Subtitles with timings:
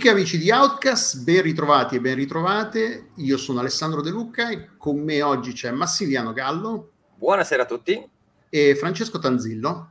[0.00, 3.08] Amiche e amici di Outcast, ben ritrovati e ben ritrovate.
[3.16, 6.92] Io sono Alessandro De Luca e con me oggi c'è Massiliano Gallo.
[7.16, 8.08] Buonasera a tutti.
[8.48, 9.90] E Francesco Tanzillo.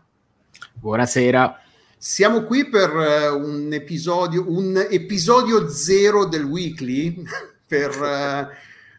[0.73, 1.61] Buonasera.
[1.95, 7.21] Siamo qui per uh, un episodio, un episodio zero del weekly
[7.67, 8.47] per uh,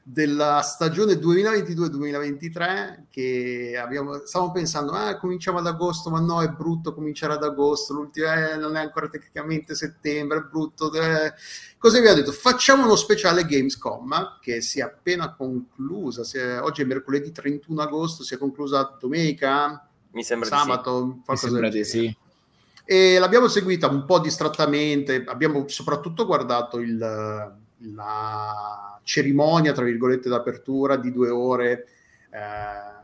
[0.03, 6.95] della stagione 2022-2023 che abbiamo, stavamo pensando, ah, cominciamo ad agosto, ma no, è brutto
[6.95, 10.93] cominciare ad agosto, l'ultimo eh, non è ancora tecnicamente settembre, è brutto.
[10.93, 11.33] Eh.
[11.79, 12.33] Cosa abbiamo detto?
[12.33, 17.83] Facciamo uno speciale Gamescom che si è appena conclusa, si è, oggi è mercoledì 31
[17.83, 21.51] agosto, si è conclusa domenica, mi sembra sabato, di sì.
[21.51, 22.17] Mi di sì.
[22.85, 27.60] E l'abbiamo seguita un po' distrattamente, abbiamo soprattutto guardato il,
[27.95, 31.87] la cerimonia, tra virgolette, d'apertura di due ore
[32.31, 32.99] eh,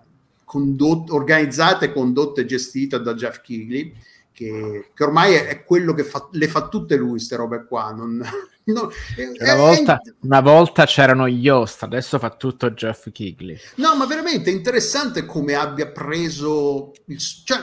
[0.45, 3.93] condot- organizzata e condotta e gestita da Jeff Keighley,
[4.37, 7.91] che, che ormai è, è, quello che fa, le fa tutte lui, queste robe qua.
[7.93, 8.17] Non,
[8.65, 8.91] no,
[9.39, 13.57] una, volta, una, volta, c'erano gli host, adesso fa tutto Jeff Kigley.
[13.77, 17.61] No, ma veramente è interessante come abbia preso il, cioè,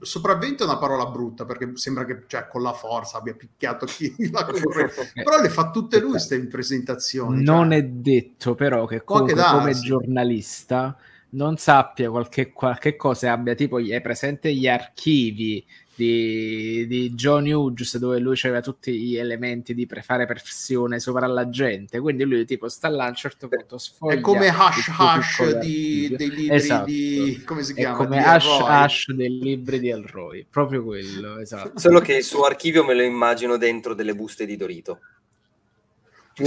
[0.00, 4.14] sopravvento è una parola brutta perché sembra che cioè, con la forza abbia picchiato chi
[4.30, 7.42] la corre, però le fa tutte lui queste presentazioni.
[7.42, 7.78] Non cioè.
[7.78, 10.94] è detto però che comunque, come giornalista
[11.30, 15.64] non sappia qualche, qualche cosa abbia tipo è presente gli archivi
[15.94, 21.26] di, di John Hughes dove lui aveva tutti gli elementi di pre- fare pressione sopra
[21.26, 22.00] la gente.
[22.00, 26.14] Quindi lui tipo sta là a un certo punto sfoglia è come Hush Hush di,
[26.16, 26.84] dei libri esatto.
[26.86, 27.94] di come si chiama?
[27.94, 30.46] è come Hush Hush dei libri di Elroy.
[30.48, 31.78] Proprio quello esatto.
[31.78, 35.00] Solo che il suo archivio me lo immagino dentro delle buste di Dorito.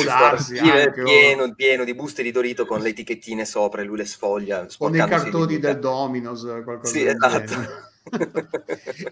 [0.04, 4.06] Darsi, è pieno, pieno, di buste di Dorito con le etichettine sopra e lui le
[4.06, 7.92] sfoglia con i cartoni del Dominos qualcosa sì, esatto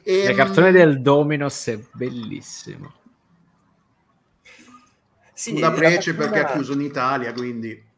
[0.03, 2.93] e, il cartone del Dominos è bellissimo.
[5.33, 7.89] Sì, una prece perché ha chiuso in Italia, quindi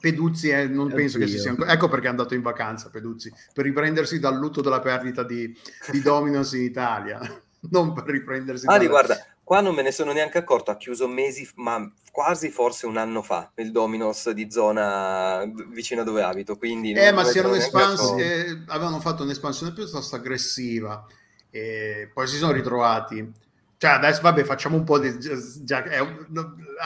[0.00, 0.96] Peduzzi è, non Oddio.
[0.96, 1.70] penso che si sia ancora...
[1.70, 5.56] Ecco perché è andato in vacanza Peduzzi, per riprendersi dal lutto della perdita di,
[5.92, 7.20] di Dominos in Italia,
[7.70, 8.66] non per riprendersi...
[8.66, 8.88] Ah, dalla...
[8.88, 12.96] guarda, Qua non me ne sono neanche accorto, ha chiuso mesi, ma quasi forse un
[12.96, 16.56] anno fa, il Dominos di zona vicino a dove abito.
[16.56, 21.04] Quindi eh, ma si erano espansi, eh, avevano fatto un'espansione piuttosto aggressiva
[21.50, 23.30] e poi si sono ritrovati.
[23.76, 25.18] Cioè, adesso vabbè, facciamo un po' di...
[25.18, 25.98] Già, è,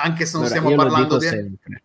[0.02, 1.26] anche se non allora, stiamo parlando di...
[1.28, 1.82] Sempre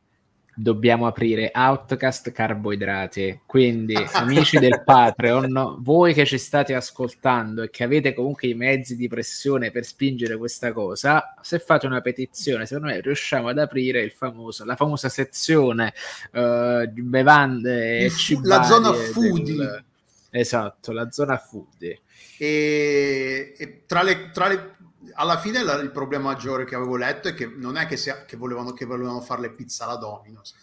[0.53, 3.41] dobbiamo aprire Outcast carboidrati.
[3.45, 8.95] Quindi, amici del Patreon, voi che ci state ascoltando e che avete comunque i mezzi
[8.95, 14.01] di pressione per spingere questa cosa, se fate una petizione, secondo me riusciamo ad aprire
[14.01, 15.93] il famoso, la famosa sezione
[16.33, 18.47] uh, bevande e cibi.
[18.47, 19.55] La zona foodie.
[19.55, 19.83] Del...
[20.31, 21.99] Esatto, la zona foodie.
[22.37, 24.75] E, e tra, le, tra le
[25.13, 28.37] alla fine il problema maggiore che avevo letto è che non è che, sia, che,
[28.37, 30.55] volevano, che volevano fare le pizze alla Domino's,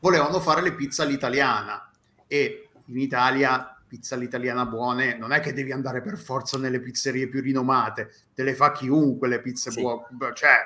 [0.00, 1.90] volevano fare le pizze all'italiana
[2.26, 7.28] e in Italia pizza all'italiana buone non è che devi andare per forza nelle pizzerie
[7.28, 9.80] più rinomate, te le fa chiunque le pizze sì.
[9.80, 10.56] buone, cioè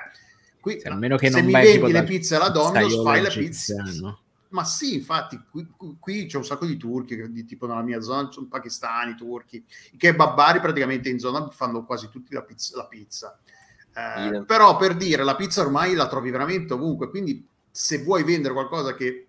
[0.61, 3.75] qui, almeno che se non mi vendi le pizze alla Domino's fai le pizze.
[3.99, 4.21] No?
[4.49, 5.67] Ma sì, infatti, qui,
[5.99, 9.97] qui, c'è un sacco di turchi, di, tipo nella mia zona sono pakistani, turchi, i
[9.97, 12.77] kebabari praticamente in zona fanno quasi tutti la pizza.
[12.77, 13.39] La pizza.
[13.93, 18.53] Eh, però per dire, la pizza ormai la trovi veramente ovunque, quindi se vuoi vendere
[18.53, 19.27] qualcosa che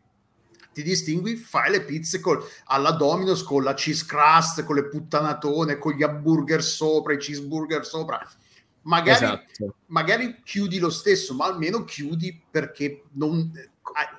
[0.72, 5.78] ti distingui, fai le pizze col, alla Domino's con la cheese crust, con le puttanatone,
[5.78, 8.20] con gli hamburger sopra, i cheeseburger sopra.
[8.82, 9.74] Magari, esatto.
[9.86, 13.50] magari chiudi lo stesso, ma almeno chiudi perché non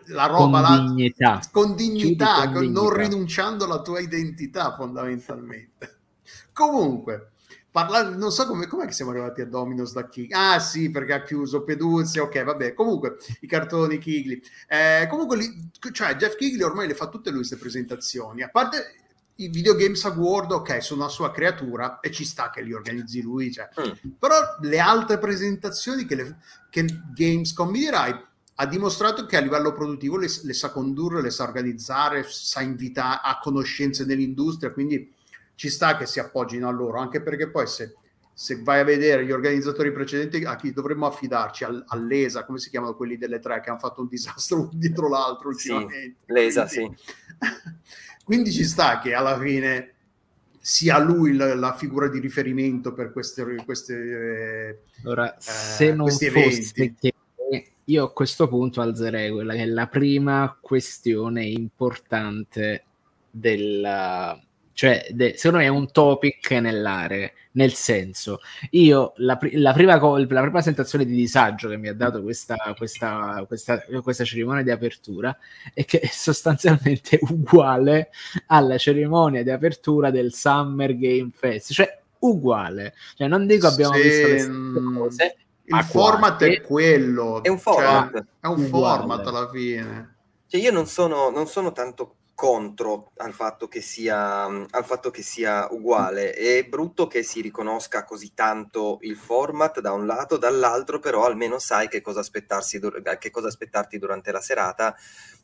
[0.07, 5.97] la roba con dignità, la, con dignità, con non rinunciando alla tua identità fondamentalmente.
[6.53, 7.31] Comunque,
[7.71, 10.33] parlando, non so come com'è che siamo arrivati a Dominos da Kigli.
[10.33, 12.73] Ah sì, perché ha chiuso Peduzzi, ok, vabbè.
[12.73, 14.39] Comunque, i cartoni Kigli.
[14.67, 18.41] Eh, comunque, li, cioè, Jeff Kigli ormai le fa tutte lui queste presentazioni.
[18.41, 18.95] A parte
[19.39, 23.21] i Video Games Award, ok, sono una sua creatura e ci sta che li organizzi
[23.21, 23.69] lui, cioè.
[23.79, 24.09] mm.
[24.19, 26.37] però le altre presentazioni che, le,
[26.69, 28.27] che Gamescom mi dirai
[28.61, 33.21] ha dimostrato che a livello produttivo le, le sa condurre, le sa organizzare, sa invitare
[33.23, 35.13] a conoscenze nell'industria, quindi
[35.55, 37.93] ci sta che si appoggino a loro, anche perché poi se,
[38.33, 42.69] se vai a vedere gli organizzatori precedenti a chi dovremmo affidarci, Al, all'ESA, come si
[42.69, 46.15] chiamano quelli delle tre che hanno fatto un disastro uno dietro l'altro ultimamente.
[46.25, 47.13] Sì, l'ESA, quindi, sì.
[48.25, 49.93] quindi ci sta che alla fine
[50.59, 56.09] sia lui la, la, figura di riferimento per queste, queste, eh, allora, se eh, non
[56.09, 56.95] fosse eventi.
[56.99, 57.13] che
[57.89, 62.83] io a questo punto alzerei quella che è la prima questione importante
[63.29, 64.39] della,
[64.73, 68.39] Cioè, de, secondo me è un topic nell'area, nel senso,
[68.71, 73.43] io la, la, prima, la prima sensazione di disagio che mi ha dato questa, questa,
[73.47, 75.35] questa, questa cerimonia di apertura
[75.73, 78.09] è che è sostanzialmente uguale
[78.47, 82.93] alla cerimonia di apertura del Summer Game Fest, cioè uguale.
[83.15, 84.01] Cioè, non dico abbiamo Se...
[84.01, 85.35] visto le mm, cose,
[85.77, 87.43] il format è quello.
[87.43, 88.11] È un format.
[88.11, 90.15] Cioè, è un format alla fine.
[90.47, 95.21] Cioè, io non sono, non sono tanto contro al fatto, che sia, al fatto che
[95.21, 96.31] sia uguale.
[96.31, 101.59] È brutto che si riconosca così tanto il format da un lato, dall'altro però almeno
[101.59, 102.79] sai che cosa, aspettarsi,
[103.19, 104.95] che cosa aspettarti durante la serata.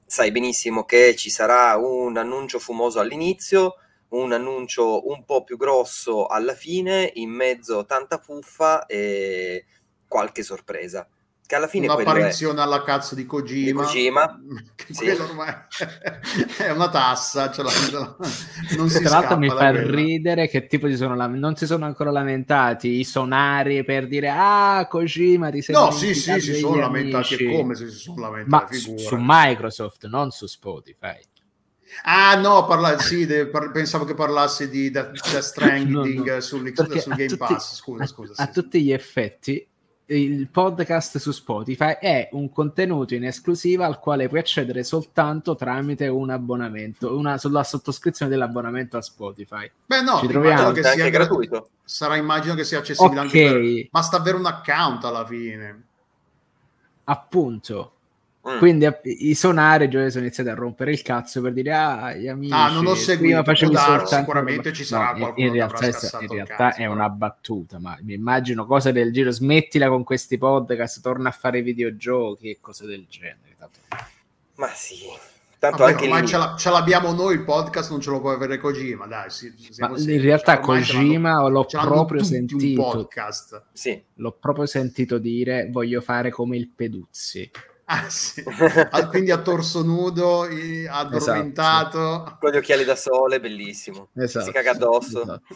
[0.06, 3.76] Sai benissimo che ci sarà un annuncio fumoso all'inizio,
[4.10, 9.66] un annuncio un po' più grosso alla fine, in mezzo tanta puffa e
[10.08, 11.08] qualche sorpresa
[11.48, 12.64] che alla fine un'apparizione è...
[12.64, 14.42] alla cazzo di Kojima, di Kojima
[14.90, 15.10] sì.
[15.10, 15.54] ormai
[16.58, 18.16] è una tassa cioè la...
[18.78, 19.92] non si tra l'altro mi fa quella.
[19.92, 24.88] ridere che tipo si sono non si sono ancora lamentati i sonari per dire ah
[24.90, 28.74] Kojima ti sei no sì sì si sono lamentati è come se si sono lamentati
[28.74, 31.20] ma su, su Microsoft non su Spotify
[32.04, 36.42] Ah no, parla, sì, de, par, pensavo che parlassi di Death, Stranding no, no.
[36.42, 37.76] sul, sul Game tutti, Pass.
[37.76, 38.34] Scusa, scusa.
[38.34, 38.52] A, sì, a sì.
[38.52, 39.66] tutti gli effetti,
[40.08, 46.08] il podcast su Spotify è un contenuto in esclusiva al quale puoi accedere soltanto tramite
[46.08, 49.70] un abbonamento, una, la sottoscrizione dell'abbonamento a Spotify.
[49.86, 51.70] Beh, no, ci troviamo che sia gratuito.
[51.84, 53.46] Sarà immagino che sia accessibile okay.
[53.46, 53.90] anche per...
[53.92, 55.84] Basta avere un account alla fine.
[57.06, 57.95] Appunto.
[58.48, 58.60] Mm.
[58.60, 62.54] Quindi i sonari già sono iniziati a rompere il cazzo per dire ah gli amici
[62.54, 64.16] ah non ho seguito facevi soltanto...
[64.18, 65.88] sicuramente ci sarà no, qualcuno in realtà,
[66.20, 71.02] in realtà è una battuta ma mi immagino cose del giro smettila con questi podcast
[71.02, 73.58] torna a fare videogiochi e cose del genere
[74.58, 74.98] ma sì
[75.58, 76.28] tanto Vabbè, anche ormai lì...
[76.28, 79.52] ce, la, ce, l'abbiamo noi il podcast non ce lo può avere Kojima dai sì,
[79.80, 83.10] ma in realtà cioè, Kojima l'ho proprio sentito.
[83.74, 84.04] sì.
[84.14, 87.50] l'ho proprio sentito dire voglio fare come il Peduzzi
[87.86, 88.44] Ah, sì.
[88.92, 91.98] ah, quindi a torso nudo, addormentato.
[91.98, 92.36] Esatto, sì.
[92.40, 94.10] Con gli occhiali da sole, bellissimo.
[94.16, 95.22] Esatto, si caga addosso.
[95.22, 95.56] Esatto.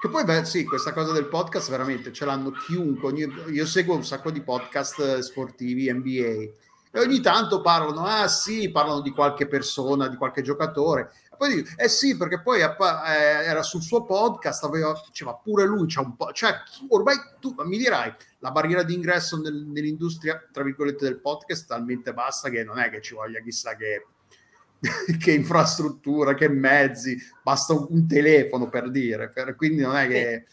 [0.00, 3.12] che poi, beh, sì, questa cosa del podcast veramente ce l'hanno chiunque.
[3.12, 8.70] Io, io seguo un sacco di podcast sportivi, NBA, e ogni tanto parlano, ah sì,
[8.70, 13.62] parlano di qualche persona, di qualche giocatore, poi dico, eh sì, perché poi eh, era
[13.62, 16.52] sul suo podcast, aveva, diceva pure lui, c'è un po', cioè
[16.88, 22.12] ormai tu mi dirai, la barriera d'ingresso nel, nell'industria, tra virgolette, del podcast è talmente
[22.12, 24.06] bassa che non è che ci voglia chissà che,
[25.18, 30.44] che infrastruttura, che mezzi, basta un, un telefono per dire, per, quindi non è che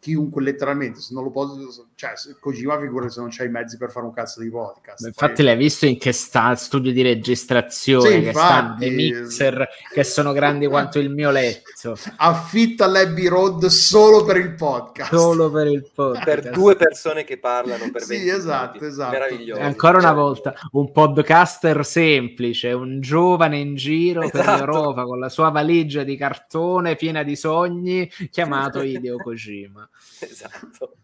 [0.00, 3.90] chiunque letteralmente, se non lo posso, cioè Kojima figura se non c'hai i mezzi per
[3.90, 5.00] fare un cazzo di podcast.
[5.00, 5.44] Beh, infatti Poi...
[5.46, 10.32] l'hai visto in che sta studio di registrazione, sì, che sta dei mixer che sono
[10.32, 11.96] grandi quanto il mio letto.
[12.16, 15.14] Affitta l'Abbey Road solo per il podcast.
[15.14, 16.24] Solo per il podcast.
[16.24, 18.84] per due persone che parlano per 20 Sì, esatto, minuti.
[18.92, 19.12] esatto.
[19.12, 19.60] Meraviglioso.
[19.62, 24.36] Ancora una volta, un podcaster semplice, un giovane in giro esatto.
[24.36, 29.88] per l'Europa con la sua valigia di cartone piena di sogni chiamato Hideo Kojima.
[30.20, 30.96] esatto.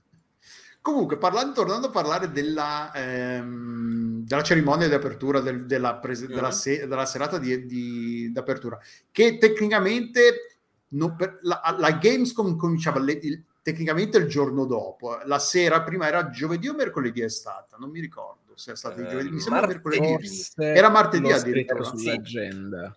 [0.82, 6.34] Comunque, parlando, tornando a parlare della, ehm, della cerimonia di apertura, del, della, prese, mm-hmm.
[6.34, 8.76] della, se, della, serata di, di, d'apertura,
[9.12, 10.58] che tecnicamente
[10.88, 16.08] non, per, la, la, Gamescom cominciava le, il, tecnicamente il giorno dopo, la sera prima
[16.08, 19.40] era giovedì o mercoledì è stata, non mi ricordo se è stato eh, giovedì, mi
[19.40, 20.16] sembra mercoledì,
[20.56, 21.84] era martedì addirittura.
[21.84, 22.94] Sull'agenda.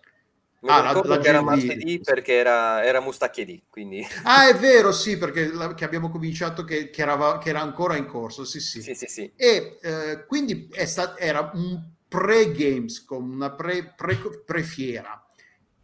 [0.66, 0.72] Sì.
[0.72, 4.04] Mi ah, la, la che era martedì perché era, era Mustacchiedì, quindi...
[4.24, 7.96] Ah, è vero, sì, perché la, che abbiamo cominciato che, che, era, che, era, ancora
[7.96, 8.82] in corso, sì, sì.
[8.82, 9.32] sì, sì, sì.
[9.36, 15.24] E eh, quindi stat- era un pre-Gamescom, una pre, pre, pre-fiera.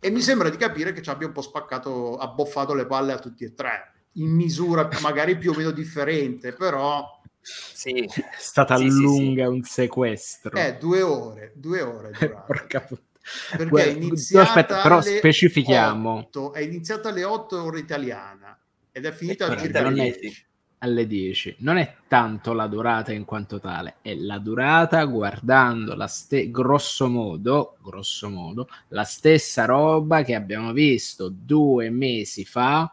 [0.01, 3.19] E mi sembra di capire che ci abbia un po' spaccato, abboffato le palle a
[3.19, 7.21] tutti e tre, in misura magari più o meno differente, però...
[7.45, 10.57] Sì, è stata sì, lunga un sequestro.
[10.57, 12.11] Eh, due ore, due ore.
[12.47, 13.11] Porca puttana.
[13.51, 16.11] Perché Guarda, è iniziata aspetta, però specifichiamo.
[16.13, 18.59] 8, è iniziata alle 8 ore italiana
[18.91, 20.47] ed è finita alle 10.
[20.79, 26.09] Alle 10 non è tanto la durata in quanto tale, è la durata guardando la
[26.09, 32.93] ste- grosso modo, grosso modo la stessa roba che abbiamo visto due mesi fa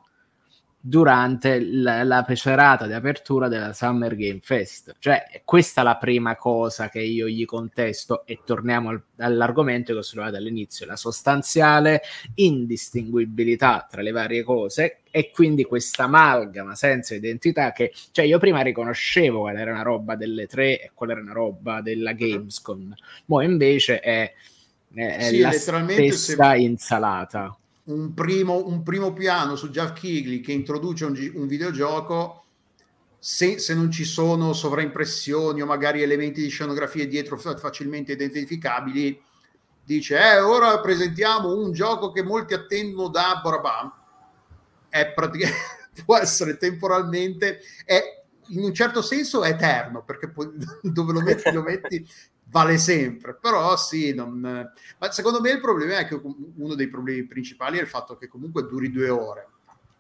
[0.89, 4.95] durante la, la serata di apertura della Summer Game Fest.
[4.97, 9.99] Cioè, questa è la prima cosa che io gli contesto e torniamo al, all'argomento che
[9.99, 12.01] ho sollevato all'inizio, la sostanziale
[12.35, 18.61] indistinguibilità tra le varie cose e quindi questa amalgama senza identità che, cioè io prima
[18.61, 23.43] riconoscevo qual era una roba delle tre e qual era una roba della Gamescom, ma
[23.43, 24.33] invece è,
[24.91, 26.57] è, è sì, la stessa se...
[26.57, 27.55] insalata
[27.89, 32.43] un primo, un primo piano su Jeff Kigley che introduce un, un videogioco
[33.17, 39.21] se, se, non ci sono sovraimpressioni o magari elementi di scenografia dietro facilmente identificabili,
[39.83, 43.93] dice eh, ora presentiamo un gioco che molti attendono da Borabam.
[44.87, 50.49] È praticamente può essere temporalmente, è, in un certo senso eterno, perché poi,
[50.81, 52.07] dove lo metti, lo metti,
[52.49, 53.35] vale sempre.
[53.35, 54.71] Però sì, non...
[54.97, 56.19] ma secondo me il problema è che
[56.55, 59.47] uno dei problemi principali è il fatto che comunque duri due ore.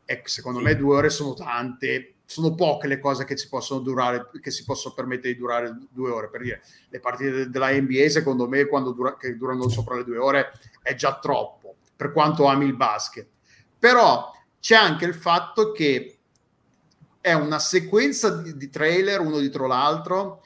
[0.05, 0.65] E secondo sì.
[0.65, 4.63] me due ore sono tante, sono poche le cose che si possono durare, che si
[4.63, 6.29] possono permettere di durare due ore.
[6.29, 10.17] Per dire, le partite della NBA, secondo me, quando dura, che durano sopra le due
[10.17, 10.51] ore,
[10.81, 13.27] è già troppo, per quanto ami il basket.
[13.77, 16.17] Però c'è anche il fatto che
[17.21, 20.43] è una sequenza di, di trailer uno dietro l'altro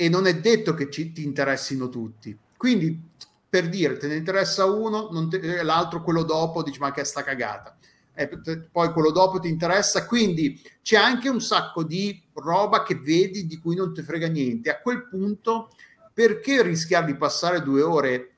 [0.00, 2.34] e non è detto che ci, ti interessino tutti.
[2.56, 2.98] Quindi,
[3.46, 7.76] per dire, te ne interessa uno, te, l'altro quello dopo dici ma che sta cagata.
[8.14, 8.30] E
[8.72, 13.58] poi quello dopo ti interessa, quindi c'è anche un sacco di roba che vedi di
[13.58, 14.70] cui non ti frega niente.
[14.70, 15.68] A quel punto,
[16.14, 18.30] perché rischiare di passare due ore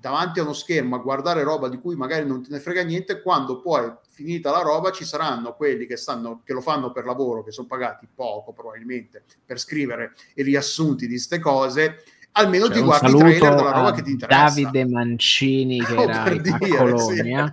[0.00, 3.20] davanti a uno schermo a guardare roba di cui magari non te ne frega niente,
[3.20, 7.42] quando poi finita la roba ci saranno quelli che, stanno, che lo fanno per lavoro,
[7.42, 12.82] che sono pagati poco probabilmente per scrivere i riassunti di queste cose, almeno cioè, ti
[12.82, 14.44] guardi i trailer della roba che ti interessa.
[14.44, 17.52] Davide Mancini che oh, era dire, a Colonia.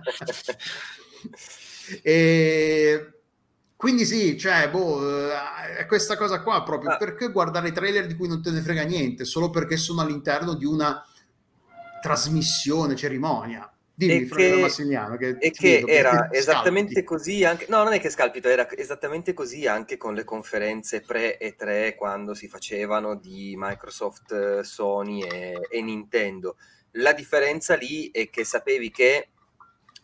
[1.34, 2.00] Sì.
[2.02, 3.20] e
[3.74, 6.96] quindi sì, cioè, boh, eh, è questa cosa qua proprio, ah.
[6.98, 10.52] perché guardare i trailer di cui non te ne frega niente, solo perché sono all'interno
[10.52, 11.02] di una
[12.02, 13.69] trasmissione, cerimonia.
[14.06, 18.48] Dimmi, che, Massimiliano, che, e che era esattamente così anche, no, non è che scalpito,
[18.48, 24.60] era esattamente così anche con le conferenze pre e 3 quando si facevano di Microsoft,
[24.60, 26.56] Sony e, e Nintendo.
[26.92, 29.28] La differenza lì è che sapevi che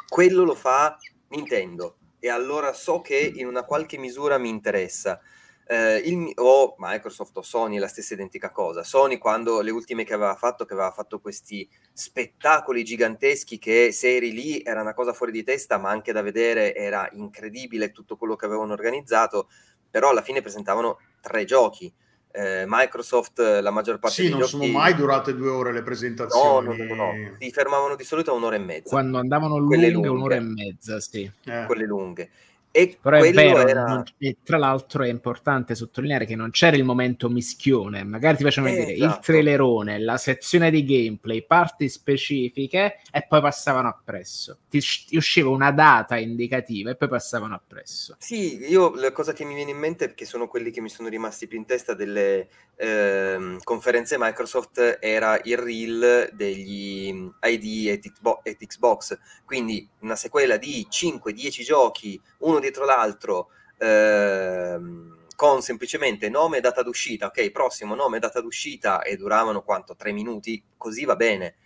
[0.07, 0.99] quello lo fa
[1.29, 5.21] Nintendo e allora so che in una qualche misura mi interessa
[5.69, 8.85] eh, il, o Microsoft o Sony la stessa identica cosa.
[8.85, 14.15] Sony quando le ultime che aveva fatto, che aveva fatto questi spettacoli giganteschi che se
[14.17, 18.17] eri lì era una cosa fuori di testa, ma anche da vedere era incredibile tutto
[18.17, 19.49] quello che avevano organizzato,
[19.91, 21.93] però alla fine presentavano tre giochi.
[22.31, 24.51] Eh, Microsoft la maggior parte sì, dei non giochi...
[24.51, 26.67] sono mai durate due ore le presentazioni.
[26.67, 28.91] No, no, no, no, si fermavano di solito a un'ora e mezza.
[28.91, 30.09] Quando andavano lunghe, lunghe.
[30.09, 31.29] un'ora e mezza, sì.
[31.45, 31.65] Eh.
[31.65, 32.31] Quelle lunghe.
[32.79, 34.03] E Però è vero, era...
[34.19, 38.75] e tra l'altro è importante sottolineare che non c'era il momento mischione, magari ti facevano
[38.75, 39.15] eh, vedere esatto.
[39.15, 44.59] il trailerone, la sezione di gameplay, parti specifiche e poi passavano appresso.
[44.69, 48.17] Ti, ti usciva una data indicativa e poi passavano appresso.
[48.19, 51.09] Sì, io la cosa che mi viene in mente, che sono quelli che mi sono
[51.09, 57.09] rimasti più in testa delle eh, conferenze Microsoft, era il reel degli
[57.43, 58.01] ID
[58.43, 66.59] e Xbox, quindi una sequela di 5-10 giochi, uno dietro l'altro ehm, con semplicemente nome
[66.59, 69.95] e data d'uscita, ok, prossimo nome e data d'uscita e duravano quanto?
[69.95, 71.57] Tre minuti, così va bene.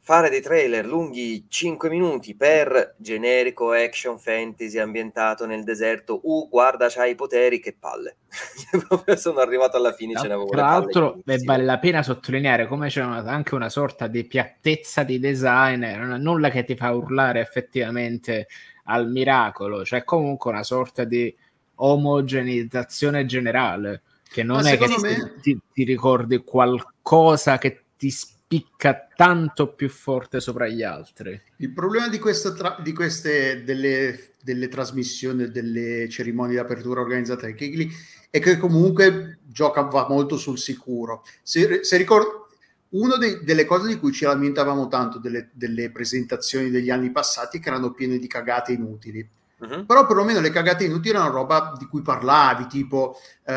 [0.00, 6.88] Fare dei trailer lunghi 5 minuti per generico action fantasy ambientato nel deserto, uh, guarda,
[6.88, 8.16] c'hai i poteri, che palle.
[9.16, 13.02] sono arrivato alla fine, tra, ce n'avevo Tra l'altro, vale la pena sottolineare come c'è
[13.02, 18.46] una, anche una sorta di piattezza di design, nulla che ti fa urlare effettivamente
[18.88, 21.34] al miracolo, c'è comunque una sorta di
[21.76, 25.34] omogeneizzazione generale, che non Ma è che me...
[25.40, 31.40] ti, ti, ricordi qualcosa che ti spicca tanto più forte sopra gli altri.
[31.56, 32.18] Il problema di,
[32.56, 37.90] tra- di queste delle, delle, trasmissioni, delle cerimonie di apertura organizzate da Kigli
[38.30, 41.24] è che comunque gioca va molto sul sicuro.
[41.42, 42.47] Se, se ricordo
[42.90, 47.68] una delle cose di cui ci lamentavamo tanto delle, delle, presentazioni degli anni passati che
[47.68, 49.28] erano piene di cagate inutili.
[49.58, 49.84] Uh-huh.
[49.84, 53.52] Però perlomeno le cagate inutili erano roba di cui parlavi, tipo uh,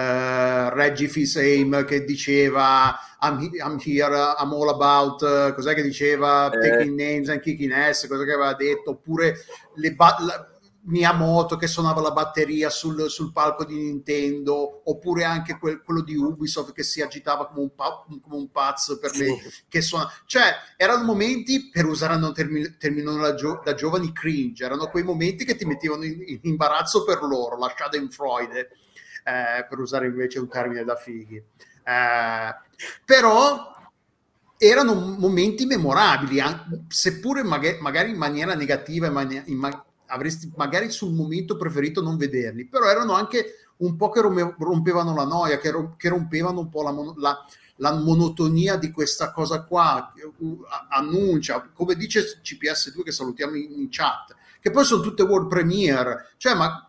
[0.69, 6.49] Reggie Fils-Aim che diceva I'm, I'm, here, I'm all about, cos'è che diceva?
[6.49, 6.69] Eh.
[6.69, 9.45] Taking names and kicking ass, cosa che aveva detto, oppure
[9.75, 10.51] le ba- la,
[10.83, 16.15] Miyamoto che suonava la batteria sul, sul palco di Nintendo, oppure anche quel, quello di
[16.15, 20.11] Ubisoft che si agitava come un, pa- come un pazzo per le, che suona.
[20.25, 25.03] Cioè, erano momenti, per usare un termine, termine da, gio- da, giovani cringe, erano quei
[25.03, 28.69] momenti che ti mettevano in, in imbarazzo per loro, la Schadenfreude,
[29.23, 31.35] eh, per usare invece un termine da fighi.
[31.35, 32.55] Eh,
[33.05, 33.71] però
[34.57, 36.41] erano momenti memorabili,
[36.87, 42.01] seppure magari, magari in maniera negativa, in, mani- in ma- avresti magari sul momento preferito
[42.01, 45.71] non vederli, però erano anche un po' che rompevano la noia, che,
[46.09, 47.45] rompevano un po' la, la,
[47.77, 50.13] la monotonia di questa cosa qua,
[50.89, 56.33] annuncia, come dice CPS2 che salutiamo in, in chat, che poi sono tutte world premiere,
[56.37, 56.85] cioè ma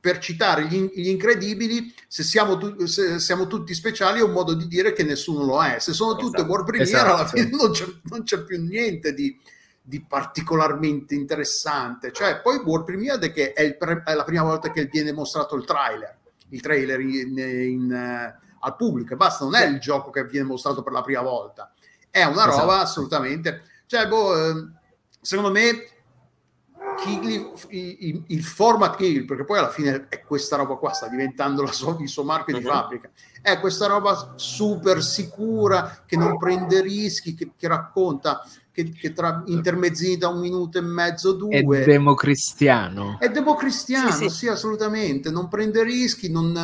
[0.00, 4.54] per citare gli, gli incredibili, se siamo, tu, se siamo, tutti speciali è un modo
[4.54, 5.80] di dire che nessuno lo è.
[5.80, 7.12] Se sono tutte esatto, world premiere, esatto.
[7.12, 9.36] alla fine non c'è, non c'è più niente di,
[9.86, 12.12] di, particolarmente interessante.
[12.12, 15.64] Cioè, poi world premiere che è, pre, è, la prima volta che viene mostrato il
[15.64, 20.46] trailer, il trailer in, in, uh, al pubblico, basta, non è il gioco che viene
[20.46, 21.72] mostrato per la prima volta.
[22.10, 22.60] È una esatto.
[22.60, 23.62] roba assolutamente...
[23.86, 24.78] Cioè, boh, ehm,
[25.20, 25.88] secondo me
[26.96, 31.64] Kigli, il, il, format Kigli, perché poi alla fine è questa roba qua, sta diventando
[31.66, 32.60] sua, il suo marchio uh-huh.
[32.60, 32.72] di mhm.
[32.72, 38.44] fabbrica, è questa roba super sicura che non prende rischi, che, che racconta
[38.76, 41.60] che, che, tra intermezzi da un minuto e mezzo, due.
[41.60, 43.16] È democristiano.
[43.18, 44.36] È democristiano, sì, sì.
[44.36, 45.30] sì assolutamente.
[45.30, 46.54] Non prende rischi, non,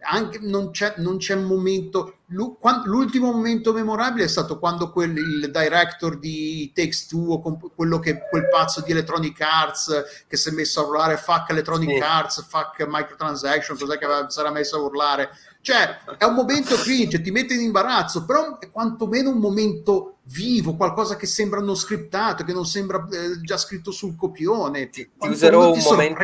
[0.00, 2.16] anche, non, c'è, non c'è momento.
[2.26, 8.22] L'ultimo momento memorabile è stato quando quel, il director di Takes Two, o quello che,
[8.28, 12.00] quel pazzo di Electronic Arts che si è messo a urlare fuck Electronic sì.
[12.00, 15.30] Arts, fuck microtransaction, cos'è che sarà messo a urlare?
[15.64, 20.74] Cioè, è un momento cringe, ti mette in imbarazzo, però è quantomeno un momento vivo,
[20.74, 24.90] qualcosa che sembra non scriptato, che non sembra eh, già scritto sul copione.
[24.90, 26.22] Ti, ti userò, un momento,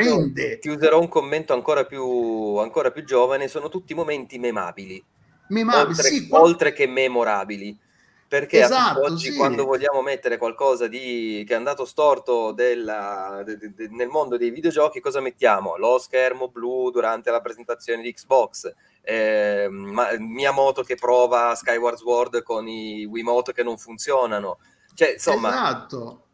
[0.59, 5.03] ti userò un commento ancora più, ancora più giovane, sono tutti momenti memabili.
[5.47, 7.75] Memabili, oltre, sì, oltre che memorabili
[8.31, 9.35] perché esatto, oggi sì.
[9.35, 14.37] quando vogliamo mettere qualcosa di, che è andato storto della, de, de, de, nel mondo
[14.37, 15.75] dei videogiochi, cosa mettiamo?
[15.75, 22.69] Lo schermo blu durante la presentazione di Xbox, eh, Miyamoto che prova Skyward Sword con
[22.69, 24.59] i Wiimote che non funzionano,
[24.93, 25.49] cioè insomma...
[25.49, 26.27] Esatto.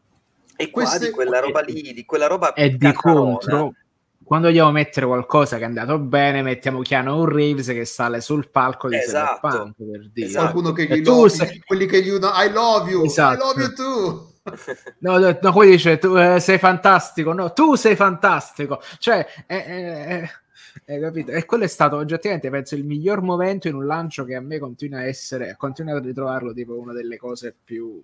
[0.55, 1.07] E qua Queste...
[1.07, 2.53] di quella roba lì, di quella roba...
[2.53, 3.73] E di contro
[4.27, 8.89] quando vogliamo mettere qualcosa che è andato bene, mettiamo Keanu Reeves che sale sul palco
[8.89, 9.47] di esatto.
[9.47, 10.27] Cyberpunk per dire.
[10.27, 10.51] Esatto.
[10.51, 11.63] Qualcuno che gli lovi, sei...
[11.65, 13.35] quelli che gli uno, I love you, esatto.
[13.35, 14.33] I love you too.
[14.99, 18.81] no, no, no, poi dice tu eh, sei fantastico, no, tu sei fantastico.
[18.99, 20.29] Cioè, eh, eh,
[20.83, 21.31] eh, capito?
[21.31, 24.59] E quello è stato oggettivamente, penso, il miglior momento in un lancio che a me
[24.59, 28.03] continua a essere, continua a ritrovarlo tipo una delle cose più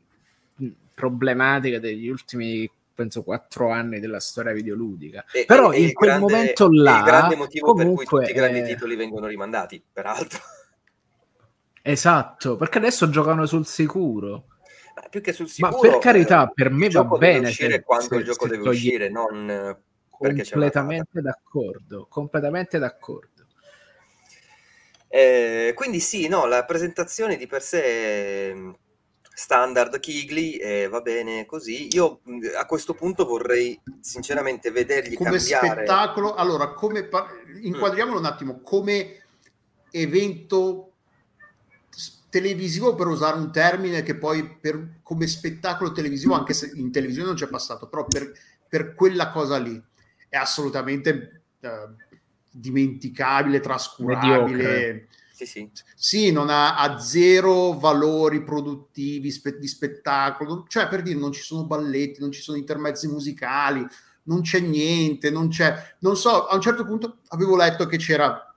[0.63, 5.25] mm, problematiche degli ultimi penso quattro anni della storia videoludica.
[5.31, 6.97] E, Però e, in quel grande, momento là...
[6.97, 8.63] Il grande motivo comunque, per cui tutti i grandi eh...
[8.63, 10.39] titoli vengono rimandati, peraltro.
[11.81, 14.45] Esatto, perché adesso giocano sul sicuro.
[14.95, 15.75] Ma più che sul sicuro...
[15.75, 17.51] Ma per carità, per me va bene.
[17.51, 19.77] se, quando se, il gioco deve uscire, non...
[20.15, 23.31] Completamente d'accordo, completamente d'accordo.
[25.09, 28.73] Eh, quindi sì, no, la presentazione di per sé
[29.33, 31.87] standard Kigli e va bene così.
[31.95, 32.21] Io
[32.57, 35.67] a questo punto vorrei sinceramente vedergli come cambiare.
[35.67, 36.35] spettacolo.
[36.35, 37.29] Allora, come par-
[37.61, 38.23] inquadriamolo mm.
[38.23, 39.21] un attimo come
[39.91, 40.89] evento
[42.29, 47.27] televisivo per usare un termine che poi per, come spettacolo televisivo, anche se in televisione
[47.27, 48.31] non c'è passato, però per,
[48.67, 49.81] per quella cosa lì
[50.29, 51.89] è assolutamente eh,
[52.49, 54.57] dimenticabile, trascurabile.
[54.57, 55.71] Mediocre sì, sì.
[55.95, 61.41] Sì, non ha, ha zero valori produttivi spe, di spettacolo, cioè per dire non ci
[61.41, 63.83] sono balletti, non ci sono intermezzi musicali,
[64.25, 68.53] non c'è niente, non c'è, non so, a un certo punto avevo letto che c'era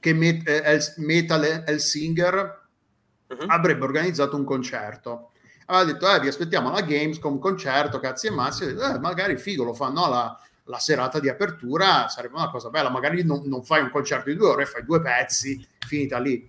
[0.00, 2.68] che Met, eh, Metal Helsinger
[3.26, 3.44] uh-huh.
[3.48, 5.32] avrebbe organizzato un concerto.
[5.66, 9.74] Aveva detto, eh, vi aspettiamo alla Gamescom, concerto, cazzi e mazzi, eh, magari figo, lo
[9.74, 12.88] fanno alla, la serata di apertura sarebbe una cosa bella.
[12.88, 16.46] Magari non, non, fai un concerto di due ore, fai due pezzi, finita lì.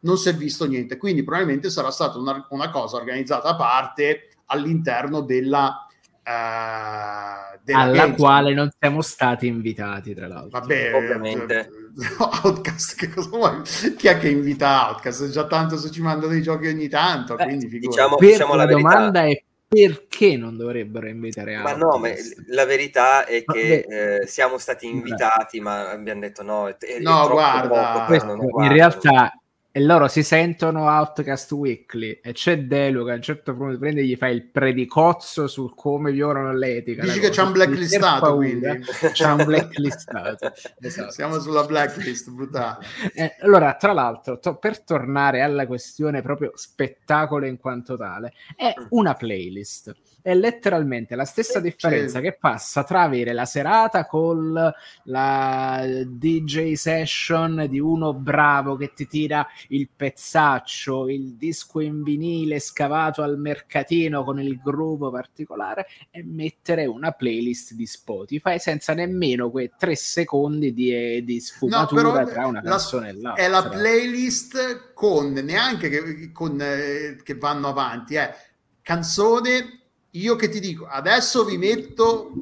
[0.00, 0.96] Non si è visto niente.
[0.96, 5.86] Quindi probabilmente sarà stata una, una cosa organizzata a parte all'interno della.
[6.26, 8.16] Uh, della alla Games.
[8.16, 10.60] quale non siamo stati invitati, tra l'altro.
[10.60, 11.70] Vabbè, ovviamente.
[12.44, 13.62] Outcast, che cosa vuoi?
[13.96, 15.30] Chi è che invita Outcast?
[15.30, 17.34] Già tanto se ci mandano i giochi ogni tanto.
[17.34, 19.42] Beh, quindi diciamo, diciamo la, la domanda è
[19.74, 22.08] perché non dovrebbero invitare Ma no, ma
[22.48, 26.68] la verità è che eh, siamo stati invitati, ma abbiamo detto no.
[26.68, 29.32] È, è no, guarda, questo, in realtà
[29.76, 34.02] e loro si sentono Outcast Weekly e c'è Delu che a un certo punto prende
[34.02, 37.02] e gli fa il predicozzo su come violano l'etica.
[37.02, 38.68] Dici che c'è un blacklistato quindi.
[39.10, 40.52] C'è un blacklistato.
[40.78, 41.10] esatto.
[41.10, 42.86] Siamo sulla blacklist, brutale.
[43.14, 48.72] Eh, allora, tra l'altro, to- per tornare alla questione proprio spettacolo in quanto tale, è
[48.78, 48.86] mm.
[48.90, 49.92] una playlist
[50.24, 54.54] è letteralmente la stessa differenza che passa tra avere la serata con
[55.02, 62.58] la DJ session di uno bravo che ti tira il pezzaccio, il disco in vinile
[62.58, 69.50] scavato al mercatino con il gruppo particolare e mettere una playlist di Spotify senza nemmeno
[69.50, 73.44] quei tre secondi di, di sfumatura no, tra una canzone la, e l'altra.
[73.44, 78.34] È la playlist con neanche che, con, eh, che vanno avanti, eh.
[78.80, 79.82] canzone
[80.14, 82.32] io che ti dico, adesso vi metto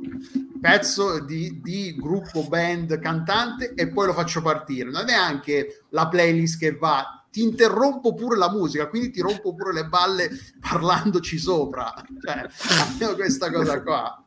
[0.61, 4.91] pezzo di, di, gruppo, band, cantante e poi lo faccio partire.
[4.91, 9.55] Non è anche la playlist che va, ti interrompo pure la musica, quindi ti rompo
[9.55, 10.31] pure le balle
[10.61, 11.93] parlandoci sopra.
[12.25, 14.22] Cioè, questa cosa qua.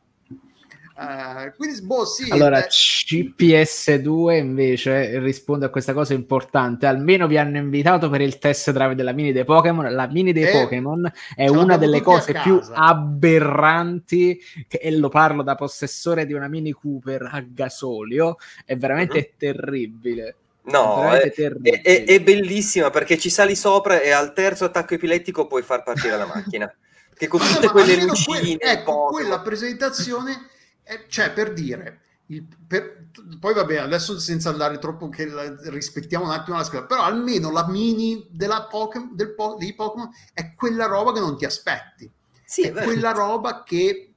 [0.98, 2.68] Uh, quindi, boh, sì, allora, eh.
[2.68, 6.86] CPS2 invece risponde a questa cosa importante.
[6.86, 9.92] Almeno vi hanno invitato per il test drive della mini dei Pokémon.
[9.92, 15.42] La mini dei eh, Pokémon è una delle cose più aberranti, che, e lo parlo
[15.42, 18.36] da possessore di una mini Cooper a gasolio.
[18.64, 19.36] È veramente mm-hmm.
[19.36, 20.36] terribile.
[20.62, 25.46] No, è, è, è, è, bellissima perché ci sali sopra e al terzo attacco epilettico
[25.46, 26.72] puoi far partire la macchina.
[27.18, 30.50] Che con tutte quelle lucine, que- ecco, quella presentazione
[30.88, 33.08] eh, cioè, per dire, il, per,
[33.40, 37.02] poi va bene, adesso senza andare troppo, che la, rispettiamo un attimo la scala, però
[37.02, 42.10] almeno la mini della Pokemon, del, dei Pokémon è quella roba che non ti aspetti.
[42.44, 44.14] Sì, è quella roba che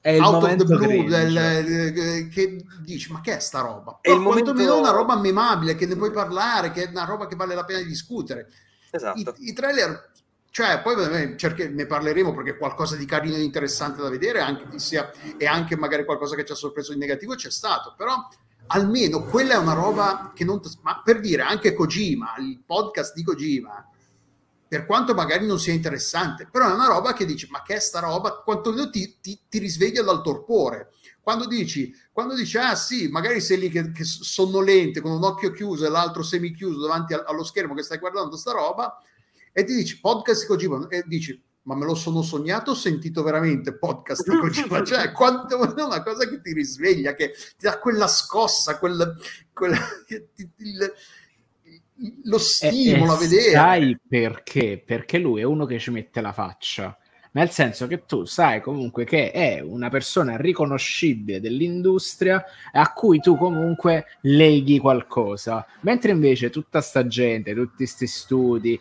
[0.00, 4.00] è il out of the blue del, eh, che dici ma che è sta roba
[4.02, 4.52] è il momento...
[4.52, 7.64] quantomeno una roba memabile che ne puoi parlare che è una roba che vale la
[7.64, 8.48] pena di discutere
[8.90, 9.18] esatto.
[9.18, 10.12] I, i trailer
[10.54, 15.10] cioè, poi cerche, ne parleremo perché qualcosa di carino e interessante da vedere anche, sia,
[15.36, 18.14] e anche magari qualcosa che ci ha sorpreso in negativo c'è stato, però
[18.68, 20.60] almeno quella è una roba che non...
[20.82, 23.84] Ma per dire, anche Kojima, il podcast di Kojima,
[24.68, 27.80] per quanto magari non sia interessante, però è una roba che dici, ma che è
[27.80, 28.34] sta roba?
[28.34, 30.90] Quantomeno ti, ti, ti risveglia dal torpore.
[31.20, 35.50] Quando dici, quando dici, ah sì, magari sei lì che, che sonnolente, con un occhio
[35.50, 38.96] chiuso e l'altro semi chiuso davanti allo schermo che stai guardando sta roba,
[39.56, 40.88] e ti dici podcast di Kojima?
[40.88, 44.82] E dici ma me lo sono sognato ho sentito veramente podcast di Kojima.
[44.84, 49.16] Cioè quanto è una cosa che ti risveglia che ti dà quella scossa quel,
[49.52, 49.74] quel
[50.56, 50.92] il,
[52.24, 53.50] lo stimolo e, a vedere.
[53.52, 54.82] sai perché?
[54.84, 56.98] perché lui è uno che ci mette la faccia.
[57.32, 63.36] Nel senso che tu sai comunque che è una persona riconoscibile dell'industria a cui tu
[63.36, 68.80] comunque leghi qualcosa, mentre invece tutta sta gente, tutti questi studi,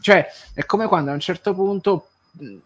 [0.00, 2.08] cioè, è come quando a un certo punto,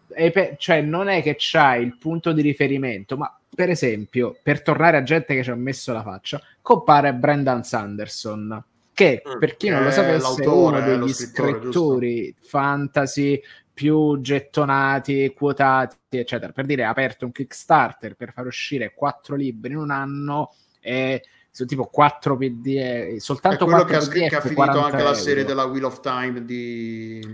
[0.07, 4.97] pe- cioè, non è che c'hai il punto di riferimento, ma per esempio, per tornare
[4.97, 9.69] a gente che ci ha messo la faccia, compare Brendan Sanderson, che mm, per chi
[9.69, 13.41] non lo sapesse è uno degli scrittori fantasy
[13.73, 16.51] più gettonati, quotati, eccetera.
[16.51, 21.23] Per dire, ha aperto un Kickstarter per far uscire quattro libri in un anno e
[21.55, 25.03] sono tipo 4 PD, soltanto è quello che ha, che ha finito anche euro.
[25.03, 27.25] la serie della Wheel of Time di...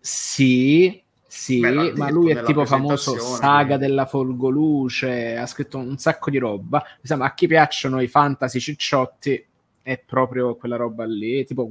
[0.00, 3.86] Sì, sì, Beh, ma lui è tipo famoso saga quindi.
[3.86, 6.82] della Folgoluce, ha scritto un sacco di roba.
[7.02, 9.46] Insomma, a chi piacciono i fantasy cicciotti
[9.82, 11.70] è proprio quella roba lì, tipo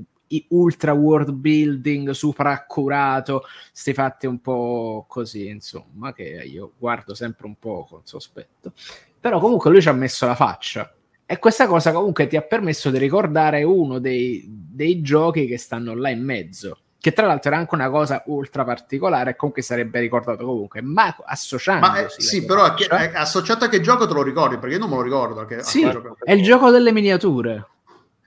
[0.49, 7.47] ultra world building super accurato, sti fatti un po' così, insomma, che io guardo sempre
[7.47, 8.73] un po' con sospetto.
[9.19, 10.91] Però comunque lui ci ha messo la faccia
[11.29, 15.93] e questa cosa comunque ti ha permesso di ricordare uno dei, dei giochi che stanno
[15.93, 19.99] là in mezzo che tra l'altro era anche una cosa ultra particolare e comunque sarebbe
[19.99, 24.13] ricordato comunque ma associando ma eh, sì però che, è associato a che gioco te
[24.13, 24.57] lo ricordi?
[24.57, 27.67] Perché io non me lo ricordo che, sì, è il gioco delle miniature.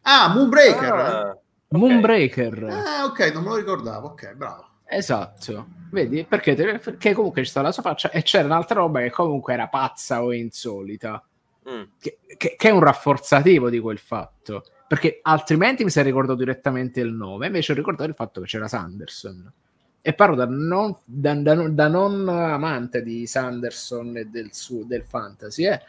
[0.02, 0.92] Ah Moonbreaker.
[0.92, 1.40] Ah, okay.
[1.68, 4.68] Moonbreaker ah ok non me lo ricordavo ok bravo.
[4.86, 5.66] Esatto.
[5.90, 6.24] Vedi?
[6.24, 9.68] Perché, perché comunque c'è stata la sua faccia e c'era un'altra roba che comunque era
[9.68, 11.22] pazza o insolita
[11.70, 11.82] Mm.
[12.00, 14.64] Che, che, che, è un rafforzativo di quel fatto.
[14.88, 18.66] Perché altrimenti mi sarei ricordato direttamente il nome, invece ho ricordato il fatto che c'era
[18.66, 19.52] Sanderson.
[20.02, 25.04] E parlo da non, da, da, da non amante di Sanderson e del, su, del
[25.04, 25.80] fantasy, eh.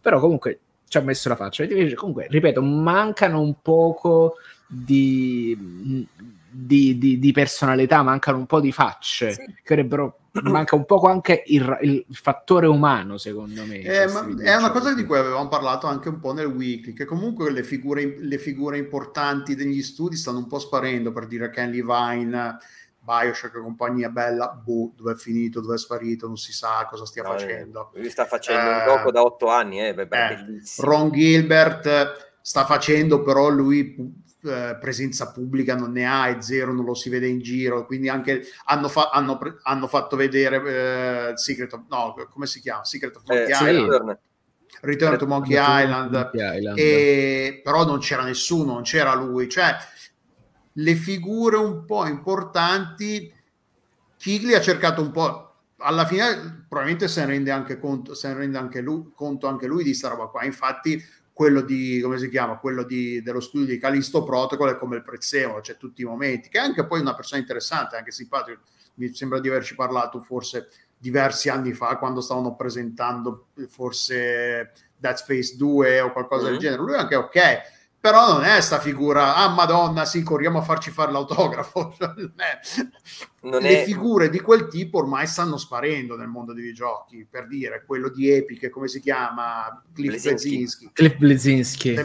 [0.00, 1.66] però comunque ci ha messo la faccia.
[1.94, 6.06] Comunque, ripeto, mancano un poco di,
[6.48, 9.54] di, di, di personalità, mancano un po' di facce sì.
[9.62, 10.20] che avrebbero
[10.50, 13.78] manca un po' anche il, il, fattore umano, secondo me.
[13.78, 17.50] Eh, è una cosa di cui avevamo parlato anche un po' nel weekly, che comunque
[17.50, 22.58] le figure, le figure importanti degli studi stanno un po' sparendo, per dire Ken Levine,
[22.98, 27.22] Bioshock, compagnia bella, boh, dove è finito, dove è sparito, non si sa cosa stia
[27.22, 27.90] no, facendo.
[27.94, 30.38] Lui sta facendo eh, un gioco da otto anni, eh, beh, eh,
[30.78, 36.84] Ron Gilbert sta facendo però lui eh, presenza pubblica non ne ha, è zero, non
[36.84, 41.36] lo si vede in giro, quindi anche hanno, fa- hanno, pre- hanno fatto vedere eh,
[41.36, 42.84] Secret of, no, come si chiama?
[42.84, 44.18] Secret of Monkey eh, Island.
[44.18, 44.24] Sì.
[44.82, 46.78] Return to Monkey Island, Monkey Island.
[46.78, 49.74] E, però non c'era nessuno, non c'era lui, cioè
[50.72, 53.32] le figure un po' importanti,
[54.18, 58.34] Kigli ha cercato un po', alla fine probabilmente se ne rende anche conto, se ne
[58.34, 61.02] rende anche lui, conto anche lui di sta roba qua, infatti
[61.36, 65.02] quello di, come si chiama, quello di, dello studio di Calisto Protocol è come il
[65.02, 68.60] prezzemolo, c'è tutti i momenti, che è anche poi una persona interessante, anche simpatico,
[68.94, 75.56] mi sembra di averci parlato forse diversi anni fa quando stavano presentando forse Dead Space
[75.56, 76.52] 2 o qualcosa mm-hmm.
[76.52, 77.60] del genere, lui è anche ok,
[78.06, 81.96] però non è sta figura, ah madonna, sì, corriamo a farci fare l'autografo.
[83.42, 83.84] non Le è...
[83.84, 88.30] figure di quel tipo ormai stanno sparendo nel mondo dei videogiochi, per dire, quello di
[88.30, 89.82] Epic, come si chiama?
[89.92, 90.90] Cliff Blesinski.
[90.92, 91.96] Cliff Blesinski.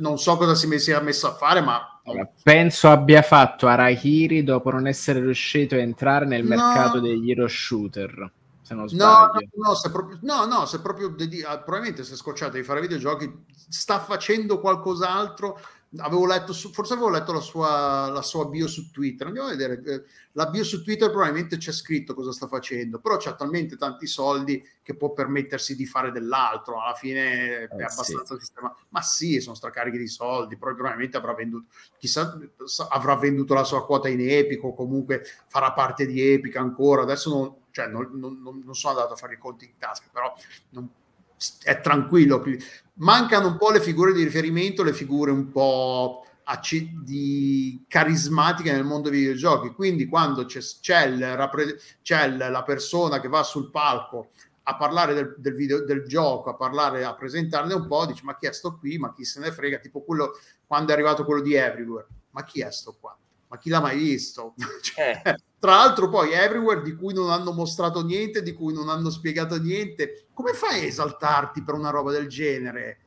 [0.00, 2.02] Non so cosa si sia messo a fare, ma...
[2.42, 6.48] Penso abbia fatto Arahiri dopo non essere riuscito a entrare nel no.
[6.48, 8.30] mercato degli hero shooter
[8.62, 9.48] se non sbaglio.
[9.54, 12.62] No, no, se proprio, no, no, se proprio dedi- ah, probabilmente si è scocciato di
[12.62, 15.60] fare videogiochi, sta facendo qualcos'altro.
[15.98, 19.26] Avevo letto, su, forse avevo letto la sua, la sua bio su Twitter.
[19.26, 19.82] Andiamo a vedere.
[19.84, 24.06] Eh, la bio su Twitter probabilmente c'è scritto cosa sta facendo, però c'ha talmente tanti
[24.06, 26.80] soldi che può permettersi di fare dell'altro.
[26.80, 28.40] Alla fine è eh, abbastanza sì.
[28.40, 28.78] sistemato.
[28.88, 30.56] Ma sì, sono stracarichi di soldi.
[30.56, 31.66] Probabilmente avrà venduto,
[31.98, 32.38] chissà,
[32.88, 37.02] avrà venduto la sua quota in Epic o comunque farà parte di Epic ancora.
[37.02, 40.32] Adesso non, cioè non, non, non, sono andato a fare i conti in tasca, però
[40.70, 40.88] non,
[41.64, 42.44] è tranquillo.
[42.94, 46.26] Mancano un po' le figure di riferimento, le figure un po'
[47.02, 49.70] di carismatiche nel mondo dei videogiochi.
[49.70, 54.30] Quindi quando c'è, c'è, il, c'è la persona che va sul palco
[54.64, 58.36] a parlare del, del, video, del gioco, a parlare, a presentarne un po', dice ma
[58.36, 61.40] chi è sto qui, ma chi se ne frega, tipo quello quando è arrivato quello
[61.40, 63.16] di Everywhere, ma chi è sto qua?
[63.52, 64.54] Ma chi l'ha mai visto?
[64.80, 68.88] cioè, eh tra l'altro poi Everywhere di cui non hanno mostrato niente, di cui non
[68.88, 72.98] hanno spiegato niente, come fai a esaltarti per una roba del genere?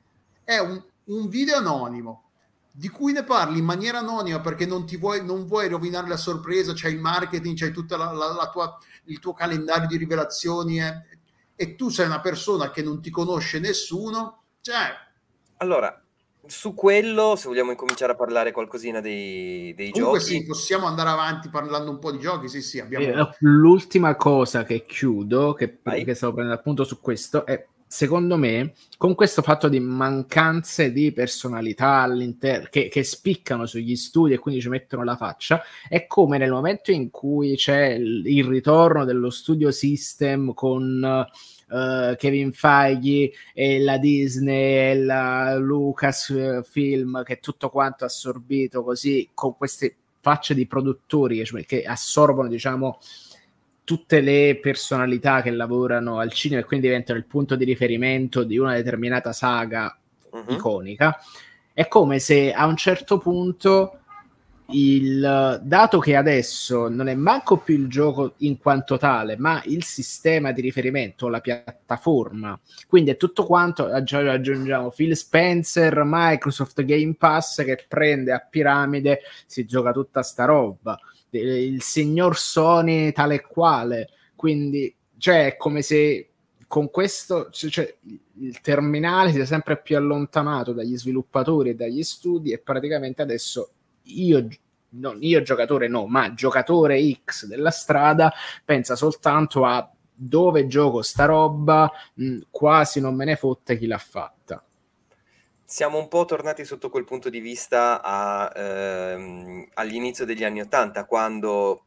[0.41, 2.29] È un, un video anonimo
[2.71, 6.15] di cui ne parli in maniera anonima perché non, ti vuoi, non vuoi rovinare la
[6.15, 7.97] sorpresa, c'è il marketing, c'è tutto
[9.03, 11.03] il tuo calendario di rivelazioni eh,
[11.57, 14.93] e tu sei una persona che non ti conosce nessuno, cioè...
[15.57, 16.04] Allora,
[16.47, 20.31] su quello, se vogliamo incominciare a parlare qualcosina dei, dei Comunque giochi.
[20.31, 22.79] sì, possiamo andare avanti parlando un po' di giochi, sì sì.
[22.79, 23.05] Abbiamo...
[23.05, 28.73] Eh, l'ultima cosa che chiudo, che, che stavo prendendo appunto su questo, è secondo me,
[28.97, 34.61] con questo fatto di mancanze di personalità all'interno che, che, spiccano sugli studi e quindi
[34.61, 39.29] ci mettono la faccia, è come nel momento in cui c'è il, il ritorno dello
[39.29, 41.27] studio system con
[41.67, 49.55] uh, Kevin Feige e la Disney e la Lucasfilm che tutto quanto assorbito così con
[49.55, 52.97] queste facce di produttori che, che assorbono diciamo
[53.85, 58.57] tutte le personalità che lavorano al cinema e quindi diventano il punto di riferimento di
[58.57, 59.97] una determinata saga
[60.31, 60.53] uh-huh.
[60.53, 61.17] iconica
[61.71, 63.99] è come se a un certo punto
[64.69, 69.83] il dato che adesso non è manco più il gioco in quanto tale, ma il
[69.83, 72.59] sistema di riferimento, la piattaforma.
[72.87, 79.65] Quindi è tutto quanto aggiungiamo Phil Spencer, Microsoft Game Pass che prende a piramide, si
[79.65, 80.97] gioca tutta sta roba.
[81.29, 84.09] Il signor Sony tale e quale.
[84.35, 86.29] Quindi, cioè, è come se
[86.67, 87.95] con questo cioè,
[88.39, 93.69] il terminale si è sempre più allontanato dagli sviluppatori e dagli studi e praticamente adesso
[94.03, 94.47] io,
[94.89, 98.33] non io giocatore no, ma giocatore X della strada
[98.63, 103.97] pensa soltanto a dove gioco sta roba, mh, quasi non me ne fotte chi l'ha
[103.97, 104.63] fatta.
[105.67, 111.05] Siamo un po' tornati sotto quel punto di vista a, ehm, all'inizio degli anni Ottanta,
[111.05, 111.85] quando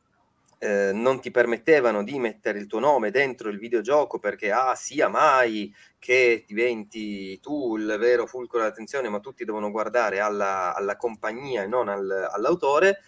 [0.58, 5.06] eh, non ti permettevano di mettere il tuo nome dentro il videogioco perché ah sia
[5.06, 8.26] mai che diventi tu il vero?
[8.26, 13.02] Fulcro dell'attenzione ma tutti devono guardare alla, alla compagnia e non al, all'autore.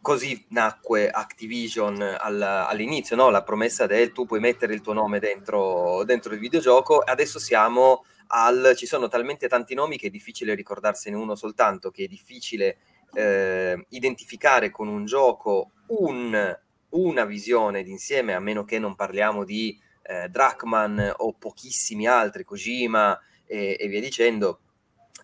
[0.00, 3.28] Così nacque Activision all, all'inizio no?
[3.28, 7.00] la promessa del tu puoi mettere il tuo nome dentro, dentro il videogioco.
[7.00, 12.04] Adesso siamo al ci sono talmente tanti nomi che è difficile ricordarsene uno soltanto che
[12.04, 12.78] è difficile
[13.12, 16.58] eh, identificare con un gioco un,
[16.90, 23.18] una visione d'insieme, a meno che non parliamo di eh, Drachman o pochissimi altri, Kojima
[23.46, 24.60] e, e via dicendo,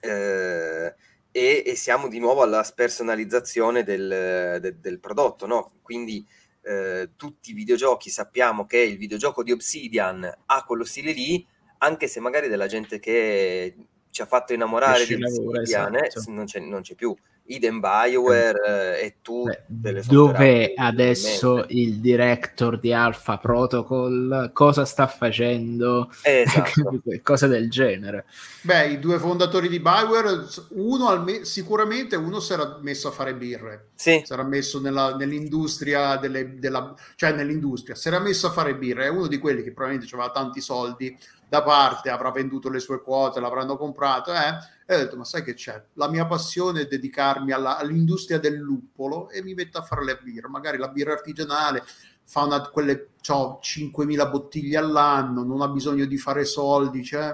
[0.00, 0.94] eh,
[1.32, 5.72] e, e, siamo di nuovo alla spersonalizzazione del, de, del prodotto, no?
[5.82, 6.26] Quindi
[6.62, 11.46] eh, tutti i videogiochi sappiamo che il videogioco di Obsidian ha quello stile lì,
[11.82, 13.74] anche se magari della gente che
[14.10, 16.30] ci ha fatto innamorare di Obsidian esatto.
[16.30, 17.14] non, c'è, non c'è più
[17.44, 24.50] idem Bioware eh, e tutte le Dov'è adesso il director di Alpha Protocol?
[24.52, 26.10] Cosa sta facendo?
[26.22, 27.00] Esatto.
[27.22, 28.26] Cose del genere.
[28.62, 33.34] Beh, i due fondatori di Bioware, uno alme- sicuramente uno si era messo a fare
[33.34, 33.88] birre.
[33.94, 34.22] Sì.
[34.24, 39.06] Si era messo nella, nell'industria delle, della, cioè nell'industria, si era messo a fare birre.
[39.06, 41.16] È uno di quelli che probabilmente aveva tanti soldi
[41.50, 44.56] da parte, avrà venduto le sue quote, l'avranno comprato, eh?
[44.90, 45.80] E ho detto, ma sai che c'è?
[45.92, 50.18] La mia passione è dedicarmi alla, all'industria del luppolo e mi metto a fare le
[50.20, 51.84] birre, magari la birra artigianale,
[52.24, 57.32] fa una, quelle, ho 5.000 bottiglie all'anno, non ha bisogno di fare soldi, cioè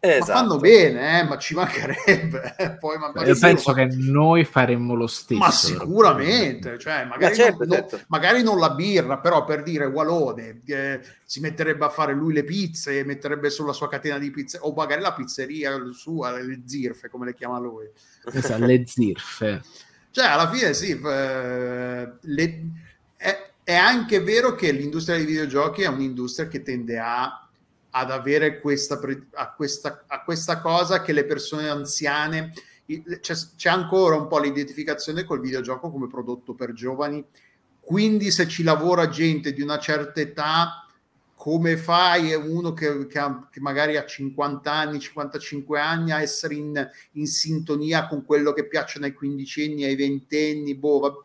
[0.00, 0.30] Esatto.
[0.30, 1.24] Ma fanno bene, eh?
[1.24, 2.76] ma ci mancherebbe.
[2.78, 5.40] Poi, ma Io penso che noi faremmo lo stesso.
[5.40, 7.96] Ma sicuramente, cioè, magari, ma certo, non, certo.
[7.96, 12.32] Non, magari, non, la birra, però per dire Walone eh, si metterebbe a fare lui
[12.32, 17.08] le pizze, metterebbe sulla sua catena di pizze, o magari la pizzeria sua, le zirfe,
[17.08, 17.88] come le chiama lui.
[18.32, 19.62] Esatto, le zirfe.
[20.10, 22.62] Cioè, alla fine sì, eh, le,
[23.16, 27.47] è, è anche vero che l'industria dei videogiochi è un'industria che tende a
[27.98, 28.98] ad avere questa,
[29.34, 32.52] a questa, a questa cosa che le persone anziane
[33.20, 37.24] c'è, c'è, ancora un po' l'identificazione col videogioco come prodotto per giovani.
[37.80, 40.84] Quindi se ci lavora gente di una certa età
[41.34, 46.54] come fai uno che, che, ha, che magari ha 50 anni 55 anni a essere
[46.54, 50.74] in, in, sintonia con quello che piacciono ai quindicenni ai ventenni?
[50.74, 51.22] Boh,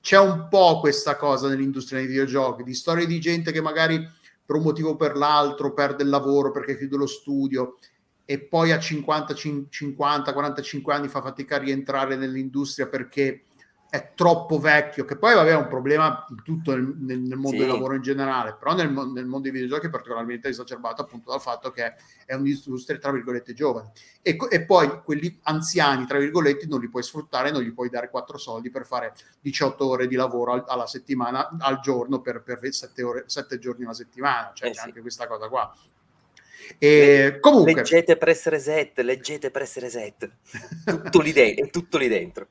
[0.00, 4.06] c'è un po' questa cosa nell'industria dei videogiochi di storie di gente che magari
[4.50, 7.76] per un motivo o per l'altro perde il lavoro perché chiude lo studio
[8.24, 13.44] e poi a 50, 50, 45 anni fa fatica a rientrare nell'industria perché
[13.90, 17.56] è troppo vecchio, che poi vabbè è un problema in tutto nel, nel mondo sì.
[17.58, 21.40] del lavoro in generale, però nel, nel, mondo dei videogiochi è particolarmente esacerbato appunto dal
[21.40, 23.90] fatto che è un'industria tra virgolette giovane
[24.22, 28.10] e, e, poi quelli anziani tra virgolette non li puoi sfruttare, non gli puoi dare
[28.10, 32.60] quattro soldi per fare 18 ore di lavoro al, alla settimana, al giorno per, per
[32.62, 34.86] 7, ore, 7 giorni alla settimana, cioè eh c'è sì.
[34.86, 35.74] anche questa cosa qua.
[36.78, 40.30] E comunque leggete press reset, leggete press reset,
[40.84, 42.46] tutto lì dentro, è tutto lì dentro.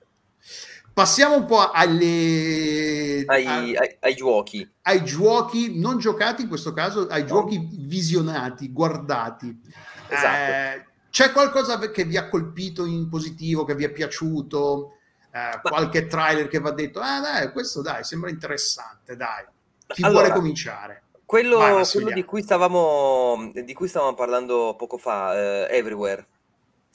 [0.99, 4.69] Passiamo un po' alle, ai, a, ai, ai, giochi.
[4.81, 7.27] Ai giochi non giocati in questo caso, ai no.
[7.27, 9.61] giochi visionati, guardati.
[10.09, 10.51] Esatto.
[10.51, 14.97] Eh, c'è qualcosa che vi ha colpito in positivo, che vi è piaciuto?
[15.31, 19.45] Eh, qualche trailer che va detto, ah dai, questo dai, sembra interessante, dai.
[19.87, 21.03] Chi allora, vuole cominciare?
[21.23, 26.27] Quello, Vai, quello di, cui stavamo, di cui stavamo parlando poco fa, uh, Everywhere,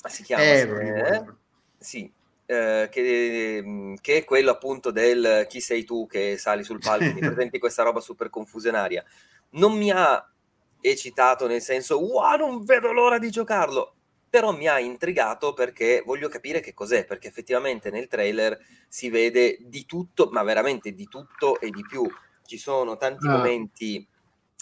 [0.08, 0.42] si chiama?
[0.42, 1.16] Everywhere.
[1.16, 1.24] Eh?
[1.78, 2.12] Sì,
[2.54, 7.04] eh, che, mm, che, è quello appunto del chi sei tu che sali sul palco
[7.04, 9.04] e ti presenti questa roba super confusionaria.
[9.50, 10.28] Non mi ha
[10.80, 13.94] eccitato nel senso, wow, non vedo l'ora di giocarlo,
[14.28, 19.58] però mi ha intrigato perché voglio capire che cos'è, perché effettivamente nel trailer si vede
[19.60, 22.06] di tutto, ma veramente di tutto e di più.
[22.44, 23.30] Ci sono tanti ah.
[23.30, 24.06] momenti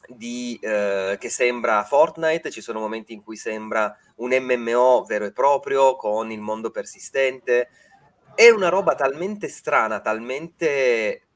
[0.08, 5.32] di, eh, che sembra Fortnite, ci sono momenti in cui sembra un MMO vero e
[5.32, 7.68] proprio con il mondo persistente.
[8.34, 11.26] È una roba talmente strana, talmente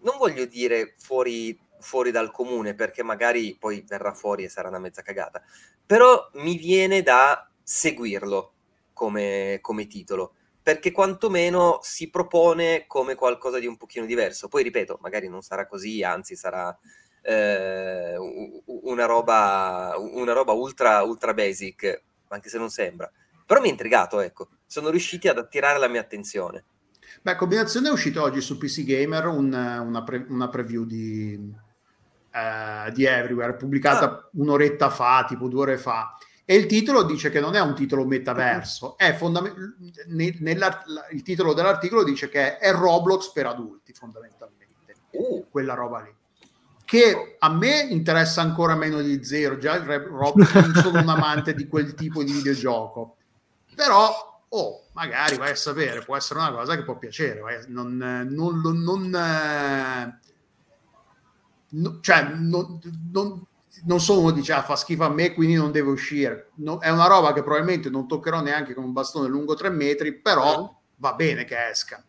[0.00, 4.78] non voglio dire fuori, fuori dal comune perché magari poi verrà fuori e sarà una
[4.80, 5.42] mezza cagata,
[5.86, 8.52] però mi viene da seguirlo
[8.92, 14.46] come, come titolo perché quantomeno si propone come qualcosa di un pochino diverso.
[14.46, 16.76] Poi ripeto, magari non sarà così, anzi sarà
[17.22, 18.16] eh,
[18.82, 23.10] una, roba, una roba ultra, ultra basic, anche se non sembra.
[23.46, 24.48] Però mi ha intrigato, ecco.
[24.66, 26.64] Sono riusciti ad attirare la mia attenzione.
[27.20, 32.90] Beh, combinazione è uscito oggi su PC Gamer un, una, pre, una, preview di, uh,
[32.90, 34.28] di Everywhere, pubblicata ah.
[34.32, 36.16] un'oretta fa, tipo due ore fa.
[36.44, 39.56] E il titolo dice che non è un titolo metaverso, è fondament-
[40.08, 44.60] il titolo dell'articolo dice che è Roblox per adulti, fondamentalmente.
[45.10, 45.46] Uh.
[45.50, 46.12] Quella roba lì
[46.92, 49.56] che a me interessa ancora meno di zero.
[49.56, 50.42] Già Rob,
[50.76, 53.16] sono un amante di quel tipo di videogioco,
[53.74, 57.40] però oh, magari vai a sapere, può essere una cosa che può piacere.
[57.40, 60.18] Vai, non, non, non, eh,
[62.02, 62.78] cioè, non,
[63.10, 63.42] non,
[63.84, 66.50] non sono uno dice ah, fa schifo a me, quindi non deve uscire.
[66.56, 70.12] No, è una roba che probabilmente non toccherò neanche con un bastone lungo tre metri,
[70.12, 70.66] però mm.
[70.96, 72.04] va bene che esca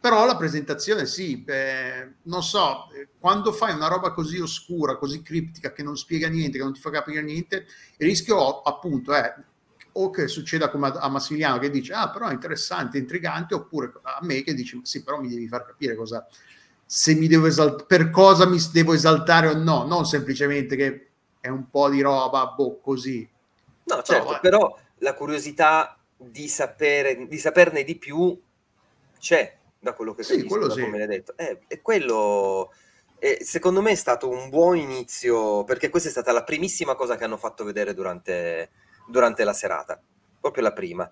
[0.00, 2.86] però la presentazione sì, eh, non so,
[3.18, 6.80] quando fai una roba così oscura, così criptica, che non spiega niente, che non ti
[6.80, 9.34] fa capire niente, il rischio appunto è
[9.92, 14.18] o che succeda come a, Massimiliano che dice ah però è interessante, intrigante, oppure a
[14.22, 16.24] me che dice sì però mi devi far capire cosa,
[16.84, 21.08] se mi devo esaltare, per cosa mi devo esaltare o no, non semplicemente che
[21.40, 23.28] è un po' di roba, boh, così.
[23.84, 28.38] No, certo, però, però la curiosità di, sapere, di saperne di più
[29.18, 30.82] c'è, da quello che sì, capisco, sì.
[30.82, 31.36] come l'hai detto.
[31.36, 32.72] Eh, e quello,
[33.18, 37.16] eh, secondo me, è stato un buon inizio, perché questa è stata la primissima cosa
[37.16, 38.70] che hanno fatto vedere durante,
[39.06, 40.00] durante la serata,
[40.40, 41.10] proprio la prima.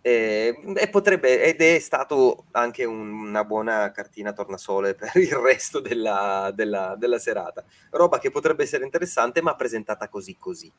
[0.00, 5.80] E, e, potrebbe, ed è stato anche un, una buona cartina tornasole per il resto
[5.80, 7.64] della, della, della, serata.
[7.90, 10.72] Roba che potrebbe essere interessante, ma presentata così così.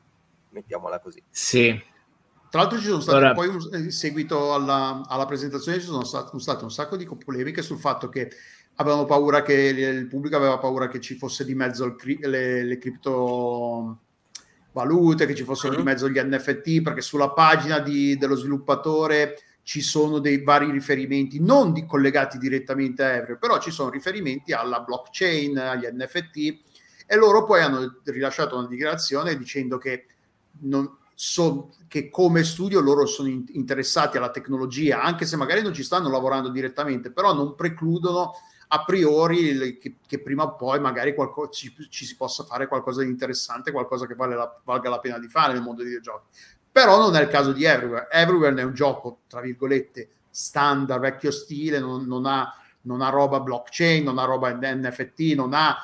[0.52, 1.22] Mettiamola così.
[1.30, 1.96] Sì.
[2.50, 3.34] Tra l'altro ci sono state Ora...
[3.34, 7.62] poi, un, in seguito alla, alla, presentazione, ci sono state, state un sacco di polemiche
[7.62, 8.32] sul fatto che
[8.76, 12.78] avevano paura che il pubblico aveva paura che ci fosse di mezzo il, le, le
[12.78, 14.00] cripto
[14.72, 15.80] valute, che ci fossero uh-huh.
[15.80, 21.42] di mezzo gli NFT, perché sulla pagina di, dello sviluppatore ci sono dei vari riferimenti,
[21.42, 26.60] non di, collegati direttamente a Evre, però ci sono riferimenti alla blockchain, agli NFT,
[27.06, 30.06] e loro poi hanno rilasciato una dichiarazione dicendo che,
[30.60, 30.90] non,
[31.20, 35.82] so, che come studio loro sono in, interessati alla tecnologia, anche se magari non ci
[35.82, 38.34] stanno lavorando direttamente, però non precludono
[38.68, 43.02] a priori che, che prima o poi magari qualco, ci, ci, si possa fare qualcosa
[43.02, 46.28] di interessante, qualcosa che vale la, valga la pena di fare nel mondo dei videogiochi.
[46.72, 48.10] Però non è il caso di Everywhere.
[48.12, 53.40] Everywhere è un gioco, tra virgolette, standard, vecchio stile, non, non, ha, non ha roba
[53.40, 55.76] blockchain, non ha roba NFT, non ha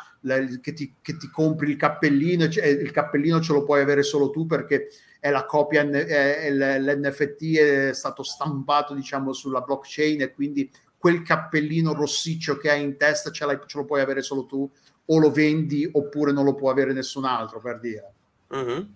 [0.62, 4.46] che ti, che ti, compri il cappellino, il cappellino ce lo puoi avere solo tu
[4.46, 4.90] perché
[5.24, 11.94] è la copia, è, l'NFT è stato stampato diciamo sulla blockchain e quindi quel cappellino
[11.94, 14.70] rossiccio che hai in testa ce, ce, lo puoi avere solo tu
[15.06, 18.14] o lo vendi oppure non lo può avere nessun altro per dire
[18.50, 18.94] uh-huh.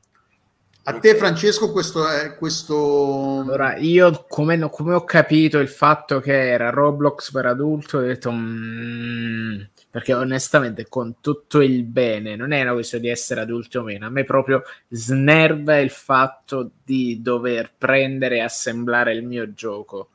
[0.90, 6.50] A te Francesco questo è questo allora io come, come, ho capito il fatto che
[6.50, 9.62] era Roblox per adulto ho detto mm,
[9.92, 14.06] perché onestamente con tutto il bene non è una questione di essere adulti o meno
[14.06, 20.10] a me proprio snerva il fatto di dover prendere e assemblare il mio gioco.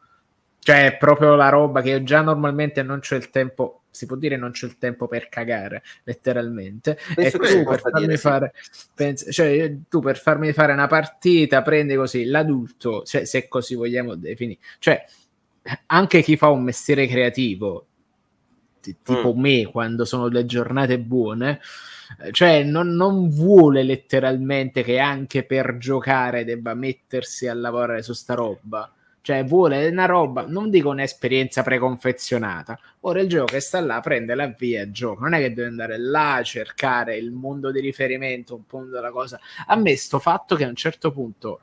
[0.65, 4.17] Cioè, è proprio la roba che io già normalmente non c'ho il tempo, si può
[4.17, 6.99] dire non c'ho il tempo per cagare, letteralmente.
[7.15, 8.87] Penso e tu per farmi fare, sì.
[8.95, 14.15] pensi, cioè, tu per farmi fare una partita prendi così l'adulto, cioè, se così vogliamo
[14.15, 15.05] definire, cioè,
[15.87, 17.87] anche chi fa un mestiere creativo,
[18.81, 19.41] t- tipo mm.
[19.41, 21.61] me, quando sono le giornate buone,
[22.31, 28.35] cioè non, non, vuole letteralmente che anche per giocare debba mettersi a lavorare su sta
[28.35, 28.91] roba
[29.23, 34.35] cioè vuole una roba, non dico un'esperienza preconfezionata, ora il gioco che sta là, prende
[34.35, 37.81] la via e gioca, non è che deve andare là a cercare il mondo di
[37.81, 39.39] riferimento, un po' della cosa.
[39.67, 41.61] A me sto fatto che a un certo punto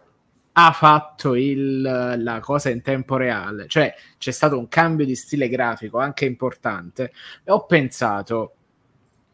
[0.54, 5.50] ha fatto il, la cosa in tempo reale, cioè c'è stato un cambio di stile
[5.50, 7.12] grafico anche importante.
[7.44, 8.54] E ho pensato,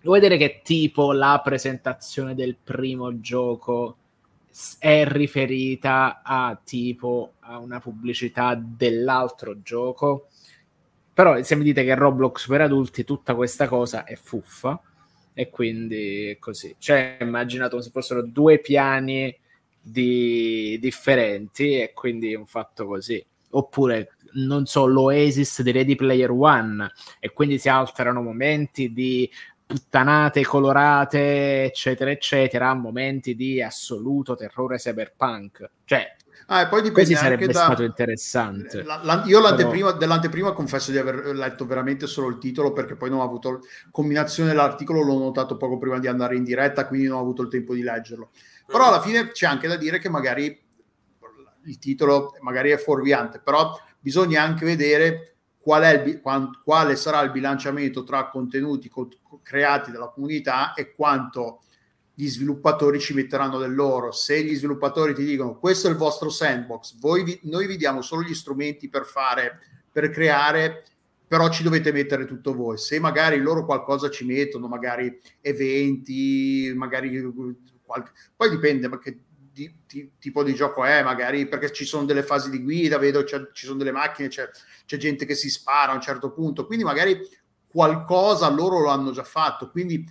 [0.01, 3.97] vuoi vedere che tipo la presentazione del primo gioco
[4.79, 10.27] è riferita a tipo a una pubblicità dell'altro gioco.
[11.13, 14.81] Però se mi dite che Roblox per adulti tutta questa cosa è fuffa
[15.33, 16.75] e quindi è così.
[16.77, 19.37] Cioè, immaginato se fossero due piani
[19.81, 20.77] di...
[20.79, 23.23] differenti e quindi un fatto così.
[23.51, 29.29] Oppure, non so, l'Oasis di Ready Player One e quindi si alterano momenti di
[29.65, 35.69] puttanate colorate, eccetera, eccetera, momenti di assoluto terrore cyberpunk.
[35.83, 36.15] Cioè,
[36.47, 37.53] Ah, e poi dipende sarebbe da...
[37.53, 38.83] stato interessante.
[38.83, 39.97] La, la, io l'anteprima, Però...
[39.97, 44.49] dell'anteprima confesso di aver letto veramente solo il titolo perché poi non ho avuto combinazione
[44.49, 47.73] dell'articolo, l'ho notato poco prima di andare in diretta, quindi non ho avuto il tempo
[47.73, 48.29] di leggerlo.
[48.67, 50.63] Però alla fine c'è anche da dire che magari
[51.63, 55.34] il titolo magari è fuorviante, però bisogna anche vedere
[55.65, 56.21] qual è il,
[56.63, 59.09] quale sarà il bilanciamento tra contenuti co-
[59.41, 61.61] creati dalla comunità e quanto
[62.13, 64.11] gli sviluppatori ci metteranno del loro.
[64.11, 68.21] Se gli sviluppatori ti dicono questo è il vostro sandbox, vi, noi vi diamo solo
[68.21, 69.59] gli strumenti per fare,
[69.91, 70.85] per creare,
[71.27, 72.77] però ci dovete mettere tutto voi.
[72.77, 77.23] Se magari loro qualcosa ci mettono, magari eventi, magari
[77.83, 79.17] qualche, poi dipende perché
[79.55, 83.23] di, di, tipo di gioco è, magari perché ci sono delle fasi di guida, vedo
[83.23, 84.49] ci sono delle macchine, c'è,
[84.85, 87.21] c'è, gente che si spara a un certo punto, quindi magari
[87.65, 90.05] qualcosa loro lo hanno già fatto, quindi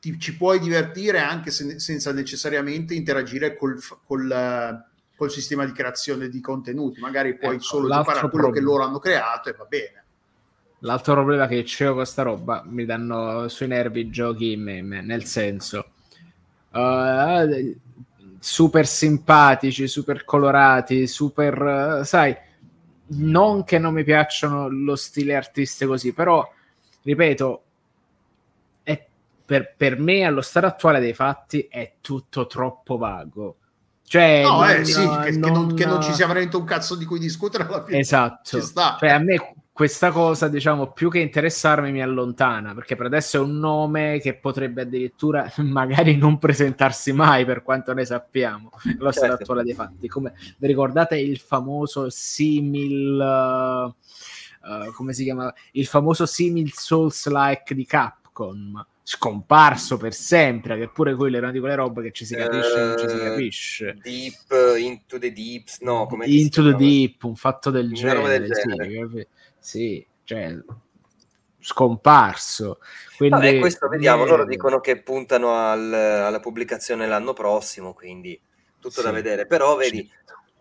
[0.00, 6.28] ti, ci puoi divertire anche se, senza necessariamente interagire col, col, col, sistema di creazione
[6.28, 8.52] di contenuti, magari puoi ecco, solo a quello problema.
[8.52, 10.04] che loro hanno creato e va bene.
[10.80, 15.24] L'altro problema che c'è con sta roba, mi danno sui nervi i giochi meme, nel
[15.24, 15.86] senso...
[16.72, 17.76] Uh,
[18.42, 22.36] super simpatici, super colorati, super, sai,
[23.10, 26.44] non che non mi piacciono lo stile artistico così, però,
[27.02, 27.62] ripeto,
[28.82, 29.06] è,
[29.46, 33.58] per, per me allo stato attuale dei fatti è tutto troppo vago.
[34.02, 35.20] Cioè, no, eh, sì, che, non...
[35.20, 37.98] Che, non, che, non, ci sia veramente un cazzo di cui discutere alla fine.
[37.98, 38.60] Esatto.
[38.60, 43.40] Cioè, a me questa cosa, diciamo, più che interessarmi mi allontana, perché per adesso è
[43.40, 49.42] un nome che potrebbe addirittura magari non presentarsi mai, per quanto ne sappiamo, lo certo.
[49.42, 50.06] attuale dei fatti.
[50.06, 53.86] Come vi ricordate il famoso simil uh,
[54.68, 55.52] uh, come si chiama?
[55.72, 61.58] Il famoso simil Souls-like di Capcom scomparso per sempre, che pure quello era una di
[61.58, 63.98] quelle robe che ci si capisce uh, non ci si eh, capisce.
[64.00, 69.08] Deep, Into the Deep, no, come Into the Deep, un fatto del genere, del genere.
[69.12, 69.26] Sì,
[69.62, 70.58] sì, cioè
[71.60, 72.80] scomparso.
[73.16, 78.38] Quindi, Vabbè, questo vediamo, loro dicono che puntano al, alla pubblicazione l'anno prossimo, quindi
[78.80, 79.46] tutto sì, da vedere.
[79.46, 80.10] Però vedi,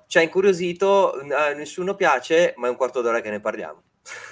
[0.06, 3.82] ci ha incuriosito, a nessuno piace, ma è un quarto d'ora che ne parliamo.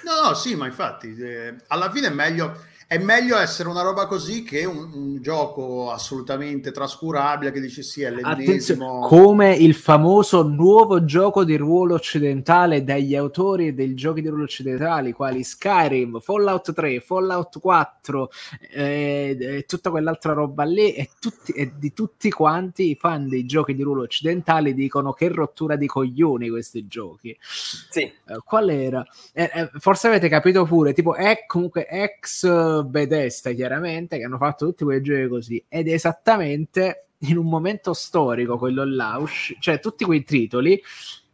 [0.04, 4.06] No, no, sì, ma infatti, eh, alla fine è meglio è meglio essere una roba
[4.06, 9.06] così che un, un gioco assolutamente trascurabile che dici sì, è l'ennesimo.
[9.06, 15.12] come il famoso nuovo gioco di ruolo occidentale dagli autori dei giochi di ruolo occidentali,
[15.12, 18.30] quali Skyrim, Fallout 3, Fallout 4
[18.72, 20.92] eh, e tutta quell'altra roba lì.
[20.92, 25.28] E, tutti, e di tutti quanti i fan dei giochi di ruolo occidentali dicono che
[25.28, 27.38] rottura di coglioni questi giochi.
[27.40, 28.00] Sì.
[28.00, 29.06] Eh, qual era?
[29.32, 34.66] Eh, eh forse avete capito pure, tipo è comunque ex Bethesda chiaramente che hanno fatto
[34.66, 35.64] tutti quei giochi così.
[35.68, 40.80] Ed è esattamente in un momento storico quello là, usci- cioè tutti quei titoli.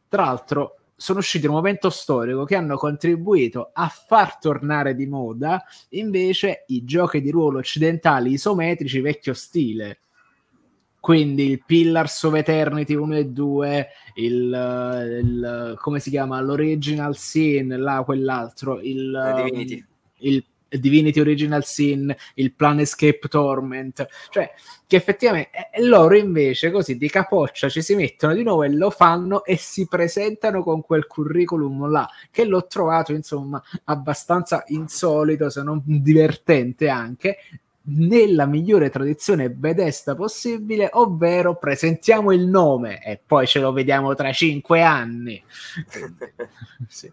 [0.08, 5.06] Tra l'altro sono usciti in un momento storico che hanno contribuito a far tornare di
[5.06, 9.98] moda invece i giochi di ruolo occidentali isometrici vecchio stile.
[10.98, 17.76] Quindi il Pillars of Eternity 1 e 2 il, il come si chiama l'Original Sin
[17.78, 19.84] là quell'altro il, Divinity.
[20.20, 24.52] il Divinity Original Sin, il Planescape Torment, cioè
[24.86, 28.90] che effettivamente eh, loro invece così di capoccia ci si mettono di nuovo e lo
[28.90, 35.62] fanno e si presentano con quel curriculum là che l'ho trovato insomma abbastanza insolito se
[35.62, 37.38] non divertente anche
[37.88, 44.32] nella migliore tradizione bedesta possibile, ovvero presentiamo il nome e poi ce lo vediamo tra
[44.32, 45.40] cinque anni.
[46.88, 47.12] sì.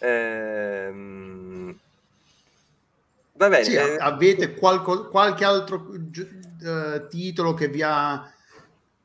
[0.00, 1.78] ehm
[3.40, 3.64] Va bene.
[3.64, 8.30] Sì, eh, avete qualco, qualche altro uh, titolo che vi ha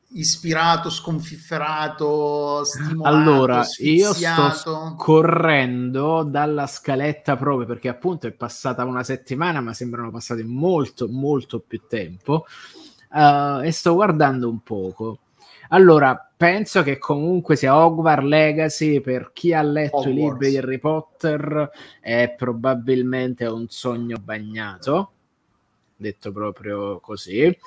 [0.09, 3.15] ispirato, sconfifferato, stimolato?
[3.15, 10.11] Allora, io sto correndo dalla scaletta proprio perché appunto è passata una settimana, ma sembrano
[10.11, 12.45] passati molto, molto più tempo.
[13.11, 15.19] Uh, e sto guardando un poco.
[15.69, 20.17] Allora, penso che comunque sia Hogwarts Legacy per chi ha letto Hogwarts.
[20.17, 25.11] i libri di Harry Potter è probabilmente un sogno bagnato,
[25.95, 27.57] detto proprio così.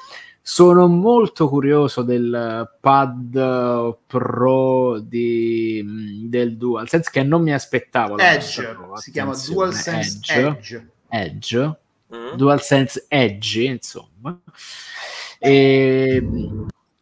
[0.40, 8.16] Sono molto curioso del pad pro di, del DualSense che non mi aspettavo.
[8.16, 10.46] Edge, si chiama DualSense Edge.
[10.48, 10.90] Edge.
[11.08, 11.78] Edge.
[12.14, 12.36] Mm.
[12.36, 14.40] DualSense Edge, insomma.
[15.38, 16.26] E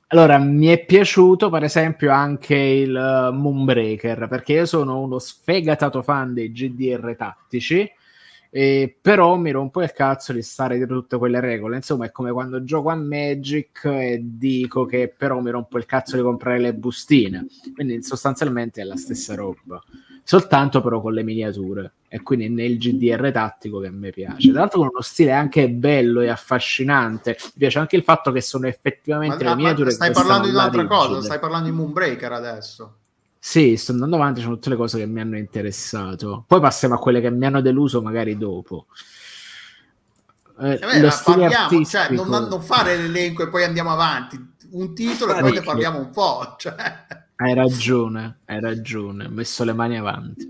[0.09, 6.01] allora, mi è piaciuto per esempio anche il uh, Moonbreaker perché io sono uno sfegatato
[6.03, 7.91] fan dei GDR tattici,
[8.51, 11.77] eh, però mi rompo il cazzo di stare dietro tutte quelle regole.
[11.77, 16.17] Insomma, è come quando gioco a Magic e dico che però mi rompo il cazzo
[16.17, 17.47] di comprare le bustine.
[17.75, 19.83] Quindi sostanzialmente è la stessa roba
[20.27, 24.51] soltanto però con le miniature e quindi nel GDR tattico che a me piace.
[24.51, 27.37] Tra l'altro con uno stile anche bello e affascinante.
[27.41, 29.91] Mi piace anche il fatto che sono effettivamente ma, le miniature.
[29.93, 32.97] Stai parlando di un'altra cosa, stai parlando di Moonbreaker adesso.
[33.39, 36.43] Sì, sto andando avanti, sono tutte le cose che mi hanno interessato.
[36.45, 38.87] Poi passiamo a quelle che mi hanno deluso magari dopo.
[40.59, 44.55] Eh, eh beh, parliamo, cioè, non, non, fare l'elenco e poi andiamo avanti.
[44.70, 46.57] Un titolo e poi ne parliamo un po'.
[46.59, 47.26] Cioè.
[47.39, 50.49] Hai ragione, hai ragione, ho messo le mani avanti.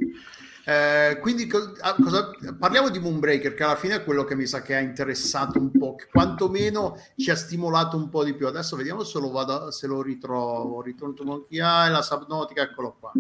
[0.65, 4.63] Eh, quindi ah, cosa, parliamo di Moonbreaker che alla fine è quello che mi sa
[4.63, 8.47] che ha interessato un po', che quantomeno ci ha stimolato un po' di più.
[8.47, 10.81] Adesso vediamo se lo, vado, se lo ritrovo.
[10.81, 13.13] Return to Monkey Eye, la Subnautica, eccolo qua.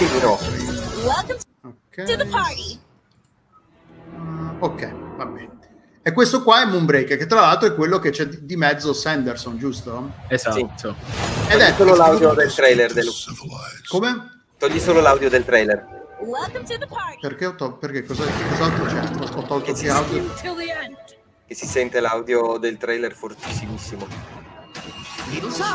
[0.00, 0.38] Eccolo.
[1.62, 2.04] Ok.
[4.10, 5.57] Uh, ok, va bene.
[6.08, 9.58] E questo qua è Moonbreaker, che tra l'altro è quello che c'è di mezzo Sanderson,
[9.58, 10.12] giusto?
[10.28, 10.56] Esatto.
[10.74, 11.52] Sì.
[11.52, 12.94] Ed è solo l'audio del trailer.
[12.94, 13.10] Del...
[13.86, 14.44] Come?
[14.56, 15.86] Togli solo l'audio del trailer.
[17.20, 19.36] Perché, ho to- perché cosa, cos'altro c'è?
[19.36, 20.32] Ho tolto che audio.
[21.46, 24.06] Che si sente l'audio del trailer fortissimissimo.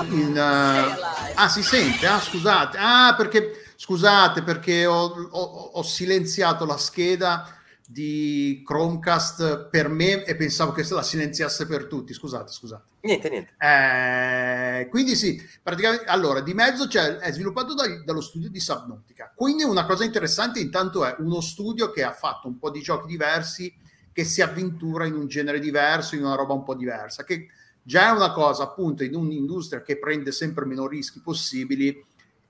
[0.09, 1.35] In, uh...
[1.35, 2.07] Ah, si sente?
[2.07, 2.75] Ah, scusate.
[2.79, 7.61] Ah, perché scusate, perché ho, ho, ho silenziato la scheda
[7.93, 12.11] di Chromecast per me e pensavo che la silenziasse per tutti.
[12.11, 12.83] Scusate, scusate.
[13.01, 13.53] Niente, niente.
[13.59, 19.31] Eh, quindi sì, praticamente allora di mezzo c'è, è sviluppato da, dallo studio di Subnautica.
[19.35, 23.05] Quindi una cosa interessante intanto è uno studio che ha fatto un po' di giochi
[23.05, 23.71] diversi,
[24.11, 27.47] che si avventura in un genere diverso, in una roba un po' diversa, che
[27.83, 32.03] già è una cosa appunto in un'industria che prende sempre meno rischi possibili,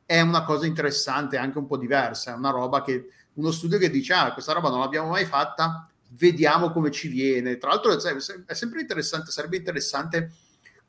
[0.06, 3.90] è una cosa interessante, anche un po' diversa, è una roba che uno studio che
[3.90, 7.58] dice ah questa roba non l'abbiamo mai fatta, vediamo come ci viene.
[7.58, 10.32] Tra l'altro è sempre interessante, sarebbe interessante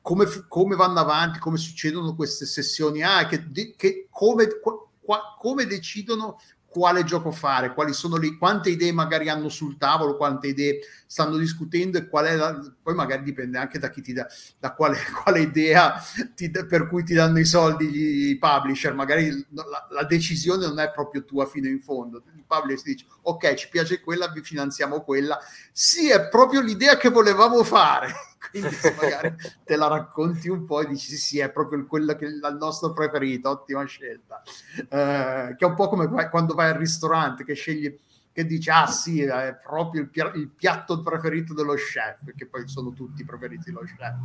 [0.00, 6.38] come, come vanno avanti, come succedono queste sessioni, ah, che, che come, qua, come decidono
[6.74, 11.36] quale gioco fare, quali sono le, quante idee magari hanno sul tavolo, quante idee stanno
[11.36, 14.26] discutendo e qual è la, poi magari dipende anche da chi ti dà,
[14.58, 15.94] da quale, quale idea
[16.34, 20.90] ti, per cui ti danno i soldi i publisher, magari la, la, decisione non è
[20.90, 25.02] proprio tua fino in fondo, il publisher ti dice ok ci piace quella, vi finanziamo
[25.02, 25.38] quella,
[25.72, 28.12] sì è proprio l'idea che volevamo fare
[28.50, 29.34] quindi magari
[29.64, 32.92] te la racconti un po' e dici sì, è proprio quello che è il nostro
[32.92, 34.42] preferito, ottima scelta.
[34.76, 37.98] Eh, che è un po' come quando vai al ristorante che scegli
[38.34, 42.66] che dici ah sì è proprio il, pi- il, piatto preferito dello chef che poi
[42.66, 44.16] sono tutti i preferiti dello chef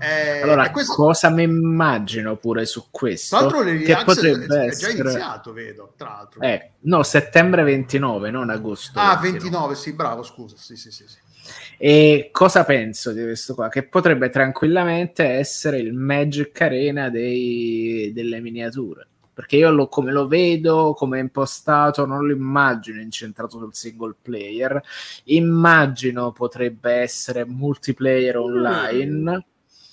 [0.00, 0.94] eh, allora questo...
[0.94, 4.94] cosa mi immagino pure su questo tra l'altro che potrebbe è, essere...
[4.94, 9.92] già iniziato vedo tra l'altro eh, no settembre 29 non agosto ah 29, 29 sì
[9.92, 11.18] bravo scusa sì sì sì, sì.
[11.78, 13.68] E cosa penso di questo qua?
[13.68, 19.06] Che potrebbe tranquillamente essere il Magic Arena dei, delle miniature.
[19.36, 24.14] Perché io lo, come lo vedo, come è impostato, non lo immagino incentrato sul single
[24.22, 24.82] player.
[25.24, 29.44] Immagino potrebbe essere multiplayer online.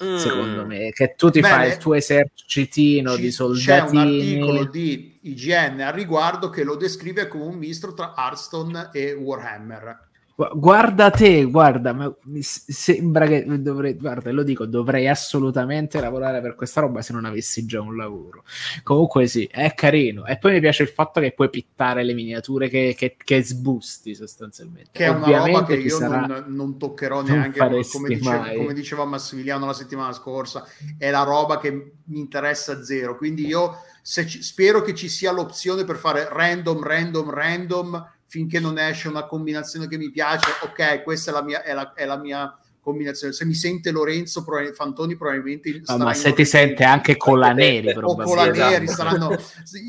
[0.01, 0.15] Mm.
[0.15, 3.65] Secondo me, che tu ti Bene, fai il tuo esercitino ci, di soldatini.
[3.65, 8.91] C'è un articolo di IGN al riguardo che lo descrive come un mistro tra Hearthstone
[8.93, 15.99] e Warhammer Guarda te, guarda, ma mi sembra che dovrei, guarda, lo dico, dovrei assolutamente
[15.99, 18.43] lavorare per questa roba se non avessi già un lavoro.
[18.81, 20.25] Comunque sì, è carino.
[20.25, 24.15] E poi mi piace il fatto che puoi pittare le miniature che, che, che sbusti
[24.15, 24.89] sostanzialmente.
[24.91, 29.05] Che è una roba che io non, non, toccherò neanche, non come, dice, come, diceva
[29.05, 30.65] Massimiliano la settimana scorsa,
[30.97, 33.17] è la roba che mi interessa zero.
[33.17, 38.79] Quindi io ci, spero che ci sia l'opzione per fare random, random, random finché non
[38.79, 42.17] esce una combinazione che mi piace, ok, questa è la mia, è la, è la
[42.17, 43.31] mia combinazione.
[43.31, 45.83] Se mi sente Lorenzo Fantoni, probabilmente.
[45.85, 49.37] No, ma se ti sente anche con la Neri, o con la Neri saranno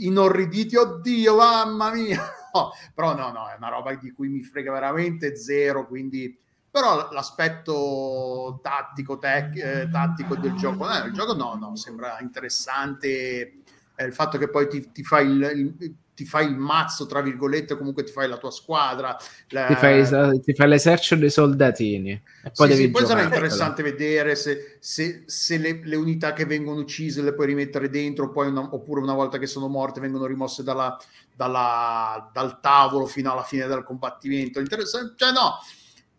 [0.03, 0.77] inorriditi.
[0.77, 2.21] Oddio, mamma mia!
[2.55, 5.89] No, però no, no, è una roba di cui mi frega veramente zero.
[5.89, 6.39] Quindi,
[6.71, 13.63] però l'aspetto tattico, tec, eh, tattico del gioco, eh, il gioco no, no, sembra interessante.
[13.97, 17.21] Eh, il fatto che poi ti, ti fai il, il ti fai il mazzo, tra
[17.21, 19.17] virgolette, comunque ti fai la tua squadra.
[19.49, 19.67] La...
[19.67, 22.11] Ti, fai, ti, fai, l'esercito dei soldatini.
[22.45, 26.47] E poi, sì, sì, poi sarà interessante vedere se, se, se le, le, unità che
[26.47, 30.27] vengono uccise le puoi rimettere dentro, poi una, oppure una volta che sono morte vengono
[30.27, 30.97] rimosse dalla,
[31.35, 34.61] dalla, dal tavolo fino alla fine del combattimento.
[34.61, 35.59] Interessante, cioè no,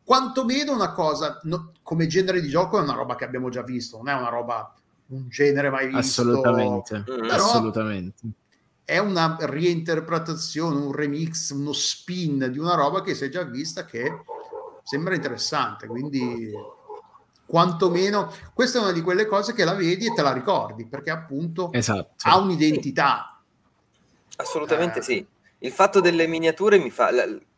[0.04, 3.96] quantomeno una cosa, no, come genere di gioco è una roba che abbiamo già visto,
[3.96, 4.74] non è una roba,
[5.08, 6.22] un genere mai visto.
[6.22, 8.24] Assolutamente, Però, assolutamente
[8.86, 13.84] è una reinterpretazione, un remix, uno spin di una roba che si è già vista
[13.84, 14.22] che
[14.84, 15.88] sembra interessante.
[15.88, 16.54] Quindi,
[17.46, 21.10] quantomeno, questa è una di quelle cose che la vedi e te la ricordi perché
[21.10, 22.14] appunto esatto.
[22.30, 23.42] ha un'identità.
[24.38, 25.04] Assolutamente eh.
[25.04, 25.28] sì.
[25.60, 27.10] Il fatto delle miniature mi fa.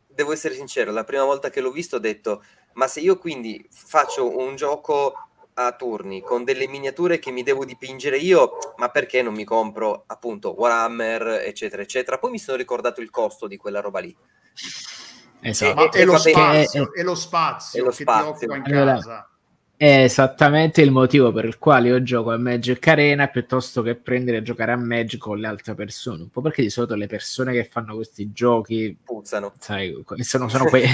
[0.07, 2.41] Devo essere sincero, la prima volta che l'ho visto ho detto:
[2.73, 5.26] ma se io quindi faccio un gioco
[5.59, 10.03] a turni con delle miniature che mi devo dipingere io, ma perché non mi compro
[10.05, 12.19] appunto Warhammer, eccetera, eccetera.
[12.19, 14.15] Poi mi sono ricordato il costo di quella roba lì.
[15.41, 15.91] Esatto.
[15.91, 18.63] E, e, e, lo, spazio, e lo spazio, e lo spazio che ti occupa in
[18.63, 19.29] casa.
[19.79, 24.37] È esattamente il motivo per il quale io gioco a Magic Arena piuttosto che prendere
[24.37, 26.23] e giocare a Magic con le altre persone.
[26.23, 29.53] Un po' perché di solito le persone che fanno questi giochi puzzano.
[29.59, 30.87] Sai, sono, sono que-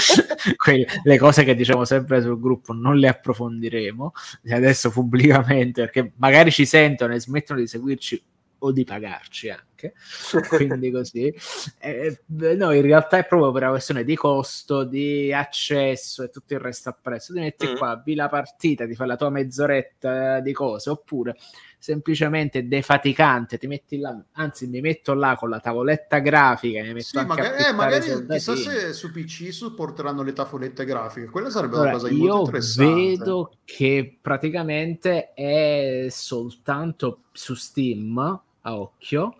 [0.56, 4.12] que- le cose che diciamo sempre sul gruppo, non le approfondiremo
[4.48, 8.22] adesso pubblicamente perché magari ci sentono e smettono di seguirci
[8.64, 9.94] o di pagarci anche.
[10.48, 11.32] Quindi così.
[11.84, 16.54] Eh, no, in realtà è proprio per una questione di costo, di accesso e tutto
[16.54, 17.32] il resto appresso.
[17.32, 17.76] Ti metti mm.
[17.76, 21.36] qua, vi la partita, ti fai la tua mezz'oretta di cose, oppure
[21.82, 27.18] semplicemente defaticante, ti metti là, anzi mi metto là con la tavoletta grafica, mi metto
[27.18, 31.90] sì, magari, eh, magari chissà se su PC supporteranno le tavolette grafiche, quella sarebbe allora,
[31.90, 32.84] una cosa molto interessante.
[32.84, 39.36] Io vedo che praticamente è soltanto su Steam a occhio.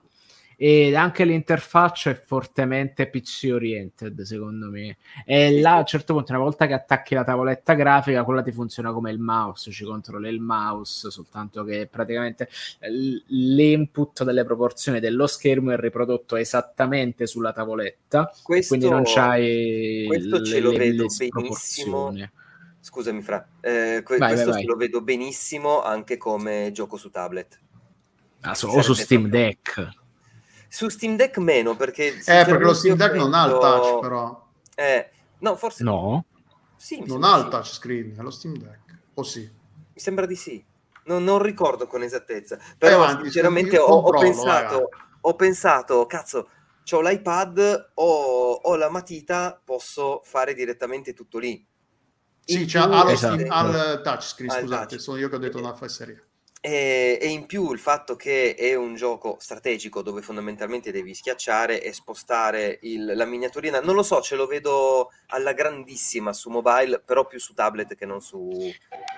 [0.62, 4.96] E anche l'interfaccia è fortemente PC oriented secondo me.
[5.26, 8.52] E là a un certo punto una volta che attacchi la tavoletta grafica quella ti
[8.52, 12.48] funziona come il mouse ci controlla il mouse soltanto che praticamente
[13.26, 18.32] l'input delle proporzioni dello schermo è riprodotto esattamente sulla tavoletta.
[18.40, 22.14] Questo, quindi non c'hai questo le, ce lo vedo benissimo.
[22.78, 23.44] scusami fra.
[23.60, 24.64] Eh, que- vai, questo vai, vai.
[24.64, 27.58] lo vedo benissimo anche come gioco su tablet
[28.42, 30.00] ah, so, o su Steam Deck
[30.72, 32.16] su Steam Deck meno perché...
[32.16, 34.48] Eh, perché lo Steam Deck non ha il touch però.
[34.74, 35.84] Eh, no, forse...
[35.84, 36.24] No.
[36.76, 38.98] Sì, non ha il touchscreen, è lo Steam Deck.
[39.14, 39.40] O sì?
[39.40, 40.64] Mi sembra di sì.
[41.04, 42.58] Non, non ricordo con esattezza.
[42.78, 44.88] Però avanti, sinceramente ho, ho, pensato,
[45.20, 46.48] ho pensato, cazzo,
[46.90, 51.62] ho l'iPad o ho la matita, posso fare direttamente tutto lì.
[52.44, 53.44] sì, c'è più, esatto.
[53.48, 55.00] al touchscreen, scusate, touch.
[55.02, 56.20] sono io che ho detto una fesseria.
[56.64, 61.82] E, e, in più il fatto che è un gioco strategico dove fondamentalmente devi schiacciare
[61.82, 67.02] e spostare il, la miniaturina, non lo so, ce lo vedo alla grandissima su mobile,
[67.04, 68.48] però più su tablet che non su,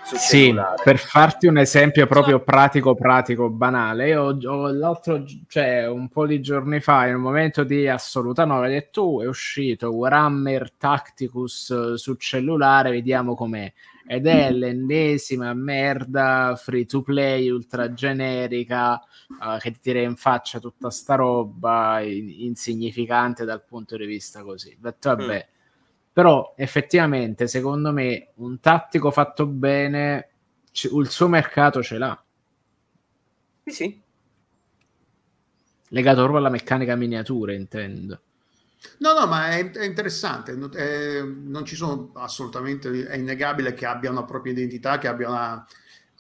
[0.05, 0.81] su sì, cellulare.
[0.83, 6.41] per farti un esempio proprio pratico, pratico, banale, io ho, l'altro, cioè un po' di
[6.41, 12.15] giorni fa, in un momento di assoluta noia, tu oh, è uscito Warhammer Tacticus su
[12.15, 13.71] cellulare, vediamo com'è
[14.07, 20.61] ed è l'ennesima merda free to play ultra generica uh, che ti tira in faccia
[20.61, 24.77] tutta sta roba in- insignificante dal punto di vista così.
[24.79, 25.55] Detto, vabbè, mm.
[26.13, 30.29] però effettivamente secondo me un tattico fatto bene
[30.71, 32.25] c- il suo mercato ce l'ha.
[33.65, 34.03] Sì, sì.
[35.89, 38.21] Legato proprio alla meccanica miniatura, intendo.
[38.99, 44.11] No, no, ma è, è interessante, è, non ci sono assolutamente, è innegabile che abbia
[44.11, 45.67] una propria identità, che abbia, una,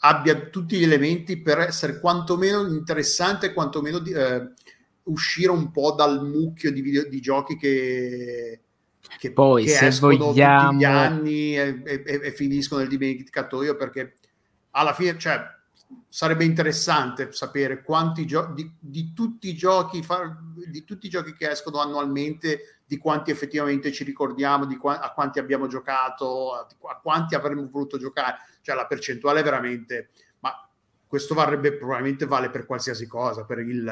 [0.00, 4.52] abbia tutti gli elementi per essere quantomeno interessante, quantomeno di, eh,
[5.04, 8.60] uscire un po' dal mucchio di, video, di giochi che,
[9.18, 10.70] che, Poi, che se vogliamo...
[10.70, 14.14] tutti gli anni e, e, e, finiscono nel dimenticatoio perché
[14.70, 15.40] alla fine, cioè,
[16.08, 20.36] sarebbe interessante sapere quanti giochi di, di, tutti i giochi fa,
[20.66, 25.12] di tutti i giochi che escono annualmente di quanti effettivamente ci ricordiamo di qua, a
[25.12, 28.36] quanti abbiamo giocato a, a, quanti avremmo voluto giocare.
[28.60, 30.68] Cioè la percentuale è veramente ma
[31.06, 33.86] questo varrebbe probabilmente vale per qualsiasi cosa per il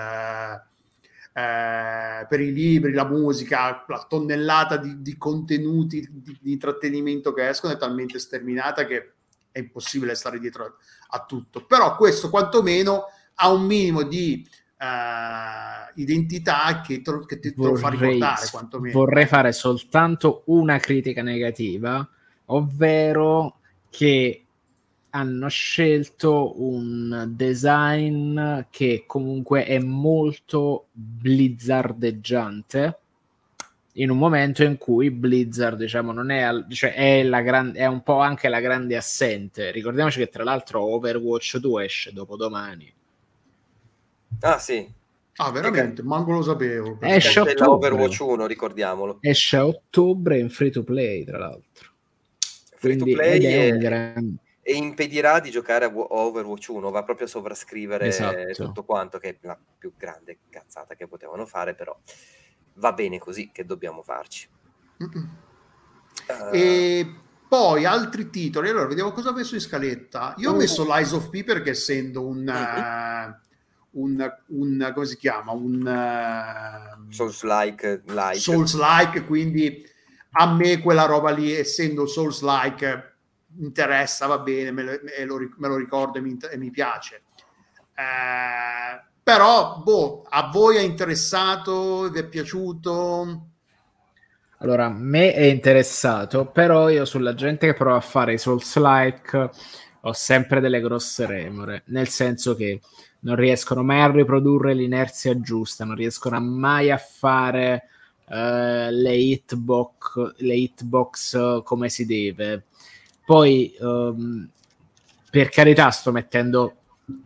[1.35, 7.49] eh, per i libri, la musica, la tonnellata di, di contenuti di, di intrattenimento che
[7.49, 9.13] escono è talmente sterminata che
[9.51, 10.77] è impossibile stare dietro
[11.15, 13.05] a tutto, però questo quantomeno
[13.35, 14.49] ha un minimo di
[14.79, 18.99] uh, identità che, te, che te, vorrei, lo fa ricordare quantomeno.
[18.99, 22.09] Vorrei fare soltanto una critica negativa,
[22.47, 23.59] ovvero
[23.91, 24.47] che
[25.11, 33.02] hanno scelto un design che comunque è molto blizzardeggiante
[33.97, 38.03] in un momento in cui Blizzard, diciamo, non è, cioè è, la gran, è un
[38.03, 39.71] po' anche la grande assente.
[39.71, 42.93] Ricordiamoci che tra l'altro Overwatch 2 esce dopo domani.
[44.41, 44.91] Ah, sì.
[45.37, 46.03] Ah, veramente?
[46.03, 46.99] Manco lo sapevo.
[47.01, 47.89] Esce a ottobre.
[47.89, 49.19] Overwatch 1, ricordiamolo.
[49.21, 51.91] Esce a ottobre in free to play, tra l'altro.
[52.77, 54.37] Free Quindi, to play è, gran...
[54.63, 58.65] e impedirà di giocare a Overwatch 1, va proprio a sovrascrivere esatto.
[58.65, 61.97] tutto quanto, che è la più grande cazzata che potevano fare, però
[62.75, 64.49] va bene così che dobbiamo farci.
[64.99, 66.51] Uh...
[66.53, 67.15] E
[67.49, 70.35] poi altri titoli, allora vediamo cosa ho messo in scaletta.
[70.39, 70.95] Io ho messo uh.
[70.95, 74.03] Lies of P perché essendo un, uh-huh.
[74.03, 75.53] un, un, come si chiama?
[75.53, 78.39] Un uh, Souls-like, like.
[78.39, 79.87] Souls-like, quindi
[80.33, 83.17] a me quella roba lì, essendo Souls-like,
[83.59, 87.25] interessa, va bene, me lo, me lo, me lo ricordo e mi, e mi piace.
[87.95, 92.11] Eh, però, boh, a voi è interessato?
[92.11, 93.47] Vi è piaciuto?
[94.59, 99.51] Allora, a me è interessato, però io sulla gente che prova a fare i Souls-like
[100.03, 102.81] ho sempre delle grosse remore, nel senso che
[103.21, 107.89] non riescono mai a riprodurre l'inerzia giusta, non riescono mai a fare
[108.27, 108.35] uh,
[108.91, 112.65] le, hitbox, le hitbox come si deve.
[113.25, 114.49] Poi, um,
[115.31, 116.77] per carità, sto mettendo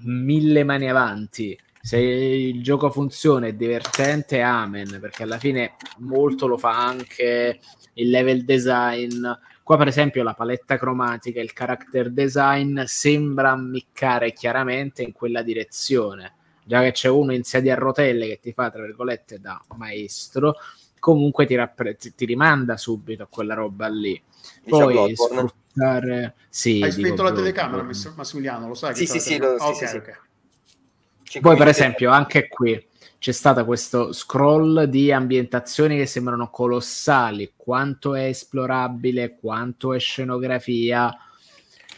[0.01, 6.59] mille mani avanti, se il gioco funziona, è divertente, amen, perché alla fine molto lo
[6.59, 7.61] fa anche
[7.93, 9.25] il level design.
[9.63, 16.35] Qua, per esempio, la paletta cromatica, il character design sembra ammiccare chiaramente in quella direzione.
[16.65, 20.57] Già che c'è uno in sedia a rotelle che ti fa, tra virgolette, da maestro,
[20.99, 24.21] comunque ti, rappre- ti rimanda subito a quella roba lì.
[24.69, 26.35] Poi sfruttare...
[26.49, 28.93] Sì, Hai spento la telecamera, Massimiliano, lo sai?
[28.97, 29.55] Sì, sì, sì, lo...
[29.55, 30.25] okay, sì, sì.
[31.41, 32.87] Poi, per esempio, anche qui
[33.19, 41.13] c'è stato questo scroll di ambientazioni che sembrano colossali, quanto è esplorabile, quanto è scenografia,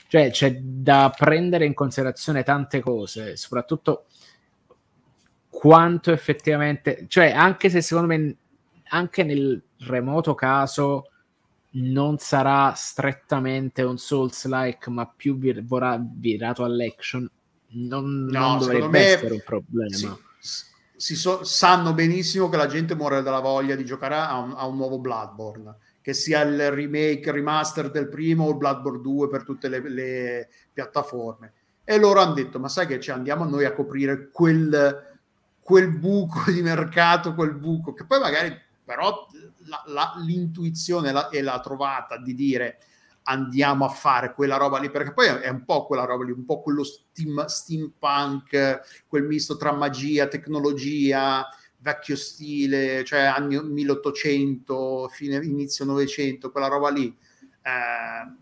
[0.09, 4.07] cioè c'è da prendere in considerazione tante cose, soprattutto
[5.51, 8.37] quanto effettivamente, cioè anche se secondo me
[8.91, 11.11] anche nel remoto caso
[11.73, 15.63] non sarà strettamente un Souls-like, ma più vir-
[16.17, 17.29] virato all'action,
[17.71, 19.97] non, no, non dovrebbe essere un problema.
[20.39, 20.67] Sì,
[20.97, 24.67] si so, sanno benissimo che la gente muore dalla voglia di giocare a un, a
[24.67, 29.29] un, nuovo Bloodborne, che sia il remake, il remaster del primo o il Bloodborne 2
[29.29, 31.53] per tutte le, le piattaforme.
[31.85, 35.17] E loro hanno detto, ma sai che ci andiamo noi a coprire quel,
[35.61, 39.27] quel buco di mercato, quel buco, che poi magari però
[39.67, 42.79] la, la, l'intuizione la, è la trovata di dire
[43.29, 46.45] andiamo a fare quella roba lì, perché poi è un po' quella roba lì, un
[46.45, 51.47] po' quello steam, steampunk, quel misto tra magia, tecnologia,
[51.79, 57.15] vecchio stile, cioè anni 1800, fine, inizio 900, quella roba lì.
[57.63, 58.33] Eh,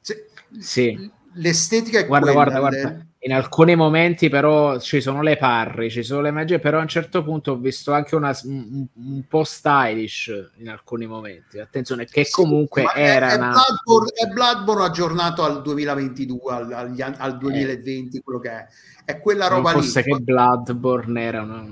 [0.00, 0.28] se,
[0.58, 1.10] sì.
[1.34, 2.58] L'estetica è guarda, quella.
[2.58, 6.78] Guarda, guarda in alcuni momenti però ci sono le parri, ci sono le magie, però
[6.78, 11.60] a un certo punto ho visto anche una, un, un, po' stylish in alcuni momenti.
[11.60, 13.30] Attenzione, che comunque sì, era...
[13.30, 13.50] È, una...
[13.50, 18.20] Bloodborne, è Bloodborne aggiornato al 2022, al, al, al 2020, eh.
[18.22, 18.66] quello che è.
[19.04, 19.86] È quella roba non lì.
[19.86, 21.64] Forse che Bloodborne era una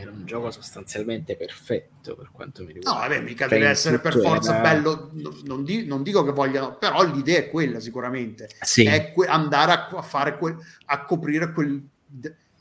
[0.00, 3.02] era un gioco sostanzialmente perfetto per quanto mi riguarda.
[3.02, 4.62] No, vabbè, mica cioè, deve essere per forza era...
[4.62, 5.10] bello,
[5.44, 8.84] non, di, non, dico che vogliano, però l'idea è quella sicuramente, sì.
[8.86, 11.86] è que- andare a, a, fare quel, a coprire quel...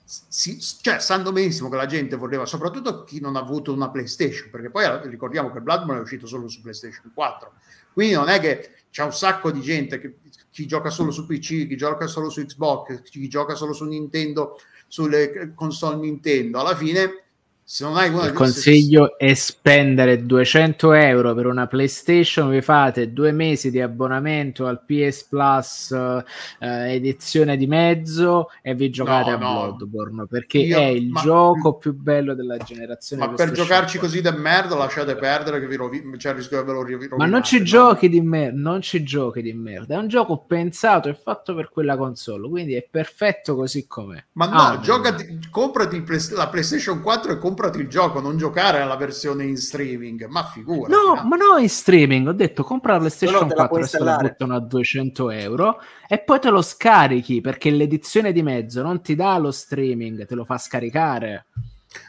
[0.03, 4.49] Si, cioè, sanno benissimo che la gente voleva, soprattutto chi non ha avuto una PlayStation,
[4.49, 7.53] perché poi ricordiamo che Bloodborne è uscito solo su PlayStation 4,
[7.93, 10.15] quindi non è che c'è un sacco di gente che
[10.49, 14.59] chi gioca solo su PC, chi gioca solo su Xbox, chi gioca solo su Nintendo,
[14.87, 17.28] sulle console Nintendo, alla fine
[17.71, 23.31] se non hai il consiglio è spendere 200 euro per una PlayStation, vi fate due
[23.31, 29.39] mesi di abbonamento al PS Plus eh, edizione di mezzo e vi giocate no, a
[29.39, 29.75] no.
[29.75, 33.27] Bloodborne perché Io, è il ma, gioco più bello della generazione.
[33.27, 36.71] Ma per giocarci così da merda lasciate perdere che vi rovi- il rischio che ve
[36.71, 37.17] lo rovinate.
[37.17, 37.65] Ma non ci no?
[37.65, 41.69] giochi di merda, non ci giochi di merda, è un gioco pensato e fatto per
[41.69, 44.23] quella console, quindi è perfetto così com'è.
[44.31, 48.79] Ma no, ah, giocati, comprati la PlayStation 4 e comprati comprati il gioco, non giocare
[48.79, 50.95] alla versione in streaming, ma figura.
[50.95, 53.99] No, no, ma no in streaming, ho detto compra la PlayStation no, 4 e se
[53.99, 59.01] la buttano a 200 euro e poi te lo scarichi perché l'edizione di mezzo non
[59.01, 61.47] ti dà lo streaming, te lo fa scaricare.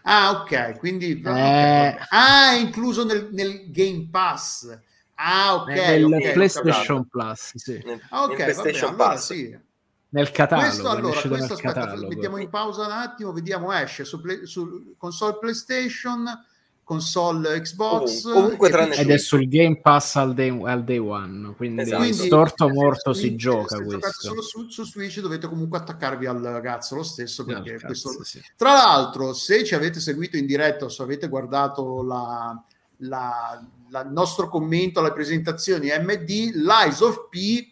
[0.05, 1.21] Ah, ok, quindi...
[1.21, 1.97] Eh...
[2.11, 4.79] Ah, è incluso nel, nel Game Pass.
[5.15, 5.69] Ah, ok.
[5.69, 7.83] Nel okay, PlayStation Plus, sì.
[8.11, 9.69] Ah, ok, PlayStation vabbè, allora sì
[10.11, 10.69] nel catalogo.
[10.69, 12.09] Questo, allora, questo aspetta, catalogo.
[12.09, 16.25] mettiamo in pausa un attimo, vediamo, esce su, play, su console PlayStation,
[16.83, 18.23] console Xbox.
[18.23, 22.03] Comunque, comunque ed è sul Game Pass al day, al day one, quindi, esatto.
[22.03, 24.11] quindi storto morto si gioca questo.
[24.11, 28.25] Solo su, su, Switch dovete comunque attaccarvi al cazzo lo stesso, perché cazzo, questo...
[28.25, 28.43] sì.
[28.57, 32.61] Tra l'altro, se ci avete seguito in diretta o se avete guardato la,
[32.97, 37.70] la, la, il nostro commento alle presentazioni MD, l'Eyes of P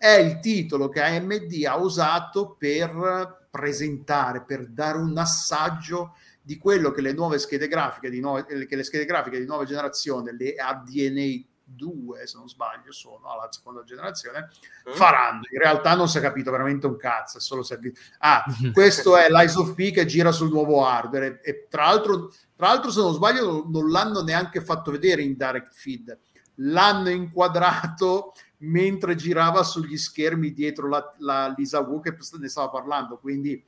[0.00, 6.90] è il titolo che AMD ha usato per presentare, per dare un assaggio di quello
[6.90, 10.54] che le nuove schede grafiche di nuove, che le schede grafiche di nuova generazione, le
[10.54, 14.48] ADNA 2 se non sbaglio sono alla seconda generazione
[14.88, 14.92] mm.
[14.94, 15.42] faranno.
[15.50, 18.42] In realtà non si è capito veramente un cazzo è solo servito ah
[18.72, 22.68] questo è l'Eyes of P che gira sul nuovo hardware e, e tra l'altro tra
[22.68, 26.18] l'altro se non sbaglio non l'hanno neanche fatto vedere in direct feed.
[26.62, 33.18] L'hanno inquadrato mentre girava sugli schermi dietro la, la Lisa Wu che ne stava parlando.
[33.18, 33.62] Quindi,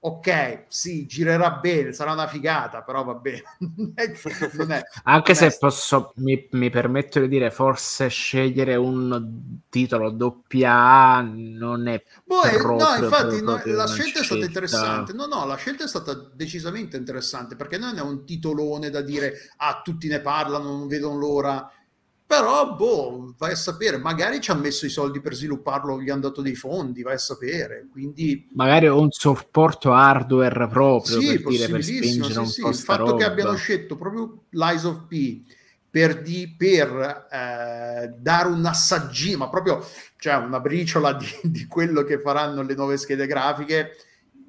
[0.00, 3.42] ok, sì, girerà bene, sarà una figata, però va bene.
[5.04, 12.02] Anche se posso, mi, mi, permetto di dire, forse scegliere un titolo doppia non è
[12.24, 15.12] boh, proprio, no, infatti no, la scelta è stata interessante.
[15.14, 19.52] No, no, la scelta è stata decisamente interessante perché non è un titolone da dire
[19.56, 21.72] ah, tutti ne parlano, non vedono l'ora
[22.28, 26.20] però, boh, vai a sapere, magari ci hanno messo i soldi per svilupparlo, gli hanno
[26.20, 27.88] dato dei fondi, vai a sapere.
[27.90, 28.46] Quindi...
[28.52, 32.66] Magari un supporto hardware proprio sì, per, dire, per spingere sì, sì.
[32.66, 33.16] Il fatto roba.
[33.16, 35.40] che abbiano scelto proprio l'Eyes of P
[35.88, 39.82] per, di, per eh, dare un assaggino, ma proprio
[40.18, 43.92] cioè una briciola di, di quello che faranno le nuove schede grafiche,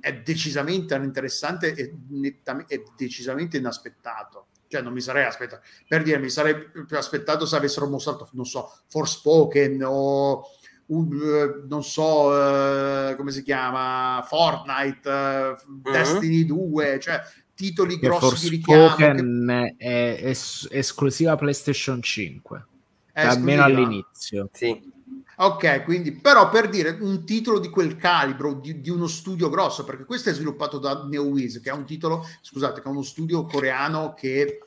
[0.02, 6.20] è decisamente interessante e, nettamente, è decisamente inaspettato cioè non mi sarei aspettato per dire
[6.20, 10.44] mi sarei più aspettato se avessero mostrato non so Forspoken o
[10.86, 15.92] un, uh, non so uh, come si chiama Fortnite uh, mm-hmm.
[15.92, 17.22] Destiny 2 cioè
[17.60, 18.96] titoli grossi di richiamo.
[18.96, 19.76] Che...
[19.76, 22.66] È es- esclusiva PlayStation 5,
[23.12, 24.50] almeno all'inizio.
[24.54, 24.98] Sì.
[25.42, 29.86] Ok, quindi però per dire un titolo di quel calibro, di, di, uno studio grosso,
[29.86, 33.46] perché questo è sviluppato da NeoWiz, che è un titolo, scusate, che è uno studio
[33.46, 34.60] coreano che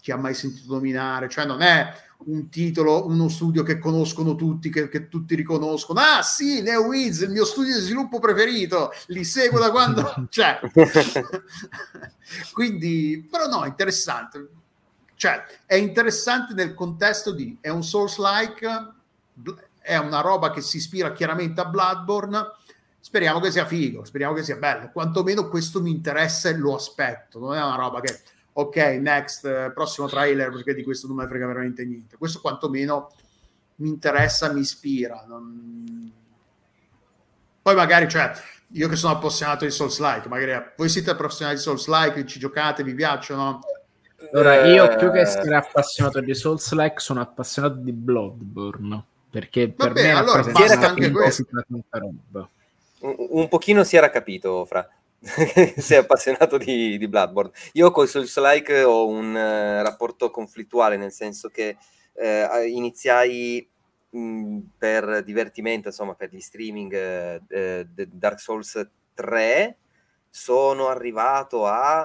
[0.00, 1.92] chi ha mai sentito nominare, cioè non è
[2.26, 6.00] un titolo, uno studio che conoscono tutti, che, che tutti riconoscono.
[6.00, 10.26] Ah sì, NeoWiz, il mio studio di sviluppo preferito, li seguo da quando...
[10.30, 10.58] cioè,
[12.52, 14.48] quindi, però no, interessante.
[15.14, 18.96] Cioè, è interessante nel contesto di, è un Souls-like,
[19.88, 22.52] è una roba che si ispira chiaramente a Bloodborne,
[23.00, 27.38] speriamo che sia figo, speriamo che sia bello, quantomeno questo mi interessa e lo aspetto,
[27.38, 28.20] non è una roba che
[28.58, 32.16] ok, next, eh, prossimo trailer, perché di questo non mi frega veramente niente.
[32.16, 33.12] Questo quantomeno
[33.76, 35.24] mi interessa, mi ispira.
[35.28, 36.12] Non...
[37.62, 38.32] Poi magari, cioè,
[38.72, 42.94] io che sono appassionato di Souls-like, magari voi siete appassionati di Souls-like, ci giocate, vi
[42.94, 43.60] piacciono?
[44.32, 50.02] Allora, io più che essere appassionato di Souls-like, sono appassionato di Bloodborne, perché per Vabbè,
[50.02, 51.46] me allora basta anche questo.
[53.00, 54.88] Un, un pochino si era capito, Fra.
[55.76, 57.50] sei appassionato di, di, Bloodborne.
[57.72, 61.76] Io con Souls-like ho un uh, rapporto conflittuale, nel senso che
[62.12, 63.68] uh, iniziai
[64.10, 69.76] mh, per divertimento, insomma, per gli streaming uh, Dark Souls 3,
[70.30, 72.00] sono arrivato a,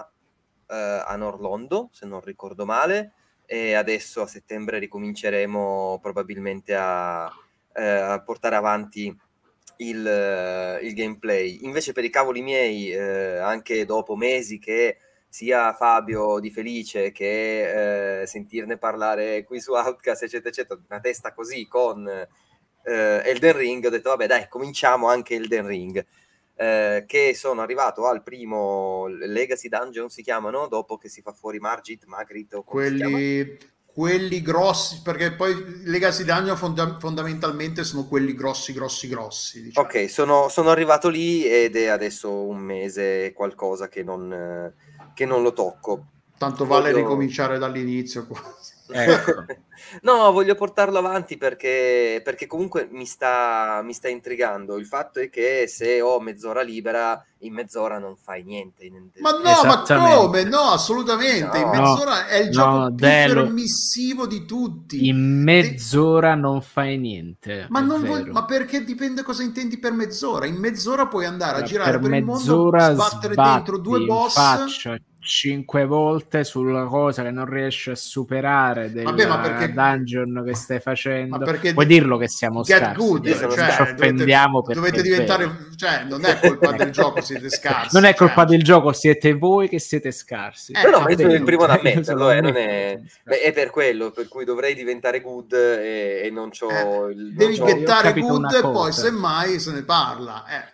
[0.65, 3.13] a Norlondo, se non ricordo male,
[3.53, 9.15] e adesso a settembre ricominceremo probabilmente a, a portare avanti
[9.77, 11.59] il, eh, il, gameplay.
[11.61, 14.97] Invece per i cavoli miei, eh, anche dopo mesi che
[15.29, 21.31] sia Fabio di Felice che eh, sentirne parlare qui su Outcast, eccetera, eccetera, una testa
[21.31, 26.03] così con eh, Elden Ring, ho detto vabbè dai, cominciamo anche Elden Ring.
[26.55, 31.57] Eh, che sono arrivato al primo Legacy Dungeon si chiamano dopo che si fa fuori
[31.57, 33.57] Margit, Magritte o quelli
[33.93, 39.61] quelli grossi, perché poi Legacy Dungeon fonda- fondamentalmente sono quelli grossi, grossi, grossi.
[39.61, 39.85] Diciamo.
[39.85, 44.73] Ok, sono, sono, arrivato lì ed è adesso un mese qualcosa che non,
[45.13, 46.07] che non lo tocco.
[46.39, 47.03] Tanto vale Voglio...
[47.03, 48.72] ricominciare dall'inizio quasi.
[48.89, 49.45] Ecco.
[50.03, 54.77] no, voglio portarlo avanti perché, perché comunque mi sta, mi sta, intrigando.
[54.77, 58.89] Il fatto è che se ho mezz'ora libera, in mezz'ora non fai niente.
[59.19, 60.43] Ma no, ma come?
[60.43, 61.59] No, assolutamente.
[61.59, 61.65] No.
[61.65, 63.43] In mezz'ora no, è il gioco no, più Delo.
[63.43, 65.07] permissivo di tutti.
[65.07, 67.67] In mezz'ora non fai niente.
[67.69, 70.45] Ma, voglio, ma, perché dipende cosa intendi per mezz'ora?
[70.45, 74.33] In mezz'ora puoi andare a girare per, per il mondo, sbattere dentro due boss.
[74.33, 79.71] Faccia, cinque volte sulla cosa che non riesci a superare del Vabbè, ma perché...
[79.71, 81.37] dungeon che stai facendo.
[81.37, 82.95] ma perché puoi dirlo che siamo scarsi?
[82.95, 87.95] good, cioè, ci offendiamo dovete, dovete diventare cioè non è colpa del gioco siete scarsi
[87.95, 88.45] non è colpa cioè.
[88.47, 90.73] del gioco siete voi che siete scarsi.
[90.73, 92.99] Eh, no, ma io sono il primo ad ammetterlo eh, non è...
[93.23, 97.55] è per quello per cui dovrei diventare good e, e non c'ho eh, il, devi
[97.55, 100.73] gettare good e poi semmai se ne parla eh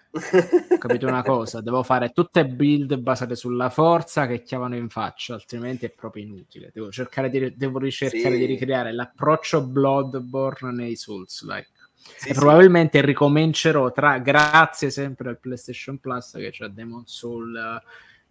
[0.77, 5.85] capito una cosa, devo fare tutte build basate sulla forza che chiamano in faccia, altrimenti
[5.85, 6.71] è proprio inutile.
[6.73, 8.37] Devo cercare di, devo ricercare sì.
[8.37, 11.69] di ricreare l'approccio Bloodborne nei Souls like.
[11.95, 12.39] Sì, e sì.
[12.39, 17.81] probabilmente ricomincerò tra grazie sempre al PlayStation Plus che c'è Demon Soul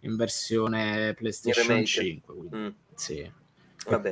[0.01, 2.35] in versione PlayStation in 5.
[2.35, 2.67] Quindi, mm.
[2.95, 3.31] sì.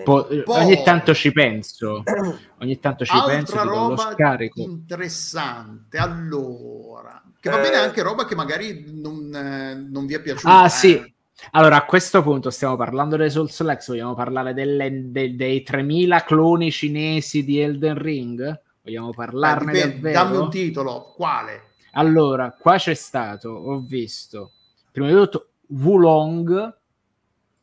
[0.03, 2.03] Po- ogni tanto ci penso,
[2.59, 4.61] ogni tanto ci Altra penso, roba lo scarico.
[4.61, 5.97] Interessante.
[5.97, 7.61] Allora, che va eh...
[7.61, 10.61] bene anche roba che magari non, eh, non vi è piaciuta.
[10.61, 10.69] Ah, eh.
[10.69, 11.15] sì.
[11.51, 16.23] Allora, a questo punto stiamo parlando dei Souls Lex, vogliamo parlare delle, de, dei 3000
[16.23, 18.61] cloni cinesi di Elden Ring?
[18.81, 21.73] Vogliamo parlarne eh, dipende, Dammi un titolo, quale?
[21.91, 24.53] Allora, qua c'è stato, ho visto,
[24.91, 26.76] prima di tutto, Wulong,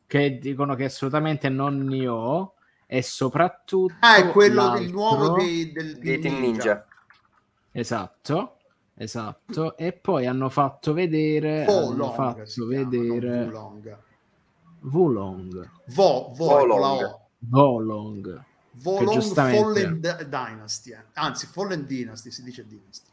[0.07, 2.53] che dicono che assolutamente non ne ho,
[2.85, 3.95] e soprattutto...
[3.99, 6.39] Ah, è quello il nuovo dei, del, dei Ninja.
[6.39, 6.85] Ninja.
[7.71, 8.55] Esatto.
[8.97, 13.97] Esatto, e poi hanno fatto vedere Volong, hanno fatto vedere Volong.
[14.79, 15.69] Volong.
[15.87, 17.19] Vo, vo, Volong.
[17.39, 18.43] Volong.
[18.71, 19.21] Volong.
[19.21, 21.03] Fallen Dynasty, eh.
[21.15, 23.09] anzi Fallen Dynasty si dice Dynasty.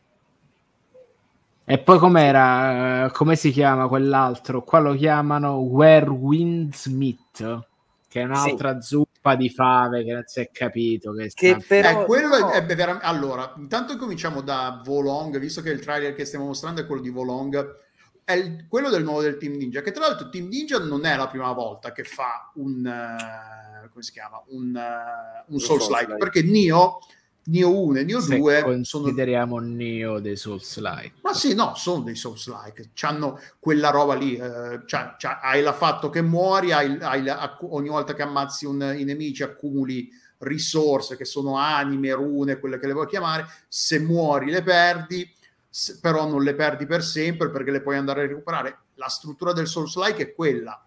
[1.65, 4.63] E poi com'era, come si chiama quell'altro?
[4.63, 7.67] Qua lo chiamano Where Windsmith,
[8.09, 8.89] che è un'altra sì.
[8.89, 11.13] zuppa di fave che non si è capito.
[11.13, 12.51] Che, che però, eh, quello no.
[12.51, 13.07] è, è veramente...
[13.07, 17.11] Allora, intanto cominciamo da Volong, visto che il trailer che stiamo mostrando è quello di
[17.11, 17.77] Volong,
[18.25, 21.17] è il, quello del nuovo del Team Ninja, che tra l'altro Team Ninja non è
[21.17, 22.85] la prima volta che fa un...
[22.85, 24.43] Uh, come si chiama?
[24.49, 26.99] Un, uh, un Souls-like, perché Nio
[27.45, 29.67] Nio 1 e Se 2 consideriamo sono...
[29.67, 31.15] Nio dei Souls-like.
[31.23, 32.91] Ma sì, no, sono dei Souls-like.
[32.95, 34.37] C'hanno quella roba lì.
[34.37, 37.25] Eh, c'ha, c'ha, hai il fatto che muori, hai, hai,
[37.63, 42.87] ogni volta che ammazzi un, i nemici accumuli risorse che sono anime, rune, quelle che
[42.87, 43.47] le vuoi chiamare.
[43.67, 45.29] Se muori le perdi,
[45.69, 48.79] se, però non le perdi per sempre perché le puoi andare a recuperare.
[48.95, 50.81] La struttura del Souls-like è quella.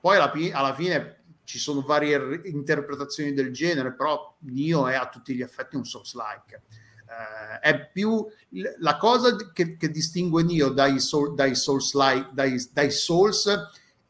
[0.00, 1.15] Poi alla, alla fine
[1.46, 6.62] ci sono varie interpretazioni del genere, però Nio è a tutti gli effetti un Souls-like.
[7.06, 8.26] Uh, è più
[8.80, 13.48] la cosa che, che distingue Nio dai, soul, dai Souls-like, dai, dai Souls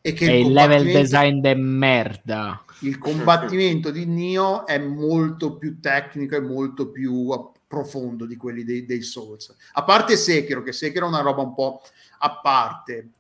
[0.01, 2.65] è che è il, il level design de merda.
[2.81, 7.29] Il combattimento di Nio è molto più tecnico e molto più
[7.67, 9.55] profondo di quelli dei, dei Souls.
[9.73, 11.83] A parte Sekiro, che Sekiro è una roba un po'
[12.19, 13.11] a parte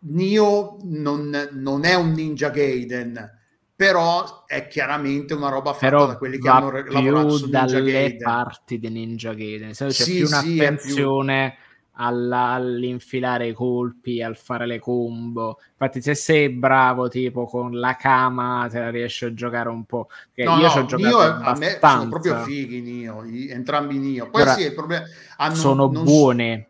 [0.00, 3.36] Nio non, non, è un Ninja Gaiden,
[3.74, 7.82] però è chiaramente una roba fatta però da quelli che hanno lavorato su Ninja dalle
[7.90, 8.18] Gaiden.
[8.18, 11.66] parti di Ninja Gaiden, c'è sì, più un'attenzione sì,
[12.00, 15.58] alla, all'infilare i colpi, al fare le combo.
[15.72, 20.08] Infatti, se sei bravo, tipo con la Kama, te la riesci a giocare un po'.
[20.32, 23.98] Che no, io no, ci ho giocato Nio a me sono proprio fighi Nio, entrambi
[23.98, 24.30] Nio.
[24.30, 25.04] Poi Ora, sì, il problema
[25.36, 26.68] hanno, sono buone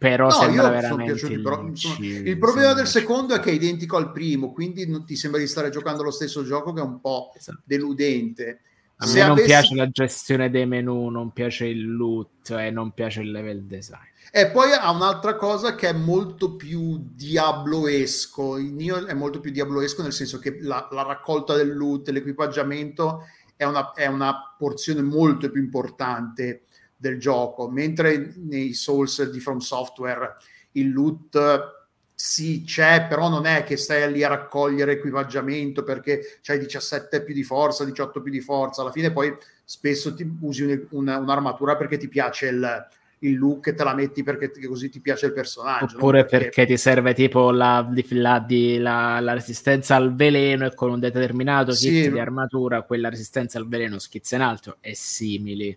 [0.00, 3.98] però no, sembra veramente piaciuti, però, insomma, il problema del secondo è che è identico
[3.98, 7.02] al primo quindi non ti sembra di stare giocando lo stesso gioco che è un
[7.02, 7.60] po' esatto.
[7.64, 8.60] deludente.
[8.96, 9.46] A Se me non avessi...
[9.46, 14.08] piace la gestione dei menu non piace il loot e non piace il level design.
[14.32, 18.56] E poi ha un'altra cosa che è molto più diabloesco.
[18.56, 23.24] Il Nio è molto più diabloesco nel senso che la, la raccolta del loot l'equipaggiamento
[23.54, 26.62] è una, è una porzione molto più importante
[27.00, 30.34] del gioco, mentre nei Souls di From Software
[30.72, 31.78] il loot
[32.14, 37.32] sì c'è, però non è che stai lì a raccogliere equipaggiamento perché c'hai 17 più
[37.32, 39.34] di forza, 18 più di forza, alla fine poi
[39.64, 42.88] spesso ti usi un, un, un'armatura perché ti piace il,
[43.20, 45.96] il look e te la metti perché così ti piace il personaggio.
[45.96, 46.50] Oppure perché...
[46.50, 46.66] perché...
[46.66, 52.02] ti serve tipo la, la, la, la, resistenza al veleno e con un determinato kit
[52.02, 52.10] sì.
[52.10, 55.74] di armatura quella resistenza al veleno schizza in alto e simili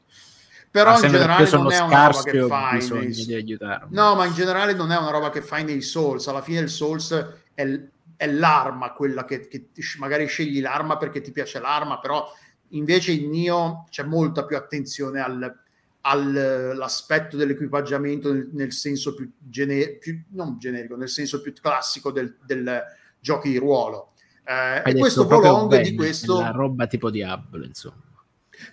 [0.73, 3.57] però in generale non è una roba che fai nei...
[3.89, 6.27] no ma in generale non è una roba che fai nei Souls.
[6.27, 7.11] Alla fine il Souls
[7.53, 7.79] è,
[8.15, 9.67] è l'arma quella che, che,
[9.99, 12.27] magari scegli l'arma perché ti piace l'arma però
[12.69, 15.55] invece in Nio c'è molta più attenzione al,
[16.01, 22.35] all'aspetto dell'equipaggiamento nel, nel senso più, gene, più, non generico nel senso più classico del,
[22.43, 22.81] del
[23.19, 24.13] giochi di ruolo.
[24.43, 28.01] Eh, e questo Volong di questo la roba tipo Diablo insomma.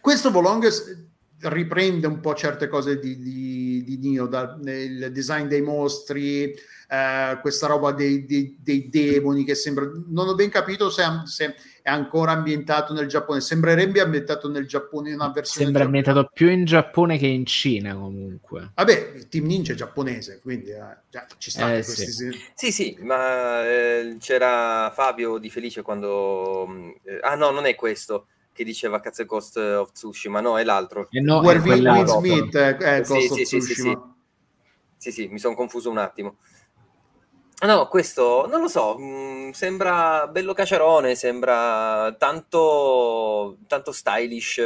[0.00, 0.66] Questo Volong
[1.42, 7.38] riprende un po' certe cose di, di, di Nio, da, il design dei mostri, eh,
[7.40, 9.88] questa roba dei, dei, dei, demoni che sembra...
[10.08, 15.08] Non ho ben capito se, se, è ancora ambientato nel Giappone, sembrerebbe ambientato nel Giappone
[15.08, 15.64] in una versione...
[15.64, 18.72] Sembra ambientato più in Giappone che in Cina comunque.
[18.74, 21.74] Vabbè, Team Ninja è giapponese, quindi eh, già, ci sta.
[21.74, 22.32] Eh, sì.
[22.54, 22.72] sì.
[22.72, 26.66] sì, ma eh, c'era Fabio di Felice quando...
[27.04, 28.26] Eh, ah no, non è questo
[28.60, 31.08] che diceva cazzo è Ghost of Tsushima, no, è l'altro.
[31.10, 34.14] E no, Where Will Smith è, è sì, Ghost sì, of sì, Tsushima.
[34.98, 36.36] Sì, sì, mi sono confuso un attimo.
[37.62, 44.58] No, questo non lo so, mh, mm, sembra bello caciarone, sembra tanto, tanto stylish.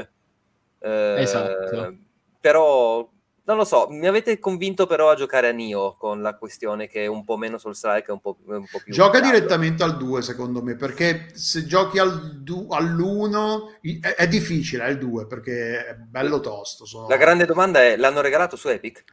[0.80, 1.96] Eh, esatto.
[2.40, 3.08] Però
[3.46, 7.04] non lo so, mi avete convinto però a giocare a Nio con la questione che
[7.04, 8.92] è un po' meno sul strike e un po', un po' più...
[8.92, 9.36] Gioca caldo.
[9.36, 14.88] direttamente al 2 secondo me, perché se giochi al du- all'1 è, è difficile, è
[14.88, 16.86] il 2 perché è bello tosto.
[16.86, 17.06] Sono...
[17.06, 19.04] La grande domanda è, l'hanno regalato su Epic?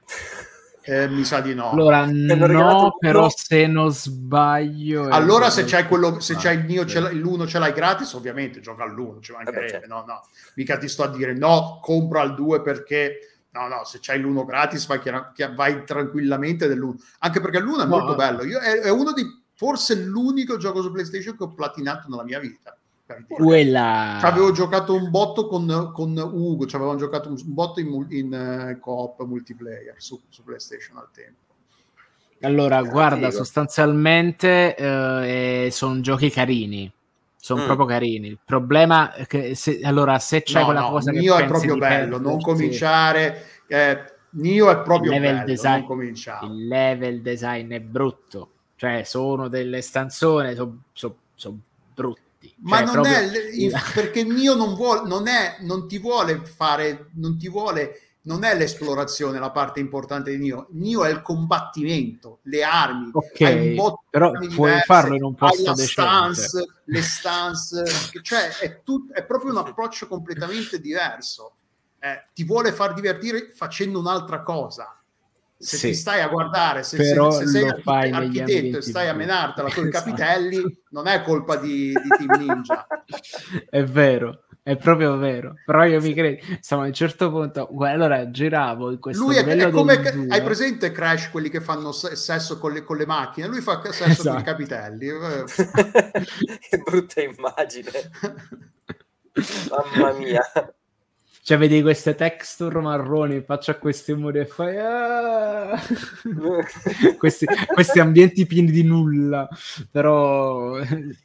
[0.84, 1.72] Eh, mi sa di no.
[1.72, 5.10] Allora, no, però se non sbaglio...
[5.10, 8.84] Allora se c'hai, quello, se c'hai il Nio, ce l'1 ce l'hai gratis, ovviamente gioca
[8.84, 9.88] all'1, ci mancherebbe, eh beh, certo.
[9.88, 10.22] no, no.
[10.56, 14.46] Mica ti sto a dire no, compra al 2 perché No, no, se c'hai l'uno
[14.46, 15.02] gratis vai,
[15.56, 16.98] vai tranquillamente dell'uno.
[17.20, 18.44] Anche perché l'uno è no, molto bello.
[18.44, 19.26] Io, è, è, uno di
[19.56, 22.76] forse l'unico gioco su PlayStation che ho platinato nella mia vita.
[23.28, 24.20] Quella...
[24.22, 28.80] Avevo giocato un botto con, con Ugo, ci avevamo giocato un, botto in, in uh,
[28.80, 31.40] co-op multiplayer su, su, PlayStation al tempo.
[32.40, 33.32] Allora, guarda, figo.
[33.32, 36.90] sostanzialmente uh, sono giochi carini
[37.42, 37.66] sono mm.
[37.66, 38.28] proprio carini.
[38.28, 41.48] Il problema è che se, allora, se c'è no, quella no, cosa Nio che è
[41.48, 43.46] proprio bello, non cominciare.
[43.68, 45.86] Eh, Nio è proprio il level bello, design,
[46.44, 51.58] Il level design è brutto, cioè sono delle stanzone, sono so, so
[51.94, 52.54] brutti.
[52.60, 53.18] Ma cioè, non proprio...
[53.18, 58.44] è perché Nio non vuole, non è, non ti vuole fare, non ti vuole non
[58.44, 63.74] è l'esplorazione la parte importante di Nio, Nio è il combattimento, le armi, ok,
[64.10, 67.84] però puoi diverse, farlo in un posto stance, le stance,
[68.22, 71.54] cioè è, tut- è proprio un approccio completamente diverso.
[72.04, 74.96] eh, ti vuole far divertire facendo un'altra cosa.
[75.56, 75.88] Se Sì.
[75.90, 79.72] ti stai a guardare, se, Però se- se sei archite- architetto e stai a menartela
[79.72, 80.06] con i Esatto.
[80.10, 82.88] capitelli, non è colpa di, di Team Ninja.
[83.70, 85.56] È vero, è proprio vero.
[85.66, 89.44] Però io mi credo, insomma, a un certo punto, allora giravo in questo Lui è,
[89.44, 93.06] è come del hai presente Crash, quelli che fanno se- sesso con le, con le
[93.06, 93.48] macchine?
[93.48, 94.40] Lui fa sesso con Esatto.
[94.40, 95.08] i capitelli.
[95.08, 95.44] Eh,
[96.70, 97.92] che brutta immagine.
[99.70, 100.42] Mamma mia.
[101.44, 104.78] Cioè, vedi queste texture marroni, faccia questi muri e fai...
[104.78, 105.80] "Ah!"
[107.18, 109.48] questi, questi ambienti pieni di nulla.
[109.90, 110.76] Però,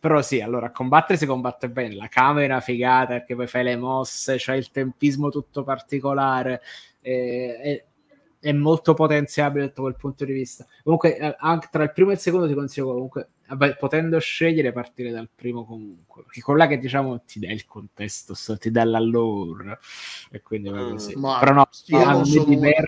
[0.01, 1.95] però sì, allora, combattere si combatte bene.
[1.97, 6.63] La camera figata perché poi fai le mosse, c'hai il tempismo tutto particolare.
[7.03, 7.85] eh, È,
[8.49, 10.65] è molto potenziabile da quel punto di vista.
[10.83, 14.73] Comunque, eh, anche tra il primo e il secondo ti consiglio comunque, vabbè, potendo scegliere,
[14.73, 16.23] partire dal primo comunque.
[16.25, 19.79] Perché con là che diciamo ti dà il contesto, so- ti dà la lore.
[20.31, 21.15] E quindi va così.
[21.17, 22.45] ma Però no, sono-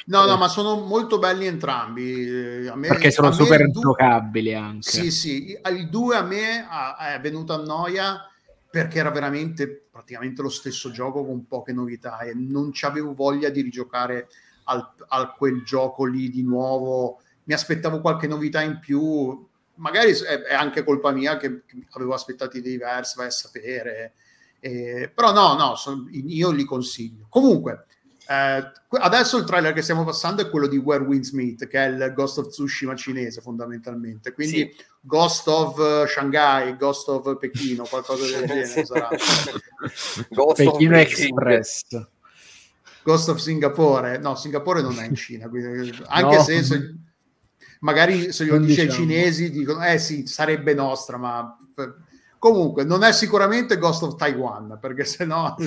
[0.06, 2.26] no, no, ma sono molto belli entrambi.
[2.26, 4.82] Eh, A me, perché sono super giocabili anche.
[4.90, 6.66] Sì, sì, il 2 a me
[6.98, 8.22] è venuto a noia
[8.70, 13.62] perché era veramente praticamente lo stesso gioco con poche novità e non c'avevo voglia di
[13.62, 14.28] rigiocare
[14.64, 17.20] al, al quel gioco lì di nuovo.
[17.44, 19.46] Mi aspettavo qualche novità in più,
[19.78, 24.12] magari è, è anche colpa mia che, che avevo aspettati diversi, vai a sapere.
[24.60, 27.26] Eh, però no, no, son- io li consiglio.
[27.28, 27.86] Comunque,
[28.28, 31.88] eh, adesso il trailer che stiamo passando è quello di Where Winds Meet, che è
[31.88, 34.32] il Ghost of Tsushima cinese fondamentalmente.
[34.32, 34.84] Quindi Sì.
[35.00, 39.08] Ghost of eh, Shanghai, Ghost of Pechino, qualcosa del genere sarà.
[40.28, 40.96] Ghost of Pechino.
[40.98, 41.84] Express.
[43.04, 46.42] Ghost of Singapore, no, Singapore non è in Cina, quindi, anche No.
[46.42, 46.94] se-
[47.80, 49.06] magari se glielo dice ai diciamo.
[49.06, 51.56] cinesi dicono, eh sì, sarebbe nostra, ma
[52.38, 55.54] comunque non è sicuramente Ghost of Taiwan, perché sennò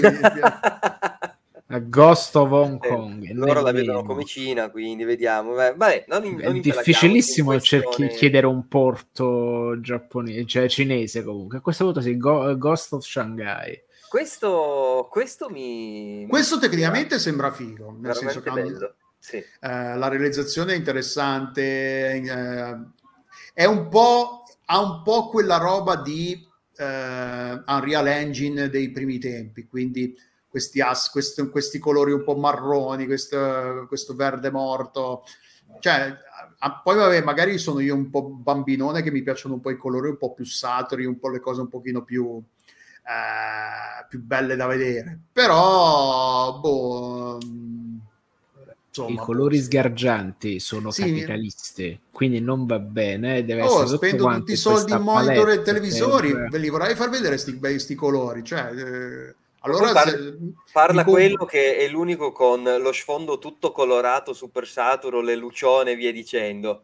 [1.88, 3.32] Ghost of Hong Eh, Kong.
[3.32, 5.54] loro la vedono come Cina, quindi vediamo.
[5.54, 11.24] Beh, vabbè, non in- È non impelaghiamoci difficilissimo questione- chiedere un porto giapponese, cioè cinese
[11.24, 11.60] comunque.
[11.60, 13.82] A questo punto sì, Go- Ghost of Shanghai.
[14.10, 16.26] Questo, questo mi...
[16.30, 18.96] questo tecnicamente sembra figo, nel veramente senso che bello.
[19.22, 19.38] Sì.
[19.38, 22.78] Eh, la realizzazione è interessante, eh,
[23.54, 26.44] è un po', ha un po' quella roba di
[26.76, 30.18] eh, Unreal Engine dei primi tempi, quindi
[30.48, 35.24] questi, as, questi, questi colori un po' marroni, questo, questo verde morto.
[35.80, 36.18] Cioè,
[36.84, 40.10] poi vabbè, magari sono io un po' bambinone che mi piacciono un po' i colori
[40.10, 42.42] un po' più saturi, un po' le cose un pochino più,
[43.04, 45.20] eh, più belle da vedere.
[45.32, 47.38] Però, boh,
[48.92, 51.04] insomma, I colori sgargianti sono Sì.
[51.04, 53.46] capitaliste, quindi non va bene.
[53.46, 56.96] Deve Oh, essere spendo tutti i soldi in monitor e televisori, per- ve li vorrei
[56.96, 58.44] far vedere sti bei sti colori.
[58.44, 60.38] Cioè, eh, allora, Parla- se-
[60.72, 65.96] Parla quello che è l'unico con lo sfondo tutto colorato, super saturo, le lucione e
[65.96, 66.84] via dicendo.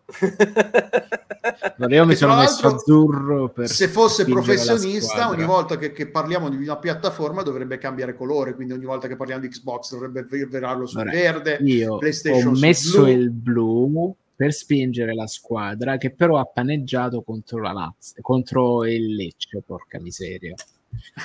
[1.78, 6.50] Allora, io mi sono messo azzurro per se fosse professionista, ogni volta che, che parliamo
[6.50, 8.54] di una piattaforma dovrebbe cambiare colore.
[8.54, 11.58] Quindi, ogni volta che parliamo di Xbox dovrebbe virarlo sul Allora, verde.
[11.62, 13.12] Io PlayStation ho messo blu.
[13.12, 19.16] il blu per spingere la squadra che però ha paneggiato contro la Lazio, contro il
[19.16, 20.54] Lecce, porca miseria.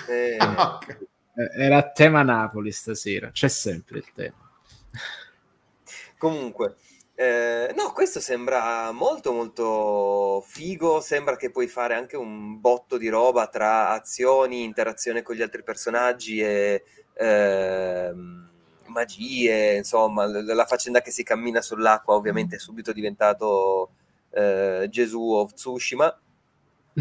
[0.09, 0.37] Eh.
[0.41, 4.51] Eh, Era a tema Napoli stasera, c'è sempre il tema.
[6.19, 6.77] Comunque,
[7.15, 13.09] eh, no, questo sembra molto molto figo, sembra che puoi fare anche un botto di
[13.09, 16.85] roba tra azioni, interazione con gli altri personaggi e
[17.15, 18.51] ehm,
[18.87, 23.93] magie, insomma, la faccenda che si cammina sull'acqua ovviamente è subito diventato
[24.31, 26.22] eh, Gesù of Tsushima,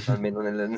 [0.08, 0.78] almeno nel-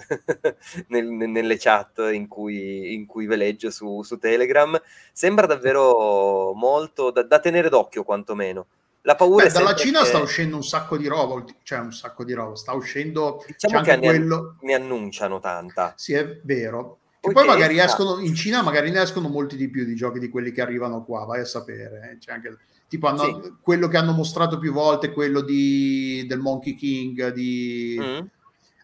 [0.87, 4.79] nel- nelle chat in cui, in cui veleggio su, su Telegram.
[5.11, 8.65] Sembra davvero molto da, da tenere d'occhio, quantomeno.
[9.05, 11.91] La paura Beh, è dalla Cina che- sta uscendo un sacco di roba, cioè un
[11.91, 12.55] sacco di roba.
[12.55, 14.55] Sta uscendo Diciamo che ne, quello.
[14.61, 15.93] ne annunciano tanta.
[15.97, 16.99] Sì, è vero.
[17.19, 20.27] Che poi magari escono in Cina, magari ne escono molti di più di giochi di
[20.29, 22.11] quelli che arrivano qua, vai a sapere.
[22.13, 22.17] eh.
[22.17, 22.57] C'è anche,
[22.89, 28.25] tipo hanno- quello che hanno mostrato più volte, quello di, del Monkey King, di, Mm?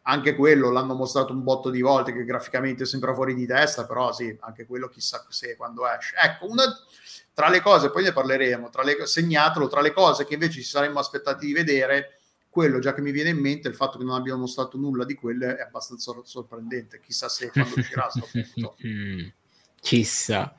[0.10, 4.12] Anche quello l'hanno mostrato un botto di volte, che graficamente sembra fuori di testa, però
[4.12, 6.16] sì, anche quello chissà se quando esce.
[6.20, 6.64] Ecco, una,
[7.34, 10.64] tra le cose, poi ne parleremo, tra le, segnatelo, tra le cose che invece ci
[10.64, 12.20] saremmo aspettati di vedere,
[12.50, 15.14] quello già che mi viene in mente, il fatto che non abbiano mostrato nulla di
[15.14, 18.76] quelle è abbastanza sorprendente, chissà se quando uscirà sto punto.
[18.86, 19.28] Mm,
[19.80, 20.56] Chissà.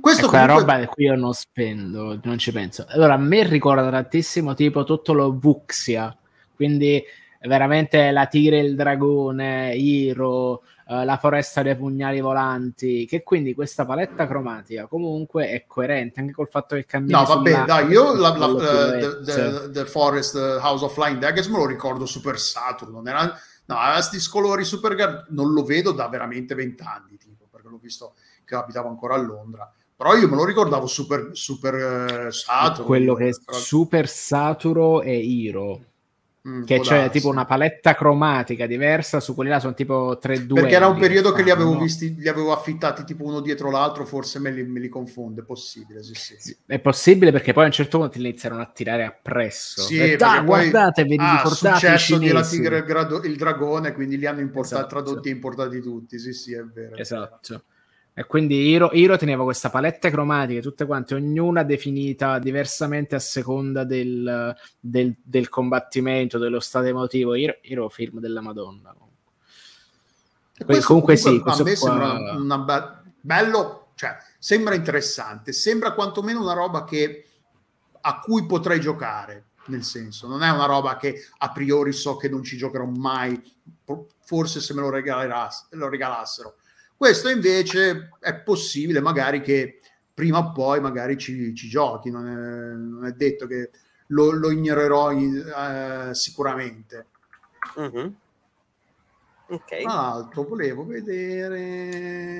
[0.00, 2.86] Questo è quella comunque- roba di cui io non spendo, non ci penso.
[2.88, 6.16] Allora, a me ricorda tantissimo tipo tutto lo Vuxia,
[6.54, 7.04] quindi
[7.46, 13.54] veramente la tigre e il dragone, Hiro, uh, la foresta dei pugnali volanti, che quindi
[13.54, 17.18] questa paletta cromatica comunque è coerente anche col fatto che cambia.
[17.18, 21.18] No, vabbè, dai, io la, la, uh, the, the, the, Forest uh, House of Flying
[21.18, 23.38] Daggers me lo ricordo super Saturn, non era...
[23.66, 25.26] No, aveva questi colori super...
[25.30, 28.14] Non lo vedo da veramente vent'anni, tipo, perché l'ho visto
[28.44, 32.84] che abitavo ancora a Londra però io me lo ricordavo super, super uh, saturo.
[32.84, 35.80] Quello che è super saturo è Hiro.
[36.46, 37.10] Mm, che c'è darsi.
[37.12, 40.52] tipo una paletta cromatica diversa, su quelli là sono tipo 3-2.
[40.52, 44.04] Perché era un periodo che li avevo visti, li avevo affittati tipo uno dietro l'altro,
[44.04, 46.02] forse me li, me li confonde, è possibile.
[46.02, 46.54] Sì, sì.
[46.66, 49.80] È possibile perché poi a un certo punto iniziano a tirare appresso.
[49.80, 54.26] Sì, e, ah, guardate, vedi ah, successo della Tigre il, grado, il, dragone, quindi li
[54.26, 55.02] hanno importati, esatto.
[55.02, 56.18] tradotti e importati tutti.
[56.18, 56.94] Sì, sì, è vero.
[56.96, 57.62] Esatto.
[58.16, 63.82] E quindi Hiro, Hiro teneva questa palette cromatiche, tutte quante, ognuna definita diversamente a seconda
[63.82, 67.34] del, del, del combattimento, dello stato emotivo.
[67.34, 68.94] Hiro, Hiro film della Madonna.
[70.64, 71.88] Questo, comunque, comunque, sì, a me qua...
[71.88, 77.26] sembra una be- bello, cioè sembra interessante, sembra quantomeno una roba che,
[78.00, 82.28] a cui potrei giocare, nel senso, non è una roba che a priori so che
[82.28, 83.42] non ci giocherò mai,
[84.20, 86.54] forse se me lo, lo regalassero
[86.96, 89.80] questo invece è possibile magari che
[90.14, 92.32] prima o poi magari ci, ci giochi, non è,
[92.76, 93.70] non è, detto che
[94.08, 97.06] lo, lo ignorerò eh, sicuramente.
[97.80, 98.08] Mm-hmm.
[99.46, 99.82] Ok.
[99.82, 102.30] Tra l'altro volevo vedere...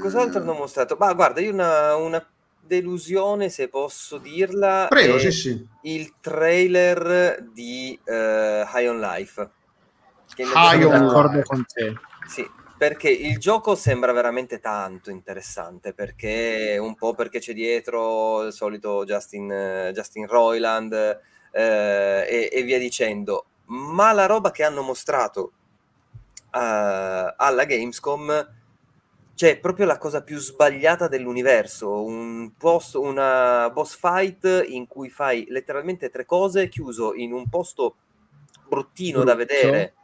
[0.00, 0.96] Cos'altro hanno mostrato?
[0.98, 2.26] Ma guarda, io una, una
[2.60, 4.86] delusione, se posso dirla.
[4.88, 5.68] Prego, sì, sì.
[5.82, 9.50] Il trailer di uh, High on Life.
[10.34, 11.42] Che High on Life.
[11.42, 11.94] con te.
[12.26, 12.48] Sì,
[12.82, 19.04] perché il gioco sembra veramente tanto interessante, perché un po' perché c'è dietro il solito
[19.04, 20.92] Justin, Justin Roiland
[21.52, 25.52] eh, e, e, via dicendo, ma la roba che hanno mostrato
[26.50, 26.58] uh,
[27.36, 28.52] alla Gamescom
[29.32, 35.46] c'è proprio la cosa più sbagliata dell'universo, un post, una boss fight in cui fai
[35.50, 37.94] letteralmente tre cose chiuso in un posto
[38.66, 39.30] bruttino Brutto.
[39.30, 39.94] da vedere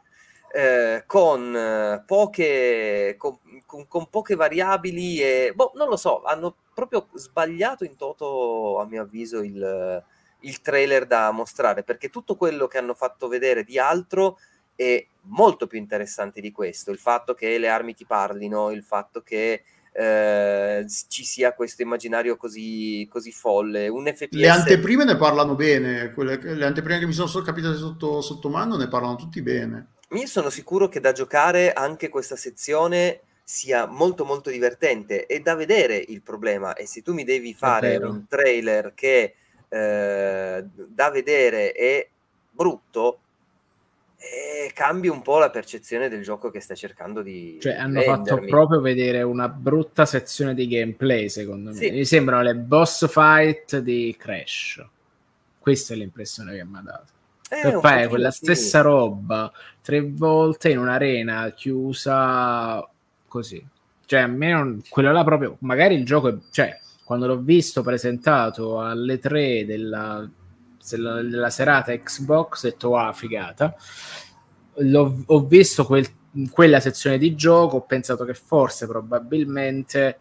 [0.51, 6.55] eh, con, eh, poche, con, con, con, poche variabili e boh, non lo so, hanno
[6.73, 10.03] proprio sbagliato in toto, a mio avviso, il,
[10.41, 14.37] il trailer da mostrare perché tutto quello che hanno fatto vedere di altro
[14.75, 16.91] è molto più interessante di questo.
[16.91, 22.37] Il fatto che le armi ti parlino, il fatto che eh, ci sia questo immaginario
[22.37, 23.89] così, così folle.
[23.89, 24.31] Un FPS...
[24.31, 28.77] Le anteprime ne parlano bene, quelle, le anteprime che mi sono capitate sotto, sotto mano
[28.77, 29.87] ne parlano tutti bene.
[30.11, 35.55] Io sono sicuro che da giocare anche questa sezione sia molto molto divertente e da
[35.55, 36.73] vedere il problema.
[36.73, 39.35] E se tu mi devi fare un trailer che
[39.67, 42.07] eh, da vedere è
[42.51, 43.19] brutto
[44.17, 48.25] eh, cambi un po' la percezione del gioco che stai cercando di cioè hanno vendermi.
[48.25, 51.75] fatto proprio vedere una brutta sezione di gameplay secondo me.
[51.75, 51.91] Sì.
[51.91, 54.85] mi sembrano le boss fight di Crash.
[55.57, 57.17] Questa è l'impressione che mi ha dato
[57.49, 59.51] eh, per fare quella stessa roba
[59.81, 62.87] tre volte in un'arena chiusa
[63.27, 63.65] così.
[64.05, 67.81] Cioè, a me non, quello là proprio, magari il gioco, è, cioè, quando l'ho visto
[67.81, 70.27] presentato alle tre della,
[70.89, 73.75] della, della serata Xbox, ho detto, ah, figata.
[74.81, 76.07] L'ho, ho visto quel,
[76.51, 80.19] quella sezione di gioco, ho pensato che forse, probabilmente,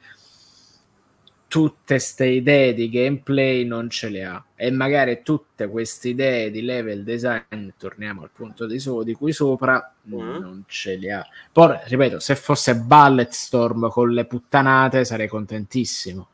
[1.49, 6.62] tutte queste idee di gameplay non ce le ha e magari tutte queste idee di
[6.62, 10.12] level design torniamo al punto di, so, di cui sopra mm.
[10.12, 16.29] non ce le ha poi ripeto se fosse Bulletstorm con le puttanate sarei contentissimo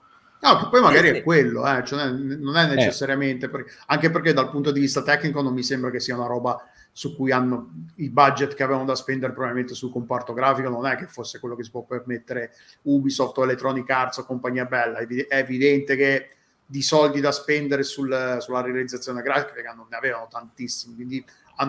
[0.44, 3.48] No, che poi magari è quello, eh, cioè non è necessariamente, eh.
[3.48, 6.62] perché, anche perché dal punto di vista tecnico non mi sembra che sia una roba
[6.96, 10.94] su cui hanno il budget che avevano da spendere probabilmente sul comparto grafico non è
[10.94, 12.52] che fosse quello che si può permettere
[12.82, 15.00] Ubisoft o Electronic Arts o compagnia bella.
[15.00, 16.28] È evidente che
[16.64, 21.24] di soldi da spendere sul, sulla realizzazione grafica non ne avevano tantissimi quindi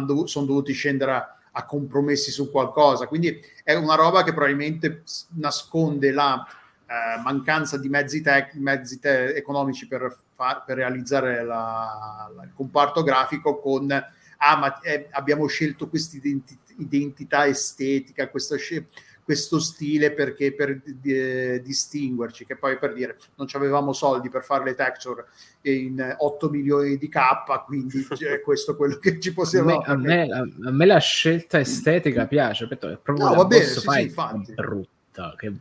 [0.05, 3.07] dov- sono dovuti scendere a, a, compromessi su qualcosa.
[3.07, 5.01] Quindi è una roba che probabilmente
[5.37, 6.45] nasconde la
[6.85, 12.51] eh, mancanza di mezzi, tec- mezzi te- economici per, far, per realizzare la, la, il
[12.53, 13.87] comparto grafico con
[14.37, 18.55] ah, ma eh, abbiamo scelto questa identi- identità estetica, questo,
[19.23, 24.63] questo stile perché per eh, distinguerci, che poi per dire non avevamo soldi per fare
[24.63, 25.25] le texture
[25.61, 27.19] in 8 milioni di K,
[27.65, 31.59] quindi è questo quello che ci possiamo a me, a, me, a me la scelta
[31.59, 34.13] estetica piace, è proprio no, va bene, sì, sì,
[34.53, 35.53] brutta, che,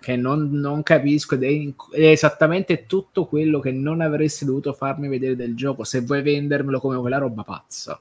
[0.00, 5.06] che non, non, capisco ed è, è, esattamente tutto quello che non avresti dovuto farmi
[5.06, 8.00] vedere del gioco se vuoi vendermelo come quella roba pazza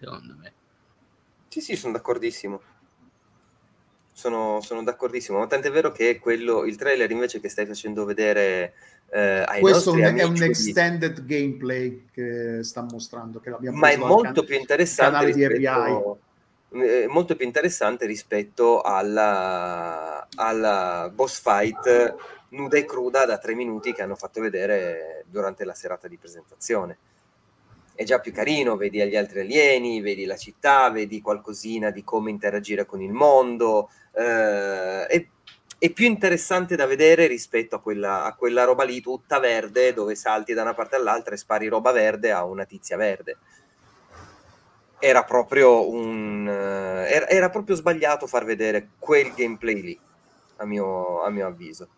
[0.00, 0.52] secondo me.
[1.48, 2.60] Sì, sì, sono d'accordissimo.
[4.12, 8.74] Sono, sono d'accordissimo, ma tant'è vero che quello, il trailer invece che stai facendo vedere
[9.10, 13.90] eh, ai Questo nostri è un amici extended gameplay che sta mostrando, che l'abbiamo ma
[13.90, 16.18] è molto più interessante rispetto,
[16.72, 22.14] eh, molto più interessante rispetto alla, alla boss fight
[22.50, 26.98] nuda e cruda da tre minuti che hanno fatto vedere durante la serata di presentazione.
[28.00, 32.30] È già più carino, vedi gli altri alieni, vedi la città, vedi qualcosina di come
[32.30, 33.90] interagire con il mondo.
[34.14, 35.26] eh, è,
[35.78, 40.14] è più interessante da vedere rispetto a quella, a quella roba lì tutta verde dove
[40.14, 43.36] salti da una parte all'altra e spari roba verde a una tizia verde
[44.98, 50.00] era proprio un eh, era, era proprio sbagliato far vedere quel gameplay lì
[50.56, 51.88] a mio, a mio avviso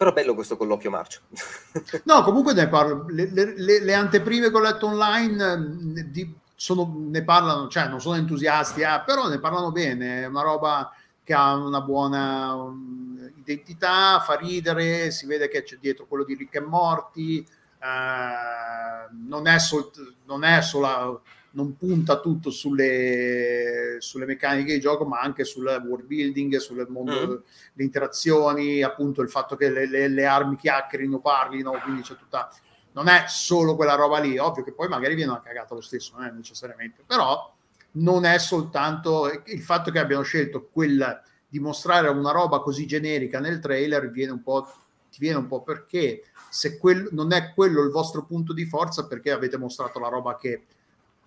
[0.00, 1.20] però bello questo colloquio marcio
[2.04, 3.04] No, comunque ne parlo.
[3.08, 8.16] Le, le- le- anteprime con letto online eh, di- sono- ne parlano, cioè non sono
[8.16, 10.22] entusiasti, ah, però ne parlano bene.
[10.22, 10.90] È una roba
[11.22, 16.34] che ha una buona um, identità, fa ridere, si vede che c'è dietro quello di
[16.34, 17.40] Rick e Morty.
[17.40, 19.90] eh, non è, sol-
[20.24, 21.22] non è solo
[21.52, 27.26] non punta tutto sulle, sulle meccaniche di gioco, ma anche sul world building, sul mondo,
[27.26, 27.36] Mm.
[27.74, 32.50] le interazioni, appunto il fatto che le, le- le armi chiacchierino, parlino, quindi c'è tutta...
[32.92, 36.14] Non è solo quella roba lì, ovvio che poi magari viene una cagata lo stesso,
[36.16, 37.52] non è necessariamente, però
[37.92, 43.40] non è soltanto il fatto che abbiano scelto quel di mostrare una roba così generica
[43.40, 44.68] nel trailer viene un po'
[45.10, 49.06] ti viene un po' perché se quel, non è quello il vostro punto di forza
[49.08, 50.62] perché avete mostrato la roba che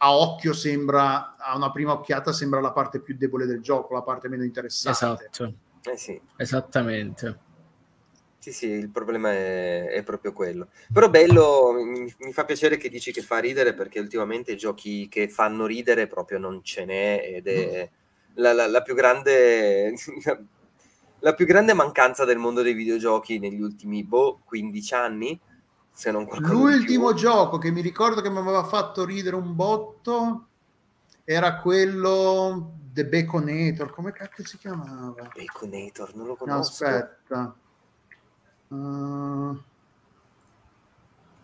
[0.03, 4.01] a occhio sembra a una prima occhiata sembra la parte più debole del gioco la
[4.01, 5.30] parte meno interessante.
[5.31, 5.53] Esatto,
[5.89, 6.19] eh sì.
[6.35, 7.39] Esattamente.
[8.38, 10.67] Sì, sì, il problema è, è proprio quello.
[10.91, 15.30] Però bello, mi, mi fa piacere che dici che fa ridere perché ultimamente giochi che
[15.30, 17.89] fanno ridere proprio non ce n'è ed è
[18.35, 19.93] la, la- la più grande
[21.19, 25.39] la più grande mancanza del mondo dei videogiochi negli ultimi boh, 15 anni,
[25.94, 30.48] se non qualcosa l'ultimo gioco che mi ricordo che mi aveva fatto ridere un botto
[31.24, 35.30] era quello The Baconator come cacchio si chiamava?
[35.34, 36.86] Baconator, non lo no conosco.
[36.86, 37.56] aspetta.
[38.68, 39.61] Uh,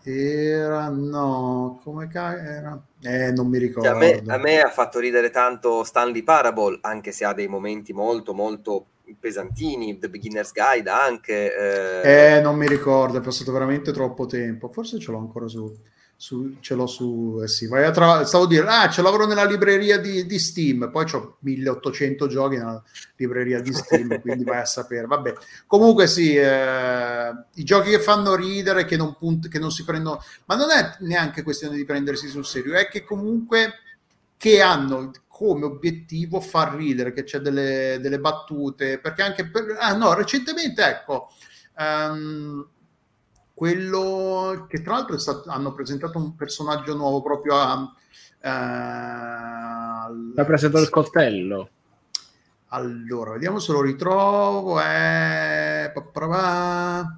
[0.02, 4.70] era no come cacchio era eh non mi ricordo Cioè, a, me, a me ha
[4.70, 8.86] fatto ridere tanto Stanley Parable, anche se ha dei momenti molto, molto
[9.20, 9.98] pesantini.
[9.98, 11.56] The Beginner's Guide anche.
[12.04, 14.70] eh, Eh, non mi ricordo, è passato veramente troppo tempo.
[14.70, 15.74] Forse ce l'ho ancora su.
[16.22, 17.40] su- ce l'ho su.
[17.42, 18.26] Eh sì, vai a trovare.
[18.26, 20.90] Stavo a dire, ah, ce l'avrò nella libreria di, di Steam.
[20.92, 22.84] Poi ho 1800 giochi nella
[23.16, 25.06] libreria di Steam, quindi vai a sapere.
[25.08, 25.34] Vabbè,
[25.66, 30.22] comunque sì, eh, i giochi che fanno ridere, che non, punt- che non si prendono.
[30.46, 33.76] Ma non è neanche questione di prendersi sul serio, è che comunque
[34.36, 39.78] che hanno come obiettivo far ridere, che c'è delle, delle battute, perché anche per...
[39.80, 41.30] Ah no, recentemente, ecco,
[41.78, 42.68] ehm,
[43.54, 47.90] quello che tra l'altro è stato- hanno presentato un personaggio nuovo proprio a...
[48.42, 51.70] eh, al- Ha preso il coltello.
[52.72, 54.78] allora, vediamo se lo ritrovo.
[54.78, 55.90] È...
[55.94, 57.18] pa- pa- pa-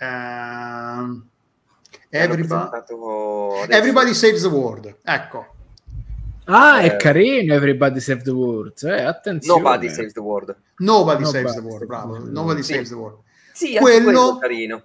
[0.00, 1.26] Ehm,
[2.08, 2.46] che hanno Everybody...
[2.70, 3.54] presentato.
[3.68, 4.96] Everybody Saves the World.
[5.02, 5.56] Ecco.
[6.50, 6.92] Ah, Eh.
[6.92, 8.82] è carino Everybody Save the World.
[8.82, 9.60] Eh, attenzione.
[9.62, 10.56] Nobody Saves the World.
[10.78, 11.86] Nobody, Nobody Saves the World.
[11.86, 12.18] Bravo.
[12.24, 12.72] Nobody Sì.
[12.72, 13.18] Saves the World.
[13.52, 14.82] Sì, Quello- quello è carino.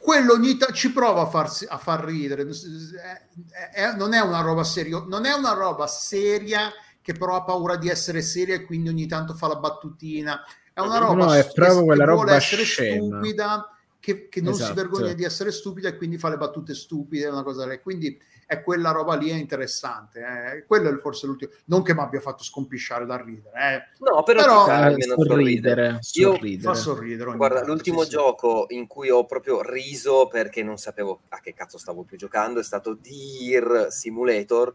[0.00, 2.42] quello ogni ta- ci prova a, farsi, a far ridere.
[2.46, 6.70] È- è- non è una roba seria, non è una roba seria
[7.00, 10.40] che però ha paura di essere seria e quindi ogni tanto fa la battutina.
[10.74, 12.94] È una roba no, è che- proprio che quella vuole roba essere scema.
[13.18, 14.74] stupida, che, che non si Esatto.
[14.74, 17.80] vergogna di essere stupida e quindi fa le battute stupide, una cosa lì.
[17.80, 18.20] Quindi
[18.52, 20.20] è quella roba lì è interessante.
[20.20, 20.64] eh.
[20.66, 21.52] Quello è forse l'ultimo.
[21.66, 24.04] Non che mi abbia fatto scompisciare da ridere, eh.
[24.04, 25.18] No, però, Però- Fa almeno sorridere.
[25.18, 25.88] sorridere.
[26.12, 26.62] Io- sorridere.
[26.62, 27.36] Fa sorridere.
[27.36, 28.10] Guarda, tanto, l'ultimo sì, sì.
[28.10, 32.60] gioco in cui ho proprio riso perché non sapevo a che cazzo stavo più giocando
[32.60, 34.72] è stato Deer Simulator,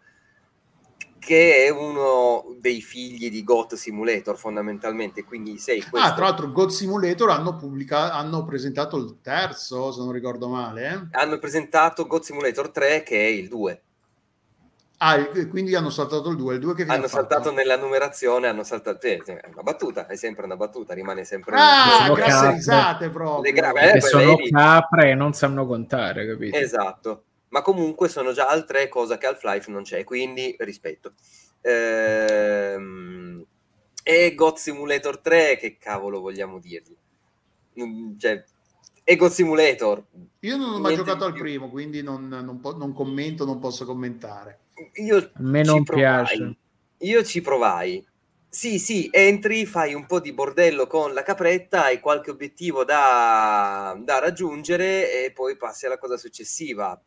[1.19, 6.07] che è uno dei figli di Goat Simulator fondamentalmente, quindi sei questo...
[6.07, 10.88] Ah, tra l'altro, God Simulator hanno, pubblicato, hanno presentato il terzo, se non ricordo male.
[10.88, 11.18] eh.
[11.19, 13.81] Hanno presentato God Simulator 3 che è il 2.
[14.99, 16.56] Ah, quindi hanno saltato il 2.
[16.56, 17.07] Il 2 che Hanno fatto?
[17.07, 19.06] saltato nella numerazione, hanno saltato...
[19.06, 21.56] eh, è una battuta, è sempre una battuta, rimane sempre...
[21.56, 22.53] Ah, capre.
[22.53, 23.41] risate proprio.
[23.44, 26.57] Le gra- Eh, sono capre e non sanno contare, capito?
[26.57, 31.13] Esatto, ma comunque sono già altre cose che Half-Life non c'è, quindi rispetto.
[31.61, 33.45] Ehm,
[34.03, 36.95] e God Simulator 3, che cavolo vogliamo dirgli?
[38.17, 38.43] Cioè,
[39.03, 40.03] e God Simulator.
[40.39, 43.85] Io non ho mai giocato al primo, quindi non, non, po- non, commento, non posso
[43.85, 44.59] commentare.
[44.95, 46.57] Io a me non piace.
[46.99, 48.05] Io ci provai.
[48.49, 53.97] Sì, sì, entri, fai un po' di bordello con la capretta, hai qualche obiettivo da,
[54.01, 56.99] da raggiungere e poi passi alla cosa successiva.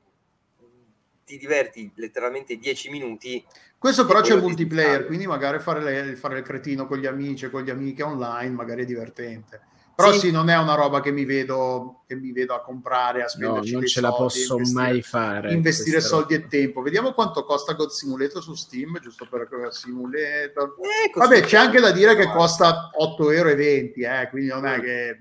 [1.25, 3.45] Ti diverti letteralmente 10 minuti.
[3.79, 7.49] Questo però c'è il multiplayer, quindi magari fare, le, fare il cretino con gli amici,
[7.49, 9.69] con gli amici online, magari è divertente.
[10.01, 10.19] Però sì.
[10.19, 10.31] sì.
[10.31, 13.79] non è una roba che mi vedo, che mi vedo a comprare, a spenderci no,
[13.79, 15.53] non ce la posso mai fare.
[15.53, 16.47] Investire soldi roba.
[16.47, 16.81] e tempo.
[16.81, 20.75] Vediamo quanto costa God Simulator su Steam, giusto per Simulator.
[20.81, 24.81] Eh, Vabbè, c'è anche da dire che costa 8,20 euro, eh, quindi non è mm.
[24.81, 25.19] che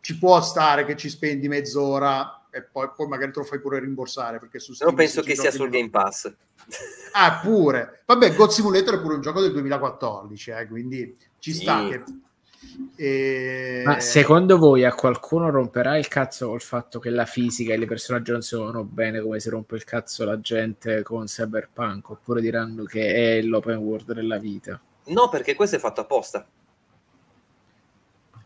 [0.00, 3.80] ci può stare che ci spendi mezz'ora e poi, poi magari te lo fai pure
[3.80, 6.32] rimborsare perché su Steam penso che sia sul Game Pass.
[7.12, 8.02] Ah, pure.
[8.06, 11.62] Vabbè, God Simulator è pure un gioco del 2014, eh, quindi ci sì.
[11.62, 12.04] sta che
[12.94, 13.82] e...
[13.84, 17.86] Ma secondo voi a qualcuno romperà il cazzo col fatto che la fisica e le
[17.86, 22.10] personaggi non sono bene come si rompe il cazzo la gente con Cyberpunk?
[22.10, 24.80] Oppure diranno che è l'open world della vita?
[25.06, 26.46] No, perché questo è fatto apposta.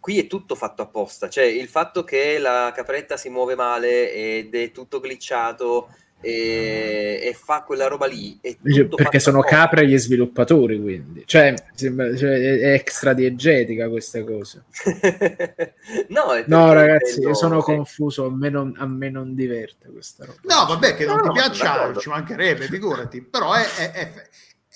[0.07, 4.55] Qui è tutto fatto apposta, cioè il fatto che la capretta si muove male ed
[4.55, 5.89] è tutto glitchato
[6.21, 8.39] e, e, fa quella roba lì.
[8.41, 14.67] Perché sono capre gli sviluppatori, quindi cioè, sembra, cioè, è extra diegetica queste cose.
[16.11, 18.27] no, no ragazzi, io sono confuso.
[18.27, 20.39] A me, non, a me, non, diverte questa roba.
[20.43, 23.23] No, vabbè, che non no, ti piaccia, ci mancherebbe, figurati.
[23.23, 24.13] Però è, è, è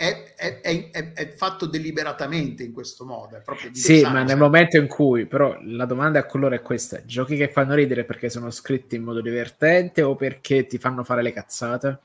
[0.00, 3.42] è, è, è, è, fatto deliberatamente in questo modo.
[3.72, 7.50] sì, ma nel momento in cui, però, la domanda a colore è questa: giochi che
[7.50, 11.98] fanno ridere perché sono scritti in modo divertente o perché ti fanno fare le cazzate?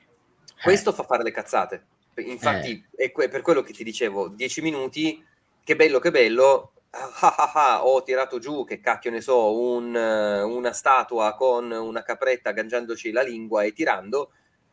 [0.62, 0.92] Questo eh.
[0.92, 1.86] fa fare le cazzate.
[2.16, 3.10] Infatti, eh.
[3.14, 5.24] è per quello che ti dicevo: 10 minuti,
[5.64, 6.72] che bello, che bello.
[6.90, 12.02] Ah, ah, ah, ho tirato giù, che cacchio ne so, un, una statua con una
[12.02, 14.32] capretta agganciandoci la lingua e tirando,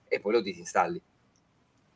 [0.10, 1.02] e poi lo disinstalli.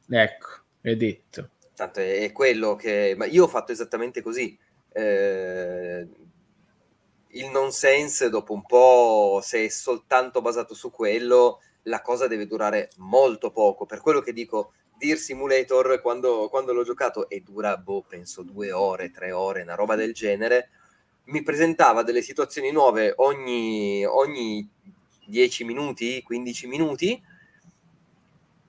[0.09, 1.49] Ecco è detto.
[1.75, 3.13] Tanto è, è quello che...
[3.17, 4.57] Ma io ho fatto esattamente così.
[4.91, 6.07] Eh,
[7.31, 12.89] il nonsense, dopo un po', se è soltanto basato su quello, la cosa deve durare
[12.97, 13.85] molto poco.
[13.85, 18.71] Per quello che dico, Deer Simulator, quando, quando l'ho giocato, e dura, boh, penso due
[18.71, 20.69] ore, tre ore, una roba del genere,
[21.25, 24.67] mi presentava delle situazioni nuove ogni, ogni
[25.27, 27.21] 10 minuti, 15 minuti,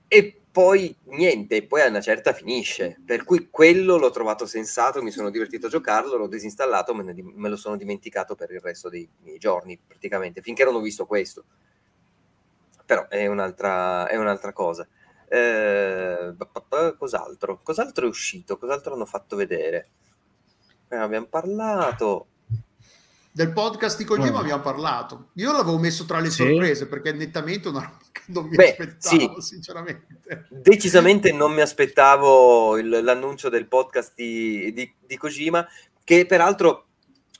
[0.07, 2.99] e poi niente, poi a una certa finisce.
[3.05, 7.13] Per cui quello l'ho trovato sensato, mi sono divertito a giocarlo, l'ho disinstallato, me, ne,
[7.21, 11.05] me lo sono dimenticato per il resto dei miei giorni, praticamente, finché non ho visto
[11.05, 11.43] questo.
[12.85, 14.87] Però è un'altra, è un'altra cosa.
[15.27, 16.35] Eh,
[16.97, 17.61] cos'altro?
[17.61, 18.57] Cos'altro è uscito?
[18.57, 19.87] Cos'altro hanno fatto vedere?
[20.89, 22.27] Eh, abbiamo parlato
[23.31, 24.41] del podcast di Kojima oh.
[24.41, 25.29] abbiamo parlato.
[25.35, 26.43] Io l'avevo messo tra le sì.
[26.43, 29.47] sorprese perché nettamente una roba che non mi Beh, aspettavo, sì.
[29.47, 30.07] sinceramente.
[30.49, 35.65] Decisamente non mi aspettavo il, l'annuncio del podcast di, di, di Kojima,
[36.03, 36.87] che peraltro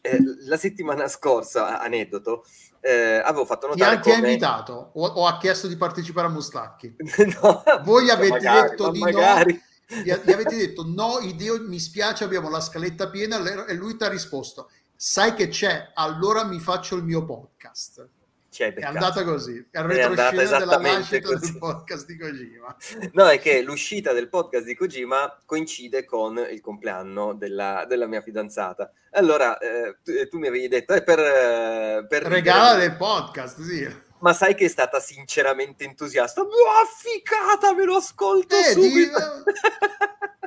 [0.01, 2.45] eh, la settimana scorsa, aneddoto,
[2.81, 3.99] eh, avevo fatto notare.
[3.99, 4.15] Ti, come...
[4.15, 6.95] ha invitato o, o, ha chiesto di partecipare a Mustacchi?
[7.41, 9.53] no, Voi avete magari, detto di magari.
[9.53, 9.67] no.
[10.03, 14.07] Gli, avete detto no, ideo, mi spiace, abbiamo la scaletta piena e lui ti ha
[14.07, 14.69] risposto
[15.01, 18.05] sai che c'è, allora mi faccio il mio podcast.
[18.51, 21.51] C'è è andata così, è retroscena della nascita così.
[21.51, 22.75] del podcast di Kojima.
[23.13, 28.19] No, è che l'uscita del podcast di Kojima coincide con il compleanno della, della mia
[28.19, 28.91] fidanzata.
[29.11, 31.19] Allora, eh, tu, tu, mi avevi detto, è per...
[31.19, 33.87] Eh, per Regala del podcast, sì.
[34.19, 36.41] Ma sai che è stata sinceramente entusiasta?
[36.41, 39.17] Buah, ficata, me lo ascolto eh, subito!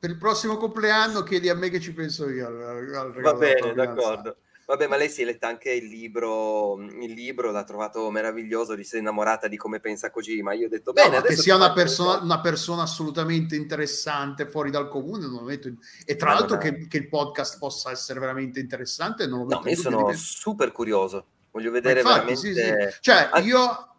[0.00, 2.46] Per il prossimo compleanno chiedi a me che ci penso io.
[2.46, 4.36] Al, al Va bene, d'accordo.
[4.68, 8.84] Vabbè, ma lei si è letta anche il libro, il libro l'ha trovato meraviglioso, di
[8.84, 10.52] sei innamorata di come pensa Kojima.
[10.52, 14.88] Io ho detto, bene, no, che sia una persona, una persona, assolutamente interessante, fuori dal
[14.88, 15.72] comune, non lo metto
[16.04, 19.62] e tra ma l'altro che, che, il podcast possa essere veramente interessante, non lo metto
[19.62, 22.36] no, io sono super curioso, voglio vedere infatti, veramente...
[22.36, 22.98] Sì, sì.
[23.00, 23.96] Cioè, io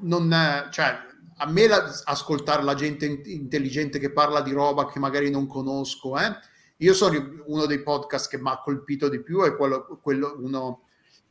[0.00, 0.68] non...
[0.70, 0.98] Cioè,
[1.36, 6.18] a me la, ascoltare la gente intelligente che parla di roba che magari non conosco,
[6.18, 6.36] eh?
[6.78, 10.82] io sono uno dei podcast che mi ha colpito di più, è quello, quello uno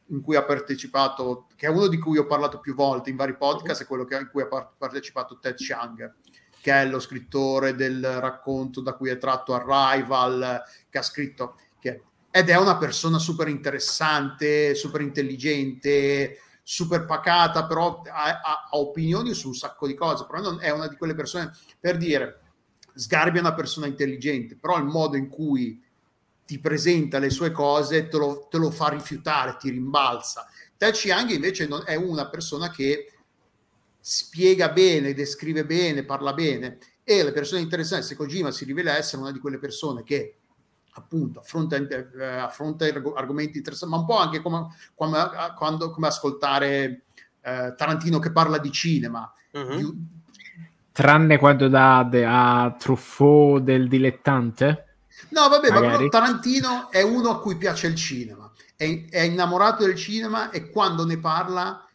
[0.07, 3.35] in cui ha partecipato, che è uno di cui ho parlato più volte in vari
[3.35, 6.13] podcast, è quello che, in cui ha partecipato Ted Chiang,
[6.61, 12.03] che è lo scrittore del racconto da cui è tratto Arrival, che ha scritto, che,
[12.31, 19.33] ed è una persona super interessante, super intelligente, super pacata, però ha, ha, ha, opinioni
[19.33, 22.39] su un sacco di cose, però non è una di quelle persone, per dire,
[22.95, 25.83] Sgarbi è una persona intelligente, però il modo in cui
[26.45, 30.47] ti presenta le sue cose, te lo, te lo fa rifiutare, ti rimbalza.
[30.77, 33.11] Tai Chiang invece non, è una persona che
[33.99, 39.21] spiega bene, descrive bene, parla bene e le persone interessanti, se Kojima si rivela essere
[39.21, 40.37] una di quelle persone che
[40.93, 47.03] appunto affronta, eh, affronta argomenti interessanti, ma un po' anche come, come, quando, come ascoltare
[47.41, 49.31] eh, Tarantino che parla di cinema.
[49.51, 49.75] Uh-huh.
[49.75, 50.21] Di...
[50.91, 54.87] Tranne quando dà a Truffaut del dilettante?
[55.29, 59.95] No, vabbè, ma Tarantino è uno a cui piace il cinema, è, è innamorato del
[59.95, 61.87] cinema e quando ne parla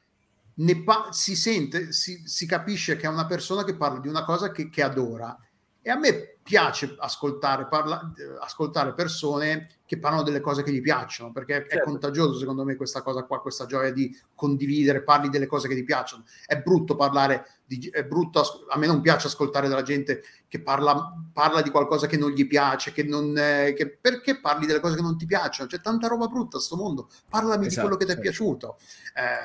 [0.55, 4.25] ne pa- si sente, si, si, capisce che è una persona che parla di una
[4.25, 5.39] cosa che, che adora.
[5.81, 8.11] E a me piace ascoltare, parla,
[8.41, 11.77] ascoltare persone che parlano delle cose che gli piacciono, perché certo.
[11.77, 15.75] è contagioso secondo me questa cosa qua, questa gioia di condividere, parli delle cose che
[15.75, 16.25] ti piacciono.
[16.47, 21.15] È brutto parlare, di, è brutto, a me non piace ascoltare della gente che parla,
[21.35, 24.97] parla di qualcosa che non gli piace, che non, eh, che, perché parli delle cose
[24.97, 25.69] che non ti piacciono?
[25.69, 28.23] C'è tanta roba brutta a sto mondo, parlami esatto, di quello che ti è certo.
[28.23, 28.79] piaciuto.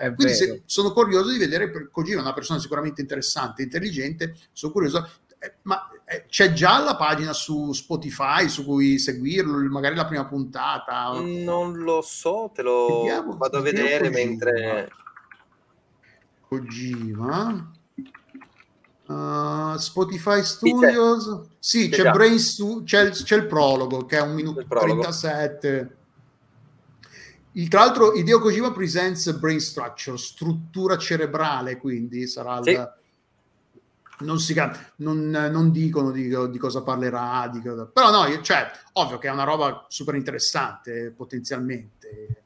[0.02, 4.72] Eh, quindi se, sono curioso di vedere, Kojima è una persona sicuramente interessante, intelligente, sono
[4.72, 5.06] curioso
[5.44, 5.93] eh, ma eh,
[6.27, 11.11] c'è già la pagina su Spotify su cui seguirlo, magari la prima puntata?
[11.19, 14.26] Non lo so, te lo vediamo, vado a vedere Kojima.
[14.26, 14.91] mentre...
[16.48, 17.72] Kojima.
[19.06, 21.41] Uh, Spotify Studios.
[21.60, 24.68] Sì, c'è, c'è, Brain Stu- c'è, il, c'è, il, prologo che è un minuto e
[24.68, 25.95] 37.
[27.53, 32.80] Il, tra l'altro, Hideo Kojima presents Brain Structure, struttura cerebrale, quindi sarà sì.
[34.19, 34.56] Non, si,
[34.98, 39.44] non, non dicono di, di, cosa parlerà, di però no, cioè, ovvio che è una
[39.44, 42.44] roba super interessante potenzialmente.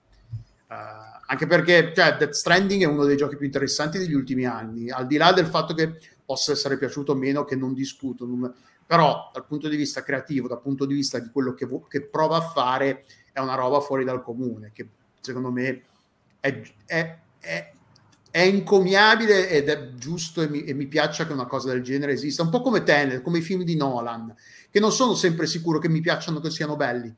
[0.67, 4.89] Uh, anche perché cioè, Death Stranding è uno dei giochi più interessanti degli ultimi anni,
[4.89, 8.53] al di là del fatto che possa essere piaciuto o meno, che non discuto, non,
[8.85, 12.37] però dal punto di vista creativo, dal punto di vista di quello che, che prova
[12.37, 14.87] a fare, è una roba fuori dal comune, che
[15.19, 15.83] secondo me
[16.39, 17.73] è, è, è
[18.37, 22.11] è incomiabile ed è giusto e mi, e mi piaccia che una cosa del genere
[22.11, 22.43] esista.
[22.43, 24.31] Un po' come Tenet, come i film di Nolan,
[24.69, 27.11] che non sono sempre sicuro che mi piacciono che siano belli,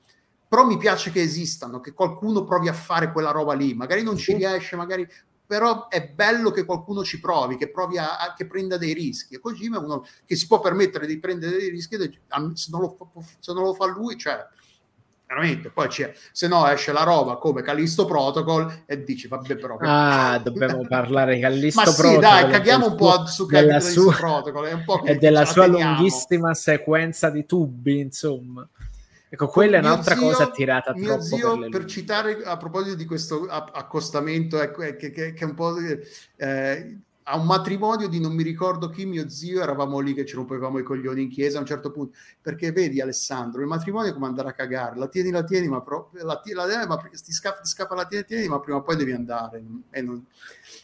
[0.48, 3.74] però mi piace che esistano, che qualcuno provi a fare quella roba lì.
[3.74, 5.06] Magari non ci riesce, magari
[5.46, 9.36] però è bello che qualcuno ci provi, che provi a, a che prenda dei rischi.
[9.36, 13.12] E Kojima è uno che si può permettere di prendere dei rischi, se non lo,
[13.40, 14.38] se non lo fa lui, cioè
[15.30, 19.77] veramente poi c'è se no esce la roba come Callisto Protocol e dici vabbè però
[19.80, 24.15] ah dobbiamo parlare di Callisto ma Protocol sì dai caghiamo un po' su Callisto sua...
[24.15, 28.68] Protocol è un po' e della sua lunghissima sequenza di tubi insomma.
[29.31, 32.95] Ecco, quella è un'altra zio, cosa tirata mio troppo zio, per, per citare a proposito
[32.95, 35.76] di questo accostamento, ecco, che, che, che, è un po'
[36.38, 36.97] eh,
[37.31, 40.80] a un matrimonio di non mi ricordo chi, mio zio, eravamo lì che ci rompevamo
[40.80, 44.26] i coglioni in chiesa a un certo punto, perché vedi Alessandro, il matrimonio è come
[44.26, 47.61] andare a cagare, la tieni, la tieni, ma, pro, la, la, la, ma ti, scappa,
[47.61, 49.61] ti scappa la tieni, tieni, ma prima o poi devi andare.
[49.91, 50.26] E, non,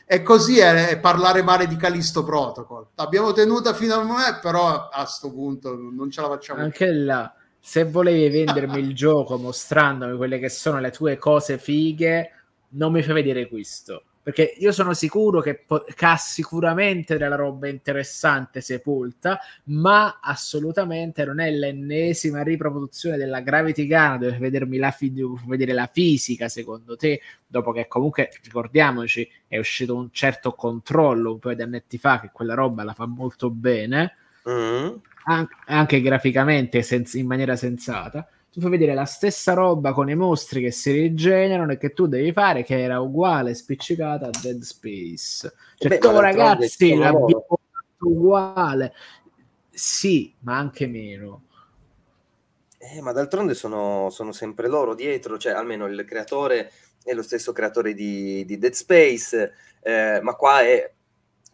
[0.06, 2.90] e così è, è, parlare male di Calisto Protocol.
[2.94, 6.62] L'abbiamo tenuta fino a me, però a questo punto non ce la facciamo.
[6.62, 12.30] Anche là, se volevi vendermi il gioco mostrandomi quelle che sono le tue cose fighe,
[12.70, 17.36] non mi fai vedere questo perché io sono sicuro che, po- che ha sicuramente della
[17.36, 24.90] roba interessante sepolta, ma assolutamente non è l'ennesima riproduzione della Gravity Gun, dove vedermi la
[24.90, 25.14] fi-
[25.46, 31.38] vedere la fisica secondo te, dopo che comunque ricordiamoci è uscito un certo controllo un
[31.38, 34.16] paio di annetti fa che quella roba la fa molto bene.
[34.50, 34.88] Mm.
[35.26, 40.16] An- anche graficamente sens- in maniera sensata tu fai vedere la stessa roba con i
[40.16, 44.62] mostri che si rigenerano e che tu devi fare, che era uguale, spiccicata a Dead
[44.62, 45.54] Space.
[45.78, 48.94] Cioè, Beh, tu, ragazzi, l'abbiamo fatto uguale.
[49.70, 51.44] Sì, ma anche meno.
[52.78, 56.72] Eh, ma d'altronde sono, sono, sempre loro dietro, cioè almeno il creatore
[57.04, 59.52] è lo stesso creatore di, di Dead Space,
[59.82, 60.94] eh, ma qua è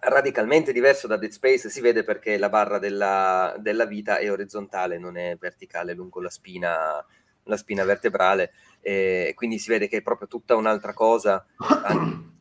[0.03, 4.97] radicalmente diverso da Dead Space, si vede perché la barra della, della vita è orizzontale,
[4.97, 7.05] non è verticale lungo la spina,
[7.43, 11.45] la spina vertebrale, e quindi si vede che è proprio tutta un'altra cosa.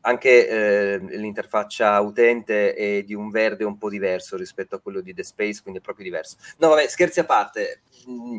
[0.03, 5.13] Anche eh, l'interfaccia utente è di un verde un po' diverso rispetto a quello di
[5.13, 6.37] Dead Space, quindi è proprio diverso.
[6.57, 7.81] No, vabbè, scherzi a parte.
[8.09, 8.37] Mm,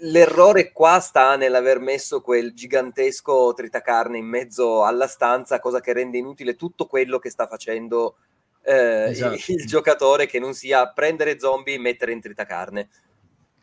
[0.00, 6.18] l'errore qua sta nell'aver messo quel gigantesco tritacarne in mezzo alla stanza, cosa che rende
[6.18, 8.16] inutile tutto quello che sta facendo
[8.62, 9.34] eh, esatto.
[9.34, 12.88] il, il, giocatore che non sia prendere zombie e mettere in tritacarne.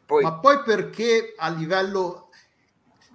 [0.06, 0.24] Poi...
[0.24, 2.30] Ma poi perché a livello...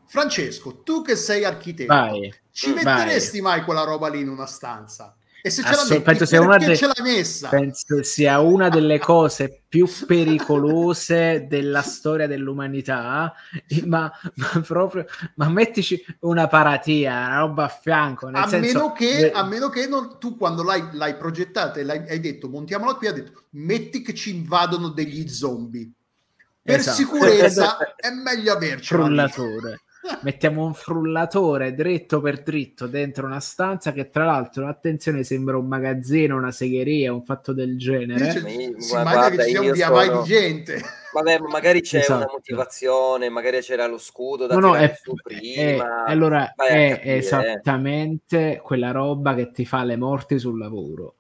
[0.07, 2.33] Francesco, tu che sei architetto, Vai.
[2.51, 3.57] ci metteresti Vai.
[3.57, 5.17] mai quella roba lì in una stanza?
[5.45, 7.49] E se ce Assol- penso sia una de- ce l'hai messa?
[7.49, 13.35] Penso sia una delle cose più pericolose della storia dell'umanità,
[13.87, 15.05] ma, ma proprio,
[15.35, 18.29] ma mettici una paratia, una roba a fianco.
[18.29, 22.09] a, senso, meno che, a meno che non, tu quando l'hai, l'hai progettata e l'hai,
[22.09, 25.91] hai detto montiamola qui, hai detto metti che ci invadono degli zombie.
[26.63, 26.97] Per esatto.
[26.97, 28.95] sicurezza è meglio averci.
[28.95, 29.81] Frullatore
[30.23, 35.67] mettiamo un frullatore dritto per dritto dentro una stanza che tra l'altro attenzione sembra un
[35.67, 38.49] magazzino una segheria un fatto del genere Dice,
[38.81, 40.23] si immagina che ci sia un via sono...
[40.23, 42.23] di gente Vabbè, magari c'è esatto.
[42.23, 46.07] una motivazione, magari c'era lo scudo da no, no, è, su prima.
[46.07, 47.17] È, allora è capire, eh.
[47.19, 51.17] esattamente quella roba che ti fa le morti sul lavoro.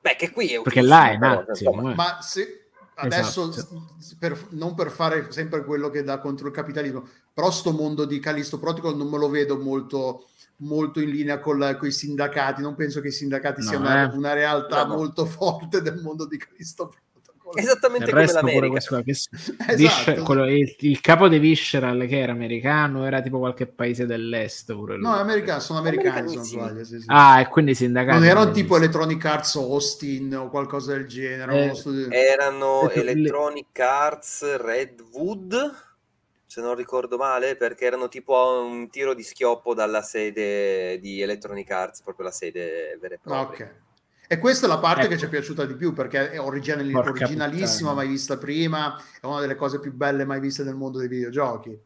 [0.00, 1.90] Beh, che qui è Perché là è un attimo.
[1.92, 1.94] Eh.
[1.94, 2.61] Ma se,
[2.94, 3.94] adesso esatto.
[4.18, 8.20] per, non per fare sempre quello che dà contro il capitalismo, però sto mondo di
[8.20, 10.26] Callisto Protocol non me lo vedo molto,
[10.58, 14.16] molto in linea con, con i sindacati, non penso che i sindacati no, siano eh.
[14.16, 17.11] una, realtà no, molto forte del mondo di Callisto Protocol.
[17.54, 18.68] Esattamente il come l'America.
[18.68, 19.10] Questo, che,
[19.72, 20.22] esatto.
[20.22, 24.96] quello, il, il, capo di Visceral che era americano era tipo qualche paese dell'est pure
[24.96, 25.04] lui.
[25.04, 26.84] No, americano, sono americani se non sbaglio.
[26.84, 27.04] Sì, sì.
[27.08, 28.18] Ah, e quindi sindacati.
[28.18, 31.72] Non erano tipo Electronic Arts Austin o qualcosa del genere.
[31.72, 35.90] Eh, erano Electronic Arts Redwood
[36.52, 38.34] se non ricordo male, perché erano tipo
[38.68, 43.64] un tiro di schioppo dalla sede di Electronic Arts, proprio la sede vera e propria.
[43.64, 43.91] Ok.
[44.28, 45.10] E questa è la parte ecco.
[45.10, 47.94] che ci è piaciuta di più perché è original- originalissima, puttana.
[47.94, 51.78] mai vista prima, è una delle cose più belle mai viste nel mondo dei videogiochi.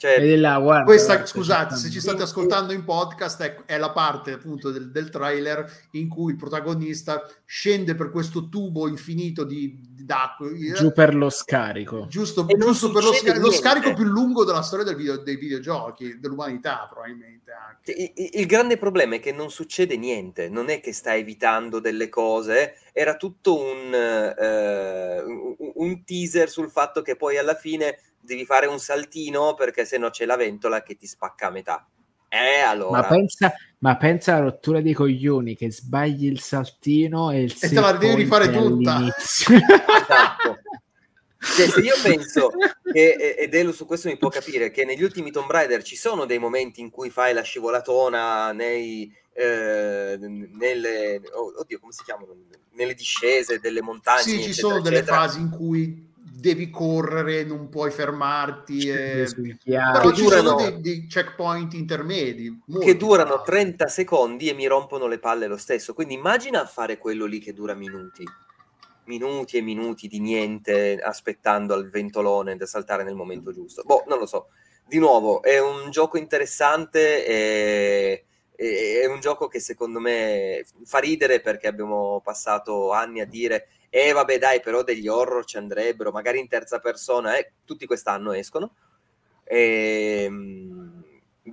[0.00, 3.90] Cioè, là, guarda, questa, guarda, scusate, se ci state ascoltando in podcast, è, è la
[3.90, 9.78] parte appunto del, del, trailer in cui il protagonista scende per questo tubo infinito di,
[9.90, 10.48] di d'acqua.
[10.74, 12.06] Giù per lo scarico.
[12.08, 16.18] Giusto, giusto per lo, scar- lo, scarico più lungo della storia del video, dei videogiochi,
[16.18, 17.52] dell'umanità probabilmente.
[17.52, 17.92] Anche.
[17.92, 22.08] Il, il, grande problema è che non succede niente, non è che sta evitando delle
[22.08, 28.66] cose, era tutto un, uh, un teaser sul fatto che poi alla fine devi fare
[28.66, 31.88] un saltino perché se no c'è la ventola che ti spacca a metà.
[32.28, 33.00] Eh, allora.
[33.00, 37.68] Ma pensa, ma pensa alla rottura dei coglioni che sbagli il saltino e il E
[37.68, 39.04] te la devi rifare tutta.
[39.18, 40.58] esatto.
[41.42, 42.50] Cioè, se io penso
[42.92, 46.26] che, ed Elo su questo mi può capire, che negli ultimi Tomb Raider ci sono
[46.26, 52.36] dei momenti in cui fai la scivolatona nei, eh, nelle, oddio, come si chiamano?
[52.72, 54.22] Nelle discese delle montagne.
[54.22, 55.00] Sì, ci sono eccetera.
[55.00, 56.09] delle fasi in cui
[56.40, 58.88] devi correre, non puoi fermarti.
[58.88, 59.28] E...
[59.64, 63.44] Però ci durano, sono dei, dei, checkpoint intermedi che durano bravi.
[63.44, 65.94] 30 secondi e mi rompono le palle lo stesso.
[65.94, 68.24] Quindi immagina fare quello lì che dura minuti.
[69.04, 73.82] Minuti e minuti di niente aspettando al ventolone da saltare nel momento giusto.
[73.84, 74.48] Boh, non lo so.
[74.86, 78.24] Di nuovo, è un gioco interessante e
[78.60, 84.08] è un gioco che secondo me fa ridere perché abbiamo passato anni a dire e
[84.08, 88.32] eh, vabbè dai, però degli horror ci andrebbero, magari in terza persona, eh, tutti quest'anno
[88.32, 88.74] escono.
[89.42, 91.04] E, ehm,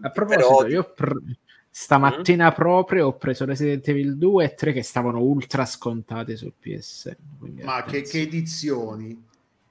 [0.01, 0.67] A proposito, però...
[0.67, 1.35] io pr-
[1.71, 2.53] stamattina mm-hmm.
[2.53, 7.15] proprio ho preso Resident Evil 2 e 3 che stavano ultra scontati sul PS.
[7.63, 9.25] Ma che, che, edizioni?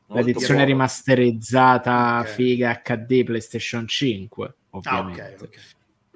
[0.08, 2.32] L'edizione rimasterizzata okay.
[2.32, 5.20] figa HD PlayStation 5, ovviamente.
[5.20, 5.62] Ah, okay, okay.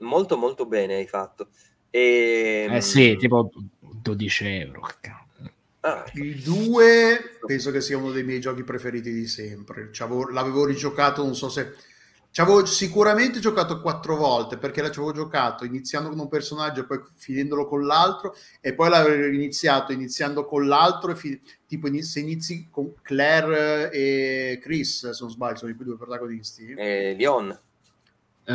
[0.00, 1.48] Molto molto bene hai fatto.
[1.90, 2.68] E...
[2.70, 3.50] Eh sì, tipo
[3.80, 4.88] 12 euro.
[5.00, 5.28] Cazzo.
[5.80, 6.04] Ah.
[6.14, 9.90] Il 2 penso che sia uno dei miei giochi preferiti di sempre.
[10.32, 11.72] L'avevo rigiocato, non so se...
[12.32, 17.02] Ci avevo sicuramente giocato quattro volte perché l'avevo giocato iniziando con un personaggio e poi
[17.16, 21.40] finendolo con l'altro e poi l'avevo iniziato iniziando con l'altro e fi...
[21.66, 27.16] tipo se inizi con Claire e Chris se non sbaglio sono i due protagonisti e
[27.18, 27.69] Leon uh,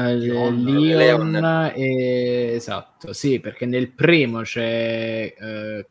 [0.03, 1.71] Leon, Leon, Leon.
[1.75, 2.53] E...
[2.55, 5.85] esatto sì perché nel primo c'è uh,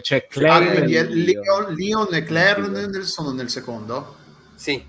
[0.00, 4.16] c'è Claire ah, e Leon, Leon, e Claire nel, sono nel secondo?
[4.54, 4.84] Sì.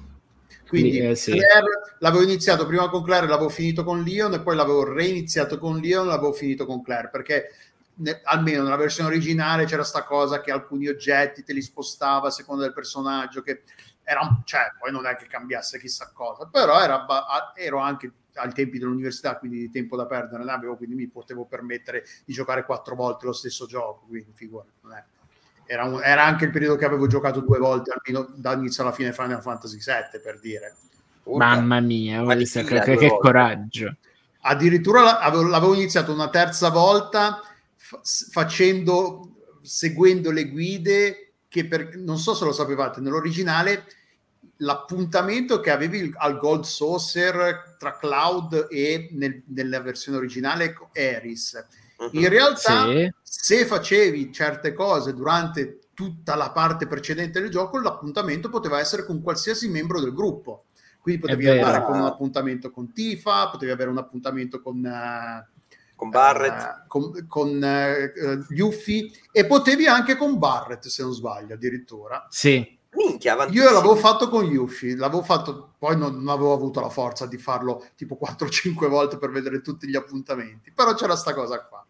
[0.67, 1.31] Quindi eh, sì.
[1.31, 5.77] Claire, l'avevo iniziato prima con Claire, l'avevo finito con Leon e poi l'avevo reiniziato con
[5.79, 7.49] Leon, l'avevo finito con Claire perché
[7.95, 12.31] ne, almeno nella versione originale c'era sta cosa che alcuni oggetti te li spostava a
[12.31, 13.63] seconda del personaggio che
[14.03, 17.05] era, cioè, poi non è che cambiasse chissà cosa, però era,
[17.55, 21.45] ero anche ai tempi dell'università, quindi di tempo da perdere ne avevo, quindi mi potevo
[21.45, 24.65] permettere di giocare quattro volte lo stesso gioco, quindi figura,
[25.65, 29.13] era, un, era, anche il periodo che avevo giocato due volte almeno dall'inizio alla fine
[29.13, 30.75] Final Fantasy VII per dire.
[31.23, 33.95] Mamma mia, che, che, che coraggio!
[34.41, 37.41] Addirittura l'avevo, l'avevo iniziato una terza volta
[38.31, 43.85] facendo, seguendo le guide che per, non so se lo sapevate, nell'originale
[44.61, 51.65] l'appuntamento che avevi al Gold Saucer tra Cloud e nel, nella versione originale Eris
[52.01, 52.09] Uh-huh.
[52.13, 53.13] In realtà, sì.
[53.21, 59.21] se facevi certe cose durante tutta la parte precedente del gioco, l'appuntamento poteva essere con
[59.21, 60.65] qualsiasi membro del gruppo.
[60.99, 64.77] Quindi potevi andare con un appuntamento con Tifa, potevi avere un appuntamento con...
[64.77, 65.59] Uh,
[65.95, 71.53] con Barrett, uh, con, con uh, Yuffie e potevi anche con Barrett se non sbaglio
[71.53, 72.25] addirittura.
[72.31, 72.79] Sì.
[73.07, 77.25] Minchia, Io l'avevo fatto con Yuffie, l'avevo fatto, poi non, non, avevo avuto la forza
[77.25, 81.85] di farlo tipo 4-5 volte per vedere tutti gli appuntamenti, però c'era sta cosa qua.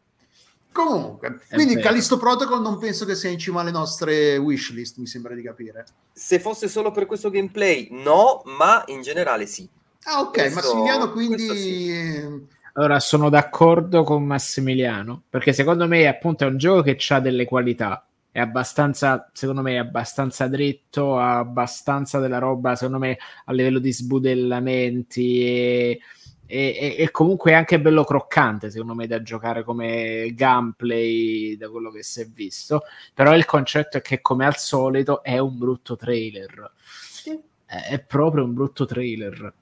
[0.74, 5.34] Comunque, quindi Callisto Protocol non penso che sia in cima alle nostre wishlist, mi sembra
[5.36, 5.86] di capire.
[6.14, 9.68] Se fosse solo per questo gameplay, no, ma in generale sì.
[10.04, 11.48] Ah, ok, questo, Massimiliano quindi...
[11.48, 12.60] Sì.
[12.74, 17.44] Allora, sono d'accordo con Massimiliano, perché secondo me appunto è un gioco che ha delle
[17.44, 23.53] qualità, è abbastanza, secondo me, è abbastanza dritto, ha abbastanza della roba, secondo me, a
[23.53, 25.99] livello di sbudellamenti e
[26.53, 31.90] e, e, comunque è anche bello croccante secondo me da giocare come gameplay da quello
[31.91, 32.84] che si è visto.
[33.14, 36.74] Però il concetto è che come al solito è un brutto trailer.
[37.66, 39.53] È proprio un brutto trailer.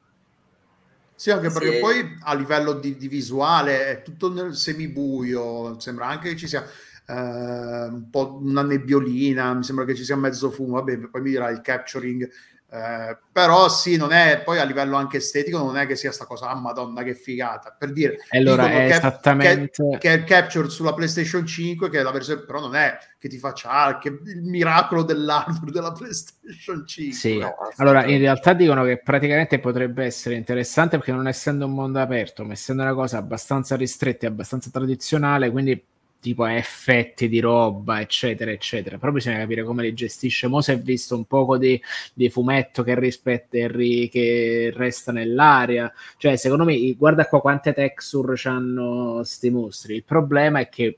[1.14, 1.80] Sì, anche perché sì.
[1.80, 6.66] poi a livello di, di, visuale è tutto nel semibuio, sembra anche che ci sia
[7.14, 11.49] un po' una nebbiolina, mi sembra che ci sia mezzo fumo, vabbè, poi mi dirà
[11.49, 12.30] il capturing
[12.72, 16.26] eh, però sì, non è poi a livello anche estetico, non è che sia sta
[16.26, 20.23] cosa, ah madonna che figata, per dire allora è che, esattamente che, che, è il
[20.23, 23.98] capture sulla PlayStation 5, che è la versione, però non è che ti faccia ah,
[23.98, 27.15] che il miracolo dell'hardware della PlayStation 5.
[27.15, 27.40] Sì.
[27.40, 31.99] No, allora in realtà dicono che praticamente potrebbe essere interessante perché non essendo un mondo
[31.99, 35.84] aperto, ma essendo una cosa abbastanza ristretta e abbastanza tradizionale, quindi
[36.20, 38.98] tipo effetti di roba, eccetera, eccetera.
[38.98, 40.48] Però bisogna capire come li gestisce.
[40.48, 41.82] Mo' si è visto un poco di,
[42.14, 45.91] di fumetto che rispetta che resta nell'aria.
[46.18, 49.96] Cioè, secondo me, guarda qua quante texture hanno sti mostri.
[49.96, 50.98] Il problema è che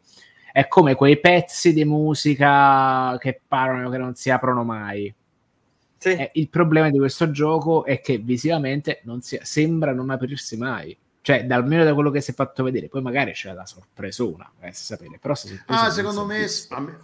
[0.52, 5.14] è come quei pezzi di musica che parlano che non si aprono mai.
[5.98, 6.10] Sì.
[6.10, 10.98] Eh, il problema di questo gioco è che visivamente non si, sembra non aprirsi mai
[11.24, 14.52] cioè da, almeno da quello che si è fatto vedere poi magari c'è la sorpresona
[14.60, 15.36] eh, sapere però
[15.68, 16.48] ah, secondo me,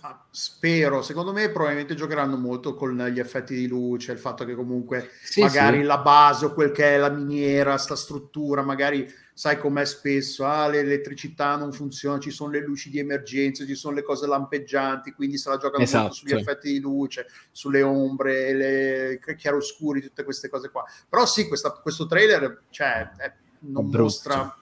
[0.02, 4.56] ah, spero secondo me probabilmente giocheranno molto con gli effetti di luce il fatto che
[4.56, 5.84] comunque sì, magari sì.
[5.84, 10.68] la base o quel che è la miniera sta struttura magari sai com'è spesso ah,
[10.68, 15.38] l'elettricità non funziona ci sono le luci di emergenza ci sono le cose lampeggianti quindi
[15.38, 16.02] se la giocano esatto.
[16.02, 21.48] molto sugli effetti di luce sulle ombre le chiaroscuri tutte queste cose qua però sì
[21.48, 24.55] questa, questo trailer cioè, è non mostra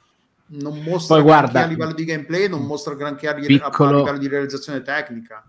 [0.48, 3.90] non mostra Poi guarda, a livello di gameplay, non mostra granché a, piccolo...
[3.90, 5.44] a livello di realizzazione tecnica.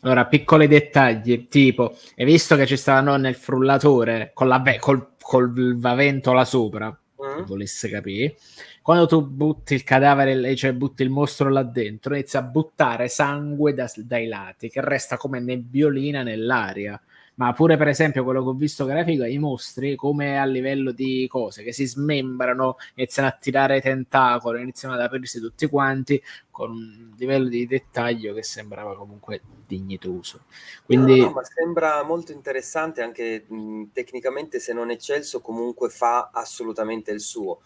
[0.00, 5.78] Allora, piccoli dettagli, tipo, hai visto che ci stavano nel frullatore con la col, col
[5.78, 7.44] vaventola sopra, mm.
[7.44, 8.36] volesse capire,
[8.82, 13.72] quando tu butti il cadavere, cioè butti il mostro là dentro, inizia a buttare sangue
[13.72, 17.00] da, dai lati, che resta come nebbiolina nell'aria
[17.36, 21.26] ma pure per esempio quello che ho visto grafico, i mostri come a livello di
[21.28, 27.12] cose che si smembrano, iniziano a tirare tentacoli, iniziano ad aprirsi tutti quanti con un
[27.16, 30.42] livello di dettaglio che sembrava comunque dignitoso.
[30.84, 31.18] Quindi...
[31.18, 37.10] No, no, ma sembra molto interessante anche mh, tecnicamente se non eccelso comunque fa assolutamente
[37.10, 37.60] il suo.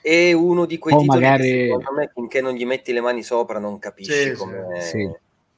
[0.00, 1.42] È uno di quei titoli magari...
[1.48, 5.08] che secondo me finché non gli metti le mani sopra non capisci sì, come, sì.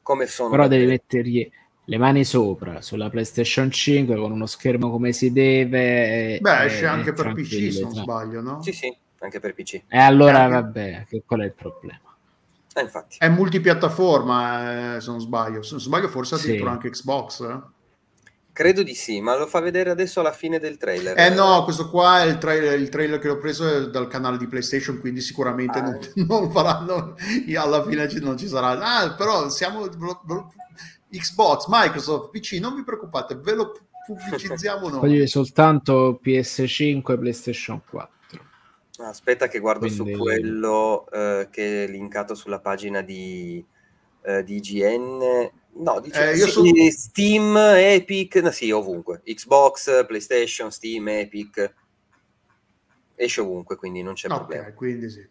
[0.02, 0.50] come sono.
[0.50, 1.50] Però devi mettergli
[1.86, 6.38] le mani sopra sulla PlayStation 5 con uno schermo come si deve.
[6.40, 8.62] Beh, esce anche per PC se non sbaglio, no?
[8.62, 9.82] Sì, sì, anche per PC.
[9.88, 10.54] E allora anche...
[10.54, 12.00] vabbè, che qual è il problema?
[12.74, 13.16] Eh, infatti.
[13.18, 15.62] È multipiattaforma, eh, se non sbaglio.
[15.62, 16.76] Se non sbaglio, forse addirittura sì.
[16.76, 17.40] anche Xbox.
[17.42, 17.72] Eh?
[18.52, 21.18] Credo di sì, ma lo fa vedere adesso alla fine del trailer.
[21.18, 24.46] Eh no, questo qua è il trailer, il trailer che ho preso dal canale di
[24.46, 25.82] PlayStation, quindi sicuramente ah.
[25.82, 27.16] non, non, faranno,
[27.56, 28.78] alla fine non ci sarà.
[28.78, 29.88] Ah, però siamo
[31.18, 33.72] Xbox, Microsoft, PC, non vi preoccupate, ve lo
[34.06, 35.00] pubblicizziamo noi.
[35.08, 38.12] Voglio soltanto PS5 e PlayStation 4.
[38.98, 40.12] Aspetta che guardo Quindi...
[40.12, 43.64] su quello eh, che è linkato sulla pagina di,
[44.22, 45.50] eh, di IGN.
[45.76, 46.70] No, dice eh, io sì, sono...
[46.90, 49.22] Steam, Epic, no, sì, ovunque.
[49.24, 51.74] Xbox, PlayStation, Steam, Epic.
[53.16, 54.72] Esce ovunque, quindi non c'è okay, problema.
[54.74, 55.28] quindi sì.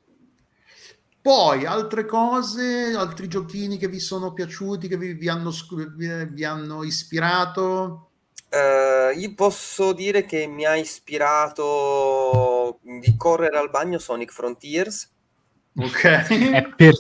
[1.24, 5.54] Poi altre cose, altri giochini che vi sono piaciuti, che vi, vi, hanno,
[5.96, 8.10] vi hanno, ispirato?
[8.52, 15.10] Uh, io posso dire che mi ha ispirato di correre al bagno Sonic Frontiers.
[15.78, 16.04] Ok.
[16.04, 16.94] è, per,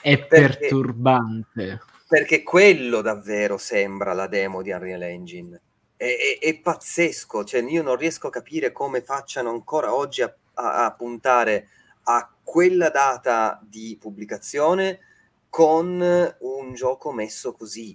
[0.00, 1.82] è perché, perturbante.
[2.08, 5.60] Perché quello davvero sembra la demo di Unreal Engine.
[5.94, 10.34] È, è, è pazzesco, cioè io non riesco a capire come facciano ancora oggi a,
[10.54, 11.68] a, a puntare
[12.04, 15.00] a quella data di pubblicazione
[15.50, 17.94] con un gioco messo così.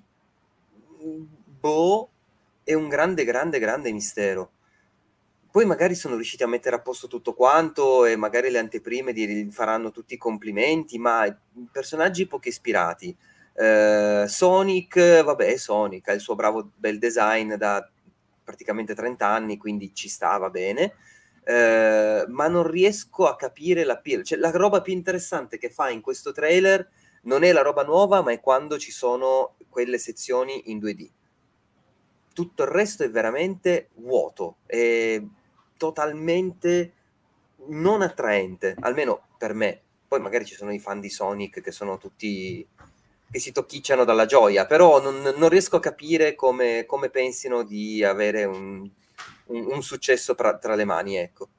[1.59, 2.09] Boh,
[2.63, 4.51] è un grande, grande, grande mistero.
[5.49, 9.49] Poi magari sono riusciti a mettere a posto tutto quanto e magari le anteprime gli
[9.49, 11.35] faranno tutti i complimenti, ma
[11.71, 13.15] personaggi poco ispirati.
[13.55, 17.89] Uh, Sonic, vabbè, Sonic ha il suo bravo bel design da
[18.43, 20.93] praticamente 30 anni, quindi ci stava bene.
[21.45, 24.23] Uh, ma non riesco a capire la piel.
[24.23, 26.89] Cioè, la roba più interessante che fa in questo trailer
[27.23, 31.09] non è la roba nuova, ma è quando ci sono quelle sezioni in 2D.
[32.33, 34.57] Tutto il resto è veramente vuoto.
[34.65, 35.21] È
[35.77, 36.93] totalmente
[37.67, 39.81] non attraente, almeno per me.
[40.07, 42.65] Poi magari ci sono i fan di Sonic che sono tutti
[43.33, 48.03] che si tocchicciano dalla gioia, però non, non riesco a capire come, come, pensino di
[48.03, 48.87] avere un,
[49.45, 51.49] un, un successo tra, tra le mani, ecco.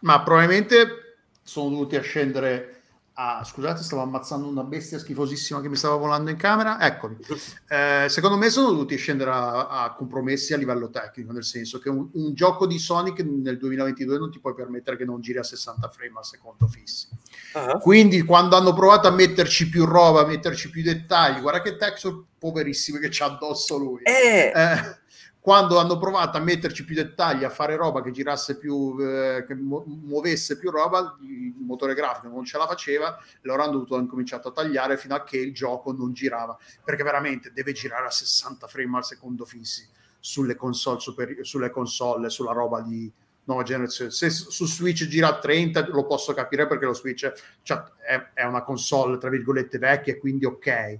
[0.00, 2.80] Ma probabilmente sono dovuti a scendere
[3.22, 6.80] Ah, scusate, stavo ammazzando una bestia schifosissima che mi stava volando in camera.
[6.80, 7.18] Eccomi.
[7.70, 11.88] Eh, secondo me sono dovuti scendere a, a, compromessi a livello tecnico, nel senso che
[11.88, 15.44] un, un, gioco di Sonic nel 2022 non ti puoi permettere che non giri a
[15.44, 17.06] 60 frame al secondo fissi.
[17.54, 17.78] Uh-huh.
[17.78, 22.24] Quindi quando hanno provato a metterci più roba, a metterci più dettagli, guarda che texture
[22.36, 24.02] poverissime che c'ha addosso lui.
[24.02, 24.52] Eh.
[24.52, 24.99] Eh,
[25.40, 29.54] quando hanno provato a metterci più dettagli, a fare roba che girasse più, eh, che
[29.54, 34.42] mu- muovesse più roba, il motore grafico non ce la faceva, loro hanno dovuto incominciare
[34.46, 38.66] a tagliare fino a che il gioco non girava, perché veramente deve girare a 60
[38.66, 39.88] frame al secondo fissi
[40.18, 43.10] sulle console, superi- sulle console, sulla roba di
[43.44, 44.10] nuova generazione.
[44.10, 48.44] Se su Switch gira a 30 lo posso capire perché lo Switch cioè, è, è,
[48.44, 50.98] una console, tra virgolette, vecchia, quindi ok,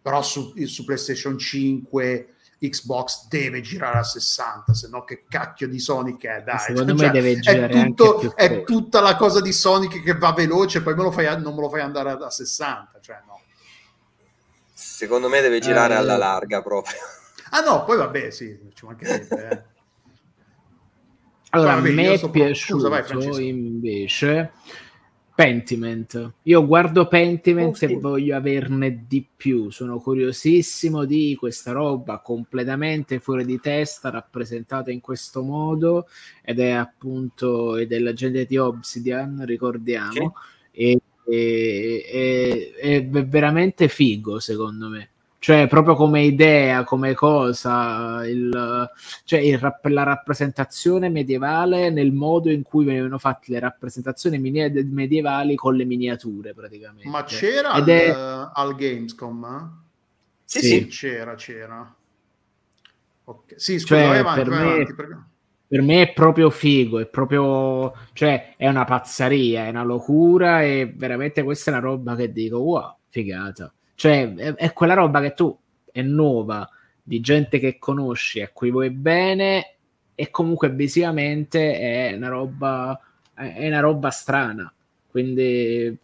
[0.00, 2.34] però su, su PlayStation 5
[2.68, 6.58] Xbox deve girare a 60, se no che cacchio di Sonic è, dai.
[6.58, 10.32] Secondo cioè, me deve girare è, tutto, è tutta la cosa di Sonic che va
[10.32, 13.40] veloce, poi me lo fai, non me lo fai andare a, a 60, cioè no.
[14.72, 16.96] Secondo me deve girare eh, alla larga proprio.
[17.50, 19.48] Ah no, poi vabbè, sì, ci mancherebbe.
[19.50, 19.62] Eh.
[21.50, 24.52] Allora, vabbè, a me è piaciuto Scusa, vai, invece
[25.34, 26.34] Pentiment.
[26.42, 27.84] Io guardo Pentiment oh, sì.
[27.86, 29.70] e voglio averne di più.
[29.70, 36.06] Sono curiosissimo di questa roba completamente fuori di testa, rappresentata in questo modo,
[36.42, 40.34] ed è appunto è della gente di Obsidian, ricordiamo.
[40.70, 41.00] Sì.
[41.24, 45.11] E, e, è veramente figo, secondo me
[45.42, 48.88] cioè proprio come idea, come cosa, il,
[49.24, 55.74] cioè il, la rappresentazione medievale nel modo in cui venivano fatte le rappresentazioni medievali con
[55.74, 57.08] le miniature praticamente.
[57.08, 58.14] Ma c'era al, è...
[58.54, 59.44] al, Gamescom?
[59.44, 59.84] Eh?
[60.44, 61.92] Sì, sì, sì, c'era, c'era.
[63.24, 63.58] Okay.
[63.58, 65.18] Sì, scusa, cioè, avanti, per, me, avanti, perché...
[65.66, 70.92] per me è proprio figo, è proprio, cioè è una pazzaria, è una locura e
[70.94, 73.74] veramente questa è una roba che dico, wow, figata.
[73.94, 75.56] Cioè, è, è, quella roba che tu
[75.90, 76.68] è nuova,
[77.02, 79.74] di gente che conosci, a cui vuoi bene,
[80.14, 83.00] e comunque visivamente è una roba,
[83.34, 84.72] è una roba strana.
[85.08, 85.98] Quindi,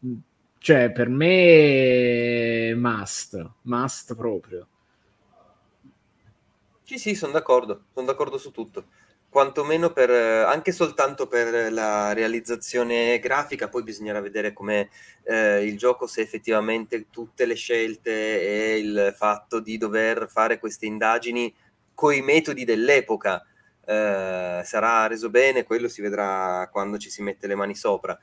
[0.58, 4.66] cioè, per me must, must proprio.
[6.82, 8.84] Sì, sì, sono d'accordo, sono d'accordo su tutto
[9.30, 14.88] quantomeno per, anche soltanto per la realizzazione grafica, poi bisognerà vedere come
[15.24, 20.86] eh, il gioco, se effettivamente tutte le scelte e il fatto di dover fare queste
[20.86, 21.54] indagini
[21.94, 23.44] con i metodi dell'epoca
[23.84, 28.18] eh, sarà reso bene, quello si vedrà quando ci si mette le mani sopra.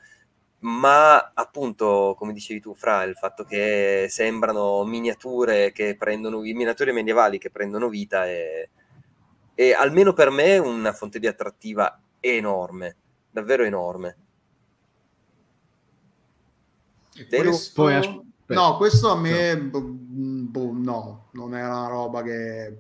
[0.59, 7.37] Ma appunto, come dicevi tu, Fra, il fatto che sembrano miniature che prendono miniature medievali
[7.37, 8.69] che prendono vita e
[9.55, 12.95] e almeno per me è una fonte di attrattiva enorme,
[13.31, 14.17] davvero enorme.
[17.29, 18.23] Questo...
[18.47, 19.81] no, questo a me no.
[19.81, 22.77] Boh, no, non è una roba che,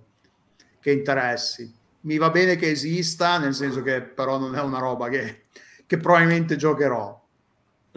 [0.79, 1.73] che interessi.
[2.01, 5.45] Mi va bene che esista, nel senso che però non è una roba che,
[5.85, 7.23] che probabilmente giocherò.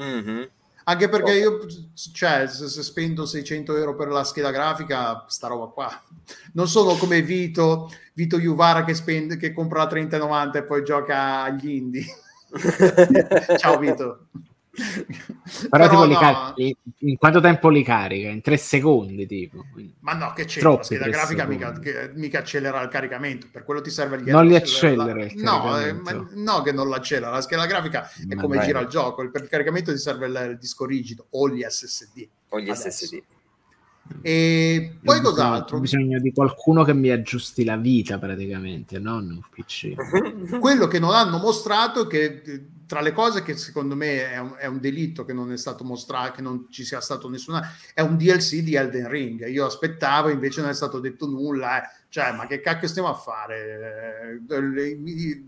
[0.01, 0.43] Mm-hmm.
[0.89, 1.61] Anche perché io,
[2.15, 6.03] cioè, se, spendo 600 euro per la scheda grafica, sta roba qua.
[6.55, 11.43] Non sono come Vito, Vito Juvara che, spende, che compra la 3090 e poi gioca
[11.43, 12.07] agli indie.
[13.59, 14.29] Ciao Vito.
[15.69, 16.19] Però, Però no.
[16.19, 18.29] carichi, in quanto tempo li carica?
[18.29, 19.65] In tre secondi, tipo.
[20.01, 20.61] Ma no, che c'è?
[20.63, 24.47] La scheda grafica mica, che, mica, accelera il caricamento, per quello ti serve il Non
[24.47, 25.29] li accelera la...
[25.35, 25.95] no, eh,
[26.35, 27.31] no, che non l'accelera.
[27.31, 28.67] La scheda grafica è ma come vai.
[28.67, 29.29] gira il gioco.
[29.29, 32.29] Per il caricamento ti serve il, il, disco rigido o gli SSD.
[32.51, 32.91] O gli adesso.
[32.91, 33.23] SSD.
[34.23, 35.77] E poi cos'altro?
[35.77, 40.59] Ho bisogno di qualcuno che mi aggiusti la vita praticamente, non un PC.
[40.59, 44.55] Quello che non hanno mostrato è che tra le cose che secondo me è un,
[44.59, 47.63] è un, delitto che non è stato mostrato, che non ci sia stato nessuna,
[47.93, 49.47] è un DLC di Elden Ring.
[49.47, 51.83] Io aspettavo, invece non è stato detto nulla.
[51.83, 51.89] Eh.
[52.09, 54.41] Cioè, ma che cacchio stiamo a fare?
[54.49, 54.99] Eh,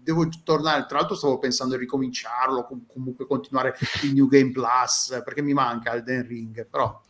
[0.03, 0.85] devo tornare.
[0.87, 5.95] Tra l'altro, stavo pensando di ricominciarlo, comunque continuare il New Game Plus perché mi manca
[5.95, 6.67] Elden Ring.
[6.67, 7.01] Però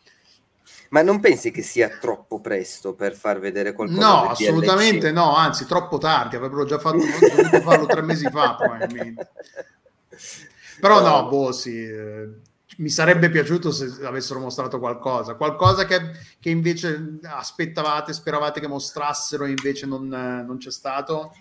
[0.91, 3.99] ma non pensi che sia troppo presto per far vedere qualcosa?
[3.99, 9.31] No, assolutamente no, anzi troppo tardi, avrebbero già fatto, dovuto farlo tre mesi fa probabilmente.
[10.79, 12.29] Però no, boh sì, eh,
[12.77, 19.45] mi sarebbe piaciuto se avessero mostrato qualcosa, qualcosa che, che invece aspettavate, speravate che mostrassero
[19.45, 21.33] e invece non, non c'è stato.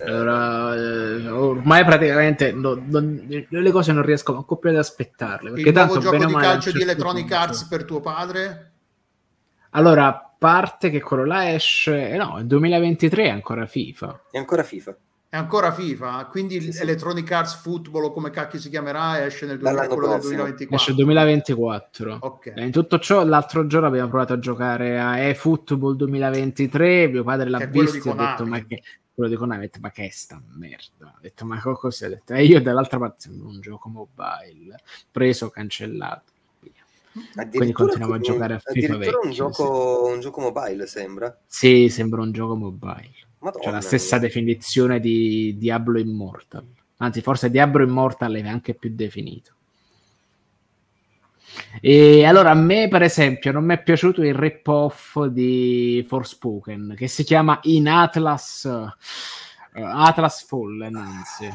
[0.00, 5.50] Allora, eh, ormai praticamente no, non, le cose non riesco manco più ad aspettarle.
[5.50, 8.72] Perché il tanto nuovo gioco di calcio di Electronic Arts per tuo padre?
[9.70, 14.22] Allora, a parte che quello là esce, eh no, il 2023 è ancora FIFA.
[14.30, 14.96] È ancora FIFA.
[15.30, 16.80] È ancora FIFA, quindi sì, sì.
[16.80, 20.74] Electronic Arts Football o come cacchio si chiamerà esce nel 2000, del 2024.
[20.74, 22.18] Esce 2024.
[22.18, 22.64] Okay.
[22.64, 27.66] in tutto ciò l'altro giorno abbiamo provato a giocare a eFootball 2023, mio padre l'ha
[27.66, 28.82] visto e ha detto ma che
[29.12, 31.12] quello di Konami, ha detto ma che è sta merda?
[31.14, 32.06] Ha detto ma così?
[32.06, 34.80] Ha detto e io dall'altra parte sembra un gioco mobile,
[35.10, 36.32] preso, cancellato.
[37.50, 40.12] Quindi continuiamo a giocare a FIFA vecchio, un gioco, sì.
[40.14, 41.38] un gioco mobile sembra?
[41.44, 43.26] Sì, sembra un gioco mobile.
[43.40, 46.66] Madonna cioè la stessa definizione di Diablo Immortal.
[46.98, 49.52] Anzi, forse Diablo Immortal è anche più definito.
[51.80, 57.08] E allora a me, per esempio, non mi è piaciuto il rip-off di Forspoken che
[57.08, 58.88] si chiama In Atlas uh,
[59.72, 61.48] Atlas Fallen, anzi.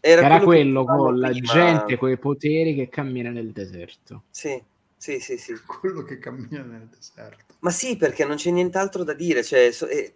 [0.00, 1.52] Era, Era quello, quello con la prima.
[1.52, 4.24] gente con i poteri che cammina nel deserto.
[4.30, 4.60] Sì,
[4.96, 5.54] sì, sì, sì.
[5.64, 7.51] Quello che cammina nel deserto.
[7.62, 9.42] Ma sì, perché non c'è nient'altro da dire.
[9.42, 10.14] Cioè, so, eh,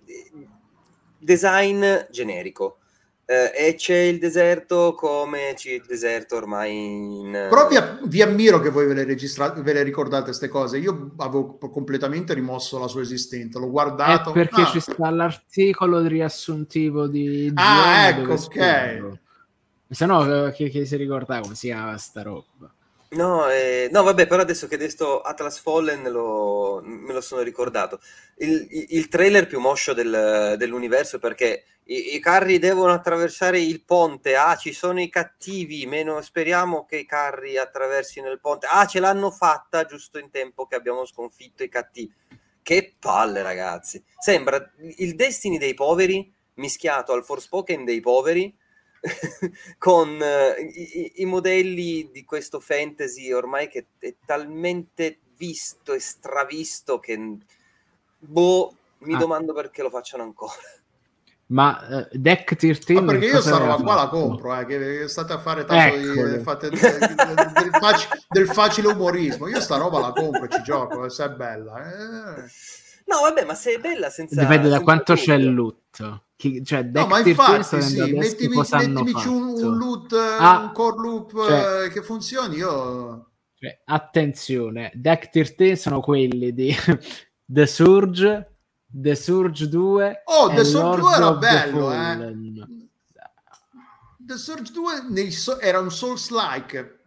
[1.19, 2.79] design generico.
[3.29, 7.33] Eh, e c'è il deserto come c'è il deserto ormai in...
[7.33, 10.79] Però vi, vi ammiro che voi ve le, registrate, ve le ricordate queste cose.
[10.79, 14.31] Io avevo completamente rimosso la sua esistenza, l'ho guardato...
[14.31, 14.67] È perché ah.
[14.67, 17.51] ci sta l'articolo riassuntivo di...
[17.55, 19.19] Ah, ecco, ok.
[19.91, 22.73] Se no, chi, chi si ricorda come si chiama sta roba?
[23.17, 27.99] No, eh, no, vabbè, però adesso che adesso Atlas Fallen lo, me lo sono ricordato.
[28.37, 34.37] Il, il trailer più moscio del, dell'universo perché i, i, carri devono attraversare il ponte.
[34.37, 35.87] Ah, ci sono i cattivi.
[35.87, 38.67] Meno speriamo che i carri attraversino il ponte.
[38.71, 42.13] Ah, ce l'hanno fatta giusto in tempo che abbiamo sconfitto i cattivi.
[42.63, 44.05] Che palle, ragazzi.
[44.19, 48.55] Sembra il Destiny dei poveri mischiato al Forspoken dei poveri
[49.79, 56.99] con uh, i, i, modelli di questo fantasy ormai che è talmente visto e stravisto
[56.99, 57.37] che
[58.19, 59.19] boh, mi ah.
[59.19, 60.55] domando perché lo facciano ancora.
[61.49, 65.33] Ma uh, Deck 13 Ma perché io sta roba qua la compro, eh, che state
[65.33, 69.47] a fare tanto di, fate, del, del, del, facile, del, facile umorismo.
[69.47, 71.77] Io sta roba la compro e ci gioco, eh, se è bella.
[71.85, 72.43] Eh.
[73.05, 74.41] No, vabbè, ma se è bella senza...
[74.41, 76.25] Dipende da quanto c'è il loot.
[76.37, 81.33] Chi, cioè, no, ma infatti sì, mettimi, mettimici un, un, loot, ah, un core loop
[81.33, 83.31] cioè, eh, che funzioni, io...
[83.55, 86.75] Cioè, attenzione, Deck 13 sono quelli di
[87.43, 88.51] The Surge,
[88.87, 92.37] The Surge 2 Oh, The Surge 2 era bello, eh.
[94.19, 96.99] The Surge 2 so- era un Souls-like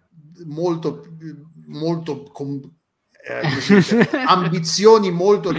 [0.45, 1.06] molto,
[1.68, 2.78] molto com-
[3.22, 3.41] eh,
[4.26, 5.52] ambizioni molto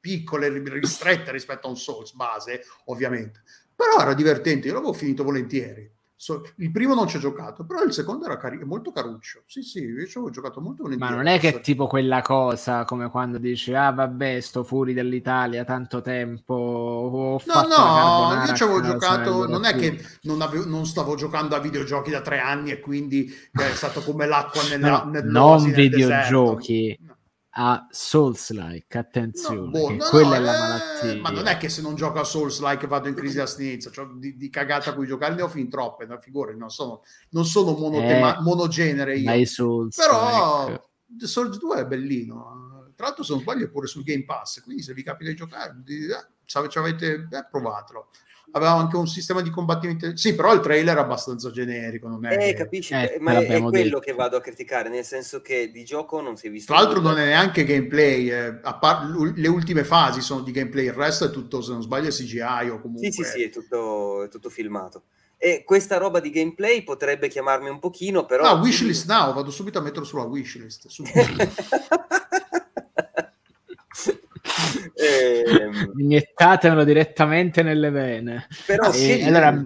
[0.00, 3.42] piccole, ristrette rispetto a un Souls base, ovviamente.
[3.74, 5.88] Però era divertente, io l'avevo finito volentieri.
[6.20, 9.42] So, il primo non ci ho giocato, però il secondo era cari- molto caruccio.
[9.46, 11.14] Sì, sì, io ci avevo giocato molto volentieri.
[11.14, 14.94] Ma non è che è tipo quella cosa come quando dici, ah vabbè, sto fuori
[14.94, 17.40] dall'Italia tanto tempo.
[17.46, 21.60] no, no, io ci avevo giocato, non è che non, avevo, non, stavo giocando a
[21.60, 26.98] videogiochi da tre anni e quindi è stato come l'acqua nella, no, non videogiochi.
[27.60, 31.20] A Souls-like, attenzione, no, boh, no, quella no, è la eh, malattia.
[31.20, 34.36] Ma non è che se non gioco a Souls-like vado in crisi astinenza, cioè di,
[34.36, 37.72] di, cagata a cui giocare ne ho fin troppe, da figure, non sono, non sono
[37.72, 39.44] monotema, eh, monogenere io.
[39.44, 40.86] Souls Però.
[41.04, 44.62] The Souls 2 è bellino, tra l'altro se non sbaglio è pure sul Game Pass,
[44.62, 48.10] quindi se vi capita di giocare, di, eh, ci avete, eh, provatelo
[48.52, 50.16] aveva anche un sistema di combattimento.
[50.16, 52.08] Sì, però il trailer è abbastanza generico.
[52.08, 52.94] Non è eh, capisci?
[52.94, 53.98] Eh, ma è, quello detto.
[53.98, 56.72] che vado a criticare, nel senso che di gioco non si è visto.
[56.72, 57.14] Tra l'altro, nulla.
[57.14, 58.30] non è neanche gameplay.
[58.30, 62.10] Eh, par- le ultime fasi sono di gameplay, il resto è tutto, se non sbaglio,
[62.10, 63.10] CGI o comunque.
[63.10, 65.04] Sì, sì, sì, è tutto, è tutto filmato.
[65.36, 68.44] E questa roba di gameplay potrebbe chiamarmi un pochino, però.
[68.44, 70.88] Ah, wishlist now, vado subito a metterlo sulla wishlist.
[74.98, 75.44] eh,
[75.96, 78.46] Iniettatelo direttamente nelle vene.
[78.66, 79.64] Però e, sì, allora...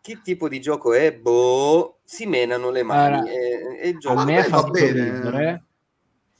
[0.00, 1.14] che tipo di gioco è?
[1.14, 3.16] Boh, si menano le mani.
[3.16, 5.64] Allora, e, e il gioco a me ha fatto ridere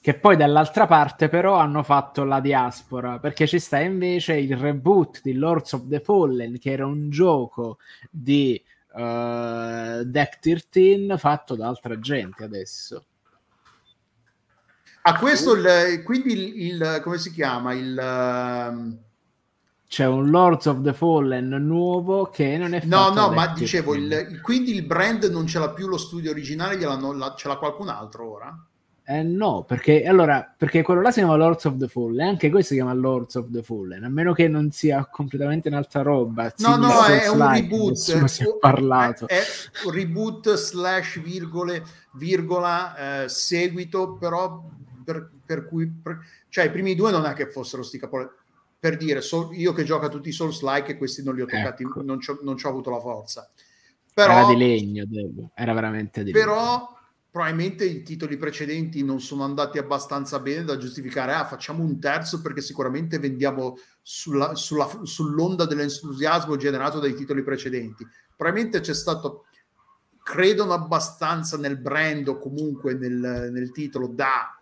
[0.07, 5.21] che poi dall'altra parte però hanno fatto la diaspora perché ci sta invece il reboot
[5.21, 11.67] di Lords of the Fallen che era un gioco di uh, Deck 13 fatto da
[11.67, 13.05] altra gente adesso
[15.07, 17.73] a questo il, quindi il, il, come si chiama?
[17.73, 19.05] Il uh
[19.89, 24.41] c'è un Lords of the Fallen nuovo che non è no no ma dicevo il,
[24.43, 24.75] quindi.
[24.75, 28.67] il brand non ce l'ha più lo studio originale la, ce l'ha qualcun altro ora?
[29.09, 32.71] Eh, no perché allora perché quello là si chiama Lords of the Fallen anche questo
[32.71, 36.77] si chiama Lords of the Fallen a meno che non sia completamente un'altra roba no
[36.77, 39.29] no è un reboot nessuno si è parlato.
[39.29, 39.45] è, è
[39.85, 41.85] un reboot slash virgole
[42.15, 44.61] virgola eh, seguito però
[45.07, 46.19] per, per cui per,
[46.49, 48.31] cioè i primi due non è che fossero sti capole
[48.79, 51.41] per dire, so, io che gioco a tutti i Souls like e questi non li
[51.41, 52.03] ho toccati, ecco.
[52.03, 53.51] non, ci ho, non ci ho avuto la forza.
[54.13, 55.51] Però, era di legno, Devo.
[55.55, 56.99] era veramente di però, legno.
[57.31, 62.41] probabilmente i titoli precedenti non sono andati abbastanza bene da giustificare, ah, facciamo un terzo
[62.41, 68.07] perché sicuramente vendiamo sulla, sulla, sull'onda dell'entusiasmo generato dai titoli precedenti.
[68.37, 69.47] Probabilmente c'è stato,
[70.23, 74.56] credono abbastanza nel brand o comunque nel, nel titolo da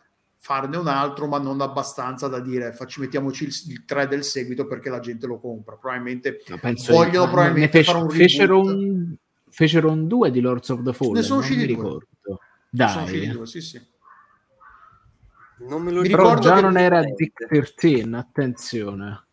[0.44, 4.66] farne un altro, ma non abbastanza da dire facci, mettiamoci il, il 3 del seguito
[4.66, 5.76] perché la gente lo compra.
[5.76, 6.42] Probabilmente
[6.88, 9.14] vogliono probabilmente fece, fare un fecero un,
[9.48, 11.14] fecero un 2 di Lords of the Fallen.
[11.14, 11.66] Ne sono usciti due.
[11.66, 12.40] ricordo.
[12.68, 12.90] Dai.
[12.90, 13.80] Sono usciti due, sì, sì.
[15.66, 16.28] Non me lo ricordo.
[16.28, 19.24] Però già non era Dick 13, attenzione.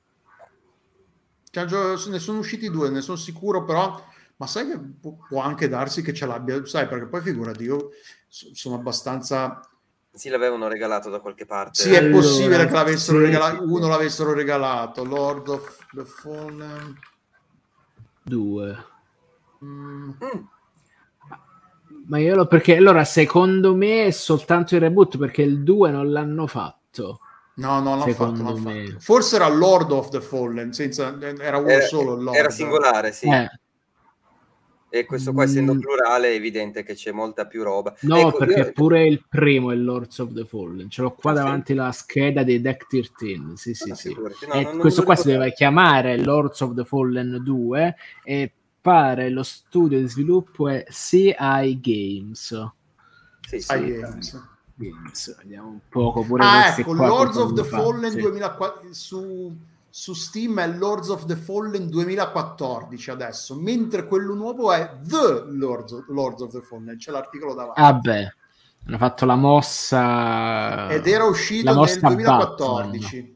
[1.52, 1.66] Cioè,
[2.10, 4.02] ne sono usciti due, ne sono sicuro, però
[4.38, 4.80] ma sai che
[5.28, 7.90] può anche darsi che ce l'abbia, sai, perché poi figurati, io
[8.30, 9.60] sono abbastanza
[10.14, 11.82] sì, l'avevano regalato da qualche parte.
[11.82, 13.26] Sì, è possibile che l'avessero sì.
[13.26, 17.00] regalato, uno l'avessero regalato, Lord of the Fallen.
[18.22, 18.86] Due.
[19.64, 20.10] Mm.
[20.10, 20.42] Mm.
[22.08, 26.12] Ma io lo perché allora secondo me è soltanto il reboot perché il 2 non
[26.12, 27.20] l'hanno fatto.
[27.54, 29.00] No, no, l'hanno fatto, l'hanno fatto.
[29.00, 32.16] Forse era Lord of the Fallen, senza, era uno era, solo.
[32.16, 32.36] Lord.
[32.36, 33.30] Era singolare, sì.
[33.30, 33.50] Eh.
[34.94, 35.80] E questo qua, essendo mm.
[35.80, 37.96] plurale, è evidente che c'è molta più roba.
[38.02, 38.72] No, ecco, perché io...
[38.74, 40.90] pure il primo è Lords of the Fallen.
[40.90, 41.78] Ce l'ho qua ah, davanti sì.
[41.78, 43.54] la scheda dei Deck 13.
[43.56, 44.14] Sì, sì, ah, sì.
[44.14, 47.96] No, non, questo non qua si deve chiamare Lords of the Fallen 2
[48.26, 48.52] e
[48.82, 52.72] pare lo studio di sviluppo è CI Games.
[53.48, 53.74] Sì, sì.
[53.74, 54.50] Games.
[54.76, 55.38] Games.
[55.38, 59.56] Vediamo un poco pure ah, ecco, Lords of the Fallen 2004 su
[59.92, 65.92] su Steam è Lords of the Fallen 2014 adesso, mentre quello nuovo è The Lords
[65.92, 67.82] of, Lords of the Fallen, c'è l'articolo davanti.
[67.82, 68.36] Vabbè, ah
[68.86, 70.90] hanno fatto la mossa...
[70.90, 73.22] Ed era uscito nel 2014.
[73.22, 73.36] Batman.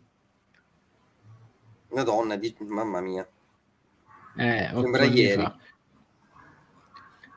[1.89, 2.55] Madonna, di...
[2.61, 3.27] mamma mia.
[4.37, 5.41] Eh, Sembra ieri.
[5.43, 5.55] Fa.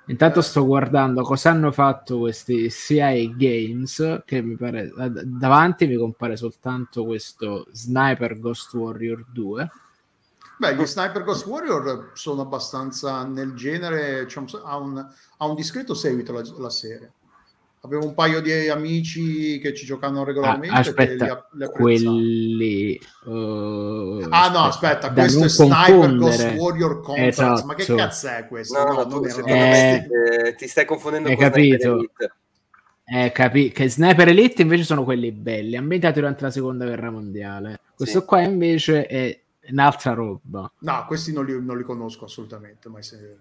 [0.09, 4.91] Intanto sto guardando cosa hanno fatto questi CIA Games, che mi pare
[5.25, 9.71] davanti mi compare soltanto questo Sniper Ghost Warrior 2.
[10.57, 14.99] Beh, gli Sniper Ghost Warrior sono abbastanza nel genere, diciamo, ha, un,
[15.37, 17.13] ha un discreto seguito la, la serie.
[17.81, 20.75] Avevo un paio di amici che ci giocano regolarmente.
[20.75, 23.01] Ah, aspetta, li, li quelli.
[23.25, 27.39] Uh, ah, no, aspetta, questo è Sniper Ghost Warrior Contracts.
[27.39, 27.67] Esatto.
[27.67, 28.79] Ma che cazzo è questo?
[28.79, 30.07] No, no, no tu, eh,
[30.45, 32.05] eh, ti stai confondendo con capito.
[33.11, 37.81] Eh, capi- che Sniper Elite invece sono quelli belli, ambientati durante la seconda guerra mondiale.
[37.95, 38.27] Questo sì.
[38.27, 39.41] qua invece è
[39.71, 40.71] un'altra roba.
[40.81, 42.91] No, questi non li, non li conosco assolutamente.
[42.91, 43.37] Mai se...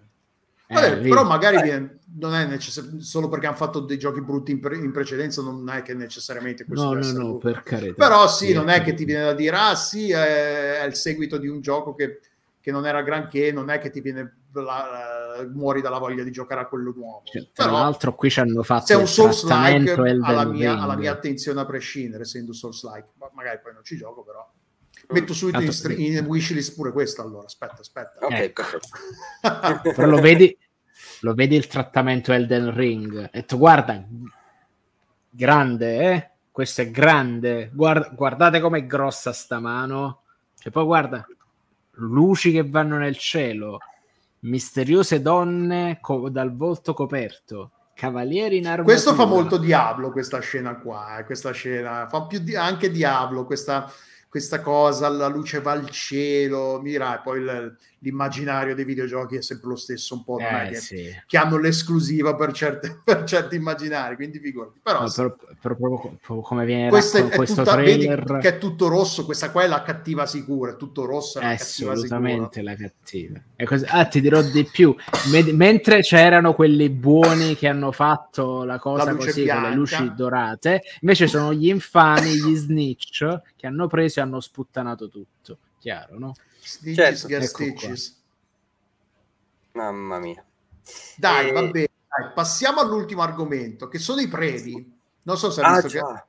[0.68, 4.52] Vabbè, eh, però magari viene, non è necessario solo perché hanno fatto dei giochi brutti
[4.52, 7.94] in, pre- in precedenza, non è che necessariamente questo no, no, no, per carità.
[7.95, 11.38] Però sì, non è che ti viene da dire ah sì, è, è il seguito
[11.38, 12.19] di un gioco che,
[12.60, 16.61] che, non era granché, non è che ti viene la, muori dalla voglia di giocare
[16.61, 17.22] a quello nuovo.
[17.23, 20.77] Cioè, tra però, l'altro qui ci hanno fatto se è un Souls like alla mia,
[20.77, 24.45] alla mia attenzione a prescindere, essendo Souls like, magari poi non ci gioco però
[25.10, 27.46] Metto subito in, str- in wishlist pure questo allora.
[27.46, 28.26] Aspetta, aspetta.
[28.26, 28.64] Ok, ecco.
[29.94, 30.58] Però lo vedi,
[31.22, 33.30] lo vedi il trattamento Elden Ring.
[33.32, 34.06] E tu guarda,
[35.30, 36.30] grande, eh?
[36.52, 37.70] Questo è grande.
[37.74, 40.24] Guarda, guardate com'è grossa sta mano.
[40.62, 41.26] E poi guarda,
[41.92, 43.78] luci che vanno nel cielo,
[44.40, 48.94] misteriose donne co- dal volto coperto, cavalieri in armatura.
[48.94, 51.24] Questo fa molto Diablo questa scena qua, eh?
[51.24, 53.90] questa scena fa più di- anche Diablo questa
[54.38, 59.69] questa cosa, la luce va al cielo, mira, poi il, l'immaginario dei videogiochi è sempre
[59.69, 61.10] lo stesso, un po' eh, che, sì.
[61.26, 64.80] che, hanno l'esclusiva per, certe, per certi immaginari, quindi figurati.
[64.84, 68.38] Però, no, però, però proprio, come viene questo è, questo tutta, trailer...
[68.40, 71.49] che è tutto rosso, questa qua è la cattiva sicura, è tutto rosso, è la
[71.52, 73.41] assolutamente la cattiva.
[73.64, 74.95] Così, ah, ti dirò di più,
[75.32, 79.61] Me- mentre c'erano quelli buoni che hanno fatto la cosa la così bianca.
[79.61, 84.40] con le luci dorate, invece sono gli infami, gli snitch che hanno preso e hanno
[84.40, 86.34] sputtanato tutto, chiaro, no?
[86.68, 87.45] Stitches, certo.
[87.45, 88.22] Stitches.
[89.72, 90.44] Mamma mia.
[91.15, 91.52] Dai, e...
[91.53, 91.88] va bene.
[92.10, 94.99] Dai, passiamo all'ultimo argomento, che sono i premi.
[95.23, 96.14] Non so se hai ah, visto già.
[96.14, 96.26] che...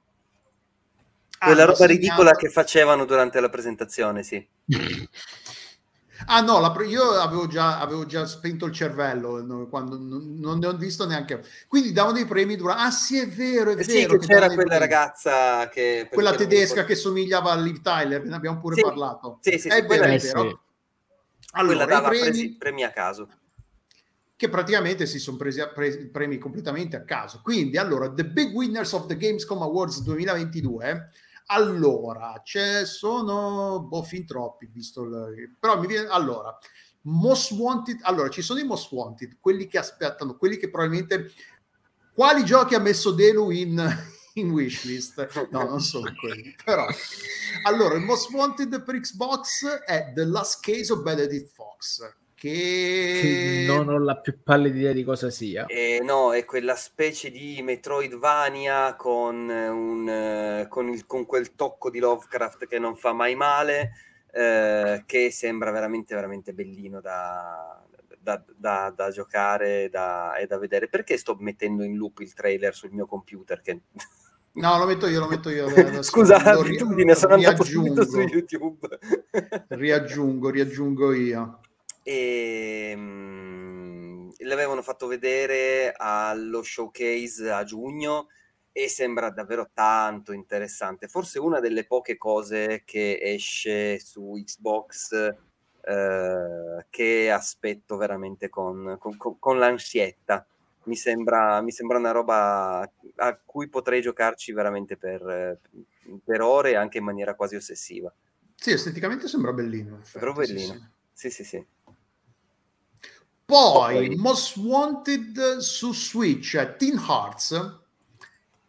[1.39, 4.47] Quella ah, roba ridicola che facevano durante la presentazione, sì.
[6.27, 10.59] Ah no, la, io avevo già, avevo già, spento il cervello no, quando non, non,
[10.59, 11.45] ne ho visto neanche.
[11.69, 12.83] Quindi davano dei premi durante...
[12.83, 13.91] Ah sì, è vero, è eh vero.
[13.91, 16.09] Sì, che c'era quella ragazza che...
[16.13, 18.83] Quella tedesca che somigliava a Liv Tyler, ne abbiamo pure sì.
[18.83, 19.39] parlato.
[19.41, 20.49] Sì, sì, è vero, è vero.
[20.49, 20.59] Sì.
[21.53, 23.29] Allora, quella dava premi, premi a caso.
[24.37, 27.41] Che praticamente si sono presi, presi premi completamente a caso.
[27.43, 31.11] Quindi, allora, The Big Winners of the Gamescom Awards 2022
[31.51, 35.57] allora, ci sono boh, fin troppi, visto il...
[35.59, 36.57] però mi viene allora.
[37.03, 41.33] Most Wanted, allora ci sono i Most Wanted, quelli che aspettano, quelli che probabilmente
[42.13, 43.81] quali giochi ha messo Delu in,
[44.35, 45.49] in wishlist?
[45.51, 46.87] No, non sono quelli, però
[47.63, 52.03] allora il Most Wanted per Xbox è The Last Case of Benedict Fox
[52.39, 53.65] che...
[53.67, 55.67] non ho la più pallida idea di cosa sia.
[55.67, 61.99] Eh, no, è quella specie di Metroidvania con, un, con, il, con quel tocco di
[61.99, 63.93] Lovecraft che non fa mai male,
[64.33, 67.85] eh, che sembra veramente, veramente bellino da,
[68.21, 70.89] da, da, da giocare e da vedere.
[70.89, 73.61] Perché sto mettendo in loop il trailer sul mio computer?
[73.61, 73.81] Che...
[74.51, 75.69] No, lo metto io, lo metto io.
[76.03, 78.99] Scusa, abitudine, sono andato su YouTube.
[79.69, 81.61] riaggiungo, riaggiungo io
[82.09, 88.29] e mh, l'avevano fatto vedere allo showcase a giugno
[88.73, 91.07] e sembra davvero tanto interessante.
[91.07, 95.13] Forse una delle poche cose che esce su Xbox
[95.83, 100.47] eh, che aspetto veramente con, con, con l'ansietta.
[100.85, 105.61] Mi sembra, mi sembra, una roba a cui potrei giocarci veramente per,
[106.25, 108.11] per ore, anche in maniera quasi ossessiva.
[108.55, 110.01] Sì, esteticamente sembra bellino.
[110.11, 110.93] Però bellino.
[111.13, 111.45] Sì, sì, sì.
[111.45, 111.67] sì.
[113.51, 117.79] Poi Most Wanted su Switch è Teen Hearts,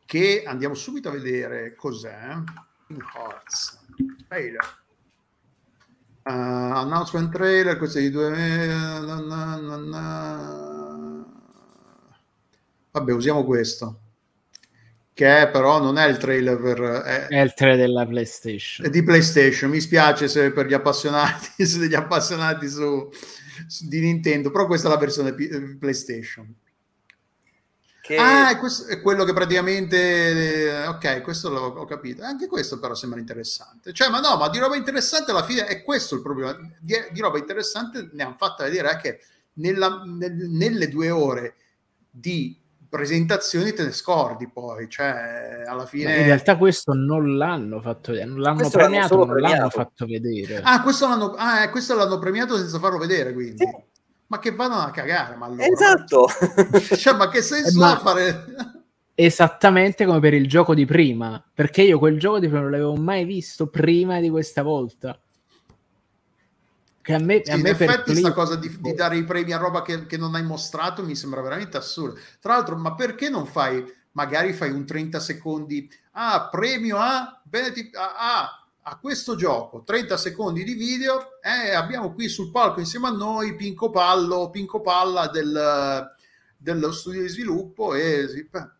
[0.05, 2.37] che andiamo subito a vedere cos'è.
[2.87, 3.77] Teen Hearts,
[4.29, 4.77] trailer.
[6.23, 8.29] Uh, announcement trailer, questo è di due...
[8.29, 11.25] Na, na, na,
[12.91, 13.99] Vabbè, usiamo questo.
[15.13, 16.79] Che però non è il trailer per...
[16.79, 18.85] È, è il trailer della PlayStation.
[18.85, 23.09] È di PlayStation, mi spiace se per gli appassionati, se degli appassionati su
[23.81, 26.53] di Nintendo, però questa è la versione P- eh, PlayStation.
[28.01, 28.15] Che...
[28.15, 30.81] Ah, è, questo, è quello che praticamente...
[30.81, 32.23] Eh, ok, questo l'ho ho capito.
[32.23, 33.93] Anche questo però sembra interessante.
[33.93, 36.57] Cioè, ma no, ma di roba interessante alla fine è questo il problema.
[36.79, 39.19] Di, di roba interessante ne hanno fatta vedere anche
[39.53, 41.55] nella, nel, nelle due ore
[42.09, 42.58] di
[42.89, 46.17] presentazioni te ne scordi poi, cioè alla fine...
[46.17, 49.55] in realtà questo non l'hanno fatto vedere, non l'hanno questo premiato, non premiato.
[49.55, 50.61] l'hanno fatto vedere.
[50.63, 53.57] Ah questo, l'hanno, ah, eh, questo l'hanno premiato senza farlo vedere, quindi.
[53.57, 53.87] Sì.
[54.27, 55.65] Ma che vanno a cagare, ma allora...
[55.65, 56.27] Esatto!
[56.97, 58.45] cioè, ma che senso eh, ha fare...
[59.15, 62.95] Esattamente come per il gioco di prima, perché io quel gioco di prima non l'avevo
[62.95, 65.19] mai visto prima di questa volta.
[67.09, 69.51] Che a me, sì, a me in effetti questa cosa di, di, dare i premi
[69.51, 72.19] a roba che, che, non hai mostrato mi sembra veramente assurdo.
[72.39, 77.95] Tra l'altro, ma perché non fai, magari fai un 30 secondi, ah, premio a, Benedict,
[77.95, 83.07] a, a, a questo gioco, 30 secondi di video, eh, abbiamo qui sul palco insieme
[83.07, 86.13] a noi Pinco Pallo, Pinco Palla del,
[86.57, 88.27] dello studio di sviluppo e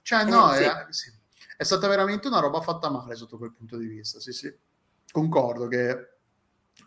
[0.04, 0.64] cioè no, eh, sì.
[0.66, 1.12] è, sì,
[1.58, 4.54] è stata veramente una roba fatta male sotto quel punto di vista, sì sì,
[5.12, 6.19] concordo che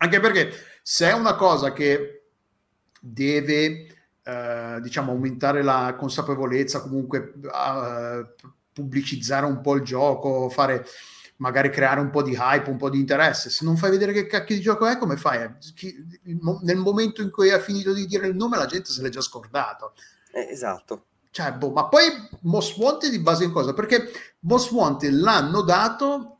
[0.02, 0.52] anche perché
[0.82, 2.24] se è una cosa che
[3.00, 3.86] deve,
[4.22, 8.34] eh, diciamo, aumentare la consapevolezza, comunque eh,
[8.72, 10.84] pubblicizzare un po' il gioco, fare
[11.36, 13.48] magari creare un po' di hype, un po' di interesse.
[13.48, 15.48] Se non fai vedere che cacchio di gioco è, come fai?
[16.62, 19.20] nel momento in cui hai finito di dire il nome, la gente se l'è già
[19.20, 19.94] scordato.
[20.32, 21.06] Eh, esatto.
[21.30, 22.02] Cioè, boh, ma poi
[22.42, 23.72] Most Wanted di base in cosa?
[23.72, 24.10] Perché
[24.40, 26.31] Most Wanted l'hanno dato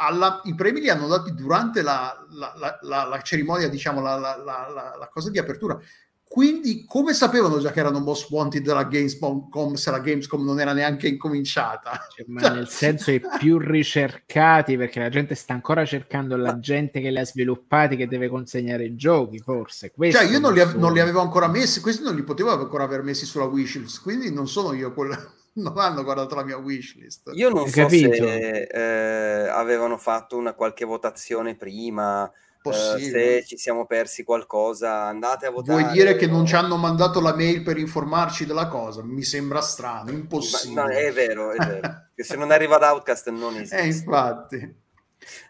[0.00, 5.30] alla, i premi li hanno dati durante la, la, la, la cerimonia, diciamo, la, cosa
[5.30, 5.78] di apertura.
[6.26, 10.72] quindi come sapevano già che erano most wanted della Gamescom se la Gamescom non era
[10.72, 12.06] neanche incominciata?
[12.16, 17.00] Cioè, ma nel senso i più ricercati perché la gente sta ancora cercando la gente
[17.00, 19.90] che li ha sviluppati che deve consegnare i giochi forse.
[19.90, 22.84] Questo cioè io non li, non li, avevo ancora messi, questi non li potevo ancora
[22.84, 27.30] aver messi sulla wishlist, quindi non sono io quello non hanno guardato la mia wishlist.
[27.34, 28.12] Io non Hai so capito?
[28.12, 32.30] se eh, avevano fatto una qualche votazione prima
[32.62, 33.40] Possibile.
[33.40, 35.82] se ci siamo persi qualcosa, andate a votare.
[35.82, 39.02] Vuoi dire che non ci hanno mandato la mail per informarci della cosa?
[39.02, 40.82] Mi sembra strano, impossibile.
[40.82, 41.88] no, è vero, è vero.
[42.14, 43.78] che se non arriva ad Outcast non esiste.
[43.78, 44.74] Eh, infatti.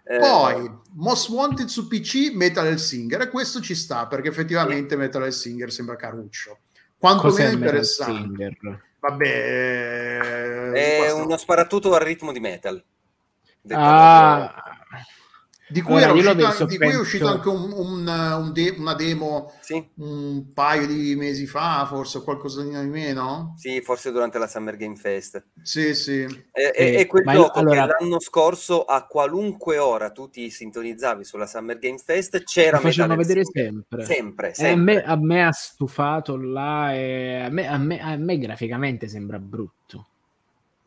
[0.04, 5.00] Eh, Poi, Most Wanted su PC, Metal Singer, e questo ci sta, perché effettivamente sì.
[5.00, 6.58] Metal Singer sembra caruccio.
[6.96, 8.89] Quanto meno interessante.
[9.00, 12.82] Vabbè, è uno sparatutto al ritmo di metal.
[13.70, 14.79] Ah,
[15.70, 19.52] di cui, Ora, uscito, di cui è uscito anche un, un, un de- una demo
[19.60, 19.88] sì.
[19.96, 23.54] un paio di mesi fa, forse qualcosa di meno.
[23.56, 25.44] Sì, forse durante la Summer Game Fest.
[25.62, 26.22] Sì, sì.
[26.52, 27.86] E, e, e quel gioco allora...
[27.86, 32.82] che l'anno scorso a qualunque ora tu ti sintonizzavi sulla Summer Game Fest c'era Lo
[32.82, 34.04] facevano vedere sempre.
[34.04, 34.72] Sempre, sempre.
[34.72, 39.06] A me, a, me, ha stufato là e a me, a me, a me graficamente
[39.06, 40.08] sembra brutto.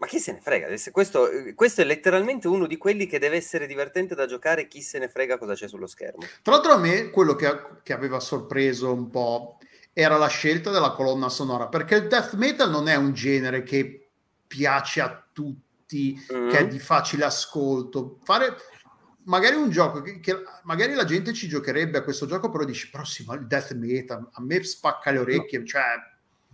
[0.04, 0.68] Ma chi se ne frega?
[0.92, 5.00] Questo, questo, è letteralmente uno di quelli che deve essere divertente da giocare, chi se
[5.00, 6.26] ne frega cosa c'è sullo schermo.
[6.42, 7.50] Tra l'altro a me quello che,
[7.84, 9.60] che aveva sorpreso un po'
[9.94, 14.10] era la scelta della colonna sonora, perché il death metal non è un genere che
[14.46, 16.50] piace a tutti, mm.
[16.50, 16.70] che è mm.
[16.70, 18.20] di facile ascolto.
[18.26, 18.58] Fare
[19.24, 22.90] magari un gioco che, che, magari la gente ci giocherebbe a questo gioco, però dici,
[22.90, 25.66] però sì, ma il death metal a me spacca le orecchie, no.
[25.66, 25.82] cioè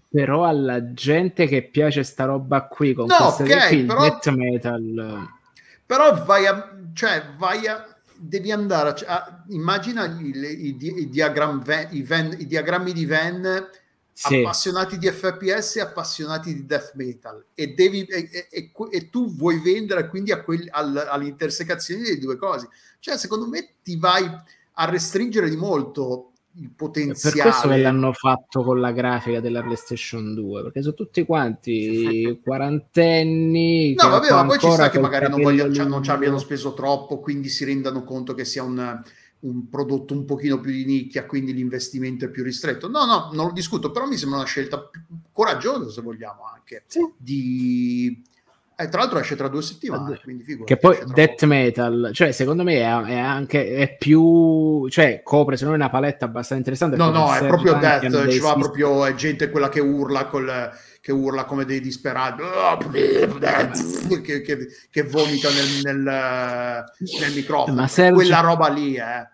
[0.10, 5.30] però alla gente che piace sta roba qui con no, okay, però, death metal
[5.86, 11.64] però vai a cioè vai a devi andare a, a immagina i, i, i, diagrammi,
[11.92, 13.46] i, Venn, i diagrammi di Venn
[14.12, 14.38] sì.
[14.38, 19.60] appassionati di FPS e appassionati di death metal e, devi, e, e, e tu vuoi
[19.60, 22.68] vendere quindi a quelli, all, all'intersecazione delle due cose
[23.00, 27.36] cioè secondo me ti vai a restringere di molto il potenziale.
[27.36, 32.40] Per questo che l'hanno fatto con la grafica della PlayStation 2, perché sono tutti quanti
[32.44, 33.94] quarantenni.
[33.94, 36.74] No, vabbè, ma poi ci sta che magari non, voglio, cioè, non ci abbiano speso
[36.74, 39.02] troppo, quindi si rendano conto che sia un,
[39.40, 42.90] un, prodotto un pochino più di nicchia, quindi l'investimento è più ristretto.
[42.90, 44.90] No, no, non lo discuto, però mi sembra una scelta
[45.32, 47.08] coraggiosa, se vogliamo, anche sì.
[47.16, 48.24] di
[48.82, 50.22] eh, tra l'altro esce tra due settimane,
[50.64, 55.66] che poi Death Metal, cioè secondo me è, è, anche è più, cioè copre se
[55.66, 56.96] non una paletta abbastanza interessante.
[56.96, 61.12] No, no, è proprio Death, ci va proprio, è gente quella che urla col, che
[61.12, 62.42] urla come dei disperati,
[64.24, 66.84] che, che, che vomita nel, nel,
[67.20, 67.82] nel microfono.
[67.82, 68.14] Ma Serge...
[68.14, 69.28] Quella roba lì, eh.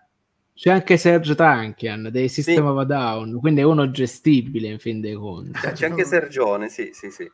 [0.54, 2.60] C'è anche Serge Tankian dei System sì.
[2.62, 5.52] of a Down, quindi è uno gestibile in fin dei conti.
[5.52, 7.30] C'è, c'è anche Sergione, sì, sì, sì.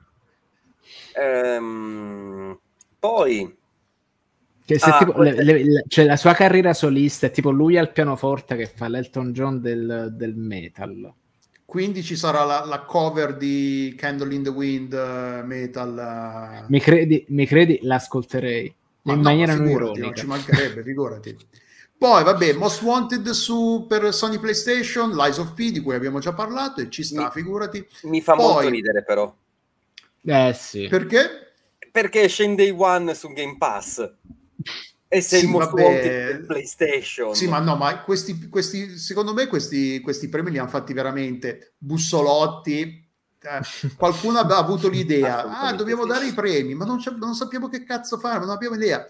[1.15, 2.59] Ehm,
[2.99, 3.57] poi
[4.65, 7.93] che se ah, tipo, le, le, cioè la sua carriera solista è tipo lui al
[7.93, 11.13] pianoforte che fa l'Elton John del, del metal.
[11.65, 16.63] Quindi ci sarà la, la, cover di Candle in the Wind uh, metal.
[16.63, 16.67] Uh...
[16.69, 17.81] Mi, credi, mi credi?
[17.83, 18.73] L'ascolterei
[19.03, 20.05] Ma in no, maniera ironica.
[20.05, 21.37] Non ci mancherebbe, figurati.
[21.97, 26.35] Poi, vabbè, Most Wanted su, per Sony PlayStation, Lies of P, di cui abbiamo già
[26.35, 27.87] parlato, e ci sta, mi, figurati.
[28.03, 29.35] Mi fa Poi, molto ridere, però.
[30.24, 30.89] Eh sì.
[30.89, 31.55] Perché?
[31.90, 33.99] Perché scende Day One su Game Pass.
[35.09, 37.35] E sei sì, il most del PlayStation.
[37.35, 41.74] Sì, ma no, ma questi, questi secondo me questi, questi premi li hanno fatti veramente
[41.77, 43.11] bussolotti.
[43.39, 46.09] Eh, qualcuno ha avuto l'idea, ah, dobbiamo sì.
[46.09, 49.07] dare i premi, ma non, non, sappiamo che cazzo fare, non abbiamo idea.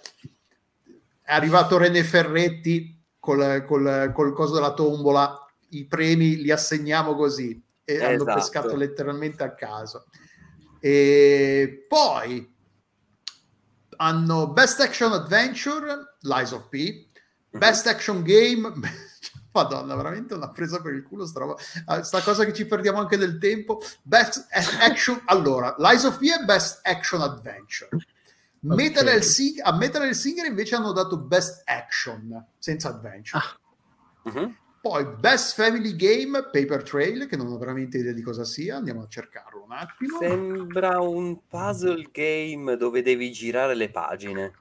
[1.23, 7.63] È arrivato René Ferretti col, col, col coso della tombola, i premi li assegniamo così
[7.85, 8.11] e esatto.
[8.11, 10.07] hanno pescato letteralmente a caso.
[10.85, 12.53] E poi
[13.99, 17.07] hanno Best Action Adventure, Lies of P,
[17.51, 17.59] mhm.
[17.61, 18.69] Best Action Game,
[19.55, 21.55] Madonna, veramente una presa per il culo sta, roba.
[21.85, 23.81] Ah, sta cosa che ci perdiamo anche del tempo.
[24.03, 24.49] Best
[24.81, 27.91] Action, allora, Lies of P è Best Action Adventure.
[27.95, 28.77] Okay.
[28.77, 33.41] Metal Helsing- a Metal Hellsinger invece hanno dato Best Action, senza Adventure.
[33.41, 34.31] Ah.
[34.31, 34.53] Uh-huh.
[34.83, 39.03] Poi Best Family Game, Paper Trail, che non ho veramente idea di cosa sia, andiamo
[39.03, 40.19] a cercarlo un attimo.
[40.19, 44.53] Sembra un puzzle game dove devi girare le pagine.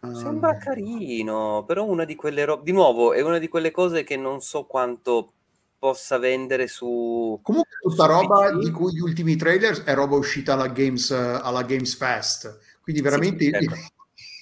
[0.00, 0.58] Sembra um...
[0.60, 2.62] carino, però una di quelle robe...
[2.62, 5.32] Di nuovo, è una di quelle cose che non so quanto
[5.76, 7.36] possa vendere su...
[7.42, 8.58] Comunque tutta su roba PC.
[8.62, 12.60] di cui gli ultimi trailer è roba uscita alla Games, alla Games Fest.
[12.80, 13.44] Quindi veramente...
[13.44, 13.97] Sì, certo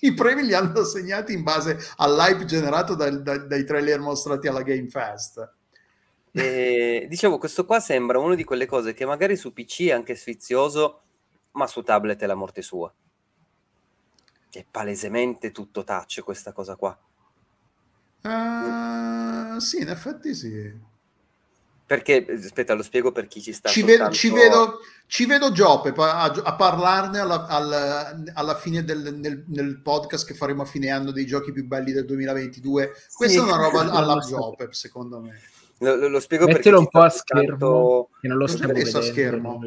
[0.07, 4.63] i premi li hanno assegnati in base all'hype generato dai, dai, dai trailer mostrati alla
[4.63, 5.55] Game Fest.
[6.33, 10.15] E, dicevo, questo qua sembra una di quelle cose che magari su PC è anche
[10.15, 11.03] sfizioso,
[11.53, 12.93] ma su tablet è la morte sua.
[14.51, 16.99] È palesemente tutto touch questa cosa qua.
[18.23, 20.95] Uh, sì, in effetti sì.
[21.87, 24.03] Perché, aspetta, lo spiego per chi ci sta ci, soltanto...
[24.03, 29.45] vedo, ci vedo, ci vedo Gioppe a, a parlarne alla, alla, alla fine del nel,
[29.47, 32.93] nel, podcast che faremo a fine anno dei giochi più belli del 2022.
[33.15, 33.49] Questa sì.
[33.49, 35.39] è una roba alla Gioppe, secondo me.
[35.79, 39.61] Lo, lo, spiego Mettilo un po' a schermo, che non lo messo a schermo.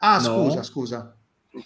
[0.00, 0.22] Ah, no.
[0.22, 1.16] scusa, scusa.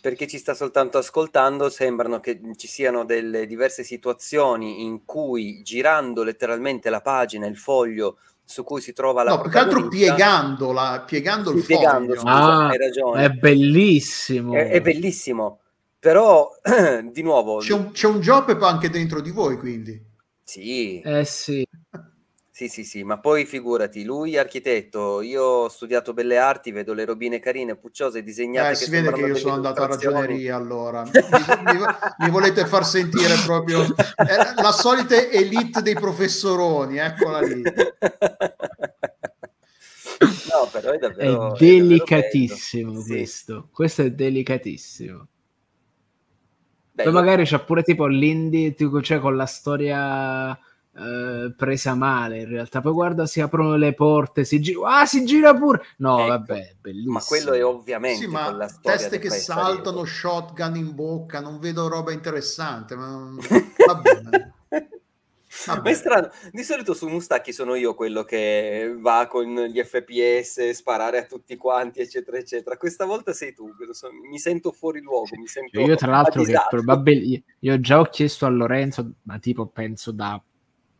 [0.00, 6.22] Perché ci sta soltanto ascoltando, sembrano che ci siano delle diverse situazioni in cui girando
[6.22, 11.02] letteralmente la pagina, il foglio su cui si trova la no, più che altro piegandola,
[11.05, 12.31] piegando il piegando, foglio.
[12.31, 13.24] Ah, hai ragione.
[13.24, 14.55] È bellissimo.
[14.55, 15.60] È, è bellissimo.
[15.98, 16.51] Però,
[17.12, 17.59] di nuovo...
[17.59, 20.01] C'è un, c'è un job anche dentro di voi, quindi.
[20.44, 21.01] Sì.
[21.01, 21.66] Eh sì.
[22.56, 27.04] Sì, sì, sì, ma poi figurati, lui architetto, io ho studiato belle arti, vedo le
[27.04, 28.70] robine carine, pucciose, disegnate.
[28.70, 31.02] Eh, si vede che io sono andato a ragioneria allora.
[31.02, 31.78] mi, mi,
[32.20, 37.60] mi, volete far sentire proprio eh, la solita elite dei professoroni, eccola lì.
[37.60, 37.70] No,
[40.72, 41.52] però è davvero...
[41.52, 43.68] È delicatissimo è questo, sì.
[43.70, 45.28] questo è delicatissimo.
[46.92, 47.10] Bello.
[47.10, 50.58] Poi magari c'è pure tipo l'indie, tipo, cioè con la storia
[50.98, 52.81] eh, presa male in realtà.
[52.81, 55.82] Poi guarda, si aprono le porte, si gira, ah, si gira pure.
[55.98, 57.12] No, ecco, vabbè, bellissimo.
[57.12, 61.89] Ma quello è ovviamente sì, ma la teste che saltano, shotgun in bocca, non vedo
[61.89, 63.35] roba interessante, ma
[63.86, 64.55] va bene.
[65.66, 70.70] Ma è strano, di solito su Mustacchi sono io quello che va con gli FPS,
[70.70, 72.77] sparare a tutti quanti, eccetera, eccetera.
[72.77, 73.70] Questa volta sei tu,
[74.31, 75.28] mi sento fuori luogo.
[75.36, 79.66] Mi sento io, tra l'altro, che probabilmente io già ho chiesto a Lorenzo, ma tipo
[79.66, 80.40] penso da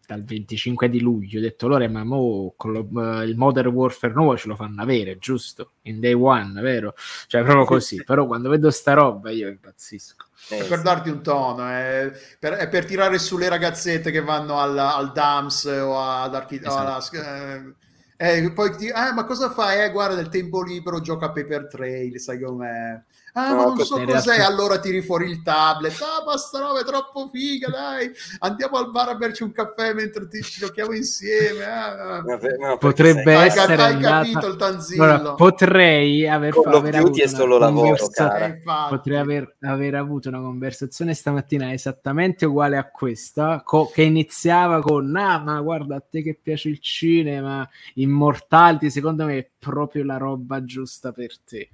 [0.06, 1.38] dal 25 di luglio.
[1.38, 4.80] Ho detto loro, ma mo con lo, uh, il Modern Warfare nuovo ce lo fanno
[4.80, 5.72] avere, giusto?
[5.82, 6.94] In day one, vero?
[7.26, 8.02] Cioè, proprio così.
[8.04, 10.26] Però quando vedo sta roba io impazzisco.
[10.48, 14.58] È per darti un tono, è per, è per tirare su le ragazzette che vanno
[14.58, 16.76] al, al DAMS o ad archi- esatto.
[16.76, 17.74] alla,
[18.18, 19.82] eh, eh, poi ti eh, ma cosa fai?
[19.82, 23.02] Eh, guarda, nel tempo libero gioca a Paper Trail, sai com'è?
[23.38, 24.46] Ah, no, ma non so cos'è, realtà...
[24.46, 26.00] allora tiri fuori il tablet.
[26.00, 28.10] Ah, ma sta roba è troppo figa, dai.
[28.38, 31.62] Andiamo al bar a berci un caffè mentre ti, ci giochiamo insieme.
[31.62, 33.46] Ah, no, potrebbe sei...
[33.46, 35.02] essere hai, hai capito il tanzillo.
[35.04, 38.56] Allora, potrei aver, aver avuto è solo lavoro, cara.
[38.88, 45.14] Potrei aver, aver, avuto una conversazione stamattina esattamente uguale a questa, co- che iniziava con
[45.14, 50.16] ah, ma guarda a te che piace il cinema, Immortality, secondo me è proprio la
[50.16, 51.68] roba giusta per te.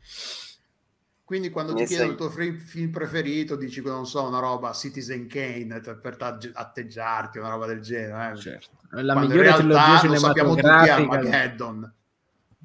[1.32, 5.80] Quindi quando ti chiedono il tuo film preferito, dici, non so, una roba Citizen Kane
[5.80, 6.18] per
[6.52, 8.34] atteggiarti, una roba del genere.
[8.34, 8.36] Eh?
[8.36, 8.68] Certo.
[8.90, 10.94] La quando migliore trilogia cinematografica...
[10.94, 11.94] Armageddon.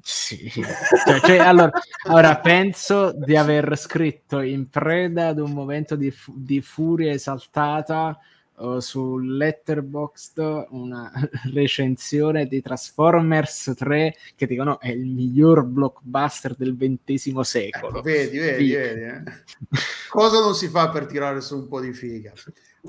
[0.02, 1.70] Sì, cioè, cioè, allora,
[2.02, 8.18] allora, penso di aver scritto in preda ad un momento di, di furia esaltata
[8.58, 11.10] uh, su Letterboxd una
[11.52, 17.88] recensione di Transformers 3 che dicono è il miglior blockbuster del XX secolo.
[17.88, 19.00] Ecco, vedi, vedi, vedi.
[19.00, 19.22] Eh?
[20.08, 22.32] Cosa non si fa per tirare su un po' di figa?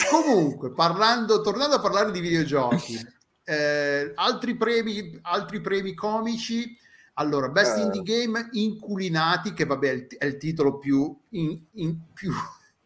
[0.09, 2.97] Comunque, parlando, tornando a parlare di videogiochi,
[3.43, 6.77] eh, altri, premi, altri premi comici.
[7.15, 7.81] Allora, Best uh.
[7.81, 12.31] Indie Game inculinati, che vabbè è il, è il titolo più, in, in, più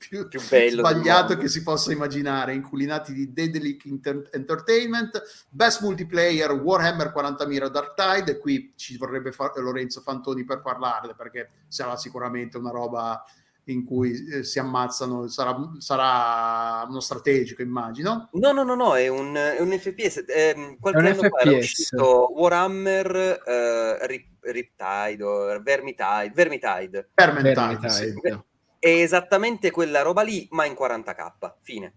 [0.07, 6.51] più, più bello sbagliato che si possa immaginare, inculinati di Dedelic Inter- Entertainment, Best Multiplayer
[6.51, 11.95] Warhammer 40.000 Dark Tide, e qui ci vorrebbe far- Lorenzo Fantoni per parlarne, perché sarà
[11.97, 13.23] sicuramente una roba
[13.67, 18.29] in cui eh, si ammazzano, sarà, sarà, uno strategico, immagino.
[18.33, 20.25] No, no, no, no, è un, è un FPS.
[20.27, 21.29] Eh, qualche un anno FPS.
[21.29, 26.31] fa era uscito Warhammer eh, Rip, Riptide o Vermintide.
[26.33, 27.09] Vermintide.
[27.13, 27.89] Vermintide, Vermintide.
[27.89, 28.51] Sì
[28.83, 31.53] è esattamente quella roba lì, ma in 40k.
[31.61, 31.93] Fine.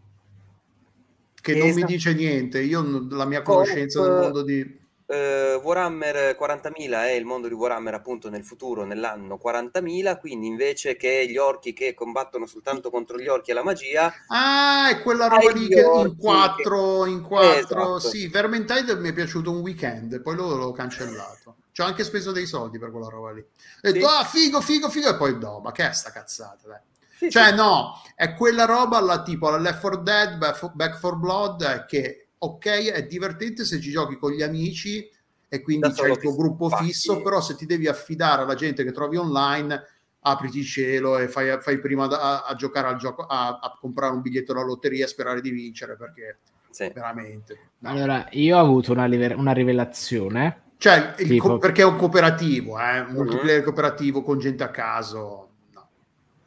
[1.35, 1.85] Che non esatto.
[1.85, 2.61] mi dice niente.
[2.61, 4.85] Io la mia conoscenza del mondo di.
[5.07, 10.97] Uh, Warhammer 40.000 è il mondo di Warhammer appunto nel futuro, nell'anno 40.000, quindi invece
[10.97, 14.13] che gli orchi che combattono soltanto contro gli orchi e la magia...
[14.29, 17.11] Ah, è quella roba lì che in 4, che...
[17.11, 17.99] in 4, esatto.
[17.99, 21.57] sì, Vermintide mi è piaciuto un weekend, poi l'ho cancellato.
[21.77, 23.41] Ci ho anche speso dei soldi per quella roba lì.
[23.43, 24.05] Ho detto, sì.
[24.07, 26.81] ah, figo, figo, figo, e poi no, ma che è sta cazzata, dai.
[27.19, 27.55] Sì, cioè, sì.
[27.55, 30.39] no, è quella roba alla tipo la Left 4 Dead,
[30.73, 35.07] Back 4 Blood, che ok, è divertente se ci giochi con gli amici
[35.47, 36.87] e quindi c'è il tuo gruppo fatti.
[36.87, 39.79] fisso, però se ti devi affidare alla gente che trovi online,
[40.21, 44.15] apriti il cielo e fai, fai prima a, a, giocare al gioco, a, a, comprare
[44.15, 46.39] un biglietto alla lotteria e sperare di vincere, perché
[46.71, 46.91] sì.
[46.91, 47.73] veramente...
[47.81, 47.91] No.
[47.91, 53.01] Allora, io ho avuto una, una rivelazione Cioè, co- perché è un cooperativo, eh?
[53.01, 55.49] un multiplayer cooperativo con gente a caso.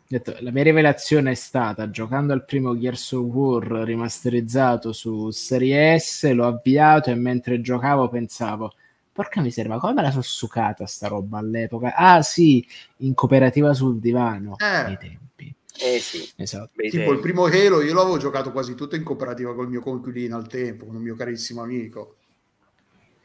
[0.07, 5.99] Detto, la mia rivelazione è stata giocando al primo Gears of War rimasterizzato su Serie
[5.99, 8.73] S, l'ho avviato e mentre giocavo pensavo
[9.19, 11.93] porca miseria, ma come me la sono sucata sta roba all'epoca?
[11.93, 12.65] Ah sì,
[12.97, 14.65] in cooperativa sul divano, eh.
[14.65, 15.53] ai tempi.
[15.77, 16.72] Eh sì, esatto.
[16.89, 20.47] tipo il primo Halo io l'avevo giocato quasi tutto in cooperativa col mio conquilino al
[20.47, 22.15] tempo, con un mio carissimo amico.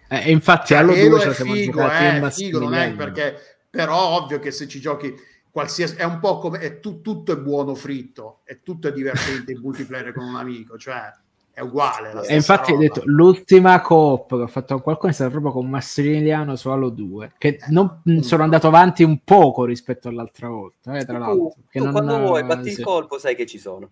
[0.08, 3.38] Eh, infatti cioè, Halo 2 è figo, eh, figo non è perché
[3.70, 5.14] però ovvio che se ci giochi
[5.50, 9.52] qualsiasi, è un po' come è tu, tutto è buono fritto, è tutto è divertente
[9.52, 11.12] in multiplayer con un amico, cioè
[11.52, 12.26] è uguale.
[12.26, 15.70] e infatti ho detto l'ultima coop che ho fatto con qualcuno è stata proprio con
[15.70, 20.96] Massimiliano su Halo 2, che eh, non sono andato avanti un poco rispetto all'altra volta.
[20.96, 22.80] Eh, tra l'altro, tu, tu quando vuoi batti sì.
[22.80, 23.88] il colpo, sai che ci sono.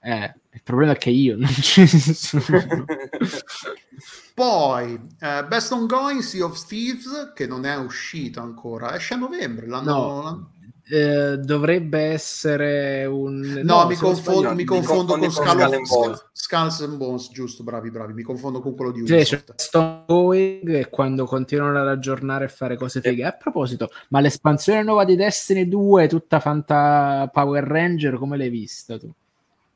[0.00, 2.44] Eh, il problema è che io non ci sono.
[4.34, 9.66] Poi uh, Best Ongoing Sea of Thieves, che non è uscito ancora, esce a novembre.
[9.66, 10.52] L'anno, no.
[10.90, 16.30] Eh, dovrebbe essere un no, no mi, confondo, mi, confondo, con Skull and Bones.
[16.32, 21.26] Skulls and Bones giusto bravi bravi mi confondo con quello di Ubisoft cioè, Going quando
[21.26, 26.08] continuano ad aggiornare e fare cose fighe a proposito ma l'espansione nuova di Destiny 2
[26.08, 29.12] tutta Fanta Power Ranger come l'hai vista tu?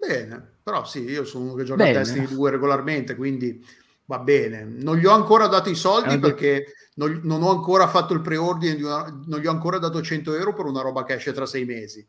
[0.06, 1.98] Bene però sì io sono uno che gioca bene.
[1.98, 3.64] a Destiny 2 regolarmente quindi
[4.06, 7.88] va bene non gli ho ancora dato i soldi eh, perché non, non, ho ancora
[7.88, 11.04] fatto il preordine, di una, non gli ho ancora dato 100 euro per una roba
[11.04, 12.06] che esce tra sei mesi.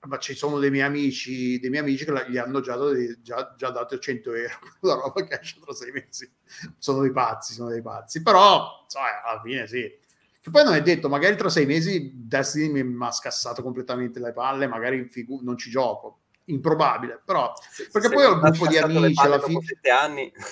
[0.00, 2.76] Ma ci sono dei miei amici, dei miei amici che gli hanno già,
[3.20, 6.30] già, già dato 100 euro per una roba che esce tra sei mesi.
[6.78, 8.22] Sono dei pazzi, sono dei pazzi.
[8.22, 9.92] Però, insomma, alla fine sì.
[10.40, 14.32] Che poi non è detto, magari tra sei mesi Destiny mi ha scassato completamente le
[14.32, 16.20] palle, magari figu- non ci gioco.
[16.48, 17.52] Improbabile, però...
[17.90, 19.62] Perché se poi ho il gruppo di amici alla fine...
[19.62, 20.32] Sette anni.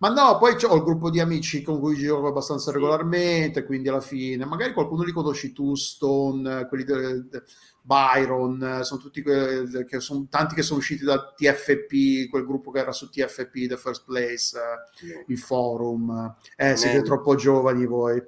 [0.00, 4.00] Ma no, poi ho il gruppo di amici con cui gioco abbastanza regolarmente, quindi alla
[4.00, 7.42] fine magari qualcuno li conosci tu, Stone, quelli del de
[7.82, 12.78] Byron, sono tutti que- che sono tanti che sono usciti da TFP, quel gruppo che
[12.78, 16.36] era su TFP, The First Place, eh, il forum.
[16.54, 18.22] Eh, siete troppo giovani voi.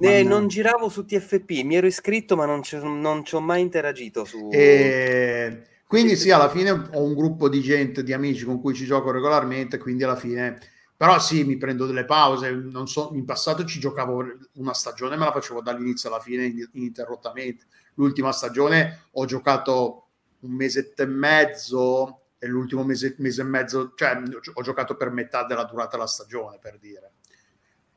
[0.00, 3.60] Eh, non giravo su TFP, mi ero iscritto ma non ci, non ci ho mai
[3.60, 4.48] interagito su...
[4.50, 5.66] E...
[5.92, 9.10] Quindi sì, alla fine ho un gruppo di gente, di amici con cui ci gioco
[9.10, 10.58] regolarmente, quindi alla fine
[10.96, 12.50] però sì, mi prendo delle pause.
[12.50, 14.24] Non so, in passato ci giocavo
[14.54, 17.66] una stagione, me la facevo dall'inizio alla fine ininterrottamente.
[17.96, 20.06] L'ultima stagione ho giocato
[20.40, 24.18] un mesetto e mezzo e l'ultimo mese, mese e mezzo, cioè
[24.54, 27.12] ho giocato per metà della durata della stagione, per dire.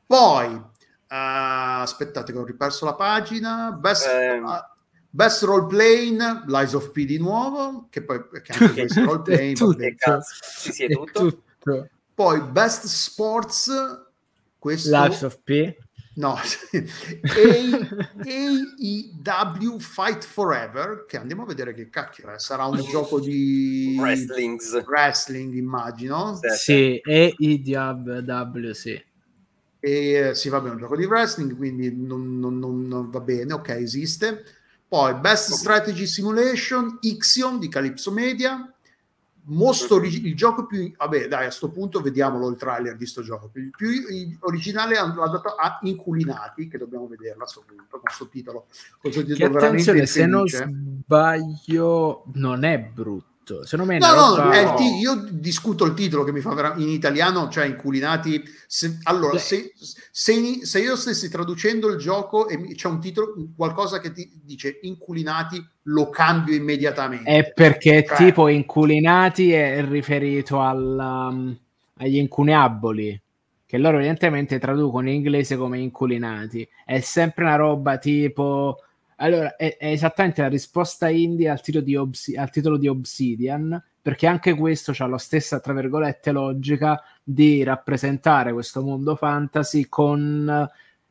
[0.04, 0.66] Poi, uh,
[1.08, 3.72] aspettate che ho riperso la pagina.
[3.72, 4.42] Best, eh.
[5.16, 9.56] Best Role Playing, Lies of P di nuovo, che poi che anche questo role playing.
[9.56, 9.82] tutto,
[10.42, 11.42] sì, sì, è tutto.
[11.58, 11.88] tutto.
[12.14, 13.70] Poi Best Sports,
[14.58, 14.90] questo...
[14.90, 15.74] Lives of P.
[16.16, 16.36] No,
[18.26, 22.38] AEW Fight Forever, che andiamo a vedere che cacchio è.
[22.38, 24.84] Sarà un gioco di Wrestlings.
[24.86, 26.38] wrestling, immagino.
[26.58, 29.02] Sì, AEW, sì.
[29.80, 33.54] E sì, vabbè, è un gioco di wrestling, quindi non, non, non, non va bene,
[33.54, 34.44] ok, esiste.
[34.88, 38.70] Poi Best Strategy Simulation, Ixion di Calypso Media,
[39.48, 43.50] Most il gioco più vabbè dai a sto punto vediamolo il trailer di sto gioco.
[43.54, 48.00] Il più il originale l'ha dato a Inculinati che dobbiamo vederlo a sto punto con
[48.00, 48.66] questo titolo.
[49.00, 53.34] Con questo titolo attenzione se non sbaglio non è brutto
[53.64, 54.62] secondo me no, roba...
[54.62, 54.74] no.
[54.74, 59.38] T- io discuto il titolo che mi fa ver- in italiano cioè inculinati se, allora
[59.38, 59.72] se,
[60.10, 64.80] se, se, io stessi traducendo il gioco e c'è un titolo qualcosa che ti dice
[64.82, 67.30] inculinati lo cambio immediatamente.
[67.30, 71.56] È perché cioè, tipo inculinati è riferito al, um,
[71.98, 73.20] agli incuneaboli
[73.64, 76.66] che loro evidentemente traducono in inglese come inculinati.
[76.84, 78.78] È sempre una roba tipo
[79.16, 83.82] allora, è, è, esattamente la risposta indie al titolo, di Obs- al titolo di Obsidian,
[84.02, 90.68] perché anche questo ha la stessa, tra virgolette, logica di rappresentare questo mondo fantasy con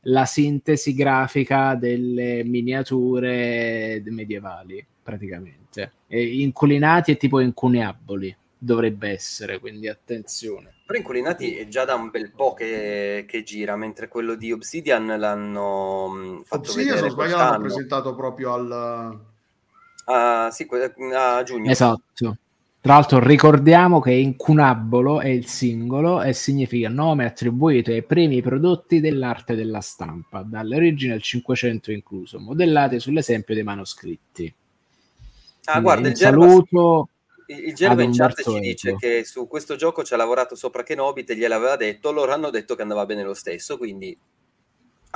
[0.08, 5.92] la sintesi grafica delle miniature medievali, praticamente.
[6.08, 10.74] E inculinati e tipo incuneaboli dovrebbe essere, quindi attenzione.
[10.85, 15.07] Però Inculinati è già da un bel po' che, che gira, mentre quello di Obsidian
[15.17, 19.19] l'hanno mm, fatto Obsidian, vedere se non sbaglio, l'hanno presentato proprio al...
[20.05, 20.67] Uh, sì,
[21.15, 21.72] a giugno.
[21.72, 22.38] Esatto.
[22.85, 28.99] Tra l'altro ricordiamo che incunabolo è il singolo e significa nome attribuito ai primi prodotti
[28.99, 34.53] dell'arte della stampa, dall'origine al 500 incluso, modellati sull'esempio dei manoscritti.
[35.64, 37.09] Ah, Quindi guarda, il saluto
[37.48, 41.30] il Genova in chat ci dice che su questo gioco ci ha lavorato sopra Kenobit
[41.30, 44.17] e gliel'aveva detto, loro hanno detto che andava bene lo stesso, quindi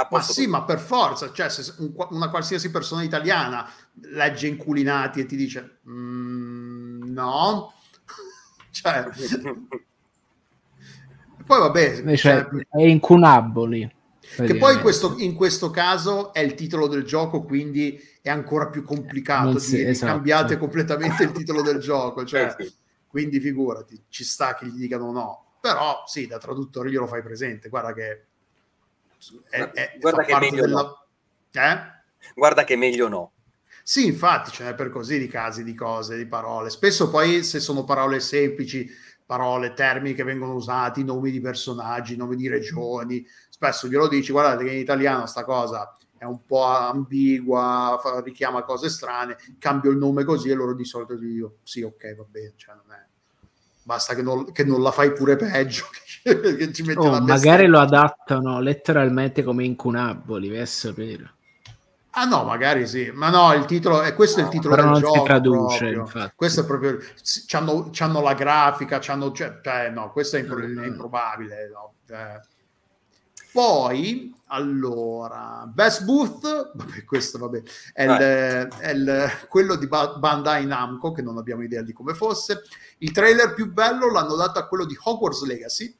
[0.10, 3.70] Ma sì, ma per forza, cioè se un, una qualsiasi persona italiana
[4.02, 7.74] legge inculinati e ti dice mm, no,
[8.72, 9.06] cioè...
[11.46, 12.16] poi vabbè...
[12.16, 13.98] Cioè, cioè, è incunaboli.
[14.36, 18.68] Che poi in questo, in questo, caso è il titolo del gioco, quindi è ancora
[18.68, 20.14] più complicato si, di, esatto.
[20.14, 22.26] cambiate completamente il titolo del gioco.
[22.26, 22.74] Cioè, eh sì.
[23.08, 25.46] Quindi figurati, ci sta che gli dicano no.
[25.60, 27.70] Però sì, da traduttore glielo fai presente.
[27.70, 28.26] Guarda che
[29.50, 30.82] è, è, guarda che meglio della...
[30.82, 31.06] no.
[31.52, 31.78] Eh?
[32.36, 33.32] Guarda che meglio no.
[33.84, 36.70] Sì, infatti, ce n'è per così di casi, di cose, di parole.
[36.70, 38.88] Spesso poi se sono parole semplici,
[39.26, 43.26] parole, termini che vengono usati, nomi di personaggi, nomi di regioni,
[43.60, 48.64] spesso glielo dici, guardate che in italiano sta cosa è un po' ambigua, fa, richiama
[48.64, 52.54] cose strane, cambio il nome così e loro di solito dico sì, ok, va bene,
[52.56, 53.06] cioè non è
[53.82, 55.86] basta che non, che non, la fai pure peggio.
[56.22, 61.34] che ci metti oh, magari lo adattano letteralmente come incunaboli, a sapere.
[62.12, 64.86] Ah no, magari sì, ma no, il titolo è questo no, è il titolo del
[64.86, 65.14] non gioco.
[65.14, 66.98] Si traduce, questo è proprio
[67.48, 71.70] c'hanno, c'hanno la grafica, c'hanno, cioè, eh, no, questo è, impro- è improbabile.
[71.72, 71.94] No?
[72.10, 72.58] Eh.
[73.52, 77.62] Poi, allora, Best Booth, vabbè, questo vabbè,
[77.94, 82.62] è, il, è il, quello di Bandai Namco, che non abbiamo idea di come fosse.
[83.00, 85.96] Il trailer più bello l'hanno dato a quello di Hogwarts Legacy.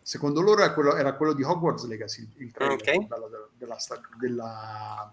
[0.00, 2.98] Secondo loro era quello, era quello di Hogwarts Legacy, il trailer okay.
[2.98, 3.76] più bello della,
[4.18, 5.12] della,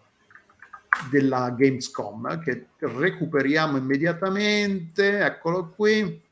[1.10, 5.20] della Gamescom, che recuperiamo immediatamente.
[5.20, 6.26] Eccolo qui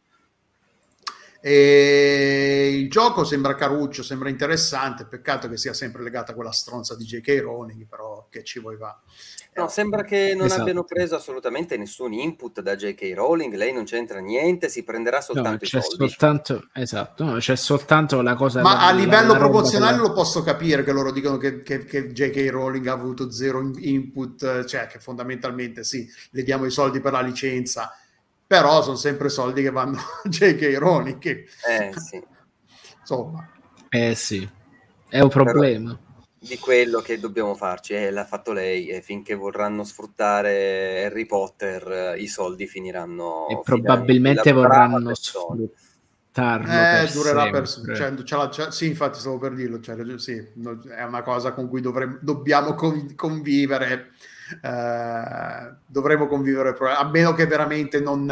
[1.48, 6.95] e il gioco sembra caruccio, sembra interessante, peccato che sia sempre legato a quella stronza
[6.95, 7.40] di J.K.
[7.40, 8.99] Rowling, però che ci vuoi va.
[9.53, 10.61] No, sembra che non esatto.
[10.61, 13.11] abbiano preso assolutamente nessun input da J.K.
[13.14, 16.07] Rowling, lei non c'entra niente, si prenderà soltanto no, c'è i soldi.
[16.09, 18.61] Soltanto, esatto, no, c'è soltanto la cosa...
[18.61, 22.11] Ma la, a livello la, promozionale lo posso capire che loro dicono che, che, che,
[22.11, 22.49] J.K.
[22.49, 27.22] Rowling ha avuto zero input, cioè che fondamentalmente sì, le diamo i soldi per la
[27.22, 27.91] licenza,
[28.56, 30.77] però sono sempre soldi che vanno a J.K.
[30.77, 31.45] Rowling che...
[31.67, 32.24] Eh sì.
[33.00, 33.50] Insomma.
[33.90, 34.50] Eh sì,
[35.09, 35.90] è un problema.
[35.92, 36.03] Però
[36.38, 42.16] di quello che dobbiamo farci, eh, l'ha fatto lei e finché vorranno sfruttare Harry Potter
[42.17, 43.48] i soldi finiranno...
[43.50, 46.72] E probabilmente vorranno sfruttarlo.
[46.72, 47.67] Eh, durerà per...
[47.67, 51.82] Cioè, c'è c'è, sì, infatti stavo per dirlo, cioè, sì, è una cosa con cui
[51.82, 52.75] dovremmo, dobbiamo
[53.16, 54.11] convivere
[54.61, 58.25] eh, dovremo convivere, a meno che veramente non,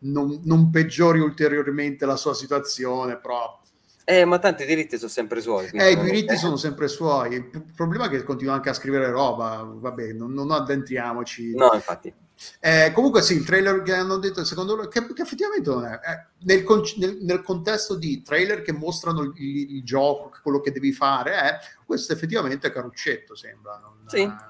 [0.00, 3.58] non, non, peggiori ulteriormente la sua situazione, però...
[4.04, 5.68] Eh, ma tanti diritti sono sempre suoi.
[5.72, 7.34] Eh, i diritti sono sempre suoi.
[7.34, 11.54] Il problema è che continua anche a scrivere roba, vabbè, non, non addentriamoci.
[11.54, 12.12] No, infatti.
[12.58, 15.92] Eh, comunque sì, il trailer che hanno detto, secondo loro, che, che effettivamente non è,
[15.92, 16.64] eh, nel,
[16.96, 21.58] nel, nel, contesto di trailer che mostrano il, il, gioco, quello che devi fare, eh,
[21.84, 23.78] questo effettivamente è caruccetto, sembra.
[23.78, 24.22] Non, sì.
[24.22, 24.49] Eh,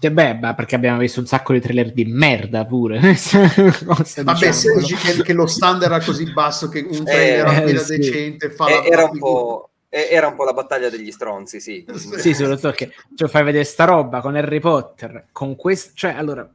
[0.00, 3.00] cioè, beh, perché abbiamo visto un sacco di trailer di merda pure.
[4.22, 7.78] Vabbè, se dici che, che, lo standard era così basso che un trailer eh, eh,
[7.78, 7.96] sì.
[7.96, 11.84] decente fa eh, era, un po', era un po' la battaglia degli stronzi, sì.
[12.16, 15.90] sì, soprattutto che cioè, fai vedere sta roba con Harry Potter, con questo...
[15.94, 16.48] Cioè, allora,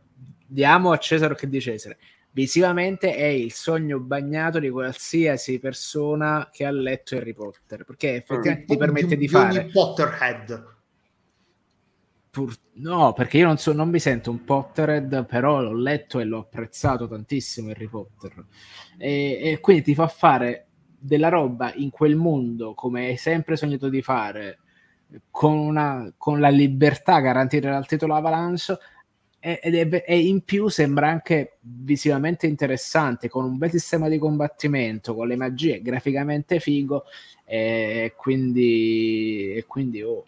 [0.46, 1.98] diamo a Cesare che di Cesare.
[2.32, 8.64] Visivamente è il sogno bagnato di qualsiasi persona che ha letto Harry Potter, perché effettivamente
[8.64, 8.68] mm.
[8.68, 9.66] ti permette di, di fare...
[9.66, 10.73] Potterhead
[12.34, 12.52] Pur...
[12.78, 16.40] No, perché io non, so, non mi sento un Potterhead, però l'ho letto e l'ho
[16.40, 18.44] apprezzato tantissimo Harry Potter.
[18.98, 20.66] E, e, quindi ti fa fare
[20.98, 24.62] della roba in quel mondo come hai sempre sognato di fare,
[25.30, 28.80] con, una, con la libertà garantita dal titolo Avalanche.
[29.40, 35.36] E, in più sembra anche visivamente interessante con un bel sistema di combattimento con le
[35.36, 37.04] magie graficamente figo
[37.46, 40.26] e quindi, e quindi oh,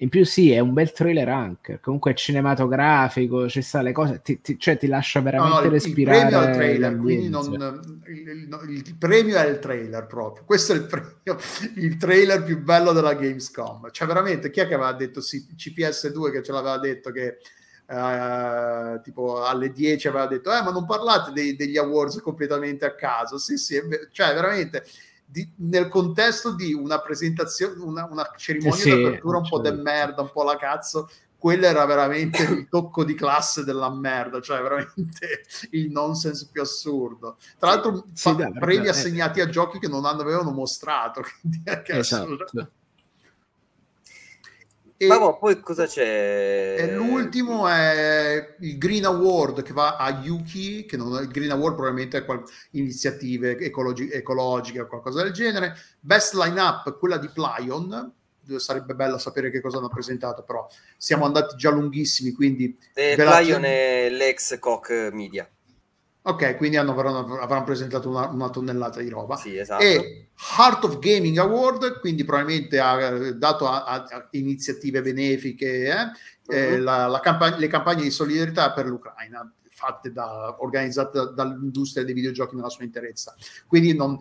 [0.00, 4.20] in più sì, è un bel trailer anche, comunque è cinematografico, ci sta le cose,
[4.22, 6.18] ti, ti, cioè ti lascia veramente no, respirare.
[6.18, 10.72] Il premio al trailer, quindi non, il, il, il, premio è il trailer proprio, questo
[10.72, 11.36] è il premio,
[11.74, 13.90] il trailer più bello della Gamescom.
[13.90, 17.38] Cioè veramente, chi è che aveva detto, sì, CPS2 che ce l'aveva detto che
[17.90, 22.94] Uh, tipo alle 10 aveva detto eh ma non parlate dei, degli awards completamente a
[22.94, 23.80] caso sì sì
[24.12, 24.84] cioè veramente
[25.30, 29.72] di, nel contesto di una presentazione, una, una cerimonia sì, di apertura un po' de
[29.72, 34.60] merda, un po' la cazzo, quello era veramente il tocco di classe della merda, cioè
[34.62, 37.36] veramente il nonsense più assurdo.
[37.58, 38.90] Tra l'altro, sì, fa, premi eh.
[38.90, 41.22] assegnati a giochi che non avevano mostrato.
[41.84, 42.72] esatto.
[45.00, 46.74] E, Ma boh, poi cosa c'è?
[46.76, 51.52] E l'ultimo è il Green Award che va a Yuki, che non è il Green
[51.52, 55.76] Award probabilmente è qual- iniziative ecologi- ecologiche o qualcosa del genere.
[56.00, 58.12] Best lineup, quella di Plyon,
[58.56, 62.76] sarebbe bello sapere che cosa hanno presentato, però siamo andati già lunghissimi, quindi...
[62.94, 65.48] Eh, Lion e l'ex Koch Media.
[66.28, 69.36] Ok, quindi hanno, avranno, avranno presentato una, una, tonnellata di roba.
[69.36, 69.82] Sì, esatto.
[69.82, 75.94] E Heart of Gaming Award, quindi probabilmente ha dato a, a, a iniziative benefiche eh,
[75.94, 76.54] uh-huh.
[76.54, 76.84] eh, mhm.
[76.84, 82.56] la, la campagna, le campagne di solidarietà per l'Ucraina fatte da, organizzate dall'industria dei videogiochi
[82.56, 83.34] nella sua interezza.
[83.66, 84.18] Quindi non,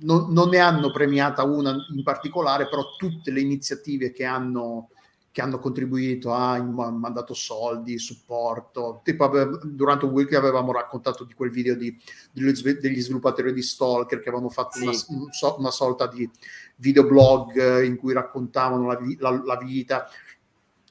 [0.00, 4.90] non, non, ne hanno premiata una in particolare, però tutte le iniziative che hanno
[5.34, 9.00] che hanno contribuito, ha mandato soldi, supporto.
[9.02, 9.28] Tipo,
[9.64, 11.98] durante un week avevamo raccontato di quel video di,
[12.30, 14.84] di, degli sviluppatori di Stalker che avevano fatto sì.
[15.08, 16.30] una, una, sorta di
[16.76, 20.08] videoblog in cui raccontavano la, la, la, vita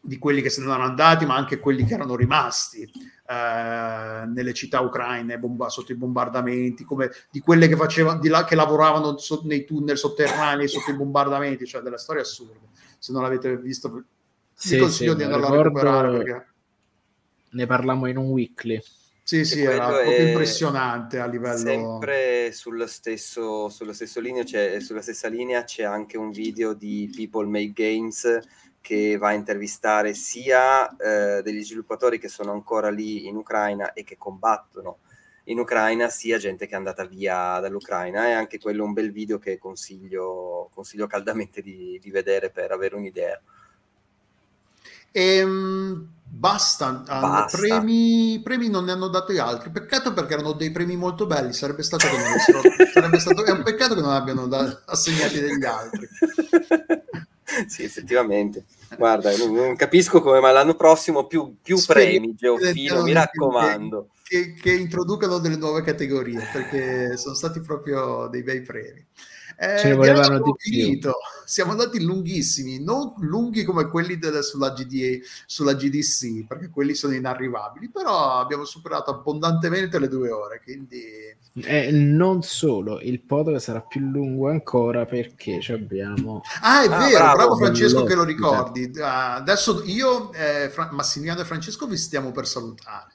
[0.02, 4.54] di quelli che se ne erano andati, ma anche quelli che erano rimasti eh, nelle
[4.54, 9.18] città ucraine bomba, sotto i bombardamenti, come di quelle che facevano, di là, che lavoravano
[9.18, 12.72] so, nei tunnel sotterranei sotto i bombardamenti, cioè delle storie assurde.
[13.00, 14.04] Se non l'avete visto,
[14.54, 16.48] sì, consiglio sì, di andarla a recuperare perché...
[17.50, 18.82] ne parliamo in un weekly.
[19.26, 21.58] Sì, sì, era proprio impressionante a livello...
[21.58, 27.10] Sempre sullo stesso, sullo stesso linea, c'è, sulla stessa linea c'è anche un video di
[27.16, 28.40] People Make Games
[28.82, 34.04] che va a intervistare sia eh, degli sviluppatori che sono ancora lì in Ucraina e
[34.04, 34.98] che combattono
[35.46, 38.28] in Ucraina, sia gente che è andata via dall'Ucraina.
[38.28, 42.96] È anche quello un bel video che consiglio, consiglio caldamente di, di vedere per avere
[42.96, 43.42] un'idea.
[45.16, 47.58] Ehm, basta, basta.
[47.58, 49.70] Premi, premi, non ne hanno dati altri.
[49.70, 51.54] Peccato perché erano dei premi molto belli.
[51.54, 55.64] Sarebbe stato che non sarebbe stato, è un peccato che non abbiano da, assegnati degli
[55.64, 56.08] altri.
[57.68, 58.66] sì, effettivamente.
[58.98, 64.10] Guarda, non, non, capisco come, ma l'anno prossimo più, più premi, Geofilo, mi raccomando.
[64.24, 69.06] Che, che introducano delle nuove categorie, perché sono stati proprio dei bei premi.
[69.58, 71.16] Eh, Ce ne volevano di finito.
[71.46, 77.14] Siamo andati lunghissimi, non lunghi come quelli delle, sulla, GDA, sulla GDC, perché quelli sono
[77.14, 81.02] inarrivabili, però abbiamo superato abbondantemente le due ore, quindi...
[81.62, 86.42] Eh, non solo, il podcast sarà più lungo ancora perché abbiamo...
[86.62, 88.92] Ah, è ah, vero, bravo, bravo Francesco che lo ricordi.
[88.96, 93.12] Uh, adesso io, eh, Fra- Massimiliano e Francesco vi stiamo per salutare.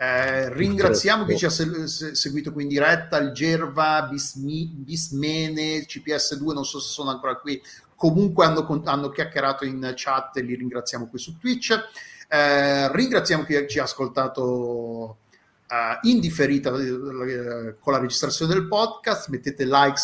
[0.00, 6.52] Eh, ringraziamo chi ci ha se- seguito qui in diretta, il Gerva, Bismi- Bismene, CPS2,
[6.52, 7.60] non so se sono ancora qui,
[7.96, 11.76] comunque hanno, hanno chiacchierato in chat e li ringraziamo qui su Twitch.
[12.28, 15.18] Eh, ringraziamo chi ci ha ascoltato
[15.68, 19.98] uh, in differita uh, con la registrazione del podcast, mettete like,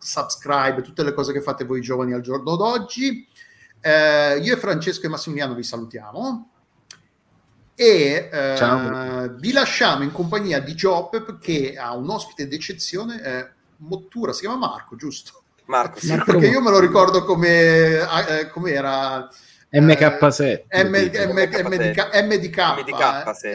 [0.00, 3.26] subscribe, tutte le cose che fate voi giovani al giorno d'oggi.
[3.82, 6.50] Uh, io e Francesco e Massimiliano vi salutiamo
[7.74, 14.32] e eh, vi lasciamo in compagnia di Job che ha un ospite d'eccezione, eh, Mottura,
[14.32, 15.42] si chiama Marco, giusto?
[15.66, 16.14] Marco, sì.
[16.24, 19.28] Perché io me lo ricordo come, eh, come era...
[19.72, 22.10] MK7 MDK, MDK,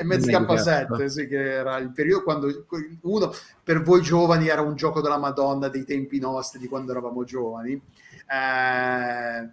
[0.03, 2.65] MDK7 sì, che era il periodo quando
[3.03, 3.33] uno
[3.63, 7.71] per voi giovani era un gioco della Madonna dei tempi nostri di quando eravamo giovani.
[7.71, 9.49] Eh,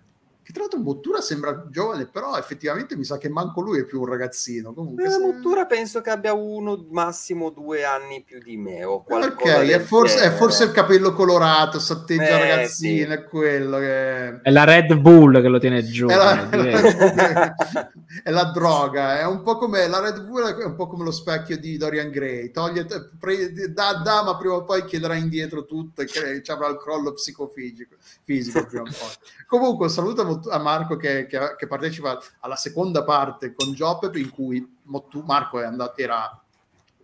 [0.46, 3.98] che tra l'altro Bottura sembra giovane, però effettivamente mi sa che manco lui è più
[3.98, 4.72] un ragazzino.
[4.72, 5.18] Comunque, eh, se...
[5.18, 8.84] Bottura penso che abbia uno, massimo due anni più di me.
[8.84, 13.18] O ok, è forse, è forse, il capello colorato, satteggia eh, ragazzino, sì.
[13.18, 14.40] è quello che...
[14.42, 16.06] È la Red Bull che lo tiene giù.
[16.06, 16.48] La,
[18.22, 21.10] è la droga, è un po' come la Red Bull, è un po' come lo
[21.10, 22.50] specchio di Dorian Gray.
[22.50, 22.86] Toglie,
[23.18, 27.12] pre, da, da, ma prima o poi chiederà indietro tutto e ci avrà il crollo
[27.12, 29.10] psicofisico fisico prima o poi.
[29.46, 34.76] Comunque, saluto a Marco che, che, che, partecipa alla seconda parte con Job in cui
[35.24, 36.42] Marco andato, era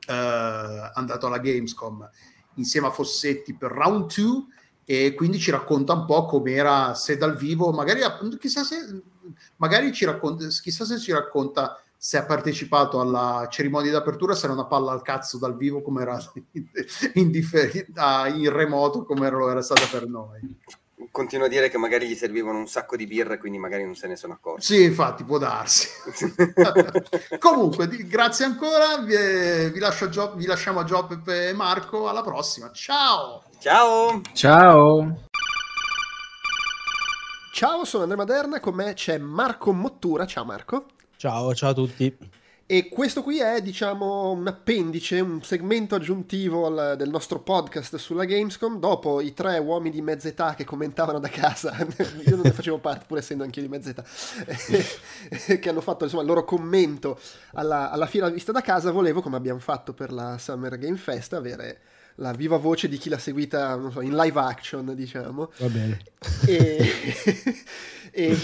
[0.07, 2.08] eh, andato alla Gamescom
[2.55, 4.44] insieme a Fossetti per round 2
[4.84, 8.00] e quindi ci racconta un po' com'era se dal vivo, magari
[8.39, 9.02] chissà se,
[9.57, 14.55] magari ci racconta, chissà se ci racconta se ha partecipato alla cerimonia d'apertura, se era
[14.55, 16.18] una palla al cazzo dal vivo come era
[17.15, 20.59] in, in, in remoto come era, era stata per noi
[21.12, 24.09] continuo a dire che magari gli servivano un sacco di birre, quindi magari non se
[24.09, 24.62] ne sono accorti.
[24.62, 25.89] Sì, infatti, può darsi.
[27.39, 32.70] Comunque, grazie ancora, vi, vi, lascio Gio, vi lasciamo a Giop e Marco, alla prossima.
[32.73, 33.42] Ciao!
[33.59, 34.20] Ciao!
[34.33, 35.31] Ciao!
[37.62, 40.26] Ciao, sono Andrea Maderna, con me c'è Marco Mottura.
[40.26, 40.86] Ciao Marco.
[41.16, 42.18] Ciao, ciao a tutti.
[42.66, 48.24] E questo qui è, diciamo, un appendice, un segmento aggiuntivo al, del nostro podcast sulla
[48.24, 48.81] Gamescom.
[48.81, 51.76] Dopo i tre uomini di mezza età che commentavano da casa,
[52.26, 54.02] io non ne facevo parte, pur essendo anche io di mezza età,
[55.57, 57.16] che hanno fatto insomma, il loro commento
[57.52, 61.32] alla, alla fiera vista da casa, volevo, come abbiamo fatto per la Summer Game Fest,
[61.34, 61.78] avere
[62.16, 65.50] la viva voce di chi l'ha seguita so, in live action, diciamo.
[65.58, 66.00] Va bene.
[66.47, 66.92] E,
[68.10, 68.36] e,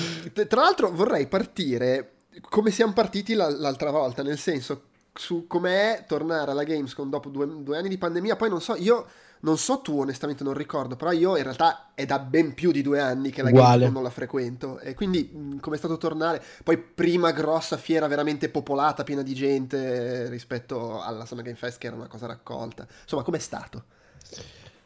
[0.47, 2.13] tra l'altro vorrei partire
[2.49, 4.83] come siamo partiti l'altra volta, nel senso
[5.15, 8.37] su com'è tornare alla Gamescom dopo due, due anni di pandemia.
[8.37, 9.07] Poi non so, io
[9.41, 12.83] non so tu, onestamente non ricordo, però io in realtà è da ben più di
[12.83, 13.51] due anni che la.
[13.51, 14.79] Gamescom non la frequento.
[14.81, 16.43] E quindi come è stato tornare?
[16.65, 21.87] Poi prima grossa fiera veramente popolata, piena di gente rispetto alla Summer Game Fest che
[21.87, 22.87] era una cosa raccolta.
[23.03, 23.85] Insomma, com'è stato?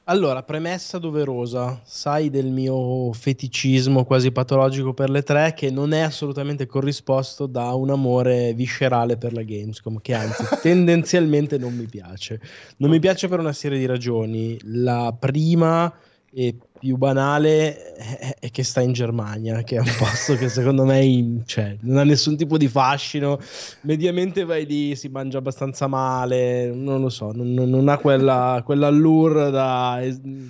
[0.07, 6.01] Allora, premessa doverosa, sai del mio feticismo quasi patologico per le tre che non è
[6.01, 12.41] assolutamente corrisposto da un amore viscerale per la Gamescom, che anzi tendenzialmente non mi piace.
[12.79, 14.59] Non mi piace per una serie di ragioni.
[14.65, 15.95] La prima
[16.35, 17.93] e più banale
[18.41, 22.05] è, che sta in Germania, che è un posto che secondo me cioè, non ha
[22.05, 23.39] nessun tipo di fascino.
[23.83, 29.51] Mediamente vai lì, si mangia abbastanza male, non lo so, non, non ha quella, quell'allure
[29.51, 30.01] da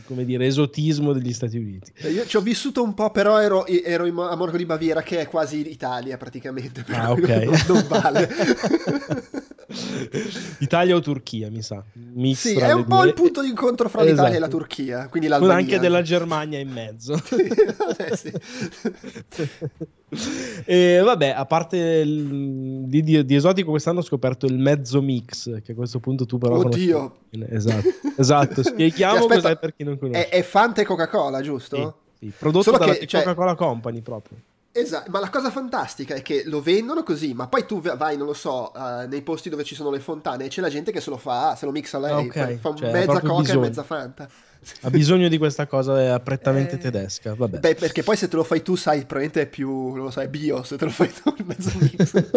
[0.07, 1.93] come dire, esotismo degli Stati Uniti.
[2.09, 5.21] Io ci ho vissuto un po', però ero, ero in, a Morgo di Baviera, che
[5.21, 6.85] è quasi Italia praticamente.
[6.89, 7.29] Ah, ok.
[7.29, 8.29] Non, non vale.
[10.59, 11.83] Italia o Turchia, mi sa.
[11.93, 13.07] Mix sì, è un po' due.
[13.09, 14.15] il punto di incontro fra esatto.
[14.15, 14.59] l'Italia e la esatto.
[14.59, 15.57] Turchia, quindi l'Albania.
[15.57, 17.15] anche della Germania in mezzo.
[20.65, 25.01] eh, e vabbè, a parte il, di, di, di, esotico, quest'anno ho scoperto il mezzo
[25.01, 27.17] mix, che a questo punto tu però Oddio!
[27.31, 28.63] Esatto, esatto.
[28.65, 30.29] Spieghiamo Aspetta, cos'è per chi non conosce.
[30.29, 31.99] È, è Fanta e Coca-Cola, giusto?
[32.19, 32.33] Sì, sì.
[32.39, 33.23] prodotto Solo dalla che, cioè...
[33.23, 34.39] Coca-Cola Company proprio.
[34.75, 38.27] Esatto, ma la cosa fantastica è che lo vendono così, ma poi tu vai, non
[38.27, 41.01] lo so, uh, nei posti dove ci sono le fontane e c'è la gente che
[41.03, 43.59] se lo fa, se lo mixa lei, okay, fa cioè, mezza coca bisogno.
[43.59, 44.29] e mezza fanta.
[44.81, 46.79] Ha bisogno di questa cosa prettamente eh...
[46.79, 47.59] tedesca, vabbè.
[47.59, 50.29] Beh, perché poi se te lo fai tu, sai, probabilmente è più, non lo è
[50.29, 52.31] bio, se te lo fai tu in mezzo mix.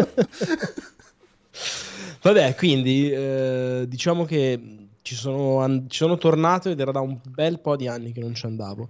[2.21, 7.61] vabbè, quindi eh, diciamo che ci sono, ci sono tornato ed era da un bel
[7.61, 8.89] po' di anni che non ci andavo.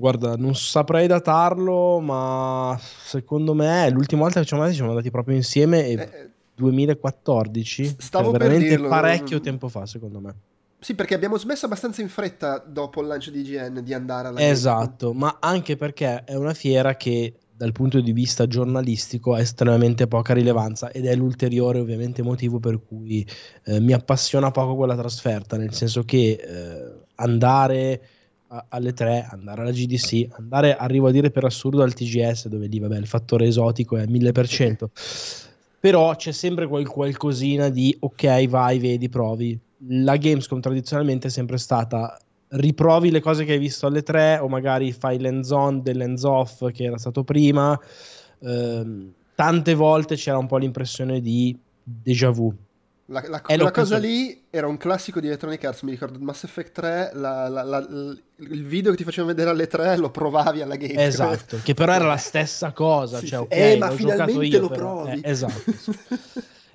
[0.00, 5.10] Guarda, non saprei datarlo, ma secondo me l'ultima volta che ci siamo andati siamo andati
[5.10, 7.82] proprio insieme e eh, 2014.
[7.82, 10.34] Eh, stavo cioè, veramente dirlo, parecchio tempo fa, secondo me.
[10.78, 14.40] Sì, perché abbiamo smesso abbastanza in fretta dopo il lancio di IGN di andare alla
[14.40, 15.18] Esatto, Game.
[15.18, 20.32] ma anche perché è una fiera che dal punto di vista giornalistico ha estremamente poca
[20.32, 23.26] rilevanza ed è l'ulteriore ovviamente motivo per cui
[23.64, 28.00] eh, mi appassiona poco quella trasferta, nel senso che eh, andare
[28.68, 32.78] alle 3, andare alla GDC, andare, arrivo a dire per assurdo al TGS, dove lì
[32.78, 34.86] vabbè il fattore esotico è 1000%,
[35.80, 39.58] però c'è sempre quel qualcosina di ok, vai, vedi, provi.
[39.88, 42.18] La Gamescom tradizionalmente è sempre stata
[42.50, 46.70] riprovi le cose che hai visto alle 3 o magari fai l'ends on dell'ends off
[46.72, 47.78] che era stato prima.
[48.40, 52.52] Eh, tante volte c'era un po' l'impressione di déjà vu,
[53.06, 56.72] la, la, quella cosa lì era un classico di Electronic Arts, mi ricordo Mass Effect
[56.72, 57.86] 3, la, la,
[58.36, 61.04] il video che ti facevano vedere alle 3 lo provavi alla game.
[61.04, 63.18] Esatto, che però era la stessa cosa.
[63.18, 63.44] Sì, cioè, sì.
[63.44, 65.20] Okay, eh, ma finalmente io, lo però, provi.
[65.20, 65.92] Eh, esatto.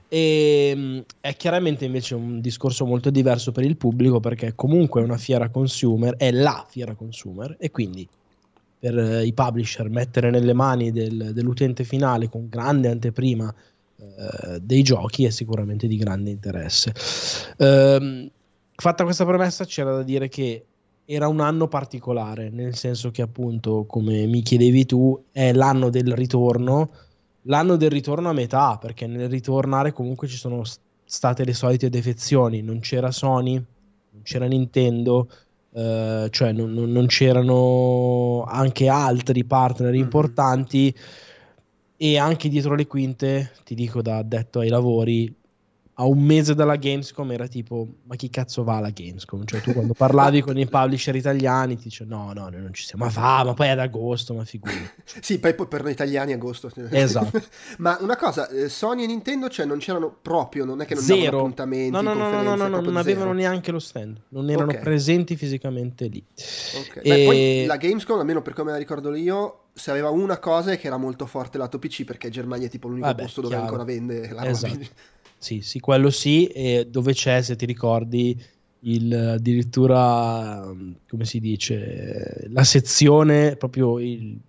[0.07, 5.03] e ehm, è chiaramente invece un discorso molto diverso per il pubblico perché comunque è
[5.03, 8.07] una fiera consumer, è la fiera consumer e quindi
[8.77, 13.51] per eh, i publisher mettere nelle mani del, dell'utente finale con grande anteprima
[14.17, 16.93] eh, dei giochi è sicuramente di grande interesse.
[17.57, 18.29] Ehm,
[18.75, 20.65] fatta questa premessa, c'era da dire che
[21.05, 26.13] era un anno particolare, nel senso che appunto, come mi chiedevi tu, è l'anno del
[26.13, 26.89] ritorno,
[27.43, 30.63] l'anno del ritorno a metà, perché nel ritornare comunque ci sono
[31.03, 35.27] state le solite defezioni, non c'era Sony, non c'era Nintendo,
[35.73, 40.01] eh, cioè non, non, c'erano anche altri partner mm-hmm.
[42.05, 45.33] E anche dietro le quinte, ti dico da addetto ai lavori,
[45.95, 49.73] a un mese dalla Gamescom era tipo ma chi cazzo va alla Gamescom cioè tu
[49.73, 53.11] quando parlavi con i publisher italiani ti dice no no noi non ci siamo ma
[53.11, 54.89] va ma poi ad agosto ma figuri
[55.21, 57.39] sì poi per noi italiani agosto esatto
[57.77, 61.03] ma una cosa eh, Sony e Nintendo cioè non c'erano proprio non è che non
[61.03, 61.19] zero.
[61.19, 64.49] davano appuntamenti no no no no no, no, no non avevano neanche lo stand non
[64.49, 64.81] erano okay.
[64.81, 66.23] presenti fisicamente lì
[66.75, 67.03] okay.
[67.03, 67.09] e...
[67.09, 70.79] Beh, poi la Gamescom almeno per come la ricordo io se aveva una cosa è
[70.79, 73.69] che era molto forte lato PC perché Germania è tipo l'unico Vabbè, posto dove chiaro.
[73.69, 74.79] ancora vende la esatto.
[75.43, 78.41] Sì, sì, quello sì, e dove c'è, se ti ricordi,
[78.79, 80.65] il, addirittura,
[81.09, 84.39] come si dice, la sezione, proprio il,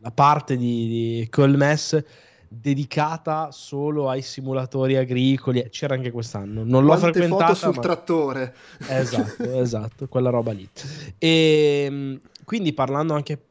[0.00, 2.04] la parte di, di Colmes
[2.46, 5.66] dedicata solo ai simulatori agricoli.
[5.70, 6.62] C'era anche quest'anno.
[6.62, 7.54] Non l'ho Quante frequentata.
[7.54, 7.80] foto sul ma...
[7.80, 8.54] trattore.
[8.86, 10.68] Esatto, esatto, quella roba lì.
[11.16, 13.44] E quindi parlando anche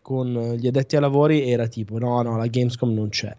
[0.00, 3.36] con gli addetti ai lavori era tipo no, no, la Gamescom non c'è.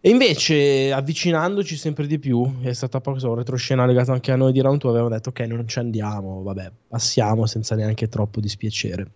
[0.00, 4.52] E invece, avvicinandoci sempre di più, è stata poi un retroscena legato anche a noi
[4.52, 9.10] di Round 2, avevamo detto ok, non ci andiamo, vabbè, passiamo senza neanche troppo dispiacere.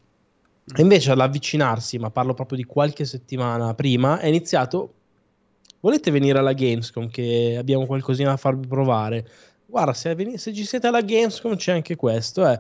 [0.75, 4.95] E invece all'avvicinarsi, ma parlo proprio di qualche settimana prima, è iniziato,
[5.81, 9.29] volete venire alla Gamescom che abbiamo qualcosina da farvi provare?
[9.67, 12.59] Guarda, se, veni- se ci siete alla Gamescom c'è anche questo, eh.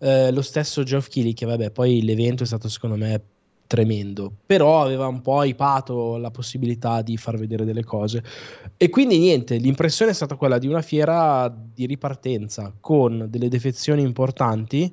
[0.00, 3.20] Eh, lo stesso Geoff Keighley, che vabbè, poi l'evento è stato secondo me
[3.68, 8.24] tremendo, però aveva un po' ipato la possibilità di far vedere delle cose.
[8.76, 14.02] E quindi niente, l'impressione è stata quella di una fiera di ripartenza con delle defezioni
[14.02, 14.92] importanti,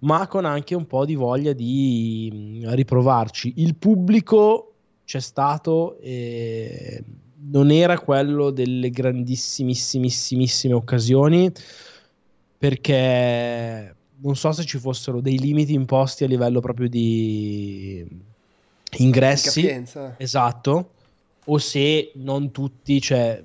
[0.00, 3.54] ma con anche un po' di voglia di mm, riprovarci.
[3.56, 4.74] Il pubblico
[5.04, 7.02] c'è stato e
[7.50, 11.50] non era quello delle grandissimissime occasioni
[12.58, 18.06] perché non so se ci fossero dei limiti imposti a livello proprio di
[18.98, 19.62] ingressi.
[19.62, 19.84] Di
[20.18, 20.90] esatto.
[21.46, 23.42] O se non tutti, cioè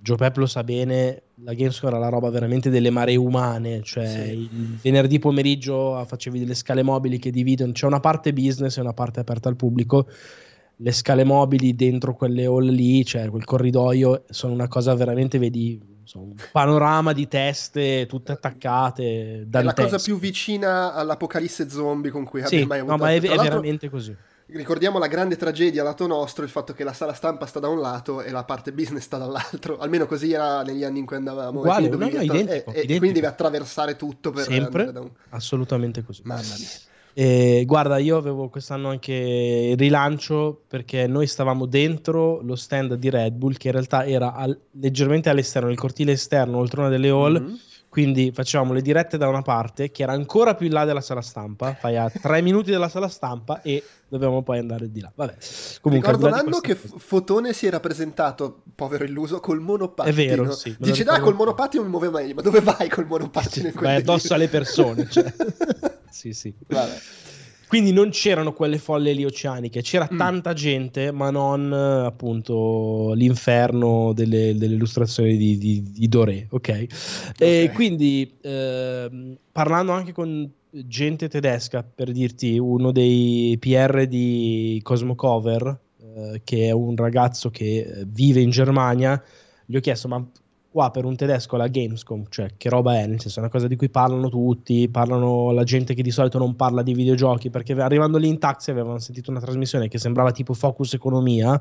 [0.00, 4.06] Joe Pep lo sa bene, la Gamescom era la roba veramente delle maree umane, cioè
[4.06, 4.30] sì.
[4.30, 8.92] il venerdì pomeriggio facevi delle scale mobili che dividono, c'è una parte business e una
[8.92, 10.06] parte aperta al pubblico.
[10.76, 15.80] Le scale mobili dentro quelle hall lì, cioè quel corridoio, sono una cosa veramente, vedi,
[16.06, 19.46] so, un panorama di teste tutte attaccate.
[19.50, 22.96] È la cosa più vicina all'apocalisse zombie con cui sì, abbia mai avuto.
[22.96, 24.16] No, ma è, è veramente così.
[24.48, 27.80] Ricordiamo la grande tragedia lato nostro, il fatto che la sala stampa sta da un
[27.80, 31.58] lato e la parte business sta dall'altro, almeno così era negli anni in cui andavamo.
[31.58, 32.70] Uguale, e quindi, no, no, identico, e, identico.
[32.72, 35.10] e quindi devi attraversare tutto per Sempre, un...
[35.30, 36.22] assolutamente così.
[36.24, 36.68] Mamma mia.
[37.18, 43.08] E guarda, io avevo quest'anno anche il rilancio perché noi stavamo dentro lo stand di
[43.08, 47.08] Red Bull che in realtà era al, leggermente all'esterno, nel cortile esterno, oltre una delle
[47.08, 47.40] hall.
[47.40, 47.54] Mm-hmm.
[47.88, 51.22] Quindi facevamo le dirette da una parte che era ancora più in là della sala
[51.22, 55.10] stampa, fai a tre minuti della sala stampa e dovevamo poi andare di là.
[55.14, 55.36] Vabbè.
[55.80, 56.96] Comunque, Ricordo l'anno che cosa.
[56.98, 60.14] Fotone si era presentato, povero illuso, col monopattino.
[60.14, 60.76] È vero, sì.
[60.78, 63.70] Dice, dai, col monopattino mi muove meglio, ma dove vai col monopattino?
[63.76, 65.32] Vai addosso alle persone, cioè.
[66.16, 66.54] sì, sì.
[66.68, 66.96] Vabbè.
[67.68, 70.16] Quindi non c'erano quelle folle lì oceaniche, c'era mm.
[70.16, 76.52] tanta gente, ma non appunto l'inferno delle, delle illustrazioni di, di, di Doré, ok?
[76.52, 76.88] okay.
[77.38, 85.80] E quindi eh, parlando anche con gente tedesca, per dirti, uno dei PR di Cosmocover,
[86.00, 89.20] eh, che è un ragazzo che vive in Germania,
[89.64, 90.24] gli ho chiesto ma
[90.76, 93.66] qua per un tedesco la Gamescom, cioè che roba è, nel senso è una cosa
[93.66, 97.72] di cui parlano tutti, parlano la gente che di solito non parla di videogiochi, perché
[97.72, 101.58] arrivando lì in taxi avevano sentito una trasmissione che sembrava tipo Focus Economia,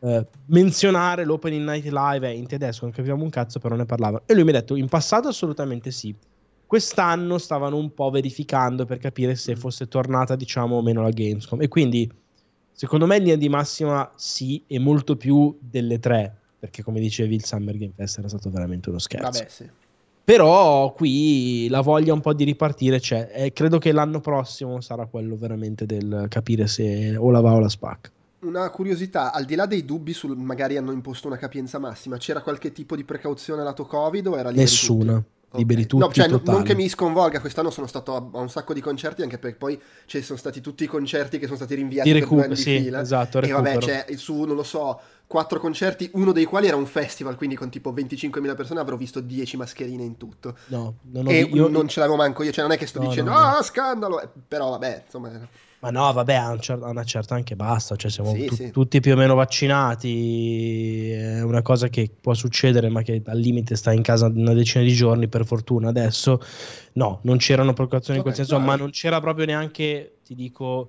[0.00, 4.22] eh, menzionare l'Opening Night Live in tedesco, non capivamo un cazzo, però ne parlavano.
[4.24, 6.16] E lui mi ha detto, in passato assolutamente sì.
[6.64, 11.60] Quest'anno stavano un po' verificando per capire se fosse tornata, diciamo, o meno la Gamescom.
[11.60, 12.10] E quindi,
[12.72, 17.34] secondo me, in linea di massima sì, e molto più delle tre perché come dicevi
[17.34, 19.30] il Summer Game Fest era stato veramente uno scherzo.
[19.30, 19.70] Vabbè, sì.
[20.24, 25.06] Però qui la voglia un po' di ripartire c'è e credo che l'anno prossimo sarà
[25.06, 28.10] quello veramente del capire se o la va o la spacca.
[28.40, 32.42] Una curiosità, al di là dei dubbi sul magari hanno imposto una capienza massima, c'era
[32.42, 35.14] qualche tipo di precauzione lato Covid o era liberi Nessuna.
[35.14, 35.36] Tutti?
[35.56, 36.02] liberi tutti.
[36.02, 36.56] No, cioè, totali.
[36.58, 39.80] non che mi sconvolga, quest'anno sono stato a, un sacco di concerti, anche perché poi
[40.06, 42.62] ci sono stati tutti i concerti che sono stati rinviati di recuper- per due anni
[42.62, 43.00] sì, di fila.
[43.00, 46.76] Esatto, e vabbè, c'è cioè, su, non lo so, quattro concerti, uno dei quali era
[46.76, 50.56] un festival, quindi con tipo 25.000 persone avrò visto 10 mascherine in tutto.
[50.68, 53.00] No, non ho, e io, non ce l'avevo manco io, cioè non è che sto
[53.00, 55.66] no, dicendo, no, ah, scandalo, eh, però vabbè, insomma...
[55.80, 58.54] Ma no, vabbè, a, un cer- a una certa anche basta, cioè siamo Sì, tu-
[58.56, 58.70] sì.
[58.72, 63.76] tutti più o meno vaccinati, è una cosa che può succedere, ma che al limite
[63.76, 65.90] sta in casa una decina di giorni, per fortuna.
[65.90, 66.40] Adesso
[66.94, 70.88] no, non c'erano precauzioni in quel senso, no, ma non c'era proprio neanche, ti dico,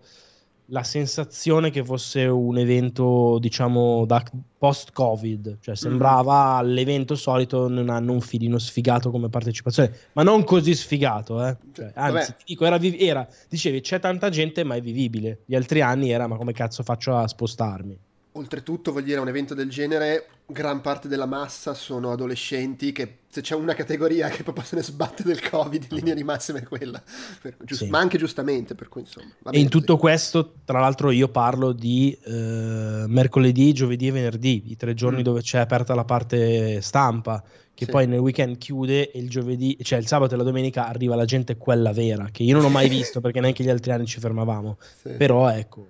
[0.69, 4.23] la sensazione che fosse un evento, diciamo, da
[4.57, 10.75] post-Covid, cioè sembrava l'evento solito, non hanno un filino sfigato come partecipazione, ma non così
[10.75, 11.57] sfigato, eh.
[11.73, 12.25] Cioè, anzi, Vabbè.
[12.25, 15.41] ti dico, era, era, dicevi, c'è tanta gente, ma è vivibile.
[15.45, 17.98] Gli altri anni era, ma come cazzo faccio a spostarmi?
[18.40, 23.42] Oltretutto, voglio dire, un evento del genere, gran parte della massa sono adolescenti che se
[23.42, 26.64] c'è una categoria che proprio se ne sbatte del Covid, in linea di massima è
[26.64, 27.03] quella.
[27.42, 27.90] Per- giust- Sì.
[27.90, 29.26] Ma anche giustamente, per cui insomma...
[29.40, 29.77] va E bene in così.
[29.77, 35.19] tutto questo, tra l'altro, io parlo di eh, mercoledì, giovedì e venerdì, i tre giorni
[35.19, 35.24] Mm.
[35.24, 37.43] dove c'è aperta la parte stampa,
[37.74, 37.92] che Sì.
[37.92, 41.26] poi nel weekend chiude e il giovedì, cioè il sabato e la domenica arriva la
[41.26, 44.22] gente quella vera, che io non ho mai visto perché neanche gli altri anni ci
[44.22, 44.77] fermavamo.
[45.01, 45.09] Sì.
[45.09, 45.88] Però ecco,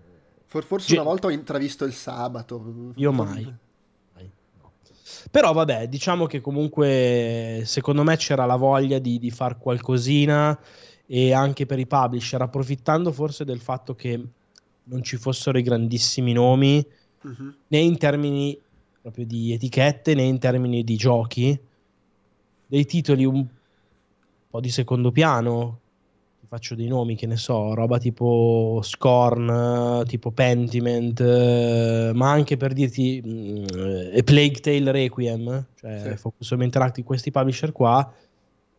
[0.49, 2.93] For- forse Ge- una volta ho intravisto il sabato.
[2.95, 3.55] Io mai.
[5.29, 10.59] Però vabbè, diciamo che comunque secondo me c'era la voglia di, di far qualcosina
[11.05, 14.23] e anche per i publisher, approfittando forse del fatto che
[14.85, 16.83] non ci fossero i grandissimi nomi,
[17.21, 17.53] uh-huh.
[17.67, 18.59] né in termini
[19.01, 21.59] proprio di etichette né in termini di giochi,
[22.65, 23.45] dei titoli un
[24.49, 25.79] po' di secondo piano,
[26.49, 32.73] faccio dei nomi che ne so, roba tipo Scorn, tipo Pentiment, eh, ma anche per
[32.73, 36.17] dirti mh, mm, Plague Tale Requiem, cioè sì.
[36.17, 38.11] Focus Home Interactive, questi publisher qua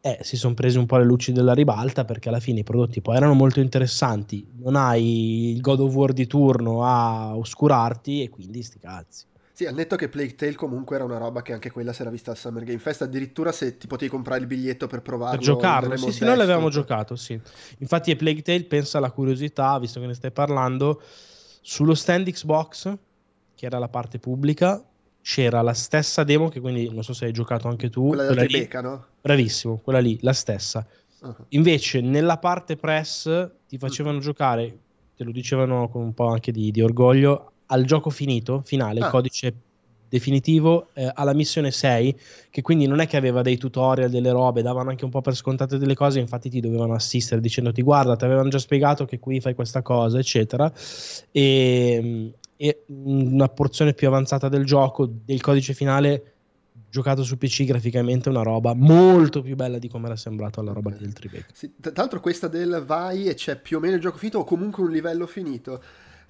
[0.01, 3.01] eh, si sono presi un po' le luci della ribalta perché alla fine i prodotti
[3.01, 8.31] poi erano molto interessanti, non hai il God of War di turno a oscurarti e
[8.31, 9.29] quindi sti cazzi.
[9.61, 12.11] Sì, al netto che Plague Tale comunque era una roba che anche quella si era
[12.11, 15.37] vista al Summer Game Fest, addirittura se ti potevi comprare il biglietto per provarlo.
[15.37, 17.39] Per giocarlo, sì, sì, noi l'avevamo giocato, sì.
[17.77, 21.03] Infatti Plague Tale, pensa alla curiosità, visto che ne stai parlando,
[21.61, 22.97] sullo stand Xbox,
[23.55, 24.83] che era la parte pubblica,
[25.21, 28.07] c'era la stessa demo, che quindi non so se hai giocato anche tu.
[28.07, 29.07] Quella della Tribeca, no?
[29.21, 30.87] Bravissimo, quella lì, la stessa.
[31.21, 31.37] Uh-huh.
[31.49, 34.23] Invece nella parte press ti facevano uh-huh.
[34.23, 34.79] giocare,
[35.15, 39.07] te lo dicevano con un po' anche di, di orgoglio, al gioco finito, finale, ah.
[39.07, 39.55] il codice
[40.11, 42.19] definitivo eh, alla missione 6
[42.51, 45.37] che quindi non è che aveva dei tutorial delle robe davano anche un po' per
[45.37, 49.41] scontate delle cose infatti ti dovevano assistere dicendoti guarda ti avevano già spiegato che qui
[49.41, 50.71] fai questa cosa eccetera.
[51.31, 56.33] E, e una porzione più avanzata del gioco del codice finale
[56.91, 60.73] giocato su PC graficamente è una roba molto più bella di come era sembrato alla
[60.73, 61.47] roba del Tribeca.
[61.53, 64.45] Sì, tra l'altro questa del vai e c'è più o meno il gioco finito o
[64.45, 65.81] comunque un livello finito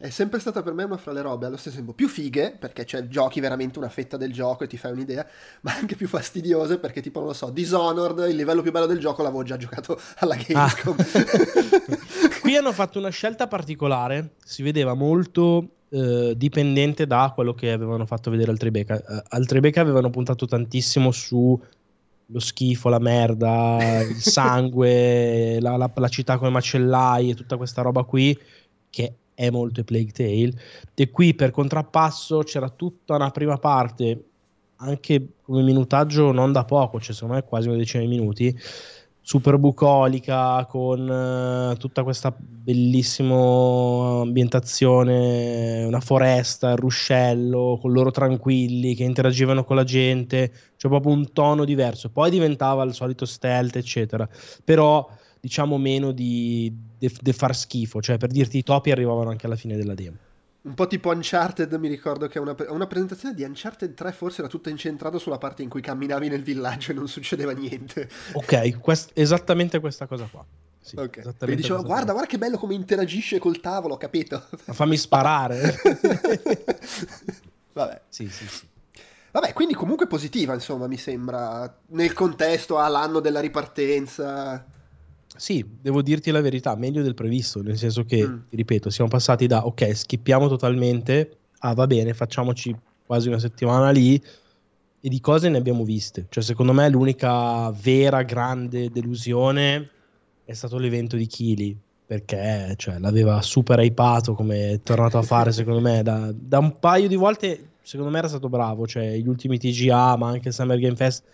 [0.01, 2.87] è sempre stata per me una fra le robe allo stesso tempo più fighe, perché
[2.87, 5.27] cioè, giochi veramente una fetta del gioco e ti fai un'idea,
[5.61, 8.99] ma anche più fastidiose perché tipo, non lo so, Dishonored, il livello più bello del
[8.99, 10.97] gioco l'avevo già giocato alla Gamescom.
[10.99, 12.39] Ah.
[12.41, 18.07] Qui hanno fatto una scelta particolare, si vedeva molto eh, dipendente da quello che avevano
[18.07, 18.95] fatto vedere al Tribeca.
[19.07, 21.61] Uh, al Tribeca avevano puntato tantissimo su
[22.33, 27.83] lo schifo, la merda, il sangue, la, la, la città come macellai e tutta questa
[27.83, 28.39] roba qui
[28.89, 30.53] che è molto Plague Tale.
[30.95, 34.25] E qui per contrappasso c'era tutta una prima parte,
[34.77, 38.55] anche come minutaggio non da poco, cioè secondo me quasi una decina di minuti,
[39.23, 48.95] super bucolica con uh, tutta questa bellissima ambientazione, una foresta, il ruscello, con loro tranquilli
[48.95, 52.11] che interagivano con la gente, cioè proprio un tono diverso.
[52.11, 54.29] Poi diventava il solito stealth, eccetera.
[54.65, 55.09] Però
[55.41, 59.57] diciamo meno di, di, di far schifo, cioè per dirti i topi arrivavano anche alla
[59.57, 60.17] fine della demo.
[60.63, 64.51] Un po' tipo Uncharted, mi ricordo che una, una, presentazione di Uncharted 3 forse era
[64.51, 68.11] tutta incentrata sulla parte in cui camminavi nel villaggio e non succedeva niente.
[68.33, 70.45] Ok, quest, esattamente questa cosa qua.
[70.83, 74.49] Sì, ok, mi diceva guarda, guarda che bello come interagisce col tavolo, capito?
[74.67, 75.77] Ma fammi sparare.
[77.73, 78.03] Vabbè.
[78.09, 78.69] Sì, sì, sì.
[79.33, 84.65] Vabbè, quindi comunque positiva, insomma, mi sembra, nel contesto all'anno della ripartenza.
[85.41, 88.39] Sì, devo dirti la verità, meglio del previsto, nel senso che, mm.
[88.51, 94.23] ripeto, siamo passati da ok, schippiamo totalmente, ah va bene, facciamoci quasi una settimana lì
[95.01, 96.27] e di cose ne abbiamo viste.
[96.29, 99.89] Cioè, secondo me l'unica vera grande delusione
[100.45, 105.53] è stato l'evento di Kili, perché cioè, l'aveva super hypato come è tornato a fare,
[105.53, 109.27] secondo me, da, da un paio di volte, secondo me era stato bravo, cioè gli
[109.27, 111.25] ultimi TGA, ma anche il Summer Game Fest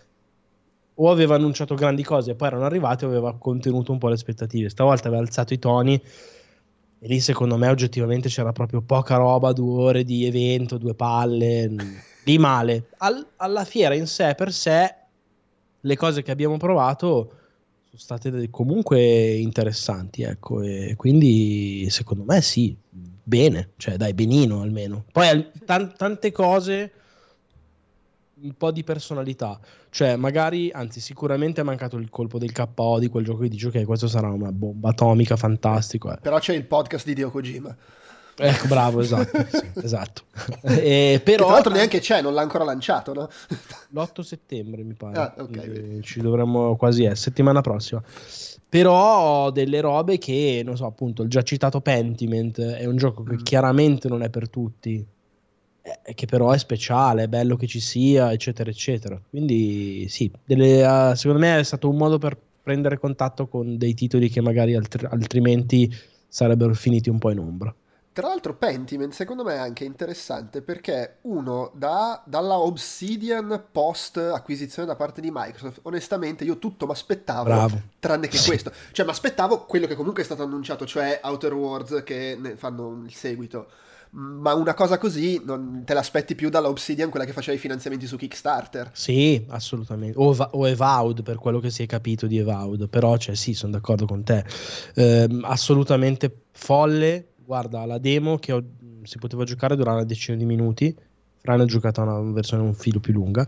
[0.99, 4.15] o aveva annunciato grandi cose e poi erano arrivati o aveva contenuto un po' le
[4.15, 4.69] aspettative.
[4.69, 6.01] Stavolta aveva alzato i toni
[6.99, 11.71] e lì secondo me oggettivamente c'era proprio poca roba, due ore di evento, due palle,
[12.23, 12.89] di male.
[12.97, 14.95] Al, alla fiera in sé per sé
[15.79, 17.31] le cose che abbiamo provato
[17.87, 25.05] sono state comunque interessanti, ecco, e quindi secondo me sì, bene, cioè dai, benino almeno.
[25.11, 26.91] Poi t- tante cose
[28.41, 29.59] un po' di personalità.
[29.89, 33.67] Cioè, magari, anzi, sicuramente è mancato il colpo del KO di quel gioco che dice
[33.67, 36.11] ok, questo sarà una bomba atomica, fantastico.
[36.11, 36.17] Eh.
[36.21, 37.75] Però c'è il podcast di Dio Kojima.
[38.39, 39.45] Ecco, bravo, esatto.
[39.49, 40.21] sì, esatto.
[40.61, 43.29] E, però, tra l'altro neanche c'è, non l'ha ancora lanciato, no?
[43.89, 45.17] L'8 settembre, mi pare.
[45.17, 46.01] Ah, okay.
[46.01, 48.01] Ci dovremmo quasi essere, settimana prossima.
[48.69, 53.35] Però delle robe che, non so, appunto, il già citato Pentiment è un gioco che
[53.35, 53.43] mm.
[53.43, 55.03] chiaramente non è per tutti
[56.03, 59.19] eh, che però è speciale, è bello che ci sia, eccetera, eccetera.
[59.29, 63.93] Quindi sì, delle, uh, secondo me è stato un modo per prendere contatto con dei
[63.93, 65.89] titoli che magari altri, altrimenti
[66.27, 67.73] sarebbero finiti un po' in ombra.
[68.11, 74.87] Tra l'altro Pentiment secondo me è anche interessante perché uno da, dalla Obsidian post acquisizione
[74.87, 78.49] da parte di Microsoft, onestamente io tutto mi aspettavo tranne che sì.
[78.49, 78.73] questo.
[78.91, 83.13] Cioè mi aspettavo quello che comunque è stato annunciato, cioè Outer Worlds che fanno il
[83.13, 83.67] seguito
[84.17, 88.07] ma una cosa così non te l'aspetti più dalla Obsidian, quella che faceva i finanziamenti
[88.07, 88.89] su Kickstarter.
[88.93, 90.17] Sì, assolutamente.
[90.17, 93.73] O, o Evaud, per quello che si è capito di Evaud, però cioè, sì, sono
[93.73, 94.43] d'accordo con te.
[94.95, 97.33] Eh, assolutamente folle.
[97.45, 98.63] Guarda, la demo che ho
[99.07, 100.95] si poteva giocare durare una decina di minuti.
[101.39, 103.47] Fran ha giocato una versione un filo più lunga,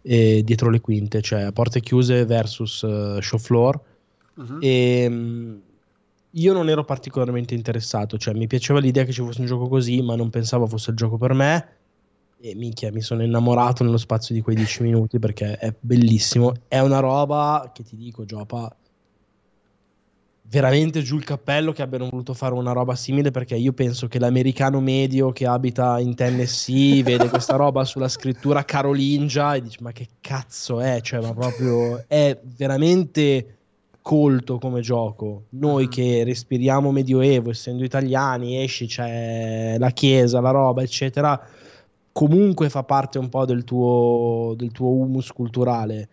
[0.00, 3.80] e dietro le quinte, cioè a porte chiuse versus uh, show floor.
[4.34, 4.58] Uh-huh.
[4.60, 5.60] E, um,
[6.32, 10.00] io non ero particolarmente interessato, cioè mi piaceva l'idea che ci fosse un gioco così,
[10.00, 11.68] ma non pensavo fosse il gioco per me.
[12.40, 16.52] E minchia, mi sono innamorato nello spazio di quei 10 minuti perché è bellissimo.
[16.66, 18.74] È una roba che ti dico, Giopa,
[20.52, 24.18] veramente giù il cappello che abbiano voluto fare una roba simile perché io penso che
[24.18, 29.92] l'americano medio che abita in Tennessee vede questa roba sulla scrittura carolingia e dice ma
[29.92, 31.00] che cazzo è?
[31.00, 33.58] Cioè, ma proprio è veramente
[34.02, 35.44] colto come gioco.
[35.50, 35.88] Noi mm.
[35.88, 41.40] che respiriamo medioevo, essendo italiani, esci, c'è la chiesa, la roba, eccetera,
[42.10, 46.08] comunque fa parte un po' del tuo, del tuo humus culturale.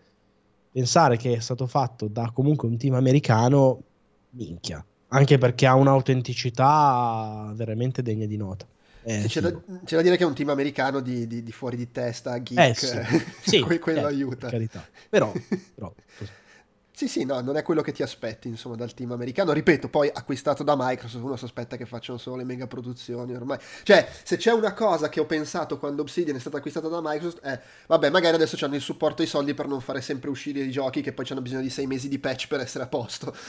[0.72, 3.82] Pensare che è stato fatto da comunque un team americano,
[4.30, 4.82] minchia.
[5.08, 8.64] Anche perché ha un'autenticità veramente degna di nota.
[9.02, 9.50] Eh, c'è, da,
[9.84, 12.58] c'è, da, dire che è un team americano di, di, di fuori di testa, geek,
[12.58, 12.98] eh, sì.
[13.56, 14.48] sì, que- quello eh, aiuta.
[14.48, 14.86] Carità.
[15.08, 15.32] Però,
[15.74, 15.92] però
[17.00, 19.52] sì, sì, no, non è quello che ti aspetti, insomma, dal team americano.
[19.52, 23.56] Ripeto, poi acquistato da Microsoft, uno si aspetta che facciano solo le mega produzioni ormai.
[23.84, 27.40] Cioè, se c'è una cosa che ho pensato quando Obsidian è stata acquistata da Microsoft
[27.40, 30.60] è, vabbè, magari adesso hanno il supporto e i soldi per non fare sempre uscire
[30.60, 33.34] i giochi che poi hanno bisogno di sei mesi di patch per essere a posto.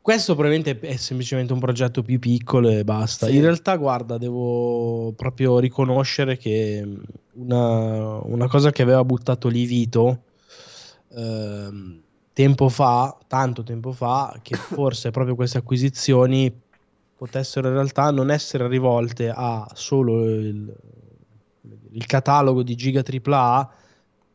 [0.00, 3.26] Questo probabilmente è semplicemente un progetto più piccolo e basta.
[3.26, 3.36] Sì.
[3.36, 6.88] In realtà, guarda, devo proprio riconoscere che
[7.34, 10.22] una, una cosa che aveva buttato lì Vito
[11.14, 16.52] ehm, tempo fa, tanto tempo fa, che forse proprio queste acquisizioni
[17.16, 20.74] potessero in realtà non essere rivolte a solo il,
[21.90, 23.70] il catalogo di giga AAA,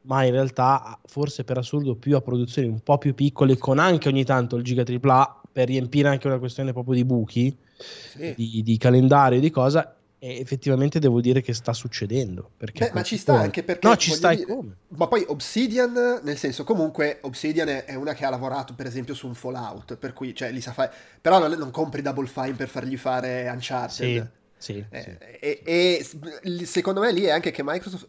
[0.02, 4.08] ma in realtà forse per assurdo più a produzioni un po' più piccole, con anche
[4.08, 8.34] ogni tanto il giga AAA per riempire anche una questione proprio di buchi, sì.
[8.36, 9.95] di, di calendario, di cosa,
[10.26, 12.50] e effettivamente devo dire che sta succedendo.
[12.58, 13.44] Beh, ma ci sta come?
[13.44, 13.88] anche perché.
[13.88, 14.76] No, ci sta dire, come?
[14.88, 19.28] Ma poi Obsidian, nel senso, comunque Obsidian è una che ha lavorato, per esempio, su
[19.28, 19.98] un Fallout.
[19.98, 20.92] Per cui, cioè, li sa fare.
[21.22, 24.32] Però non, non, compri Double Fine per fargli fare Uncharted.
[24.58, 25.18] Sì, sì, eh, sì.
[25.40, 28.08] E, e, secondo me lì è anche che Microsoft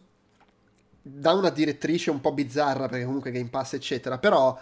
[1.03, 4.17] dà una direttrice un po' bizzarra, perché comunque Game Pass, eccetera.
[4.17, 4.59] Però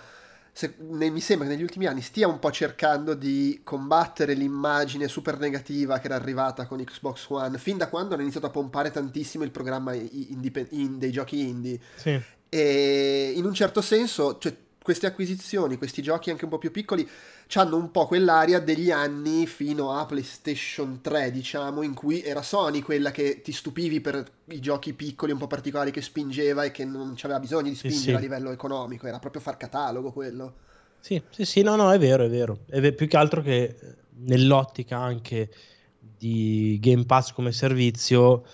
[0.58, 5.10] se, ne, mi sembra che negli ultimi anni stia un po' cercando di combattere l'immagine
[5.10, 8.90] super negativa che era arrivata con Xbox One fin da quando hanno iniziato a pompare
[8.90, 11.78] tantissimo il programma indie, in, dei giochi indie.
[11.96, 12.18] Sì.
[12.48, 17.10] E in un certo senso, cioè, queste acquisizioni, questi giochi anche un po' più piccoli,
[17.54, 22.82] hanno un po' quell'aria degli anni fino a PlayStation 3, diciamo, in cui era Sony
[22.82, 26.86] quella che ti stupivi per i giochi piccoli un po' particolari che spingeva e che
[26.86, 28.16] non aveva bisogno di spingere sì, sì.
[28.16, 30.54] a livello economico, era proprio far catalogo quello.
[31.00, 32.60] Sì, sì, sì, no, no, è vero, è vero.
[32.68, 33.76] È più che altro che eh,
[34.18, 35.50] nell'ottica anche
[35.98, 38.46] di Game Pass come servizio,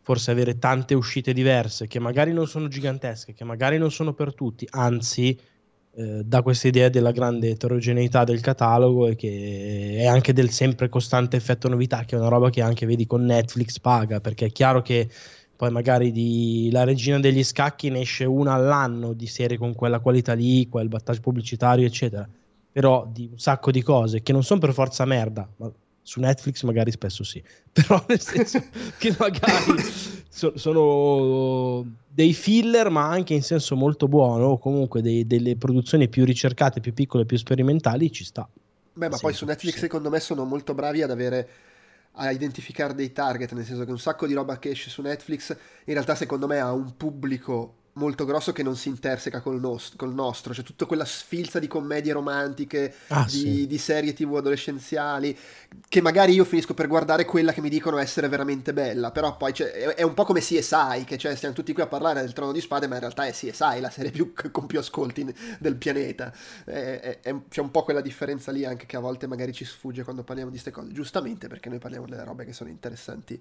[0.00, 4.32] forse avere tante uscite diverse che magari non sono gigantesche, che magari non sono per
[4.32, 5.38] tutti, anzi
[5.96, 10.88] eh, dà questa idea della grande eterogeneità del catalogo e che è anche del sempre
[10.88, 14.52] costante effetto novità, che è una roba che anche vedi con Netflix paga, perché è
[14.52, 15.08] chiaro che
[15.56, 20.00] poi magari di La Regina degli Scacchi ne esce una all'anno di serie con quella
[20.00, 22.28] qualità lì, quel battaggio pubblicitario, eccetera.
[22.72, 25.70] Però di un sacco di cose che non sono per forza merda, ma
[26.06, 27.42] su Netflix magari spesso sì,
[27.72, 28.62] però nel senso
[28.98, 29.82] che magari
[30.28, 36.08] so, sono dei filler, ma anche in senso molto buono, o comunque dei, delle produzioni
[36.08, 38.48] più ricercate, più piccole, più sperimentali, ci sta.
[38.92, 41.48] Beh, ma poi su Netflix secondo me sono molto bravi ad avere
[42.12, 45.50] a identificare dei target, nel senso che un sacco di roba che esce su Netflix
[45.86, 49.96] in realtà secondo me ha un pubblico molto grosso che non si interseca col, nost-
[49.96, 53.66] col nostro, c'è tutta quella sfilza di commedie romantiche, ah, di, sì.
[53.66, 55.36] di, serie tv adolescenziali,
[55.88, 59.52] che magari io finisco per guardare quella che mi dicono essere veramente bella, però poi
[59.52, 62.60] è un po' come CSI, che cioè stiamo tutti qui a parlare del Trono di
[62.60, 66.32] Spade, ma in realtà è CSI, la serie più, con più ascolti del pianeta.
[66.64, 70.02] È, è, c'è un po' quella differenza lì anche che a volte magari ci sfugge
[70.02, 73.40] quando parliamo di queste cose, giustamente perché noi parliamo delle robe che sono interessanti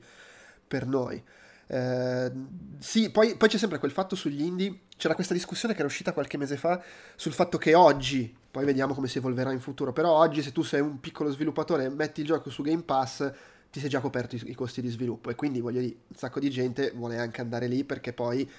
[0.68, 1.22] per noi.
[1.68, 2.32] Eh,
[2.80, 4.82] sì, poi, poi, c'è sempre quel fatto sugli indie.
[4.98, 6.82] C'era questa discussione che era uscita qualche mese fa
[7.16, 10.62] sul fatto che oggi, poi vediamo come si evolverà in futuro, però oggi se tu
[10.62, 13.32] sei un piccolo sviluppatore e metti il gioco su Game Pass,
[13.72, 16.40] ti sei già coperto i, i costi di sviluppo e quindi voglio dire, un sacco
[16.40, 18.50] di gente vuole anche andare lì perché poi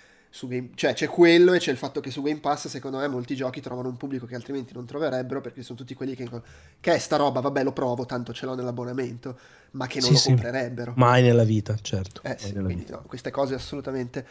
[0.42, 0.70] Game...
[0.74, 3.60] cioè c'è quello e c'è il fatto che su Game Pass secondo me molti giochi
[3.60, 6.28] trovano un pubblico che altrimenti non troverebbero perché sono tutti quelli che,
[6.80, 9.38] che è sta roba, vabbè lo provo, tanto ce l'ho nell'abbonamento,
[9.72, 10.28] ma che non sì, lo sì.
[10.28, 10.92] comprerebbero.
[10.96, 12.20] Mai nella vita, certo.
[12.24, 14.26] Eh sì, quindi no, queste cose assolutamente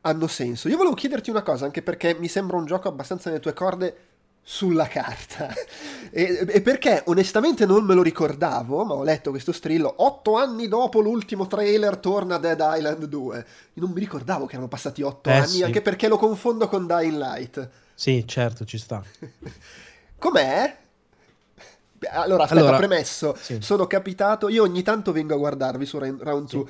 [0.00, 0.68] hanno senso.
[0.68, 3.96] Io volevo chiederti una cosa, anche perché mi sembra un gioco abbastanza nelle tue corde,
[4.44, 5.52] sulla carta.
[6.16, 9.92] E, e, perché onestamente non me lo ricordavo, ma ho letto questo strillo.
[9.96, 13.46] Otto anni dopo l'ultimo trailer torna Dead Island 2.
[13.72, 15.62] Io non mi ricordavo che erano passati otto Eh, anni, sì.
[15.64, 17.68] anche perché lo confondo con Dying Light.
[17.94, 19.02] Sì, certo, ci sta.
[20.20, 20.76] Com'è?
[22.12, 23.58] Allora, aspetta, Allora, premesso, sì.
[23.60, 26.64] sono capitato, io ogni tanto vengo a guardarvi su Round 2,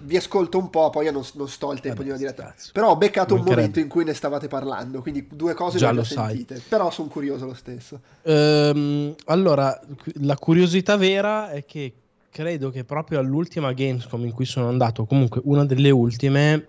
[0.00, 2.44] vi ascolto un po', poi io non, non sto il tempo Vabbè, di una diretta,
[2.52, 2.70] cazzo.
[2.72, 3.60] però ho beccato un Mancherebbe.
[3.60, 7.08] momento in cui ne stavate parlando, quindi due cose Già le ho sentite, però sono
[7.08, 8.00] curioso lo stesso.
[8.22, 9.78] Ehm, allora,
[10.20, 11.92] la curiosità vera è che
[12.30, 16.68] credo che proprio all'ultima Gamescom in cui sono andato, comunque una delle ultime,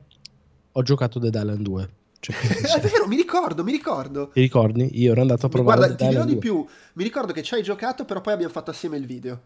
[0.71, 1.89] ho giocato Dead Island 2.
[2.19, 2.35] Cioè,
[2.77, 4.29] È vero, mi ricordo, mi ricordo.
[4.29, 4.89] Ti ricordi?
[4.99, 6.39] Io ero andato a provare Guarda, ti dirò di 2.
[6.39, 9.39] più, mi ricordo che ci hai giocato, però poi abbiamo fatto assieme il video.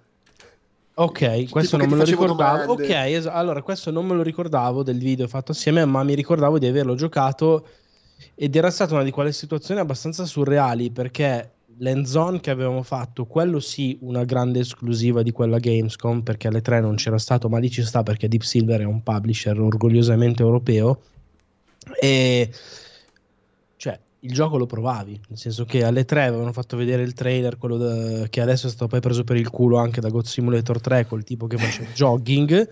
[0.99, 2.75] Ok, questo non me lo ricordavo.
[2.75, 2.83] domande.
[2.83, 6.59] Ok, es- allora questo non me lo ricordavo del video fatto assieme, ma mi ricordavo
[6.59, 7.67] di averlo giocato
[8.35, 13.61] ed era stata una di quelle situazioni abbastanza surreali perché l'endzone che avevamo fatto, quello
[13.61, 17.69] sì, una grande esclusiva di quella Gamescom perché alle 3 non c'era stato, ma lì
[17.69, 21.01] ci sta perché Deep Silver è un publisher orgogliosamente europeo
[22.01, 22.51] e
[23.77, 27.57] cioè il gioco lo provavi, nel senso che alle 3 avevano fatto vedere il trailer,
[27.57, 30.81] quello da- che adesso è stato poi preso per il culo anche da God Simulator
[30.81, 32.69] 3 col tipo che faceva jogging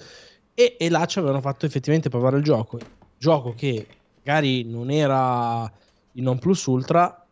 [0.53, 2.79] e, e là ci avevano fatto effettivamente provare il gioco,
[3.17, 3.85] gioco che
[4.23, 5.71] magari non era
[6.13, 7.25] il non plus ultra,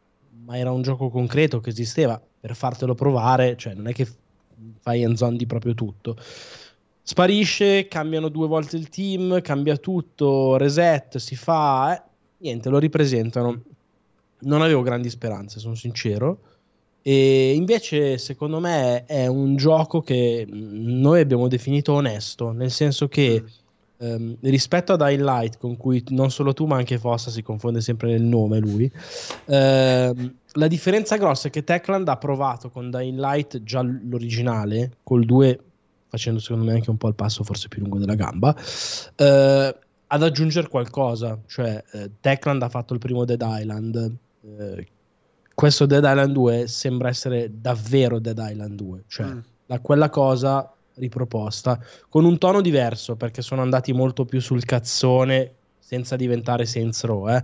[0.46, 4.08] ma era un gioco concreto che esisteva per fartelo provare, cioè non è che
[4.80, 6.16] fai hands-on di proprio tutto.
[7.02, 12.02] Sparisce, cambiano due volte il team, cambia tutto, reset, si fa, eh,
[12.38, 13.62] niente, lo ripresentano.
[14.40, 16.42] Non avevo grandi speranze, sono sincero.
[17.02, 23.08] E invece, secondo me, è un gioco che mh, noi abbiamo definito onesto, nel senso
[23.08, 23.44] che
[23.98, 27.82] ehm, rispetto a Dying Light, con cui non solo tu, ma anche Fossa si confonde
[27.82, 28.92] sempre nel nome lui.
[29.46, 35.26] ehm, la differenza grossa è che Techland ha provato con Dying Light già l'originale, col
[35.26, 35.60] 2
[36.08, 38.56] facendo secondo me anche un po' il passo forse più lungo della gamba,
[39.16, 41.42] eh, ad aggiungere qualcosa.
[41.46, 44.16] Cioè, eh, Techland ha fatto il primo Dead Island.
[44.60, 44.88] Eh,
[45.54, 49.40] questo Dead Island 2 sembra essere davvero Dead Island 2, cioè Mm.
[49.68, 55.54] la- quella cosa riproposta con un tono diverso perché sono andati molto più sul cazzone
[55.80, 57.44] senza diventare Saints Row, eh.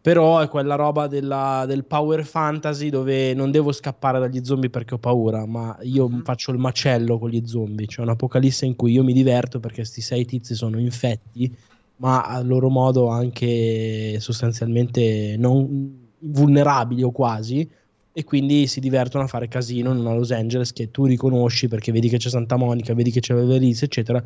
[0.00, 4.94] Però è quella roba della- del power fantasy dove non devo scappare dagli zombie perché
[4.94, 6.22] ho paura, ma io Mhm.
[6.22, 7.86] faccio il macello con gli zombie.
[7.86, 11.52] C'è un'apocalisse in cui io mi diverto perché sti sei tizi sono infetti,
[11.96, 17.68] ma a loro modo anche sostanzialmente non vulnerabili o quasi.
[18.12, 21.92] E quindi si divertono a fare casino in una Los Angeles che tu riconosci perché
[21.92, 24.24] vedi che c'è Santa Monica, vedi che c'è Beverly eccetera,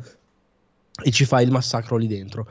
[1.03, 2.47] e ci fai il massacro lì dentro.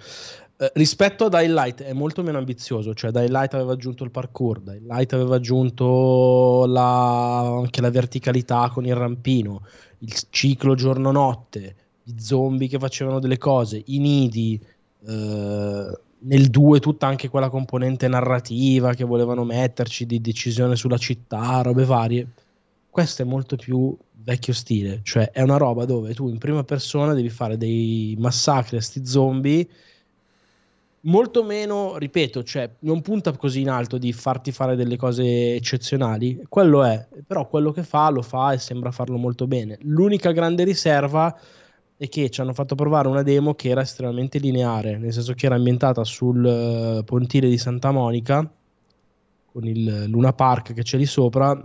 [0.58, 4.10] Eh, rispetto a Dying Light è molto meno ambizioso, cioè Dying Light aveva aggiunto il
[4.10, 9.62] parkour, Dying Light aveva aggiunto la- anche la verticalità con il rampino,
[10.00, 14.60] il ciclo giorno-notte, gli zombie che facevano delle cose, i nidi,
[15.06, 21.62] eh, nel 2 tutta anche quella componente narrativa che volevano metterci di decisione sulla città,
[21.62, 22.28] robe varie.
[22.90, 27.14] Questo è molto più vecchio stile, cioè è una roba dove tu in prima persona
[27.14, 29.68] devi fare dei massacri a sti zombie
[31.02, 36.44] molto meno, ripeto, cioè non punta così in alto di farti fare delle cose eccezionali,
[36.48, 39.78] quello è, però quello che fa lo fa e sembra farlo molto bene.
[39.82, 41.40] L'unica grande riserva è
[42.08, 45.54] che ci hanno fatto provare una demo che era estremamente lineare, nel senso che era
[45.54, 48.50] ambientata sul eh, pontile di Santa Monica
[49.52, 51.60] con il Luna Park che c'è lì sopra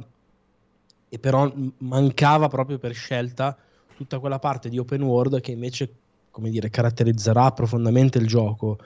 [1.07, 3.55] e però mancava proprio per scelta
[3.95, 5.93] tutta quella parte di open world che invece
[6.31, 8.77] come dire caratterizzerà profondamente il gioco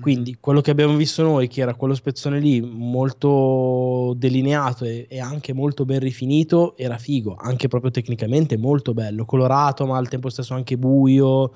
[0.00, 5.20] quindi quello che abbiamo visto noi, che era quello spezzone lì molto delineato e, e
[5.20, 10.30] anche molto ben rifinito, era figo, anche proprio tecnicamente molto bello, colorato ma al tempo
[10.30, 11.52] stesso anche buio,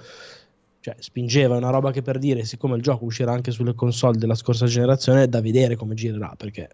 [0.81, 4.34] cioè spingeva una roba che per dire, siccome il gioco uscirà anche sulle console della
[4.34, 6.68] scorsa generazione, è da vedere come girerà, perché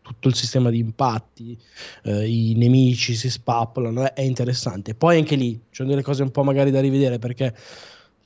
[0.00, 1.58] tutto il sistema di impatti,
[2.04, 4.94] eh, i nemici si spappolano, è, è interessante.
[4.94, 7.52] Poi anche lì ci sono delle cose un po' magari da rivedere perché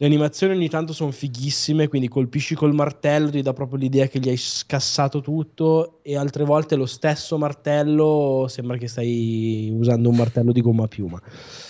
[0.01, 4.21] le animazioni ogni tanto sono fighissime, quindi colpisci col martello, ti dà proprio l'idea che
[4.21, 10.15] gli hai scassato tutto e altre volte lo stesso martello sembra che stai usando un
[10.15, 11.21] martello di gomma a piuma.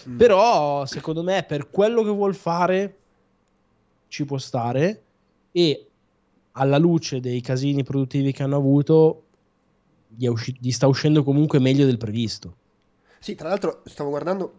[0.09, 0.19] Mm.
[0.19, 2.97] Però secondo me per quello che vuol fare
[4.09, 5.03] ci può stare
[5.51, 5.87] e
[6.53, 9.23] alla luce dei casini produttivi che hanno avuto
[10.07, 12.57] gli, usci- gli sta uscendo comunque meglio del previsto.
[13.21, 14.53] Sì, tra l'altro stavo guardando,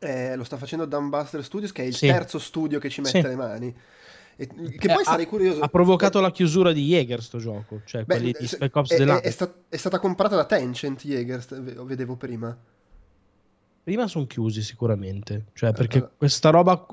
[0.00, 2.06] eh, lo sta facendo Dumbbuster Studios, che è il Sì.
[2.06, 3.26] terzo studio che ci mette Sì.
[3.26, 3.74] le mani.
[4.40, 5.60] E, che poi Eh, sarei ha, curioso.
[5.62, 9.02] ha provocato la chiusura di Jaeger sto gioco, cioè Beh, quelli di Spec Ops è,
[9.04, 12.56] è- è sta- è stata comprata da Tencent ve- vedevo prima.
[13.82, 16.08] Prima sono chiusi sicuramente, cioè perché Eh.
[16.18, 16.86] questa roba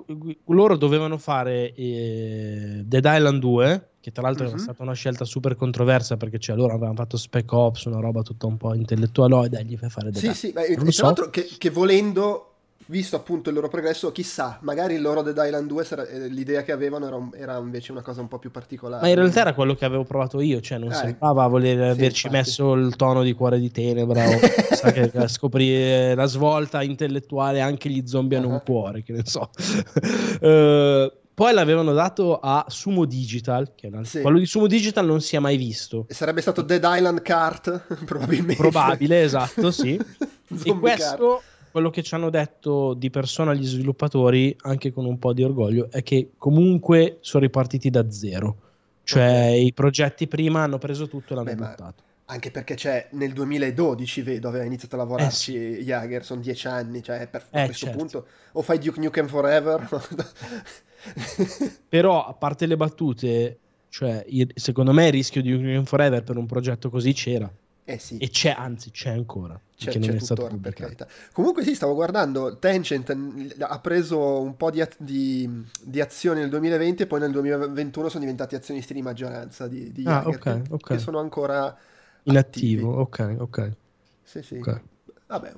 [0.45, 4.51] loro dovevano fare eh, Dead Island 2, che tra l'altro Mhm.
[4.51, 8.21] era stata una scelta super controversa perché cioè, loro avevano fatto Spec Ops, una roba
[8.21, 10.37] tutta un po' intellettuale, dai, gli fai fare Dead Sì, Island.
[10.37, 11.03] sì, beh, Non lo tra so.
[11.03, 12.54] l'altro che, che volendo,
[12.87, 16.61] visto appunto il loro progresso, chissà, magari il loro Dead Island 2 sarà- eh, l'idea
[16.63, 19.01] che avevano era, un- era invece una cosa un po' più particolare.
[19.01, 20.95] Ma in realtà era quello che avevo provato io, cioè non Eh.
[20.95, 22.35] sembrava voler Sì, averci infatti.
[22.49, 24.39] messo il tono di cuore di tenebra o
[24.93, 28.53] che scoprire la svolta intellettuale anche gli zombie hanno Ah.
[28.53, 29.49] un cuore, che ne so.
[30.39, 34.21] Eh, poi l'avevano dato a Sumo Digital, che Sì.
[34.21, 36.05] quello di Sumo Digital non si è mai visto.
[36.07, 38.55] E Sarebbe stato Dead Island Kart, probabilmente.
[38.55, 39.95] Probabile, esatto, sì.
[39.95, 41.19] e Zombie Kart.
[41.75, 45.89] Quello che ci hanno detto di persona gli sviluppatori, anche con un po' di orgoglio,
[45.91, 48.55] è che comunque sono ripartiti da zero.
[49.03, 49.57] Cioè Ok.
[49.65, 52.03] i progetti prima hanno preso tutto e l'hanno Beh, buttato.
[52.27, 57.03] Anche perché c'è nel 2012, vedo, aveva iniziato a lavorarci Eh, Jager, sono dieci anni,
[57.03, 57.99] cioè per, a Eh, questo certo.
[57.99, 59.85] punto o fai Duke Nukem Forever.
[61.89, 66.45] Però, a parte le battute, cioè, secondo me il rischio di Union Forever per un
[66.45, 67.51] progetto così c'era.
[67.85, 68.17] Eh sì.
[68.17, 69.59] E c'è, anzi, c'è ancora.
[69.77, 71.07] C'è, che non c'è è stato pubblicato.
[71.33, 73.15] Comunque sì, stavo guardando, Tencent
[73.59, 78.21] ha preso un po' di, di- di azioni nel 2020 e poi nel 2021 sono
[78.21, 80.87] diventati azionisti di maggioranza di, di Ah, Jaeger, ok, che, ok.
[80.87, 81.77] che sono ancora
[82.25, 82.37] In attivi.
[82.37, 83.71] attivo, ok, ok.
[84.23, 84.65] Sì, sì.
[84.67, 84.81] ok.
[85.27, 85.53] Vabbè.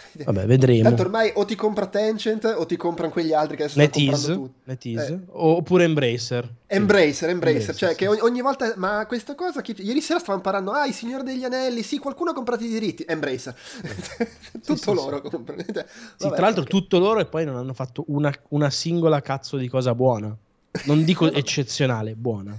[0.24, 0.82] Vabbè, vedremo.
[0.82, 4.52] Tanto ormai o ti compra Tencent o ti comprano quegli altri che adesso stanno comprando.
[4.64, 5.18] NetEase, Eh.
[5.28, 6.44] oppure Embracer.
[6.44, 6.74] Sì.
[6.74, 8.10] Embracer, Embracer, Embracer, cioè sì, che sì.
[8.10, 11.44] ogni, ogni volta, ma questa cosa, chi- ieri sera stavamo parlando, ah, il Signore degli
[11.44, 13.54] Anelli, sì, qualcuno ha comprato i diritti, Embracer,
[14.64, 15.62] tutto sì, loro comprano.
[15.64, 16.68] Sì, tra l'altro ok.
[16.68, 20.36] tutto loro e poi non hanno fatto una, una singola cazzo di cosa buona.
[20.84, 22.58] Non dico eccezionale, buona.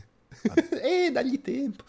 [0.81, 1.83] eh, dagli tempo.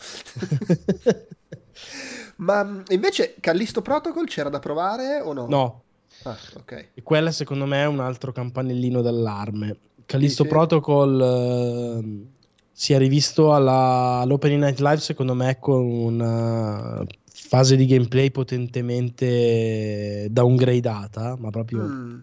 [2.40, 5.46] Ma invece Callisto Protocol c'era da provare o no?
[5.46, 5.82] No,
[6.22, 6.88] Ah, ok.
[6.94, 9.76] E quella secondo me è un altro campanellino d'allarme.
[10.04, 10.54] Callisto Dici?
[10.54, 12.26] Protocol ehm,
[12.72, 17.02] si è rivisto alla- all'Opening Night Live secondo me con una
[17.32, 22.18] fase di gameplay potentemente downgradata, ma proprio Mm,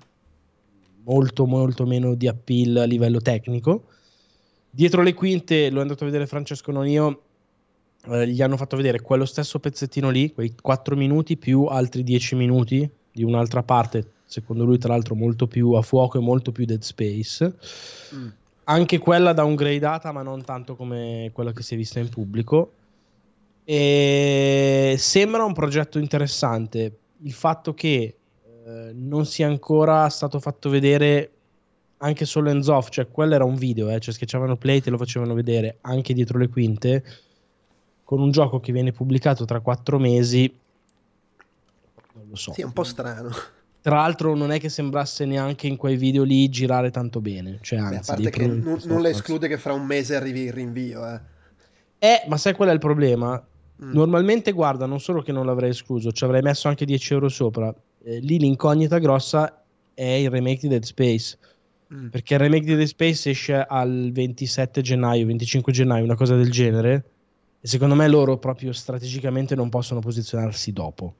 [1.03, 3.85] molto molto meno di appeal a livello tecnico.
[4.69, 7.21] Dietro le quinte, l'ho andato a vedere Francesco non io,
[8.09, 12.35] eh, gli hanno fatto vedere quello stesso pezzettino lì, quei 4 minuti più altri 10
[12.35, 16.65] minuti di un'altra parte, secondo lui tra l'altro molto più a fuoco e molto più
[16.65, 17.55] Dead Space.
[18.15, 18.27] mm.
[18.65, 22.73] Anche quella downgradata, ma non tanto come quella che si è vista in pubblico.
[23.63, 26.97] E sembra un progetto interessante.
[27.23, 28.15] Il fatto che
[28.65, 31.31] eh, non sia ancora stato fatto vedere
[31.99, 34.97] anche solo hands off, cioè quello era un video, eh, cioè sketchavano play, te lo
[34.97, 37.03] facevano vedere anche dietro le quinte,
[38.07, 40.49] con un gioco che viene pubblicato tra quattro mesi.
[42.13, 42.53] Non lo so.
[42.53, 43.29] Sì, è un po' strano.
[43.81, 47.79] Tra l'altro non è che sembrasse neanche in quei video lì girare tanto bene, cioè
[47.79, 49.09] Beh, a anzi, parte che non, non le falsi.
[49.09, 51.19] esclude che fra un mese arrivi il rinvio, eh.
[51.99, 53.45] Eh, ma sai qual è il problema?
[53.83, 53.91] Mm.
[53.91, 57.75] Normalmente, guarda, non solo che non l'avrei escluso, ci avrei messo anche 10 euro sopra.
[58.05, 59.63] Eh, lì l'incognita grossa
[59.93, 61.37] è il remake di Dead Space.
[61.93, 62.07] Mm.
[62.07, 66.51] Perché il remake di Dead Space esce al 27 gennaio, 25 gennaio, una cosa del
[66.51, 67.03] genere.
[67.59, 71.13] E secondo me loro proprio strategicamente non possono posizionarsi dopo.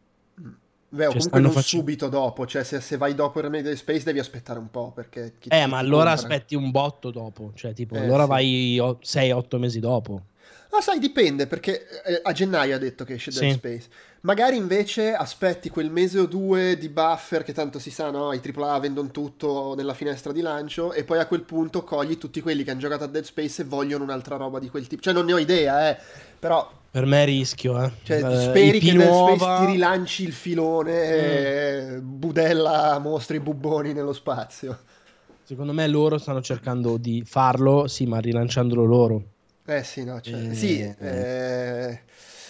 [0.89, 3.39] Beh, Cioè, comunque non facendo- subito dopo, cioè se, se vai dopo
[3.71, 5.33] di Space devi aspettare un po' perché...
[5.37, 6.27] chi- Eh, chi ma allora compra?
[6.35, 7.51] aspetti un botto dopo.
[7.55, 8.29] Cioè, tipo, Eh, allora sì.
[8.29, 10.21] vai 6-8 mesi dopo.
[10.77, 13.51] Ah, sai, dipende perché eh, a gennaio ha detto che esce Dead Sì.
[13.57, 13.87] Space.
[14.21, 18.31] Magari invece aspetti quel mese o due di buffer che tanto si sa, no?
[18.33, 22.41] I AAA vendono tutto nella finestra di lancio e poi a quel punto cogli tutti
[22.41, 25.01] quelli che hanno giocato a Dead Space e vogliono un'altra roba di quel tipo.
[25.01, 25.97] Cioè non ne ho idea, eh.
[26.37, 27.91] Però Per me è rischio, eh.
[28.03, 33.93] cioè, Eh, speri che Dead nuova- Space ti rilanci il filone e budella mostri bubboni
[33.93, 34.77] nello spazio.
[35.43, 39.23] Secondo me loro stanno cercando di farlo, sì, ma rilanciandolo loro.
[39.69, 40.95] Eh sì, no, cioè, Eh, sì, eh.
[40.97, 41.99] eh,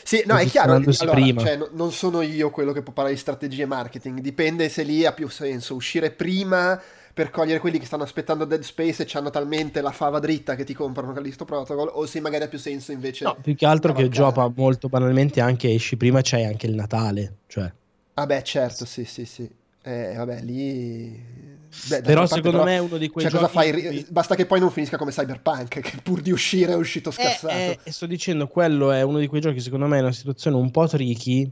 [0.03, 3.19] sì, no, è chiaro, allora, cioè, no- non sono io quello che può parlare di
[3.19, 6.79] strategie marketing, dipende se lì ha più senso uscire prima
[7.11, 10.63] per cogliere quelli che stanno aspettando Dead Space e hanno talmente la fava dritta che
[10.63, 13.25] ti comprano Callisto Protocol, o se magari ha più senso invece...
[13.25, 17.37] No, più che altro che gioca molto banalmente anche esci prima c'hai anche il Natale,
[17.47, 17.71] cioè.
[18.13, 19.49] Ah beh, certo, sì, sì, sì.
[19.81, 21.65] Eh, vabbè, lì...
[21.89, 23.71] Beh, Però secondo però, me è uno di quei cioè, giochi cosa fai?
[23.71, 27.53] cui- Basta che poi non finisca come Cyberpunk, che pur di uscire è uscito scassato.
[27.53, 30.11] Eh, eh, e sto dicendo, quello è uno di quei giochi, secondo me, è una
[30.11, 31.49] situazione un po' tricky.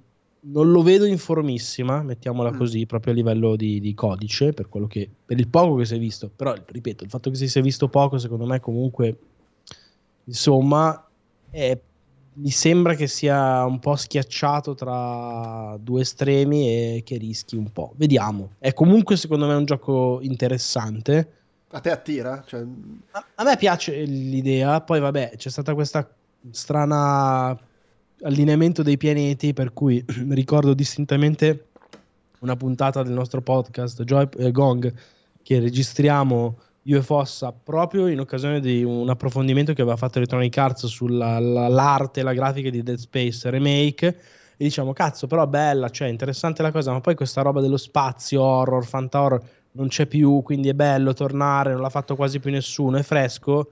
[0.48, 2.58] Non lo vedo in formissima, mettiamola Mm.
[2.58, 5.96] così, proprio a livello di, di codice, per quello che, per il poco che si
[5.96, 6.30] è visto.
[6.36, 9.18] Però, ripeto, il fatto che si sia visto poco, secondo me, comunque
[10.26, 11.08] insomma,
[11.50, 11.78] è,
[12.36, 17.94] mi sembra che sia un po' schiacciato tra due estremi e che rischi un po'.
[17.96, 18.52] Vediamo.
[18.60, 21.32] È comunque secondo me un gioco interessante.
[21.70, 22.44] A te attira?
[22.46, 22.64] Cioè...
[23.12, 26.10] A, a me piace l'idea, poi vabbè, c'è stata questa
[26.52, 27.58] strana
[28.22, 31.68] allineamento dei pianeti per cui ricordo distintamente
[32.40, 34.94] una puntata del nostro podcast Joy, eh, Gong
[35.42, 36.58] che registriamo
[36.88, 42.20] io e Fossa proprio in occasione di un approfondimento che aveva fatto Electronic Arts sull'arte
[42.20, 46.72] e la grafica di Dead Space Remake e diciamo cazzo però bella, cioè interessante la
[46.72, 49.42] cosa ma poi questa roba dello spazio horror, fanta horror
[49.72, 53.72] non c'è più quindi è bello tornare, non l'ha fatto quasi più nessuno, è fresco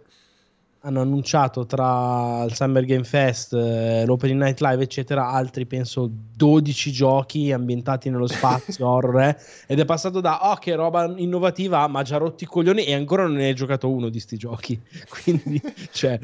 [0.86, 6.92] hanno annunciato tra il Summer Game Fest, eh, l'Opening Night Live, eccetera, altri penso 12
[6.92, 9.22] giochi ambientati nello spazio horror.
[9.22, 9.38] Eh?
[9.68, 13.24] Ed è passato da oh, che roba innovativa, ma già rotti i coglioni e ancora
[13.24, 14.82] non ne hai giocato uno di sti giochi.
[15.08, 16.20] Quindi, cioè,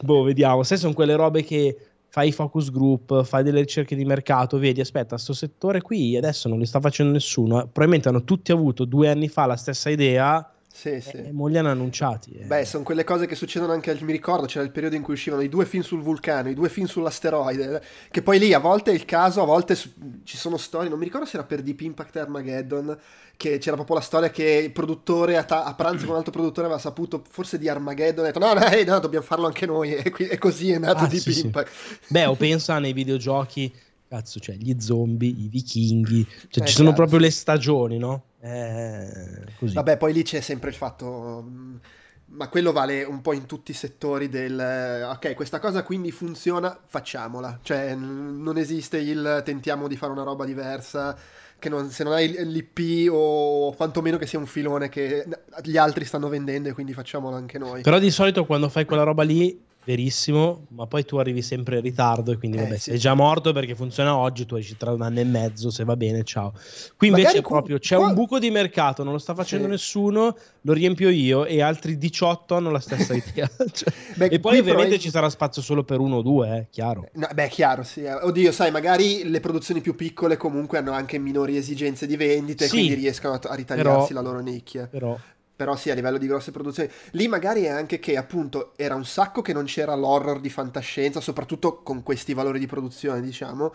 [0.00, 0.62] boh, vediamo.
[0.62, 1.76] Se sono quelle robe che
[2.06, 6.60] fai focus group, fai delle ricerche di mercato, vedi, aspetta, sto settore qui adesso non
[6.60, 7.62] li sta facendo nessuno.
[7.62, 11.16] Probabilmente hanno tutti avuto due anni fa la stessa idea sì, sì.
[11.18, 12.32] E mo li hanno annunciati.
[12.32, 12.44] Eh.
[12.44, 15.40] Beh, sono quelle cose che succedono anche, mi ricordo, c'era il periodo in cui uscivano
[15.40, 17.80] i due film sul vulcano, i due film sull'asteroide,
[18.10, 19.92] che poi lì a volte è il caso, a volte su-
[20.24, 22.98] ci sono storie, non mi ricordo se era per Deep Impact Armageddon,
[23.36, 26.32] che c'era proprio la storia che il produttore a, ta- a pranzo con un altro
[26.32, 29.66] produttore aveva saputo forse di Armageddon, ha detto no, no, eh, no dobbiamo farlo anche
[29.66, 31.44] noi, e, qui- e così è nato Ah, Deep sì, sì.
[31.46, 31.70] Impact.
[32.08, 33.72] Beh, o pensa nei videogiochi,
[34.14, 38.22] cazzo, cioè gli zombie, i vichinghi, cioè Eh, ci sono proprio le stagioni, no?
[38.40, 39.42] Eh.
[39.60, 41.42] Vabbè, poi lì c'è sempre il fatto.
[41.42, 41.80] mh,
[42.26, 45.06] Ma quello vale un po' in tutti i settori del.
[45.12, 47.60] Ok, questa cosa quindi funziona, facciamola.
[47.62, 51.16] Cioè, n- non esiste il tentiamo di fare una roba diversa.
[51.56, 55.24] Che non- se non hai l'IP o quantomeno che sia un filone che
[55.62, 57.82] gli altri stanno vendendo e quindi facciamolo anche noi.
[57.82, 61.82] Però di solito quando fai quella roba lì, verissimo, ma poi tu arrivi sempre in
[61.82, 62.90] ritardo e quindi Eh, vabbè, sì.
[62.90, 65.96] sei già morto perché funziona oggi, tu esci tra un anno e mezzo, se va
[65.96, 66.52] bene, ciao.
[66.96, 69.70] Qui invece Magari proprio c'è qua- un buco di mercato, non lo sta facendo Sì.
[69.70, 73.48] nessuno, lo riempio io e altri 18 hanno la stessa idea.
[73.72, 76.66] Cioè, Beh, e poi ovviamente però- ci sarà spazio solo per uno o due, eh,
[76.70, 77.08] chiaro.
[77.14, 78.02] No, beh, chiaro, sì.
[78.04, 78.12] eh.
[78.14, 82.68] Oddio, sai, magari le produzioni più piccole comunque hanno anche minori esigenze di vendita e
[82.68, 82.76] Sì.
[82.76, 84.86] quindi riescono a, a ritagliarsi Però- la loro nicchia.
[84.90, 85.16] Però
[85.56, 86.90] Però sì, a livello di grosse produzioni.
[87.12, 91.20] Lì magari è anche che appunto era un sacco che non c'era l'horror di fantascienza,
[91.20, 93.72] soprattutto con questi valori di produzione, diciamo.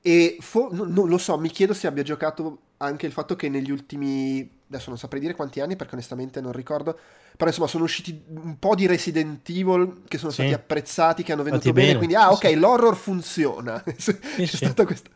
[0.00, 3.48] E fo- no- non lo so, mi chiedo se abbia giocato anche il fatto che
[3.48, 6.96] negli ultimi, adesso non saprei dire quanti anni perché onestamente non ricordo,
[7.36, 10.36] però insomma sono usciti un po' di Resident Evil che sono Sì.
[10.42, 12.54] stati apprezzati, che hanno venduto bene, bene, quindi ah ok, sì.
[12.54, 13.82] l'horror funziona.
[14.42, 14.56] C'è sì.
[14.56, 15.10] stata questa...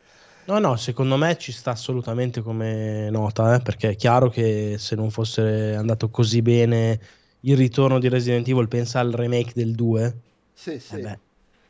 [0.44, 4.96] No, no, secondo me ci sta assolutamente come nota, eh, perché è chiaro che se
[4.96, 6.98] non fosse andato così bene
[7.40, 10.20] il ritorno di Resident Evil, pensa al remake del 2.
[10.52, 10.96] Sì, sì.
[10.96, 11.18] Eh beh.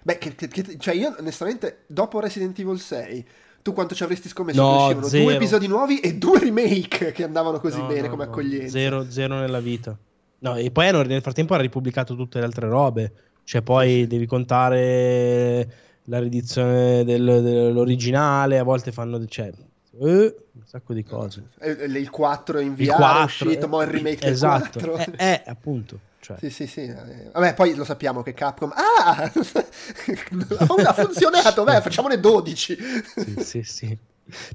[0.05, 3.25] Beh, che, che- cioè io onestamente, dopo Resident Evil 6,
[3.63, 7.61] tu quanto ci avresti scommesso No, che due episodi nuovi e due remake che andavano
[7.61, 8.79] così No, bene no, come no, accoglienza?
[8.79, 9.97] Zero, zero nella vita.
[10.39, 13.13] No, e poi nel frattempo hanno ripubblicato tutte le altre robe.
[13.45, 19.25] Cioè, poi devi contare la riedizione del- dell'originale, a volte fanno...
[19.27, 19.53] Cioè,
[20.01, 21.49] eh, un sacco di cose.
[21.61, 24.33] Eh, eh, Il 4 in VR Il è 4, uscito, eh, mo il remake del
[24.33, 24.79] esatto.
[24.81, 24.97] 4.
[24.97, 26.01] Eh, eh, appunto.
[26.21, 26.81] Cioè, Sì, sì, sì.
[26.83, 28.73] eh, Vabbè, poi lo sappiamo che Capcom...
[28.75, 29.23] Ah!
[29.31, 32.79] ha funzionato, beh, facciamone 12.
[33.17, 33.99] sì, sì, sì.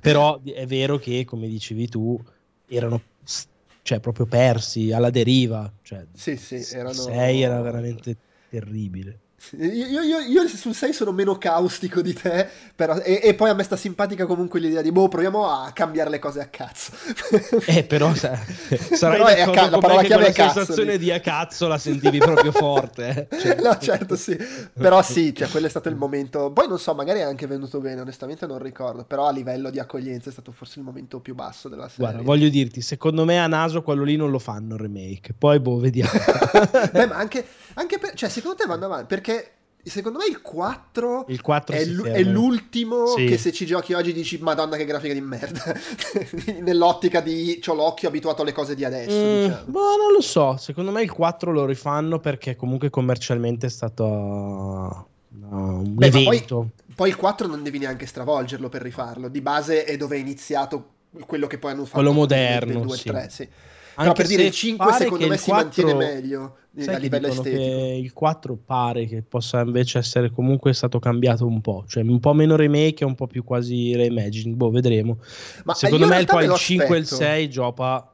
[0.01, 2.19] Però è vero che, come dicevi tu,
[2.67, 3.01] erano
[3.82, 5.72] cioè, proprio persi alla deriva.
[5.82, 6.93] Cioè, Sì, sì, erano...
[6.93, 8.16] 6 era veramente
[8.50, 9.19] terribile.
[9.59, 13.53] Io, io- io- sul 6 sono meno caustico di te, però, e, e poi a
[13.53, 16.91] me sta simpatica comunque l'idea di, boh, proviamo a cambiare le cose a cazzo.
[17.67, 18.35] Eh, però sa-
[18.93, 20.98] sarai Però d'accordo ca- la parola chiave è cazzo sensazione lì.
[20.98, 23.27] di a cazzo la sentivi proprio forte.
[23.30, 23.38] eh.
[23.40, 24.35] Cioè- no, certo, sì.
[24.74, 26.51] Però sì, cioè, quello è stato il momento.
[26.51, 29.06] Poi non so, magari è anche venuto bene, onestamente non ricordo.
[29.06, 32.06] Però a livello di accoglienza è stato forse il momento più basso della serie.
[32.07, 35.33] Guarda, voglio dirti, secondo me a naso quello lì non lo fanno il remake.
[35.38, 36.09] Poi, boh, vediamo.
[36.91, 39.06] Beh, ma anche, anche per, cioè, secondo te vanno avanti?
[39.07, 39.26] Perché
[39.83, 42.11] secondo me il 4 Il 4 è, ferma.
[42.11, 43.25] è l'ultimo Sì.
[43.25, 45.64] che se ci giochi oggi dici Madonna che grafica di merda.
[46.61, 49.64] Nell'ottica di c'ho l'occhio abituato alle cose di adesso, Mm, diciamo.
[49.67, 50.57] boh, non lo so.
[50.57, 56.11] Secondo me il 4 lo rifanno perché comunque commercialmente è stato uh, un Beh, ma
[56.11, 56.69] poi- evento.
[56.95, 59.27] Poi il 4 non devi neanche stravolgerlo per rifarlo.
[59.30, 60.89] Di base è dove è iniziato
[61.27, 63.07] quello che poi hanno fatto Quello moderno, del 2 e sì.
[63.07, 63.47] 3, sì.
[64.00, 66.93] Anche Però per dire il 5 pare secondo me il si mantiene 4 meglio Sai
[66.93, 67.61] a livello estetico.
[67.64, 72.34] il 4 pare che possa invece essere comunque stato cambiato un po', cioè un po'
[72.34, 75.17] meno remake e un po' più quasi reimagining, boh, vedremo.
[75.64, 77.22] Ma Secondo me il- me il lo 5 e il aspetto.
[77.22, 78.11] 6 gioca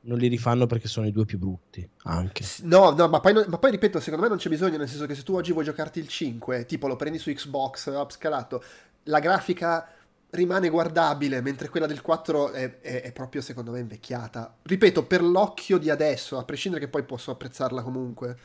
[0.00, 2.42] non li rifanno perché sono i due più brutti anche.
[2.62, 5.14] No, no, ma poi, ma poi, ripeto, secondo me non c'è bisogno, nel senso che
[5.14, 8.62] se tu oggi vuoi giocarti il 5, tipo lo prendi su Xbox upscalato,
[9.04, 9.86] la grafica
[10.30, 14.56] rimane guardabile, mentre quella del 4 è, è, è, proprio secondo me invecchiata.
[14.62, 18.36] Ripeto, per l'occhio di adesso, a prescindere che poi posso apprezzarla comunque.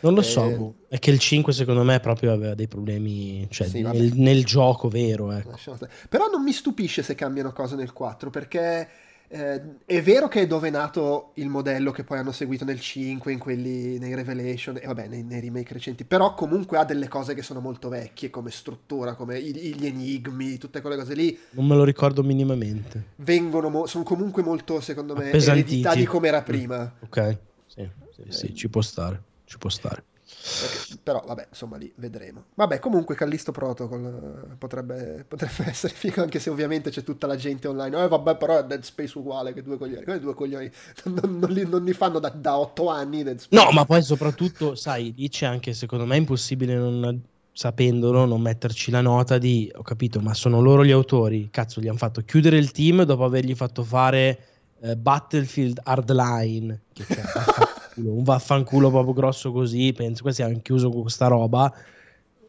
[0.00, 0.74] Non lo eh, so, boh.
[0.88, 4.88] è che il 5 secondo me proprio aveva dei problemi cioè, sì, nel, nel, gioco
[4.88, 5.32] vero.
[5.32, 5.78] Ecco.
[6.08, 8.88] Però non mi stupisce se cambiano cose nel 4 perché
[9.32, 12.80] eh, è vero che è dove è nato il modello che poi hanno seguito nel
[12.80, 17.06] 5, in quelli, nei Revelation e vabbè nei, nei, remake recenti, però comunque ha delle
[17.06, 21.38] cose che sono molto vecchie come struttura, come gli, gli enigmi, tutte quelle cose lì.
[21.50, 23.10] Non me lo ricordo minimamente.
[23.16, 26.92] Vengono, mo- sono comunque molto, secondo me, eredità di come era prima.
[26.98, 30.02] Ok, sì, sì, sì, ci può stare, ci può stare.
[30.30, 32.44] Perché, però vabbè, insomma lì vedremo.
[32.54, 37.36] Vabbè, comunque Callisto Protocol eh, potrebbe, potrebbe, essere figo, anche se ovviamente c'è tutta la
[37.36, 38.04] gente online.
[38.04, 40.04] Eh vabbè, però è Dead Space uguale che due coglioni.
[40.04, 40.70] Quei due coglioni
[41.04, 43.62] non, non, li, non li, fanno da, da otto anni Dead Space.
[43.62, 48.40] No, ma poi soprattutto, sai, lì c'è anche, secondo me, è impossibile non sapendolo, non
[48.40, 52.22] metterci la nota di, ho capito, ma sono loro gli autori, cazzo, gli hanno fatto
[52.22, 54.38] chiudere il team dopo avergli fatto fare
[54.80, 57.04] eh, Battlefield Hardline, che
[57.90, 61.72] vaffanculo, un vaffanculo proprio grosso così, penso questi hanno chiuso con questa roba.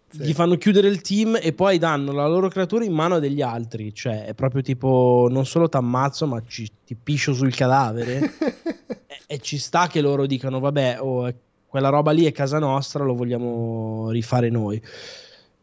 [0.10, 0.24] Sì.
[0.24, 3.42] Gli fanno chiudere il team e poi danno la loro creatura in mano a degli
[3.42, 3.94] altri.
[3.94, 8.20] Cioè, è proprio tipo: non solo ti ammazzo, ma ci, ti piscio sul cadavere.
[9.08, 11.34] e, e, ci sta che loro dicano: Vabbè, oh,
[11.66, 14.82] quella roba lì è casa nostra, lo vogliamo rifare noi.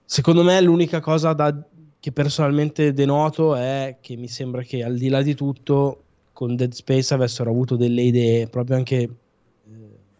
[0.02, 1.55] Secondo me, l'unica cosa da,
[2.00, 6.73] che personalmente denoto è che mi sembra che al di là di tutto, con Dead
[6.73, 9.10] Space avessero avuto delle idee proprio anche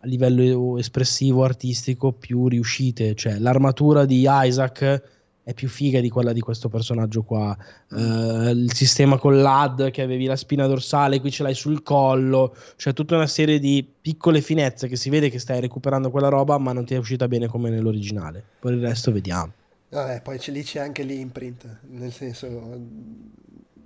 [0.01, 3.15] a livello espressivo artistico più riuscite.
[3.15, 5.03] Cioè l'armatura di Isaac
[5.43, 7.57] è più figa di quella di questo personaggio qua.
[7.89, 12.55] Uh, il sistema con l'AD che avevi la spina dorsale qui ce l'hai sul collo.
[12.77, 16.59] Cioè tutta una serie di piccole finezze che si vede che stai recuperando quella roba
[16.59, 18.45] ma non ti è uscita bene come nell'originale.
[18.61, 19.53] Poi il resto vediamo.
[19.91, 22.47] Vabbè, poi c'è, lì c'è anche l'imprint nel senso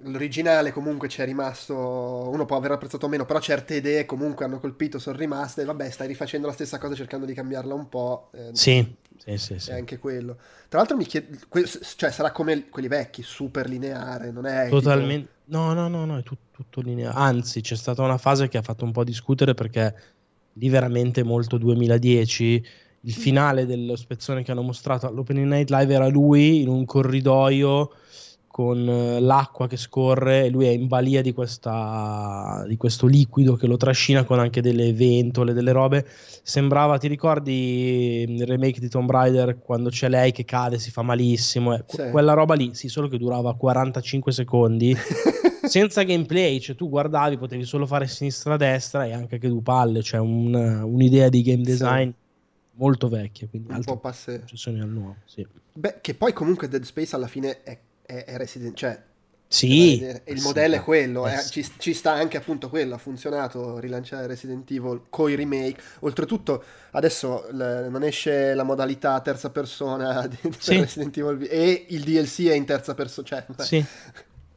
[0.05, 4.59] l'originale comunque ci è rimasto, uno può aver apprezzato meno, però certe idee comunque hanno
[4.59, 8.31] colpito, sono rimaste, vabbè stai rifacendo la stessa cosa cercando di cambiarla un po'.
[8.33, 9.71] Eh, sì, sì, sì, sì.
[9.71, 10.37] È anche quello.
[10.69, 11.37] Tra l'altro mi chiedo,
[11.97, 14.69] cioè sarà come quelli vecchi, super lineare, non è...
[14.69, 15.29] Totalmente...
[15.45, 15.59] Tipo...
[15.59, 17.17] No, no, no, no, è tutto, tutto lineare.
[17.17, 19.95] Anzi, c'è stata una fase che ha fatto un po' discutere perché
[20.55, 22.67] lì veramente molto 2010
[23.05, 27.91] il finale dello spezzone che hanno mostrato all'Opening Night Live era lui in un corridoio
[28.53, 33.57] con eh, l'acqua che scorre e lui è in balia di, questa, di questo liquido
[33.57, 36.07] che lo trascina con anche delle ventole, delle robe.
[36.43, 41.01] Sembrava, ti ricordi il remake di Tomb Raider quando c'è lei che cade, si fa
[41.01, 41.75] malissimo?
[41.75, 42.11] Eh, sì.
[42.11, 44.95] Quella roba lì, sì, solo che durava 45 secondi.
[45.65, 50.21] senza gameplay, cioè tu guardavi, potevi solo fare sinistra-destra e anche che due palle, cioè
[50.21, 52.15] un, un'idea di game design sì.
[52.73, 54.45] molto vecchia, quindi un po' passe...
[54.67, 55.47] al nuovo, sì.
[55.73, 57.79] Beh, che poi comunque Dead Space alla fine è
[58.13, 59.03] è, è Resident cioè
[59.53, 64.27] sì, il modello è quello, eh, ci, ci, sta anche appunto quello, ha funzionato rilanciare
[64.27, 65.77] Resident Evil con i remake.
[66.01, 70.79] Oltretutto adesso l- non esce la modalità terza persona di, sì.
[70.79, 73.85] Resident Evil e il DLC è in terza persona, cioè, sì.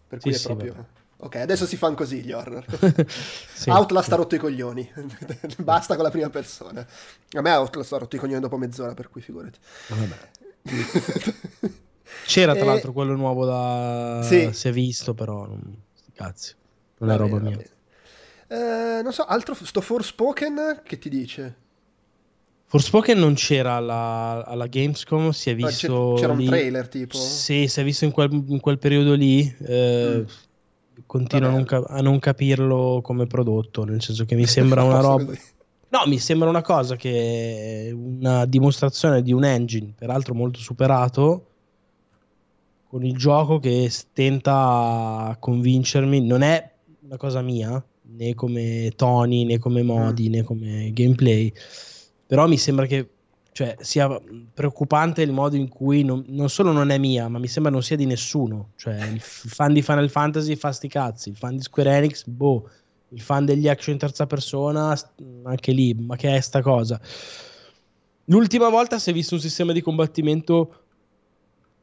[0.08, 0.74] per cui sì, è proprio...
[0.74, 0.88] Vabbè.
[1.18, 2.66] Ok, adesso si fanno così gli horror.
[3.54, 4.90] sì, Outlast ha rotto i coglioni.
[5.58, 6.86] Basta con la prima persona.
[7.32, 9.60] A me Outlast ha rotto i coglioni dopo mezz'ora, per cui figurati.
[9.88, 10.16] Vabbè.
[12.26, 12.66] C'era tra e...
[12.66, 14.22] l'altro quello nuovo da...
[14.24, 14.50] Sì.
[14.54, 15.62] Si è visto però, non...
[16.14, 16.54] cazzi,
[17.00, 17.58] non è roba mia.
[18.48, 21.56] Eh, non so, altro, sto Forspoken, che ti dice?
[22.68, 26.16] Forspoken non c'era alla, alla Gamescom, si è visto...
[26.18, 26.44] c'era lì.
[26.44, 27.18] un trailer tipo?
[27.18, 29.56] Sì, si è visto in quel, in quel periodo lì.
[29.66, 30.24] Eh, mm.
[31.06, 35.00] Continuo a non, cap- a non, capirlo come prodotto, nel senso che mi sembra una
[35.00, 35.34] roba...
[35.88, 41.46] No, mi sembra una cosa che è una dimostrazione di un engine, peraltro molto superato,
[42.96, 49.44] con il gioco che tenta a convincermi, non è una cosa mia, né come toni,
[49.44, 50.32] né come modi, mm.
[50.32, 51.52] né come gameplay,
[52.26, 53.10] però mi sembra che
[53.52, 54.18] cioè, sia
[54.54, 57.84] preoccupante il modo in cui non, non, solo non è mia, ma mi sembra non
[57.84, 58.72] sia di nessuno.
[58.78, 62.70] Cioè, il fan di Final Fantasy fa sti cazzi, il fan di Square Enix, boh,
[63.10, 64.98] il fan degli action in terza persona,
[65.44, 66.98] anche lì, ma che è sta cosa?
[68.28, 70.85] L'ultima volta si è visto un sistema di combattimento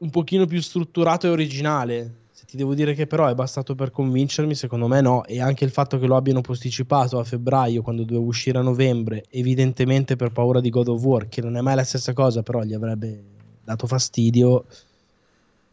[0.03, 2.15] un pochino più strutturato e originale.
[2.33, 5.25] Se ti devo dire che però è bastato per convincermi, secondo me no.
[5.25, 9.25] E anche il fatto che lo abbiano posticipato a febbraio quando doveva uscire a novembre,
[9.31, 12.63] evidentemente per paura di God of War, che non è mai la stessa cosa, però
[12.63, 13.23] gli avrebbe
[13.63, 14.67] dato fastidio.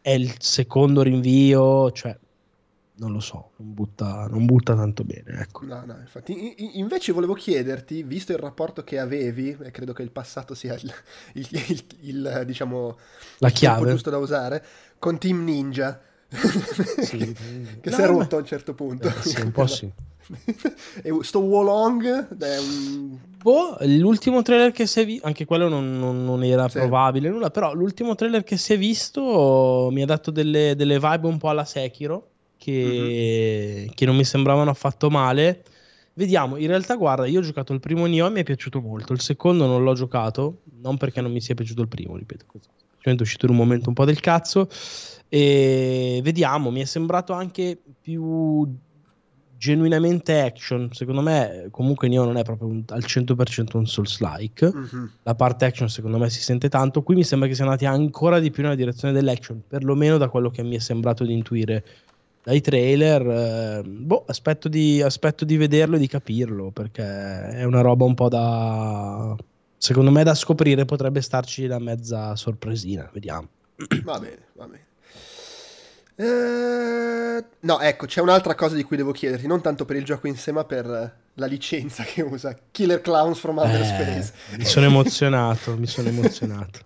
[0.00, 2.16] È il secondo rinvio, cioè
[3.00, 5.40] non lo so, non butta, non butta tanto bene.
[5.40, 5.64] Ecco.
[5.64, 10.10] No, no, infatti, invece volevo chiederti, visto il rapporto che avevi, e credo che il
[10.10, 10.92] passato sia il,
[11.34, 12.98] il, il, il diciamo,
[13.38, 14.64] la chiave giusto da usare,
[14.98, 15.98] con Team Ninja.
[16.28, 17.16] Sì.
[17.80, 19.08] che No, si è ma- rotto a un certo punto.
[19.08, 19.90] Eh, sì, un po' sì.
[21.02, 23.18] e sto Wolong è un...
[23.42, 26.78] Boh, l'ultimo trailer che si è visto, anche quello non, non- non era Sì.
[26.78, 31.26] probabile, nulla, però l'ultimo trailer che si è visto mi ha dato delle, delle vibe
[31.26, 32.29] un po' alla Sekiro,
[32.60, 35.64] che, che non mi sembravano affatto male.
[36.12, 39.14] Vediamo, in realtà guarda, io ho giocato il primo Nioh e mi è piaciuto molto,
[39.14, 43.22] il secondo non l'ho giocato, non perché non mi sia piaciuto il primo, ripeto, semplicemente
[43.22, 44.68] è uscito in un momento un po' del cazzo.
[45.28, 48.66] E vediamo, mi è sembrato anche più
[49.56, 55.10] genuinamente action, secondo me comunque Nioh non è proprio un- al 100% un Souls-like, Mhm.
[55.22, 58.40] la parte action secondo me si sente tanto, qui mi sembra che siano andati ancora
[58.40, 61.84] di più nella direzione dell'action, perlomeno da quello che mi è sembrato di intuire
[62.42, 67.80] dai trailer, eh, boh, aspetto di, aspetto di vederlo e di capirlo, perché è una
[67.80, 69.36] roba un po' da...
[69.76, 73.48] secondo me da scoprire, potrebbe starci la mezza sorpresina, vediamo.
[74.04, 74.84] Va bene, va bene.
[76.16, 80.26] Eh, no, ecco, c'è un'altra cosa di cui devo chiederti, non tanto per il gioco
[80.26, 80.86] in sé, ma per
[81.32, 84.32] la licenza che usa Killer Clowns from Outer Eh, Space.
[84.58, 86.80] mi sono emozionato, mi sono emozionato.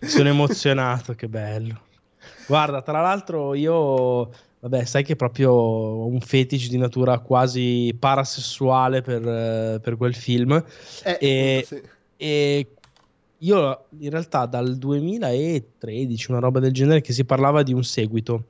[0.00, 1.80] Mi sono emozionato, che bello.
[2.46, 4.30] Guarda, tra l'altro io,
[4.62, 10.14] vabbè, sai che proprio ho un fetish di natura quasi parasessuale per, eh, per quel
[10.14, 10.52] film
[11.02, 11.82] Eh, E- sì.
[12.16, 12.66] e
[13.38, 18.44] io in realtà dal 2013, una roba del genere, che si parlava di un seguito.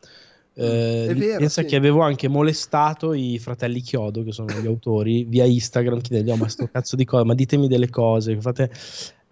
[0.52, 1.68] Eh, È vero, pensa sì.
[1.68, 6.36] che avevo anche molestato i fratelli Chiodo, che sono gli autori, via Instagram, chiedendo: "Oh,
[6.36, 8.38] ma sto cazzo di cose, ma ditemi delle cose.
[8.38, 8.70] Fate...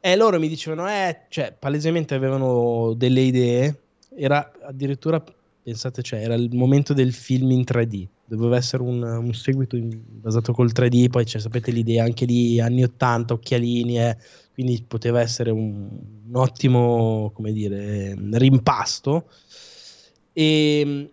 [0.01, 3.81] E loro mi dicevano: Eh, cioè, palesemente avevano delle idee.
[4.17, 5.23] Era addirittura,
[5.71, 8.07] pensate, cioè, era il momento del film in 3D.
[8.25, 11.09] Doveva essere un, un seguito in- basato col 3D.
[11.09, 14.17] Poi, cioè, sapete l'idea anche di anni 80, occhialini, eh,
[14.53, 15.89] quindi poteva essere un,
[16.29, 19.27] un ottimo, come dire, rimpasto.
[20.33, 21.11] E mh,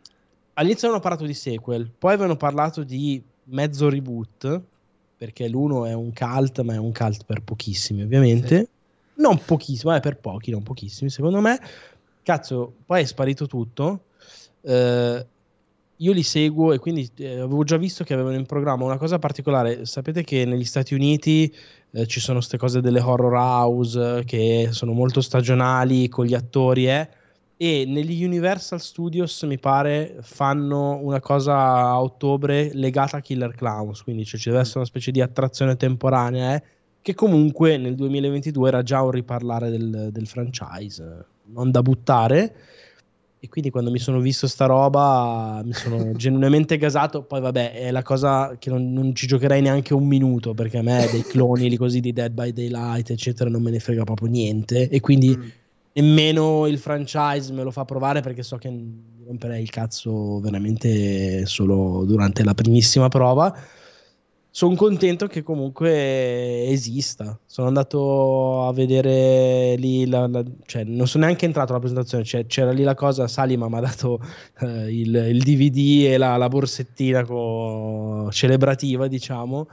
[0.53, 4.61] all'inizio avevano parlato di sequel, poi avevano parlato di mezzo reboot,
[5.17, 8.69] perché l'uno è un cult, ma è un cult per pochissimi, ovviamente.
[9.15, 11.59] Non pochissimi, ma per pochi, non pochissimi, secondo me.
[12.21, 14.01] Cazzo, poi è sparito tutto.
[14.67, 15.25] Eh,
[15.99, 19.17] io li seguo e quindi eh, avevo già visto che avevano in programma una cosa
[19.17, 19.85] particolare.
[19.85, 21.51] Sapete che negli Stati Uniti
[21.91, 26.35] eh, ci sono queste cose delle horror house eh, che sono molto stagionali con gli
[26.35, 27.09] attori, eh,
[27.59, 34.03] e negli Universal Studios mi pare fanno una cosa a ottobre legata a Killer Clowns,
[34.03, 36.63] quindi cioè, ci deve essere una specie di attrazione temporanea, eh,
[37.01, 42.55] che comunque nel 2022 era già un riparlare del, del franchise, non da buttare.
[43.39, 47.23] E quindi quando mi sono visto sta roba mi sono genuinamente gasato.
[47.23, 50.81] Poi vabbè, è la cosa che non, non ci giocherei neanche un minuto perché a
[50.81, 54.27] me dei cloni lì così di Dead by Daylight, eccetera, non me ne frega proprio
[54.29, 54.89] niente.
[54.89, 55.49] E quindi Mm.
[55.93, 61.45] nemmeno il franchise me lo fa provare perché so che mi romperei il cazzo veramente
[61.45, 63.53] solo durante la primissima prova.
[64.57, 67.39] Sono contento che comunque esista.
[67.45, 72.47] Sono andato a vedere lì, la- la- cioè non sono neanche entrato alla presentazione, cioè,
[72.47, 74.19] c'era lì la cosa, Salima mi ha dato
[74.61, 79.67] eh, il, il DVD e la, la borsettina co- celebrativa, diciamo,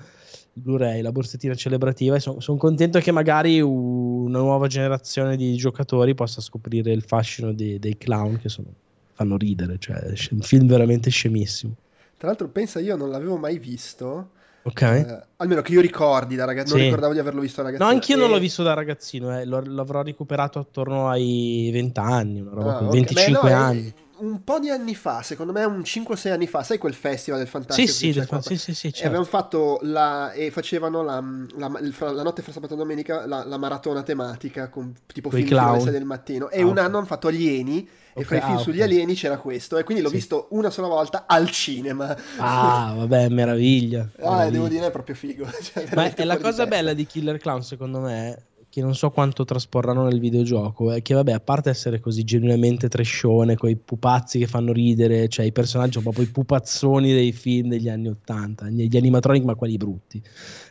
[0.52, 6.14] il Blu-ray, la borsettina celebrativa e sono contento che magari una nuova generazione di giocatori
[6.14, 8.68] possa scoprire il fascino dei, dei clown che sono-
[9.14, 11.74] fanno ridere, cioè è un film veramente scemissimo.
[12.18, 14.42] Tra l'altro, pensa, io non l'avevo mai visto.
[14.66, 14.80] Ok?
[14.82, 16.84] eh, almeno che io ricordi da ragazzo, non Sì.
[16.84, 17.88] ricordavo di averlo visto da ragazzino.
[17.90, 22.40] No, anch'io non E- l'ho visto da ragazzino, eh, l'avrò recuperato attorno ai 20 anni,
[22.40, 22.92] una roba Ah, così, ok.
[22.92, 23.94] 25 Beh, no, anni.
[24.16, 27.48] Un po' di anni fa, secondo me un 5-6 anni fa, sai quel festival del
[27.48, 27.88] Fantastico?
[27.90, 29.06] Sì, sì, del fa- sì, sì, sì, E certo.
[29.08, 31.22] avevano fatto la, e facevano la,
[31.56, 35.42] la- fra- la notte fra sabato e domenica la, la maratona tematica con tipo Coi
[35.42, 35.80] film alle clown.
[35.82, 36.78] 6 del mattino e Ah, un ok.
[36.78, 37.86] anno hanno fatto Alieni
[38.16, 38.82] e Ok, fra i film ah, sugli ok.
[38.84, 40.14] alieni c'era questo e quindi l'ho Sì.
[40.16, 44.02] visto una sola volta al cinema Ah, vabbè, meraviglia.
[44.02, 44.50] ah, meraviglia.
[44.50, 47.98] devo dire è proprio figo Cioè, Ma è la cosa bella di Killer Clown, secondo
[48.00, 52.24] me, che non so quanto trasporranno nel videogioco, è che, vabbè, a parte essere così
[52.24, 57.12] genuinamente trascione, con i pupazzi che fanno ridere, cioè i personaggi sono proprio i pupazzoni
[57.12, 60.20] dei film degli anni Ottanta, gli animatronic, ma quelli brutti.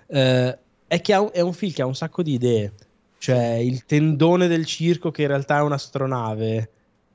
[0.07, 0.57] Eh,
[0.87, 2.73] è che un- è un film che ha un sacco di idee,
[3.19, 6.69] cioè il tendone del circo che in realtà è un'astronave.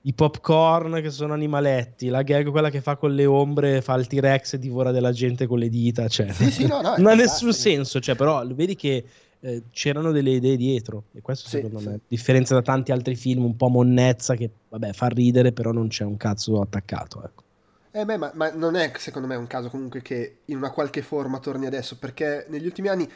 [0.09, 4.07] I popcorn che sono animaletti, la gag quella che fa con le ombre, fa il
[4.07, 6.09] T-Rex e divora della gente con le dita.
[6.09, 9.05] Cioè, Sì, sì, no, no, non ha nessun senso, cioè, però vedi che
[9.41, 13.17] eh, c'erano delle idee dietro e questo Sì, secondo me, a differenza da tanti altri
[13.17, 17.43] film un po' monnezza che vabbè fa ridere però non c'è un cazzo attaccato, ecco.
[17.91, 21.03] Eh beh, ma, ma non è secondo me un caso comunque che in una qualche
[21.03, 23.07] forma torni adesso, perché negli ultimi anni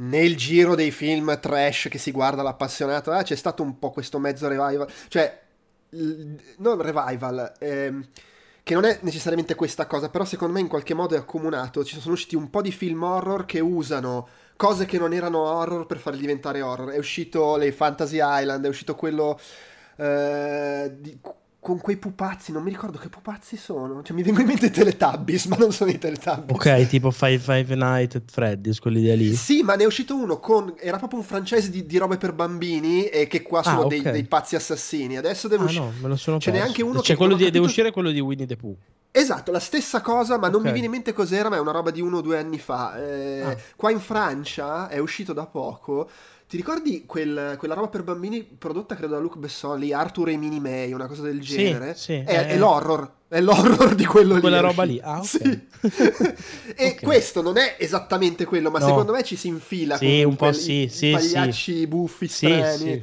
[0.00, 4.18] nel giro dei film trash che si guarda l'appassionato, eh, c'è stato un po' questo
[4.18, 5.46] mezzo revival, cioè,
[5.90, 8.06] non revival, ehm,
[8.62, 11.98] che non è necessariamente questa cosa, però secondo me in qualche modo è accomunato, ci
[12.00, 15.98] sono usciti un po' di film horror che usano cose che non erano horror per
[15.98, 19.38] farli diventare horror, è uscito le Fantasy Island, è uscito quello...
[19.96, 21.18] eh, di-
[21.68, 24.02] con quei pupazzi, non mi ricordo che pupazzi sono.
[24.02, 26.56] Cioè, mi vengono in mente i Teletubbies, ma non sono i Teletubbies.
[26.56, 29.34] Ok, tipo Five, Five Nights at Freddy's, quelli di lì.
[29.34, 30.74] Sì, ma ne è uscito uno con.
[30.78, 34.00] Era proprio un franchise di, di robe per bambini e che qua sono Ah, dei,
[34.00, 34.10] ok.
[34.10, 35.16] dei pazzi assassini.
[35.18, 35.84] Adesso deve Ah uscire.
[35.84, 37.64] no, me lo sono Ce n'è anche uno C'è che quello non di, deve capito-
[37.80, 38.76] uscire quello di Winnie the Pooh.
[39.10, 40.66] Esatto, la stessa cosa, ma non Ok.
[40.66, 42.96] mi viene in mente cos'era, ma è una roba di uno o due anni fa.
[42.98, 43.56] Eh, Ah.
[43.76, 46.08] Qua in Francia è uscito da poco.
[46.48, 50.38] Ti ricordi quel- quella roba per bambini prodotta credo da Luc Besson lì, Arthur e
[50.38, 51.94] May, una cosa del Sì, genere?
[51.94, 54.40] sì, è, è- è l'horror, è l'horror di quello lì.
[54.40, 55.26] Quella roba lì, ah, ok.
[55.26, 55.42] Sì.
[56.74, 57.02] e Ok.
[57.02, 58.86] questo non è esattamente quello, ma No.
[58.86, 62.92] secondo me ci si infila Sì, con un po' sì, sì, pagliacci buffi Sì, strani.
[62.92, 63.02] sì.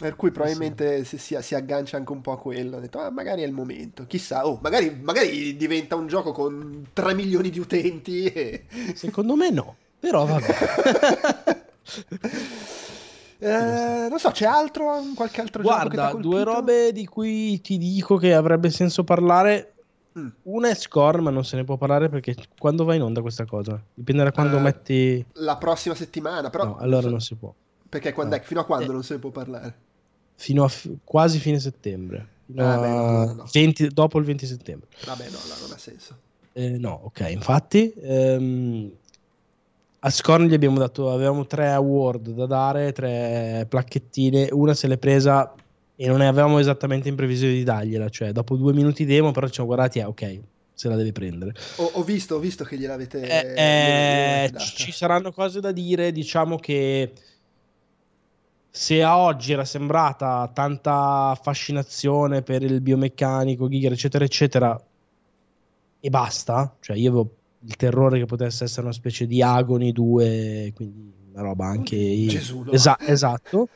[0.00, 2.78] Per cui probabilmente si, si- si aggancia anche un po' a quello.
[2.78, 4.04] Ho detto, ah, magari è il momento.
[4.06, 8.24] Chissà, oh, magari, magari diventa un gioco con 3 milioni di utenti.
[8.24, 8.64] E...
[8.94, 11.58] Secondo me no, però vabbè.
[13.42, 15.02] Eh, non so, c'è altro?
[15.14, 19.72] Qualche altro Guarda, due robe di cui ti dico che avrebbe senso parlare.
[20.18, 20.26] Mm.
[20.42, 23.44] Una è Score, ma non se ne può parlare perché quando va in onda questa
[23.46, 23.80] cosa?
[23.94, 25.24] Dipende da quando Eh, metti...
[25.34, 26.64] La prossima settimana, però.
[26.64, 27.54] no, allora so- non si può.
[27.88, 28.42] Perché quando no.
[28.42, 28.92] è- fino a quando Eh.
[28.92, 29.74] non se ne può parlare?
[30.34, 32.26] Fino a fi- quasi fine settembre.
[32.56, 33.44] Ah, beh, no, no, no.
[33.52, 34.88] 20 dopo il 20 settembre.
[35.06, 36.16] Vabbè, no, no, non ha senso.
[36.52, 38.90] Eh, no, ok, infatti ehm,
[40.02, 44.96] a Scorn gli abbiamo dato, avevamo tre award da dare, tre placchettine, una se l'è
[44.96, 45.52] presa
[45.94, 49.46] e non ne avevamo esattamente in previsione di dargliela, cioè dopo due minuti demo però
[49.46, 50.40] ci siamo guardati e ok,
[50.72, 51.52] se la deve prendere.
[51.76, 53.54] Ho, ho visto, ho visto che gliel'avete.
[53.54, 57.12] Eh, eh, ci saranno cose da dire, diciamo che
[58.70, 64.84] se a oggi era sembrata tanta fascinazione per il biomeccanico, Giger, eccetera, eccetera,
[66.00, 70.72] e basta, cioè io avevo il terrore che potesse essere una specie di Agoni 2,
[70.74, 72.26] quindi una roba anche...
[72.26, 72.64] Gesù.
[72.70, 73.68] Esa- esatto.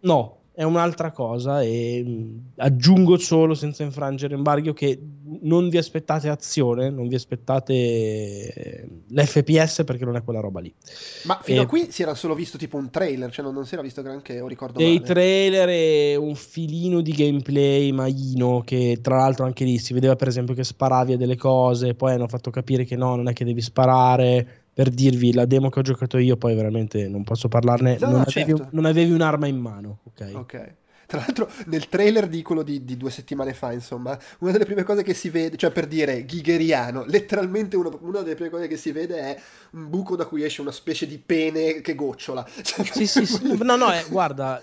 [0.00, 5.00] No, è un'altra cosa e mh, aggiungo solo senza infrangere embargo che
[5.40, 10.74] non vi aspettate azione, non vi aspettate eh, l'FPS perché non è quella roba lì.
[11.22, 13.66] Ma fino Eh, a qui si era solo visto tipo un trailer, cioè non, non
[13.66, 15.00] si era visto granché, o ricordo Dei male.
[15.00, 20.28] trailer e un filino di gameplay maino che tra l'altro anche lì si vedeva per
[20.28, 23.44] esempio che sparavi a delle cose, poi hanno fatto capire che no, non è che
[23.44, 24.60] devi sparare.
[24.74, 28.16] Per dirvi, la demo che ho giocato io, poi veramente non posso parlarne, No, non,
[28.16, 28.68] no, avevi, certo.
[28.72, 30.30] non avevi un'arma in mano, ok?
[30.34, 30.74] Ok.
[31.06, 34.82] Tra l'altro, nel trailer di quello di, di due settimane fa, insomma, una delle prime
[34.82, 38.78] cose che si vede, cioè per dire ghigheriano, letteralmente uno- una delle prime cose che
[38.78, 39.40] si vede è
[39.72, 42.46] un buco da cui esce una specie di pene che gocciola.
[42.94, 43.58] Sì, sì, sì.
[43.60, 44.62] No, no, eh, guarda,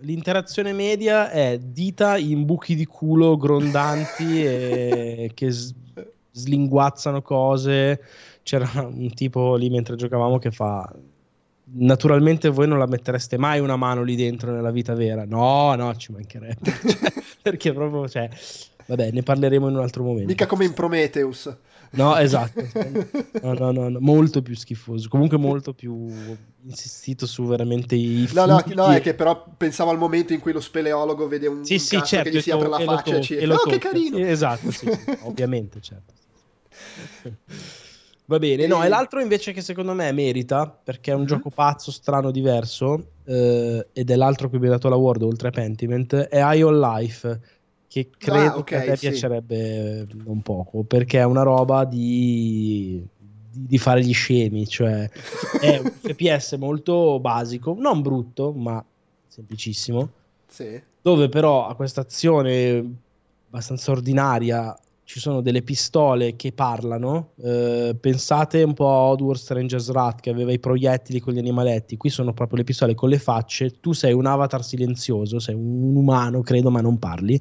[0.00, 5.72] l'interazione media è dita in buchi di culo grondanti e che s-
[6.30, 8.00] slinguazzano cose.
[8.48, 10.90] C'era un tipo lì mentre giocavamo che fa...
[11.70, 15.26] Naturalmente voi non la mettereste mai una mano lì dentro nella vita vera.
[15.26, 16.72] No, no, ci mancherebbe.
[16.80, 17.12] Cioè,
[17.42, 18.30] perché proprio, cioè...
[18.86, 20.28] Vabbè, ne parleremo in un altro momento.
[20.28, 21.54] Mica come in Prometheus.
[21.90, 22.64] No, esatto.
[23.42, 25.10] No, no, no, no, molto più schifoso.
[25.10, 26.06] Comunque molto più
[26.64, 30.52] insistito su veramente i No, no, no, è che però pensavo al momento in cui
[30.52, 32.30] lo speleologo vede un, Sì, un sì, certo.
[32.30, 34.16] che gli si e apre la faccia e ci e oh, che carino!
[34.16, 36.14] Esatto, sì, sì, ovviamente, certo.
[38.28, 41.26] Va bene, no, E- l'altro invece che secondo me merita, perché è un Mhm.
[41.26, 46.14] gioco pazzo, strano, diverso, eh, ed è l'altro che abbiamo dato l'award oltre a Pentiment,
[46.14, 47.40] è Ion Life,
[47.86, 48.96] che credo Ah, ok, che a te sì.
[48.96, 55.08] piacerebbe non poco, perché è una roba di, di, di fare gli scemi, cioè
[55.56, 58.84] è un FPS molto basico, non brutto, ma
[59.26, 60.12] semplicissimo
[60.48, 60.82] Sì.
[61.00, 63.02] dove però a questa azione
[63.46, 64.76] abbastanza ordinaria
[65.08, 67.30] ci sono delle pistole che parlano.
[67.42, 71.96] eh, pensate un po' a Oddworld Stranger's Wrath che aveva i proiettili con gli animaletti.
[71.96, 73.80] Qui sono proprio le pistole con le facce.
[73.80, 77.40] Tu sei un avatar silenzioso, sei un umano, credo, ma non parli.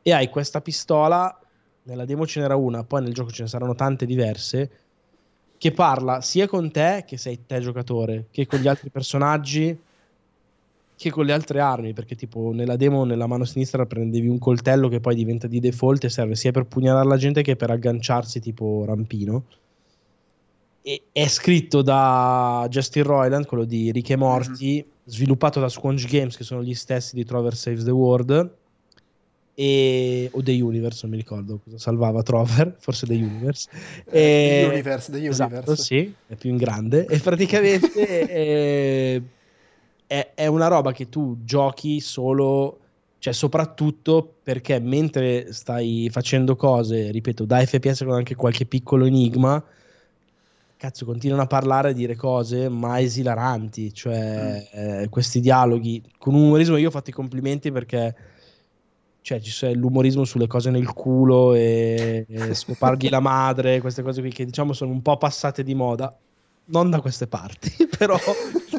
[0.00, 1.36] E hai questa pistola.
[1.82, 4.70] Nella demo ce n'era una, poi nel gioco ce ne saranno tante diverse.
[5.58, 9.76] Che parla sia con te, che sei te giocatore, che con gli altri personaggi,
[11.02, 14.88] che con le altre armi, perché tipo nella demo nella mano sinistra prendevi un coltello
[14.88, 18.40] che poi diventa di default e serve sia per pugnalare la gente che per agganciarsi
[18.40, 19.44] tipo rampino.
[20.84, 26.36] E è scritto da Justin Roiland, quello di Rick e Morty, sviluppato da Squanch Games,
[26.36, 28.54] che sono gli stessi di Trover Saves the World.
[29.54, 30.28] e...
[30.32, 33.68] o The Universe, non mi ricordo cosa salvava Trover, forse The Universe.
[34.10, 35.82] Eh, The Universe, The esatto, Universe.
[35.82, 37.92] sì, è più in grande e praticamente
[38.28, 39.22] eh,
[40.12, 42.78] è, è una roba che tu giochi solo
[43.18, 49.62] cioè soprattutto perché mentre stai facendo cose, ripeto, da FPS con anche qualche piccolo enigma,
[50.76, 56.42] cazzo, continuano a parlare e dire cose ma esilaranti, cioè eh, questi dialoghi con un
[56.46, 58.14] umorismo io ho fatto i complimenti perché
[59.20, 64.20] cioè ci sono l'umorismo sulle cose nel culo e, e scoparghi la madre, queste cose
[64.20, 66.14] qui che diciamo sono un po' passate di moda.
[66.64, 68.16] Non da queste parti, però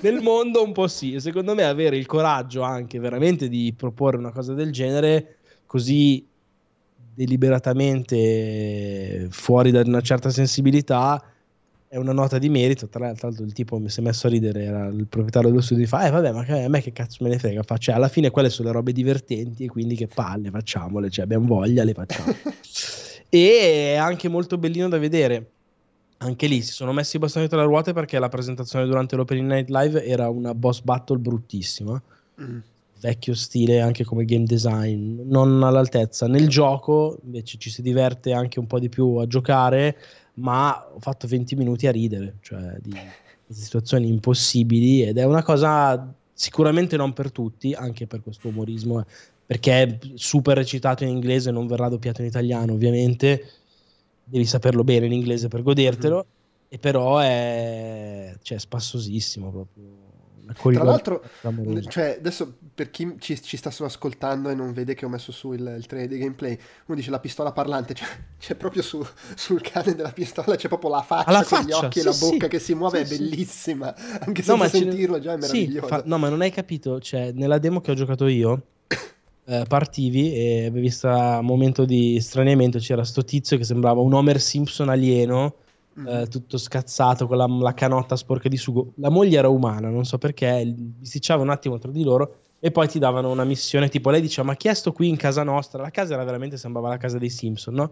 [0.01, 1.13] nel mondo un po' sì.
[1.13, 6.25] E secondo me avere il coraggio anche veramente di proporre una cosa del genere così
[7.15, 11.23] deliberatamente fuori da una certa sensibilità
[11.93, 12.89] è una nota di merito.
[12.89, 14.63] Tra l'altro, il tipo mi si è messo a ridere.
[14.63, 15.85] Era il proprietario dello studio.
[15.85, 17.61] Fa, eh, vabbè, ma a me che cazzo me ne frega?
[17.61, 19.65] Fa, cioè, alla fine, quelle sono le robe divertenti.
[19.65, 21.11] E quindi, che palle, facciamole.
[21.11, 22.33] Cioè, abbiamo voglia, le facciamo.
[23.29, 25.51] e è anche molto bellino da vedere.
[26.23, 29.49] Anche lì si sono messi i bastoni tra le ruote perché la presentazione durante l'Opening
[29.49, 32.01] Night Live era una boss battle bruttissima.
[32.41, 32.59] Mm.
[32.99, 36.27] Vecchio stile anche come game design, non all'altezza.
[36.27, 39.97] Nel gioco invece ci si diverte anche un po' di più a giocare
[40.35, 42.91] ma ho fatto 20 minuti a ridere, cioè di,
[43.45, 49.01] di situazioni impossibili ed è una cosa sicuramente non per tutti, anche per questo umorismo,
[49.01, 49.05] eh,
[49.45, 53.45] perché è super recitato in inglese, non verrà doppiato in italiano ovviamente,
[54.33, 56.67] devi saperlo bene in inglese per godertelo, mm-hmm.
[56.69, 60.11] e però è cioè, spassosissimo proprio
[60.53, 61.23] tra l'altro,
[61.87, 65.31] cioè, adesso per chi ci, ci, sta solo ascoltando e non vede che ho messo
[65.31, 69.05] su il, il trailer di gameplay, uno dice la pistola parlante, cioè, c'è proprio su,
[69.35, 72.17] sul cane della pistola, c'è proprio la faccia con faccia, gli occhi sì, e la
[72.19, 75.87] bocca sì, che si muove, sì, è bellissima, anche senza no, sentirlo già è meraviglioso.
[75.87, 78.61] Fa, no, ma non hai capito, cioè, nella demo che ho giocato io,
[79.45, 84.39] eh, partivi e avevi un momento di straniamento, c'era sto tizio che sembrava un Homer
[84.39, 85.55] Simpson alieno
[86.07, 88.93] eh, tutto scazzato con la, la, canotta sporca di sugo.
[88.95, 92.87] La moglie era umana, non so perché, bisticciava un attimo tra di loro e poi
[92.87, 95.81] ti davano una missione tipo lei diceva ma chi è sto qui in casa nostra?
[95.81, 97.91] La casa era veramente sembrava la casa dei Simpson, no?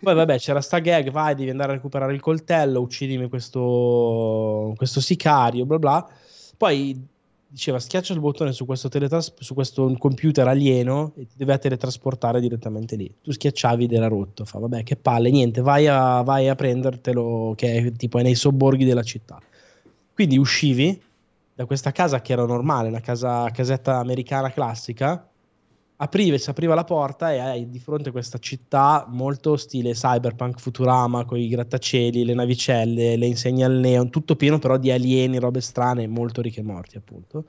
[0.00, 5.00] Poi vabbè c'era sta gag, vai devi andare a recuperare il coltello, uccidimi questo, questo
[5.00, 6.08] sicario, bla bla.
[6.56, 7.08] Poi
[7.50, 12.40] diceva schiaccia il bottone su questo, teletras- su questo computer alieno e ti deve teletrasportare
[12.40, 13.12] direttamente lì.
[13.20, 14.44] Tu schiacciavi ed era rotto.
[14.44, 18.36] Fa vabbè, che palle, niente, vai a, vai a prendertelo, che è tipo è nei
[18.36, 19.40] sobborghi della città.
[20.14, 21.00] Quindi uscivi
[21.54, 25.29] da questa casa che era normale, una casa, casetta americana classica,
[26.02, 31.24] apriva, si apriva la porta e hai di fronte questa città molto stile cyberpunk Futurama
[31.24, 35.60] con i grattacieli, le navicelle, le insegne al neon, tutto pieno però di alieni, robe
[35.60, 37.44] strane, molto ricche e morti appunto.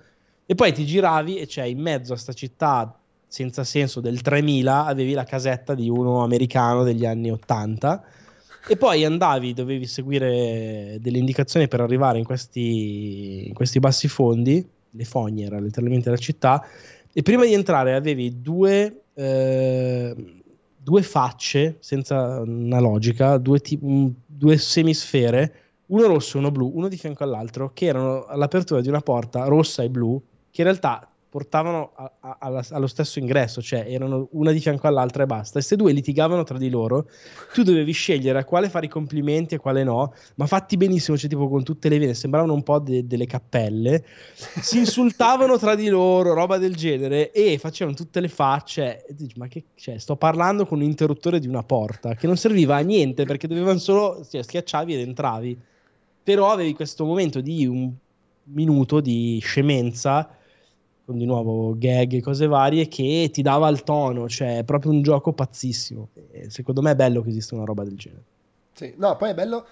[0.46, 2.94] E poi ti giravi e c'è in mezzo a sta città
[3.26, 8.04] senza senso del 3000 avevi la casetta di uno americano degli anni 80
[8.68, 14.68] e poi andavi, dovevi seguire delle indicazioni per arrivare in questi, in questi bassi fondi,
[14.90, 16.66] le fogne era letteralmente la città,
[17.14, 20.16] e prima di entrare avevi due, eh,
[20.78, 23.78] due facce senza una logica, due, t-
[24.26, 25.56] due semisfere,
[25.88, 29.44] uno rosso e uno blu, uno di fianco all'altro, che erano all'apertura di una porta
[29.46, 34.28] rossa e blu, che in realtà portavano a, a, alla, allo stesso ingresso, cioè erano
[34.32, 35.60] una di fianco all'altra e basta.
[35.60, 37.08] E se due litigavano tra di loro,
[37.54, 41.18] tu dovevi scegliere a quale fare i complimenti e a quale no, ma fatti benissimo,
[41.18, 44.04] cioè tipo con tutte le vene, sembravano un po' de, delle cappelle,
[44.34, 49.06] si insultavano tra di loro, roba del genere, e facevano tutte le facce.
[49.06, 52.36] E dici, ma che cioè, sto parlando con un interruttore di una porta, che non
[52.36, 55.58] serviva a niente, perché dovevano solo, cioè, schiacciavi ed entravi.
[56.24, 57.90] Però avevi questo momento di un
[58.44, 60.36] minuto di scemenza
[61.12, 64.92] con di nuovo gag e cose varie che ti dava il tono, cioè è proprio
[64.92, 66.10] un gioco pazzissimo.
[66.32, 68.24] E secondo me è bello che esista una roba del genere.
[68.74, 69.66] Sì, no, poi è bello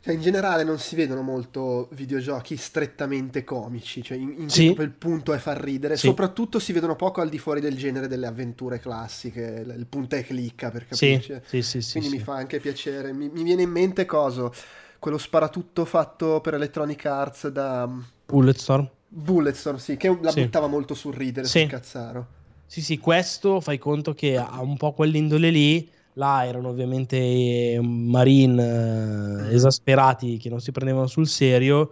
[0.00, 4.66] cioè, in generale non si vedono molto videogiochi strettamente comici, cioè in, in sì.
[4.66, 6.06] il punto è far ridere, sì.
[6.06, 10.24] soprattutto si vedono poco al di fuori del genere delle avventure classiche, il punto è
[10.24, 11.40] clicca per capirci.
[11.44, 13.12] Sì, sì, sì, Quindi mi fa anche piacere.
[13.12, 14.50] Mi, mi, viene in mente cosa?
[14.98, 17.88] Quello sparatutto fatto per Electronic Arts da
[18.26, 18.88] Bulletstorm.
[19.08, 20.42] Bulletstorm, sì, che la sì.
[20.42, 21.60] buttava molto sul ridere, sì.
[21.60, 22.26] sul cazzaro.
[22.66, 25.90] Sì, sì, questo fai conto che ha un po' quell'indole lì.
[26.14, 31.90] Là erano ovviamente eh, marine eh, esasperati che non si prendevano sul serio.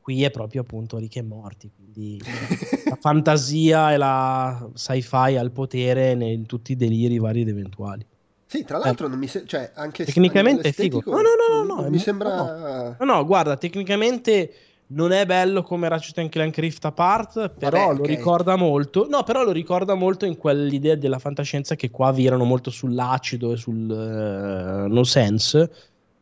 [0.00, 1.70] Qui è proprio appunto ricchi e morti.
[1.72, 2.20] Quindi
[2.88, 8.04] la fantasia e la sci-fi al potere in tutti i deliri vari ed eventuali.
[8.46, 9.10] Sì, tra l'altro, eh.
[9.10, 11.02] non mi se- cioè, anche tecnicamente è figo.
[11.06, 12.96] No, no, no, no, no mi sembra.
[12.98, 14.52] No, no, guarda, tecnicamente
[14.88, 18.06] Non è bello come Ratchet Clank Rift Apart, però Vabbè, lo ok.
[18.06, 19.08] ricorda molto.
[19.08, 23.56] No, però lo ricorda molto in quell'idea della fantascienza che qua virano molto sull'acido e
[23.56, 25.70] sul eh, no sense.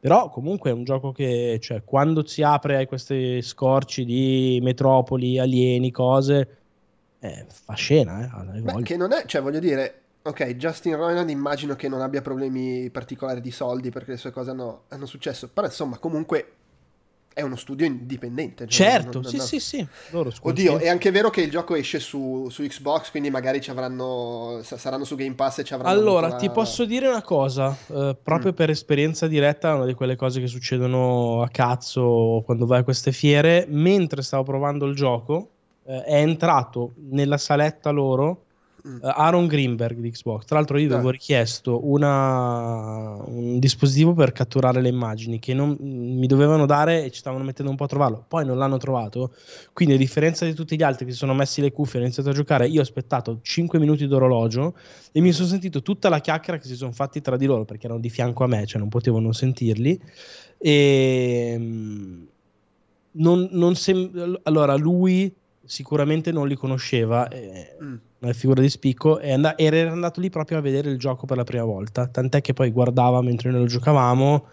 [0.00, 5.38] Però comunque è un gioco che, cioè, quando si apre ai questi scorci di metropoli,
[5.38, 6.56] alieni, cose,
[7.20, 11.74] eh, fa scena, eh, Beh, che non è, cioè voglio dire, ok, Justin Roiland immagino
[11.74, 15.66] che non abbia problemi particolari di soldi perché le sue cose hanno, hanno successo, però
[15.66, 16.52] insomma comunque
[17.34, 18.66] è uno studio indipendente.
[18.68, 19.86] cioè, Certo, non- sì, non- sì, sì.
[20.10, 23.70] Loro Oddio, è anche vero che il gioco esce su, su Xbox, quindi magari ci
[23.70, 27.22] avranno, sa- saranno su Game Pass e ci avranno Allora, avuto ti posso dire una
[27.22, 28.54] cosa, eh, proprio Mm.
[28.54, 32.84] per esperienza diretta, è una di quelle cose che succedono a cazzo quando vai a
[32.84, 33.66] queste fiere.
[33.68, 35.48] Mentre stavo provando il gioco,
[35.86, 38.42] eh, è entrato nella saletta loro
[38.86, 38.96] Mm.
[38.96, 40.44] eh, Aaron Greenberg di Xbox.
[40.44, 46.26] Tra l'altro, io avevo richiesto una- un dispositivo per catturare le immagini che non mi
[46.26, 48.24] dovevano dare e ci stavano mettendo un po' a trovarlo.
[48.28, 49.32] Poi non l'hanno trovato.
[49.72, 52.04] Quindi, a differenza di tutti gli altri che si sono messi le cuffie e hanno
[52.06, 54.74] iniziato a giocare, io ho aspettato 5 minuti d'orologio
[55.12, 57.86] e mi sono sentito tutta la chiacchiera che si sono fatti tra di loro perché
[57.86, 59.98] erano di fianco a me, cioè non potevo non sentirli.
[60.58, 62.22] E mm,
[63.12, 67.28] non, non sem- allora lui sicuramente non li conosceva.
[67.28, 67.94] eh, Mm.
[68.32, 71.44] Figura di spicco e and- era andato lì proprio a vedere il gioco per la
[71.44, 72.06] prima volta.
[72.06, 74.46] Tant'è che poi guardava mentre noi lo giocavamo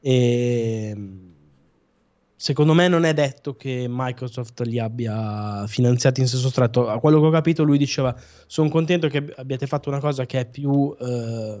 [0.00, 1.28] e mm,
[2.36, 6.88] secondo me non è detto che Microsoft li abbia finanziati in senso stretto.
[6.88, 8.14] A quello che ho capito lui diceva
[8.46, 11.60] sono contento che ab- abbiate fatto una cosa che è più eh,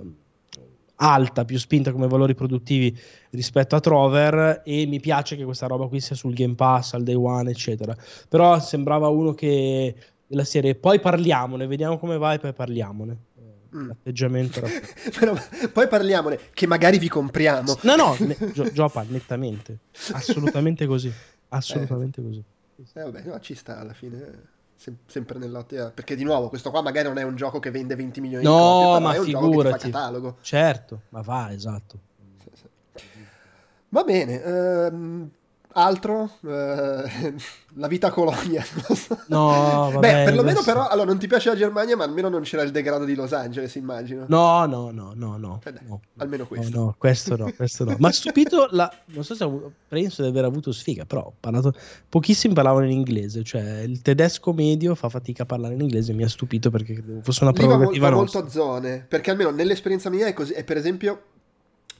[0.96, 2.96] alta, più spinta come valori produttivi
[3.30, 7.02] rispetto a Trover e mi piace che questa roba qui sia sul Game Pass, al
[7.02, 7.96] Day One eccetera.
[8.28, 9.94] Però sembrava uno che
[10.26, 13.16] della serie poi parliamone, vediamo come va e poi parliamone.
[13.38, 13.44] Eh,
[13.76, 13.88] Mm.
[13.88, 14.68] L'atteggiamento era...
[15.18, 15.34] Però,
[15.72, 17.76] poi parliamone, che magari vi compriamo.
[17.82, 19.78] No, no, ne- Gio- Giopa, nettamente.
[20.12, 21.12] Assolutamente così.
[21.48, 22.42] Assolutamente così.
[22.94, 24.54] Eh, vabbè, no, ci sta alla fine.
[24.76, 25.90] sem- sempre nell'ottica.
[25.90, 28.48] Perché di nuovo, questo qua magari non è un gioco che vende 20 milioni di
[28.48, 29.90] No, copie, però ma è un gioco che ti fa figurati.
[29.90, 30.36] catalogo.
[30.42, 31.98] Certo, ma va, esatto.
[33.88, 35.30] Va bene, ehm,
[35.78, 36.30] altro?
[36.46, 37.34] Eh,
[37.76, 38.64] la vita Colonia.
[39.28, 42.42] No, vabbè, Beh, perlomeno adesso- però, allora non ti piace la Germania, ma almeno non
[42.42, 44.24] c'era il degrado di Los Angeles, immagino.
[44.28, 45.60] No, no, no, no, no.
[45.64, 46.00] Eh dai, no.
[46.18, 46.78] almeno No, questo.
[46.78, 47.96] No, questo no, questo no.
[47.98, 48.90] Ma stupito, la...
[49.06, 51.72] non so se avuto- penso di aver avuto sfiga, però ho parlato...
[52.08, 56.22] pochissimi parlavano in inglese, cioè il tedesco medio fa fatica a parlare in inglese, mi
[56.22, 59.50] ha stupito perché fosse una Lì va, mo- prerogativa va molto a zone, perché almeno
[59.50, 60.52] nell'esperienza mia è così.
[60.52, 61.20] E per esempio,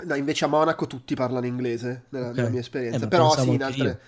[0.04, 2.36] no, invece a Monaco tutti parlano inglese, nella, Ok.
[2.36, 2.98] nella mia Eh, esperienza.
[3.00, 4.00] ma Però sì, in altre...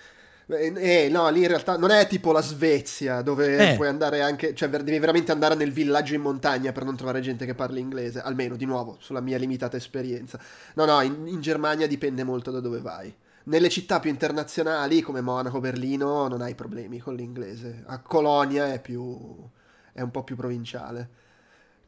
[0.51, 0.73] Eh,
[1.05, 3.75] eh, no, lì in realtà non è tipo la Svezia, dove Eh.
[3.75, 4.55] puoi andare anche...
[4.55, 8.19] Cioè, devi veramente andare nel villaggio in montagna per non trovare gente che parli inglese,
[8.19, 10.39] almeno, di nuovo, sulla mia limitata esperienza.
[10.73, 13.13] No, no, in, in Germania dipende molto da dove vai.
[13.43, 17.83] Nelle città più internazionali, come Monaco, Berlino, non hai problemi con l'inglese.
[17.85, 19.17] A Colonia è più...
[19.93, 21.09] è un po' più provinciale.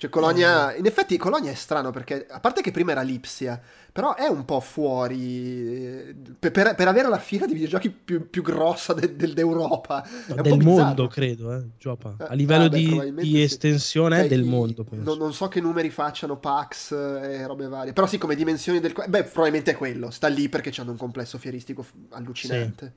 [0.01, 4.15] Cioè Colonia, in effetti Colonia è strano perché, a parte che prima era Lipsia, però
[4.15, 8.41] è un po' fuori, eh, per, per- per avere la fiera di videogiochi più, più
[8.41, 10.03] grossa de- del- d'Europa.
[10.03, 12.15] È po' del mondo, credo, eh, Giopa.
[12.19, 13.41] Eh, A livello di, probabilmente di sì.
[13.43, 15.03] estensione Cioè, del i- mondo, penso.
[15.05, 18.93] Non, non so che numeri facciano PAX e robe varie, però sì, come dimensioni del...
[19.07, 22.93] Beh, probabilmente è quello, sta lì perché hanno un complesso fieristico allucinante.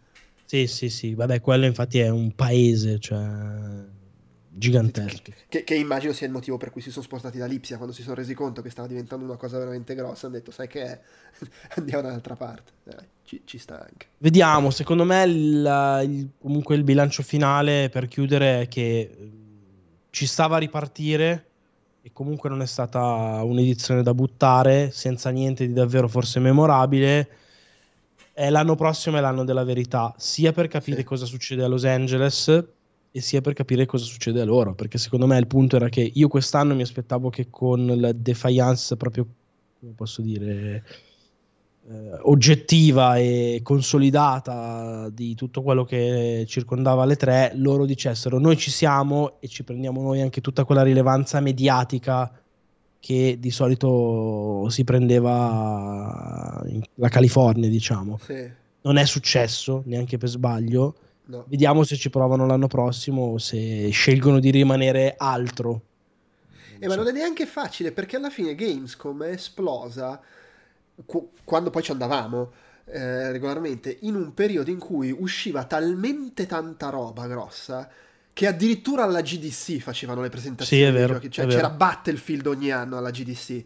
[0.47, 3.19] Sì, sì, sì, vabbè, quello infatti è un paese, cioè
[4.57, 5.33] gigantesco.
[5.49, 8.03] Che, che immagino sia il motivo per cui si sono spostati da Lipsia quando si
[8.03, 10.27] sono resi conto che stava diventando una cosa veramente grossa.
[10.27, 11.01] Hanno detto, sai che è?
[11.77, 12.73] Andiamo da un'altra parte.
[12.85, 14.07] Dai, ci, ci sta anche.
[14.19, 19.31] Vediamo, secondo me il, il- comunque il bilancio finale per chiudere è che eh,
[20.11, 21.47] ci stava a ripartire
[22.03, 27.29] e comunque non è stata un'edizione da buttare, senza niente di davvero forse memorabile.
[28.37, 31.05] E l'anno prossimo è l'anno della verità, sia per capire Sì.
[31.05, 32.65] cosa succede a Los Angeles
[33.17, 36.01] e sia per capire cosa succede a loro, perché secondo me il punto era che
[36.13, 39.25] io quest'anno mi aspettavo che con la defiance proprio,
[39.79, 40.83] come posso dire,
[41.89, 48.71] eh, oggettiva e consolidata di tutto quello che circondava le tre, loro dicessero noi ci
[48.73, 52.33] siamo e ci prendiamo noi anche tutta quella rilevanza mediatica
[52.99, 58.19] che di solito si prendeva in- la California, diciamo.
[58.19, 58.51] Sì,
[58.83, 60.97] Non è successo neanche per sbaglio.
[61.27, 61.45] No.
[61.49, 65.81] Vediamo se ci provano l'anno prossimo o se scelgono di rimanere altro.
[66.79, 70.21] Eh, ma non è neanche facile perché alla fine Gamescom è esplosa
[71.07, 72.53] qu- quando poi ci andavamo
[72.87, 77.89] eh, regolarmente in un periodo in cui usciva talmente tanta roba grossa
[78.33, 81.21] che addirittura alla GDC facevano le presentazioni Sì, è vero.
[81.21, 81.61] Cioè è vero.
[81.61, 83.65] c'era Battlefield ogni anno alla GDC.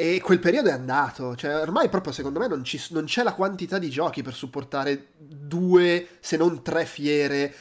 [0.00, 3.34] E quel periodo è andato, cioè ormai proprio secondo me non, ci, non c'è la
[3.34, 7.54] quantità di giochi per supportare due, se non tre fiere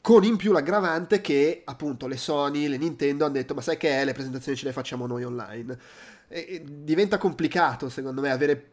[0.00, 3.90] con in più l'aggravante che appunto le Sony, le Nintendo hanno detto ma sai che
[3.90, 5.78] è, le presentazioni ce le facciamo noi online.
[6.26, 8.72] E, e diventa complicato secondo me avere...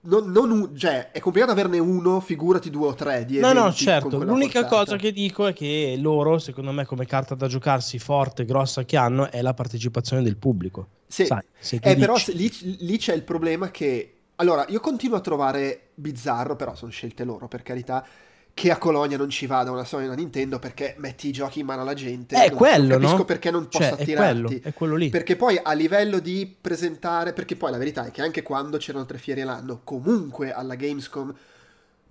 [0.00, 4.22] Non, non, cioè, è complicato averne uno, figurati due o tre di No, no, certo.
[4.22, 4.84] L'unica portata.
[4.84, 8.98] cosa che dico è che loro, secondo me, come carta da giocarsi forte, grossa che
[8.98, 10.88] hanno, è la partecipazione del pubblico.
[11.08, 14.12] Sì, Sai, eh, però lì, lì c'è il problema che...
[14.36, 18.06] Allora, io continuo a trovare bizzarro, però sono scelte loro, per carità
[18.58, 21.60] che a Colonia non ci vada una Sony e una Nintendo perché metti i giochi
[21.60, 22.34] in mano alla gente.
[22.34, 23.24] È non, quello, non capisco no?
[23.24, 24.40] perché non possa cioè, attirarti.
[24.40, 25.08] È quello, è quello lì.
[25.10, 29.06] Perché poi a livello di presentare, perché poi la verità è che anche quando c'erano
[29.06, 31.32] tre fiere l'anno, comunque alla Gamescom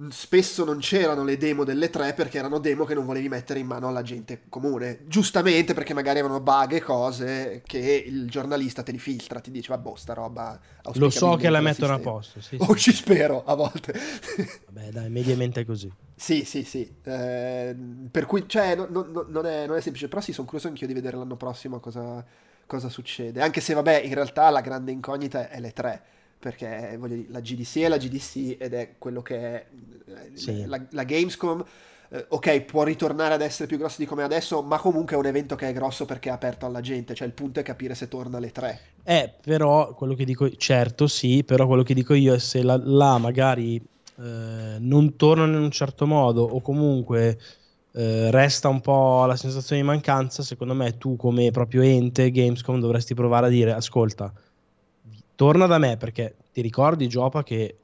[0.09, 3.65] spesso non c'erano le demo delle tre perché erano demo che non volevi mettere in
[3.67, 4.99] mano alla gente comune.
[5.07, 9.69] Giustamente perché magari avevano bug e cose che il giornalista te li filtra, ti dice
[9.69, 10.59] vabbè sta roba...
[10.93, 12.41] Lo so che la mettono a posto.
[12.41, 13.93] Sì, o ci spero a volte.
[14.69, 15.91] Vabbè dai, mediamente è così.
[16.15, 16.89] Sì, sì, sì.
[17.03, 17.75] Eh,
[18.09, 20.87] per cui, cioè, no, no, non, è, non, è, semplice, però sì, sono curioso anch'io
[20.87, 22.23] di vedere l'anno prossimo cosa,
[22.65, 23.41] cosa succede.
[23.41, 26.03] Anche se, vabbè, in realtà la grande incognita è le tre
[26.39, 29.65] perché voglio dire, la GDC è la GDC ed è quello che è
[30.07, 30.65] eh, sì.
[30.65, 31.63] la, la, Gamescom.
[32.09, 35.19] Eh, ok, può ritornare ad essere più grosso di come è adesso, ma comunque è
[35.19, 37.13] un evento che è grosso perché è aperto alla gente.
[37.13, 38.79] Cioè, il punto è capire se torna alle tre.
[39.03, 42.79] Eh, però quello che dico, certo, sì, però quello che dico io è se la,
[42.81, 47.39] là magari eh, non tornano in un certo modo o comunque.
[47.91, 50.43] Eh, resta un po' la sensazione di mancanza.
[50.43, 54.31] Secondo me, tu, come proprio ente Gamescom, dovresti provare a dire: Ascolta,
[55.37, 57.77] torna da me perché ti ricordi Giopa che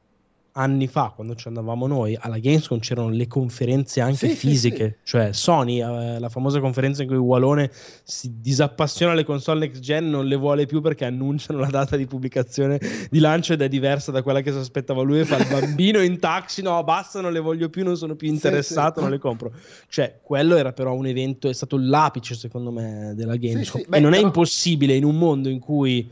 [0.53, 4.85] anni fa quando ci andavamo noi alla Gamescom c'erano le conferenze anche sì, fisiche.
[4.85, 4.97] sì, sì.
[5.03, 7.71] cioè Sony eh, la famosa conferenza in cui Walone
[8.03, 12.05] si disappassiona alle console next gen non le vuole più perché annunciano la data di
[12.05, 15.47] pubblicazione di lancio ed è diversa da quella che si aspettava lui e fa il
[15.49, 19.19] bambino in taxi no basta non le voglio più non sono più interessato non le
[19.19, 19.51] compro.
[19.87, 23.85] Cioè quello era però un evento è stato l'apice secondo me della Gamescom.
[23.87, 24.23] Beh, e non però...
[24.23, 26.11] è impossibile in un mondo in cui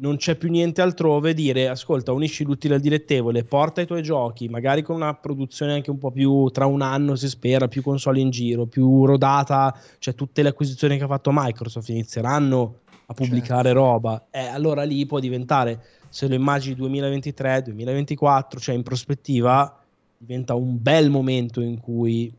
[0.00, 4.48] non c'è più niente altrove, dire ascolta, unisci l'utile al dilettevole, porta i tuoi giochi,
[4.48, 8.20] magari con una produzione anche un po' più tra un anno si spera, più console
[8.20, 13.68] in giro, più rodata, cioè tutte le acquisizioni che ha fatto Microsoft inizieranno a pubblicare
[13.68, 13.78] certo.
[13.78, 19.82] roba, e eh, allora lì può diventare, se lo immagini 2023, 2024, cioè in prospettiva,
[20.16, 22.32] diventa un bel momento in cui...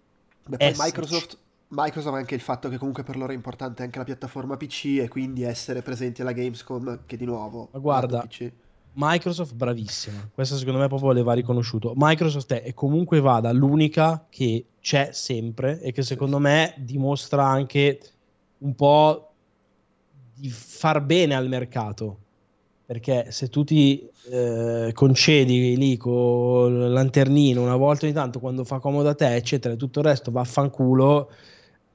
[0.48, 1.38] Beh, Microsoft
[1.74, 4.98] Microsoft ha anche il fatto che comunque per loro è importante anche la piattaforma PC
[5.00, 8.28] e quindi essere presenti alla Gamescom che di nuovo Ma guarda
[8.94, 10.30] Microsoft bravissima.
[10.34, 11.94] Questo secondo me proprio le va riconosciuto.
[11.96, 18.00] Microsoft è e comunque vada l'unica che c'è sempre e che secondo me dimostra anche
[18.58, 19.32] un po'
[20.36, 22.18] di far bene al mercato.
[22.86, 28.80] Perché se tu ti eh, concedi lì con lanternino una volta ogni tanto quando fa
[28.80, 31.30] comodo a te eccetera e tutto il resto vaffanculo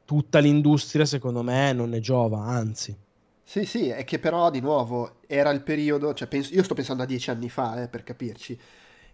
[0.07, 2.97] tutta l'industria secondo me non ne giova, anzi.
[3.43, 7.03] Sì, sì, è che però di nuovo era il periodo, cioè penso, io sto pensando
[7.03, 8.59] a dieci anni fa, eh, per capirci,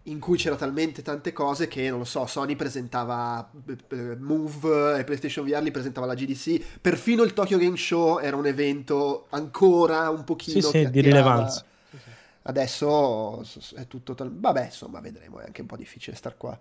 [0.05, 3.51] in cui c'era talmente tante cose che, non lo so, Sony presentava
[3.89, 8.37] eh, Move e PlayStation VR li presentava la GDC, perfino il Tokyo Game Show era
[8.37, 10.61] un evento ancora un pochino...
[10.61, 11.65] Sì, sì, di rilevanza.
[12.45, 13.45] Adesso
[13.77, 14.15] è tutto...
[14.15, 14.33] Tal...
[14.35, 16.59] Vabbè, insomma, vedremo, è anche un po' difficile star qua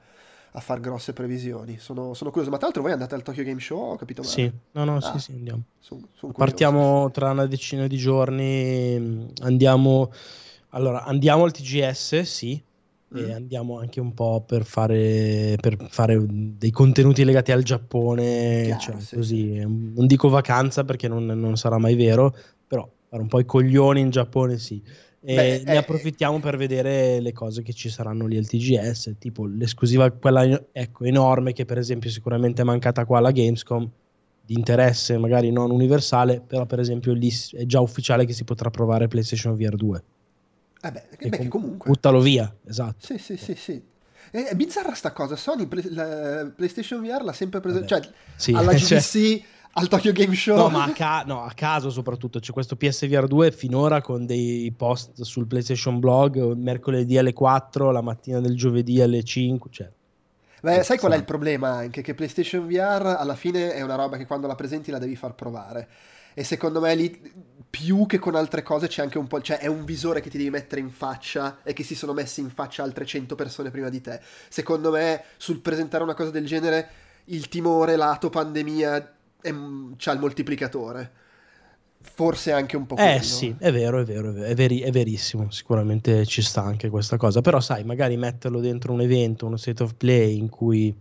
[0.51, 1.77] a far grosse previsioni.
[1.77, 2.51] Sono, sono, curioso.
[2.51, 4.33] Ma tra l'altro voi andate al Tokyo Game Show, ho capito male?
[4.33, 5.61] Sì, no, no, ah, sì, sì, andiamo.
[5.79, 10.11] Son, son Partiamo tra una decina di giorni, andiamo...
[10.73, 12.61] Allora, andiamo al TGS, sì,
[13.13, 13.17] mm.
[13.17, 18.79] e andiamo anche un po' per fare, per fare dei contenuti legati al Giappone, Chiaro,
[18.79, 19.53] cioè, sì, così.
[19.53, 19.59] Sì.
[19.59, 22.33] Non dico vacanza perché non, non sarà mai vero,
[22.65, 24.81] però fare un po' i coglioni in Giappone, sì.
[25.23, 29.17] E Beh, ne eh, approfittiamo per vedere le cose che ci saranno lì al TGS,
[29.19, 33.87] tipo l'esclusiva, quella ecco, enorme che per esempio sicuramente è mancata qua alla Gamescom,
[34.43, 38.71] di interesse magari non universale, però per esempio lì è già ufficiale che si potrà
[38.71, 40.03] provare PlayStation VR 2.
[40.81, 41.89] Eh beh, che, beh, com- comunque.
[41.91, 43.05] Buttalo via, esatto.
[43.05, 43.79] Sì, sì, sì, sì.
[44.31, 45.83] È bizzarra sta cosa, Sony play,
[46.55, 48.01] PlayStation VR l'ha sempre presa, cioè
[48.35, 49.43] sì, alla GDC...
[49.60, 50.57] Cioè al Tokyo Game Show.
[50.57, 52.39] No, ma a, ca- no, a, caso soprattutto.
[52.39, 58.01] C'è questo PSVR 2 finora con dei post sul PlayStation Blog, mercoledì alle 4, la
[58.01, 59.69] mattina del giovedì alle 5.
[59.71, 59.91] Cioè.
[60.61, 62.01] Beh, sai qual è il problema anche?
[62.01, 65.35] Che PlayStation VR alla fine è una roba che quando la presenti la devi far
[65.35, 65.87] provare.
[66.33, 69.41] E secondo me lì più che con altre cose c'è anche un po'.
[69.41, 72.41] cioè è un visore che ti devi mettere in faccia e che si sono messi
[72.41, 74.19] in faccia altre 100 persone prima di te.
[74.49, 76.89] Secondo me, sul presentare una cosa del genere,
[77.25, 79.15] il timore lato pandemia
[79.97, 81.11] c'ha il moltiplicatore.
[82.01, 83.21] forse anche un po' Eh quello.
[83.21, 86.89] sì, è vero, è vero, è, vero, è, veri- è verissimo, sicuramente ci sta anche
[86.89, 90.95] questa cosa, però sai, magari metterlo dentro un evento, uno state of play in cui...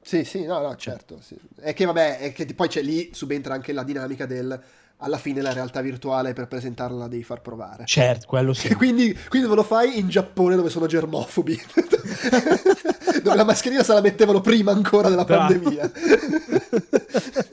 [0.00, 1.20] Sì, sì, no, no, certo.
[1.20, 1.36] sì.
[1.56, 4.62] È che vabbè, è che poi c'è lì subentra anche la dinamica del
[4.98, 7.84] alla fine la realtà virtuale per presentarla la devi far provare.
[7.86, 8.74] Certo, quello sì.
[8.74, 9.98] Quindi, quindi lo fai?
[9.98, 11.60] In Giappone dove sono germofobi.
[13.22, 15.52] dove la mascherina se la mettevano prima ancora della Bravo.
[15.52, 15.90] pandemia.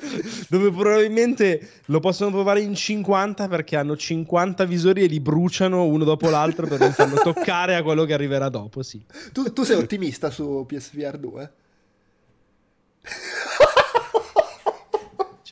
[0.47, 6.03] Dove probabilmente lo possono provare in 50 perché hanno 50 visori e li bruciano uno
[6.03, 9.03] dopo l'altro per non farlo toccare a quello che arriverà dopo, sì.
[9.31, 11.51] tu, tu sei ottimista su PSVR 2?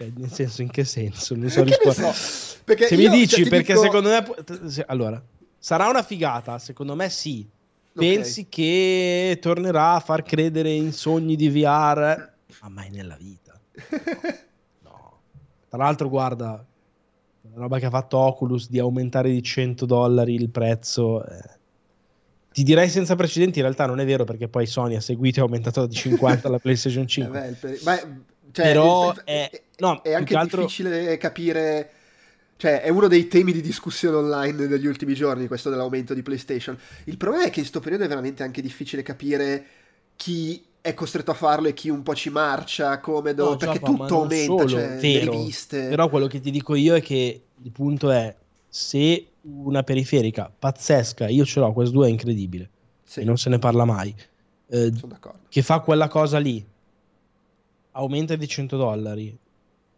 [0.02, 1.36] Cioè, nel senso, in che senso?
[1.36, 2.14] Non so rispondere.
[2.14, 2.56] so?
[2.64, 4.70] Perché Se io, mi dici, cioè, perché dico- secondo me...
[4.70, 5.22] se- Allora,
[5.60, 7.48] sarà una figata, secondo me sì.
[7.94, 12.30] Pensi che tornerà a far credere in sogni di VR?
[12.62, 13.60] Ma mai nella vita.
[14.84, 15.20] No.
[15.70, 16.66] Tra l'altro, guarda,
[17.54, 21.24] la roba che ha fatto Oculus di aumentare di 100 dollari il prezzo.
[21.26, 21.60] eh.
[22.54, 25.42] Ti direi senza precedenti, in realtà non è vero perché poi Sony ha seguito e
[25.42, 27.40] ha aumentato di 50 la PlayStation Eh, 5.
[27.40, 28.08] beh, il per- beh,
[28.52, 31.92] cioè, Però è- è, no, è anche che altro- difficile capire.
[32.58, 36.78] Cioè, è uno dei temi di discussione online degli ultimi giorni, questo dell'aumento di PlayStation.
[37.06, 39.66] Il problema è che in questo periodo è veramente anche difficile capire
[40.16, 43.80] chi è costretto a farlo e chi un po' ci marcia, come dove, No, perché
[43.80, 45.32] Giappa, tutto aumenta, solo, cioè, le vero.
[45.32, 45.88] riviste.
[45.88, 48.36] Però quello che ti dico io è che il punto è
[48.70, 52.70] se una periferica pazzesca, io ce l'ho, questo 2 è incredibile
[53.04, 54.14] Sì, e non se ne parla mai,
[54.68, 55.40] eh, sono d'accordo.
[55.50, 56.64] che fa quella cosa lì,
[57.94, 59.36] aumenta di 100 dollari,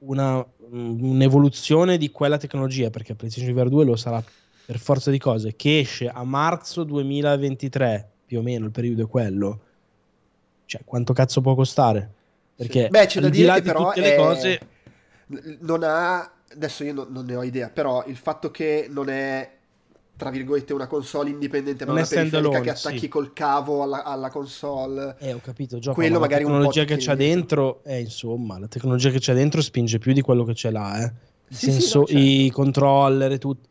[0.06, 4.23] una- un'evoluzione di quella tecnologia, perché PlayStation VR 2 lo sarà
[4.65, 9.07] per forza di cose, che esce a marzo 2023, più o meno il periodo è
[9.07, 9.59] quello,
[10.65, 12.11] cioè quanto cazzo può costare?
[12.56, 14.59] Perché Beh, c'è da dire che di però è- cose...
[15.61, 19.49] non ha adesso io non, non ne ho idea però il fatto che non è
[20.16, 23.08] tra virgolette una console indipendente ma Non una periferica che attacchi sì.
[23.08, 26.69] col cavo alla, alla console Eh, ho capito, Gioco, Quello ma magari la un po'
[26.69, 30.22] tecnologia ti che c'ha dentro, eh, insomma, la tecnologia che c'è dentro spinge più di
[30.22, 31.11] quello che c'è là, eh.
[31.50, 32.22] Sì, sì, senso, no, certo.
[32.22, 33.69] i controller e tutto.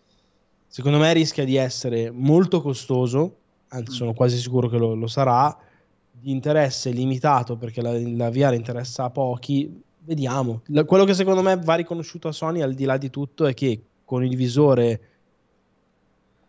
[0.66, 3.36] Secondo me rischia di essere molto costoso,
[3.68, 3.96] anzi Mm.
[3.96, 5.56] sono quasi sicuro che lo, lo sarà,
[6.10, 9.82] di interesse limitato perché la, la VR interessa a pochi.
[10.04, 10.62] Vediamo.
[10.66, 13.54] La- quello che secondo me va riconosciuto a Sony, al di là di tutto, è
[13.54, 15.00] che con il visore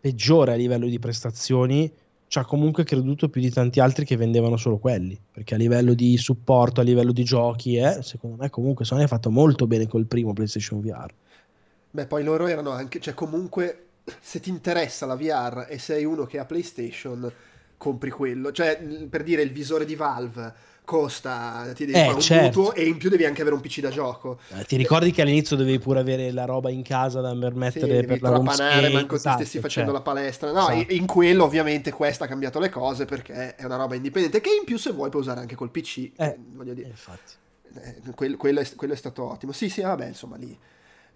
[0.04, 1.90] peggiore a livello di prestazioni
[2.28, 5.94] ci ha comunque creduto più di tanti altri che vendevano solo quelli perché a livello
[5.94, 9.88] di supporto, a livello di giochi eh, secondo me comunque Sony ha fatto molto bene
[9.88, 11.14] col primo PlayStation VR
[11.92, 13.86] beh poi loro erano anche cioè comunque
[14.20, 17.32] se ti interessa la VR e sei uno che ha PlayStation
[17.78, 18.52] compri quello.
[18.52, 20.54] Cioè per dire il visore di Valve
[20.86, 22.60] costa ti devi Eh, fare un certo.
[22.60, 25.22] mutuo e in più devi anche avere un PC da gioco Eh, ti ricordi che
[25.22, 28.90] all'inizio dovevi pure avere la roba in casa da per Sì, per la home scale,
[28.90, 30.00] manco esatto, ti stessi facendo cioè.
[30.00, 30.52] la palestra.
[30.52, 30.94] No, Esatto.
[30.94, 34.66] in- quello ovviamente questa ha cambiato le cose perché è una roba indipendente che in
[34.66, 36.12] più se vuoi puoi usare anche col PC.
[36.18, 37.34] Eh, voglio dire, infatti.
[37.76, 39.52] eh, quel- quello, è, quello è stato ottimo.
[39.52, 40.58] Sì, sì, vabbè, insomma, lì,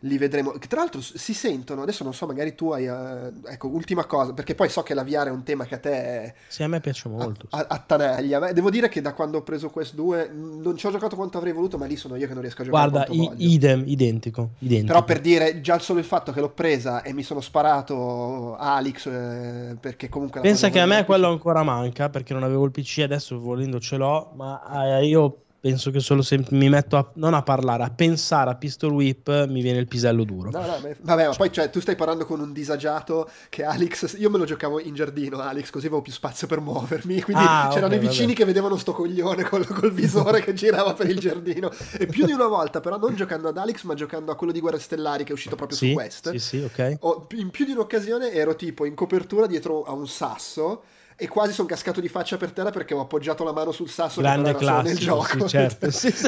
[0.02, 0.54] li vedremo.
[0.60, 2.86] Tra l'altro si sentono, adesso non so, magari tu hai...
[2.86, 5.80] eh, ecco, ultima cosa, perché poi so che la VR è un tema che a
[5.80, 7.48] te Sì, a me piace molto.
[7.50, 8.40] a- attanaglia.
[8.40, 11.16] Beh, Devo dire che da quando ho preso Quest 2 mh, non ci ho giocato
[11.16, 13.84] quanto avrei voluto, ma lì sono io che non riesco a giocare Guarda, i- idem,
[13.88, 14.94] identico, identico.
[14.94, 19.06] Però per dire, già solo il fatto che l'ho presa e mi sono sparato Alex,
[19.08, 20.42] eh, perché comunque...
[20.42, 23.98] Pensa che a me quello ancora manca perché non avevo il PC, adesso volendo ce
[23.98, 27.90] l'ho, ma eh, io penso che solo se mi metto a, non a parlare, a
[27.90, 30.50] pensare a Pistol Whip mi viene il pisello duro.
[30.50, 34.30] No, no, vabbè, ma poi cioè, tu stai parlando con un disagiato che Alex, io
[34.30, 37.96] me lo giocavo in giardino, Alex, così avevo più spazio per muovermi, quindi Ah, c'erano
[37.96, 38.38] ok, i vicini vabbè.
[38.38, 41.72] che vedevano sto coglione col, col visore che girava per il giardino.
[41.98, 44.60] E più di una volta, però non giocando ad Alex, ma giocando a quello di
[44.60, 46.30] Guerre Stellari che è uscito proprio Sì, su Quest.
[46.32, 46.98] sì, sì, ok.
[47.02, 50.84] Ho- in più di un'occasione ero tipo in copertura dietro a un sasso
[51.20, 54.22] e quasi sono cascato di faccia per terra perché ho appoggiato la mano sul sasso
[54.22, 55.48] Grande che solo nel classico, gioco.
[55.48, 55.90] sì, certo.
[55.98, 56.28] Sì, sì.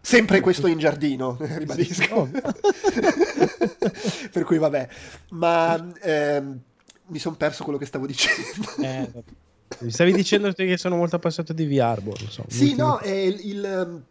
[0.00, 2.20] Sempre questo in giardino, ribadisco.
[2.20, 2.40] ovvio.
[4.32, 4.88] per cui vabbè,
[5.30, 6.60] ma ehm,
[7.06, 8.70] mi sono perso quello che stavo dicendo.
[8.80, 9.10] Eh,
[9.80, 12.44] mi stavi dicendo che sono molto appassionato di VR, boh, so.
[12.48, 14.02] Sì, l'ultimo- no, è il, il, ehm,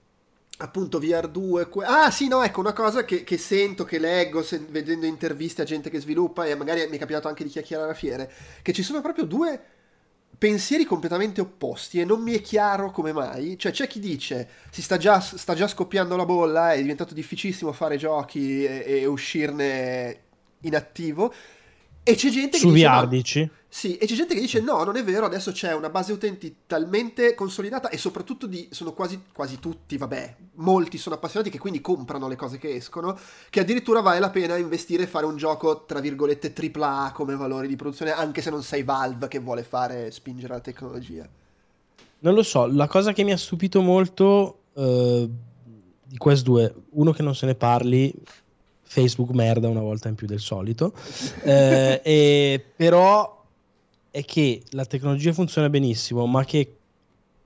[0.58, 1.70] appunto VR2.
[1.70, 5.62] que- Ah, sì, no, ecco una cosa che, che sento, che leggo se- vedendo interviste
[5.64, 8.74] a gente che sviluppa, e magari mi è capitato anche di chiacchierare a fiere, che
[8.74, 9.62] ci sono proprio due
[10.38, 13.58] pensieri completamente opposti e non mi è chiaro come mai.
[13.58, 17.72] Cioè, c'è chi dice si sta già, sta già scoppiando la bolla, è diventato difficilissimo
[17.72, 20.20] fare giochi e, e uscirne
[20.62, 21.34] in attivo.
[22.04, 23.50] E c'è gente Su che dice, VR dici?
[23.70, 26.56] Sì, e c'è gente che dice no, non è vero, adesso c'è una base utenti
[26.66, 31.82] talmente consolidata e soprattutto di, sono quasi, quasi tutti, vabbè, molti sono appassionati che quindi
[31.82, 33.18] comprano le cose che escono,
[33.50, 37.68] che addirittura vale la pena investire e fare un gioco, tra virgolette, AAA come valori
[37.68, 41.28] di produzione, anche se non sei Valve che vuole fare, spingere la tecnologia.
[42.20, 45.30] Non lo so, la cosa che mi ha stupito molto eh,
[46.04, 48.14] di Quest 2, uno che non se ne parli,
[48.82, 50.94] Facebook merda una volta in più del solito,
[51.44, 53.37] eh, e, però
[54.12, 56.76] è che la tecnologia funziona benissimo, ma che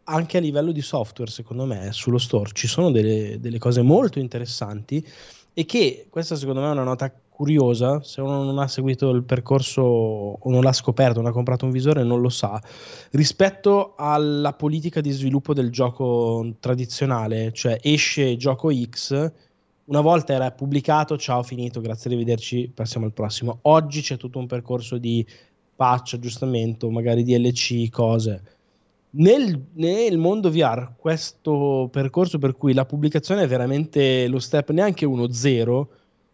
[0.05, 4.19] anche a livello di software, secondo me, sullo store ci sono delle, delle cose molto
[4.19, 5.05] interessanti
[5.53, 9.23] e che questa secondo me è una nota curiosa, se uno non ha seguito il
[9.23, 12.61] percorso o non l'ha scoperto, non ha comprato un visore, non lo sa,
[13.11, 19.31] rispetto alla politica di sviluppo del gioco tradizionale, cioè esce gioco X,
[19.85, 23.59] una volta era pubblicato, ciao, finito, grazie, arrivederci, passiamo al prossimo.
[23.63, 25.25] Oggi c'è tutto un percorso di
[25.81, 28.43] patch, aggiustamento, magari DLC, cose.
[29.13, 35.07] Nel, nel, mondo VR, questo percorso per cui la pubblicazione è veramente lo step neanche
[35.07, 35.89] uno zero,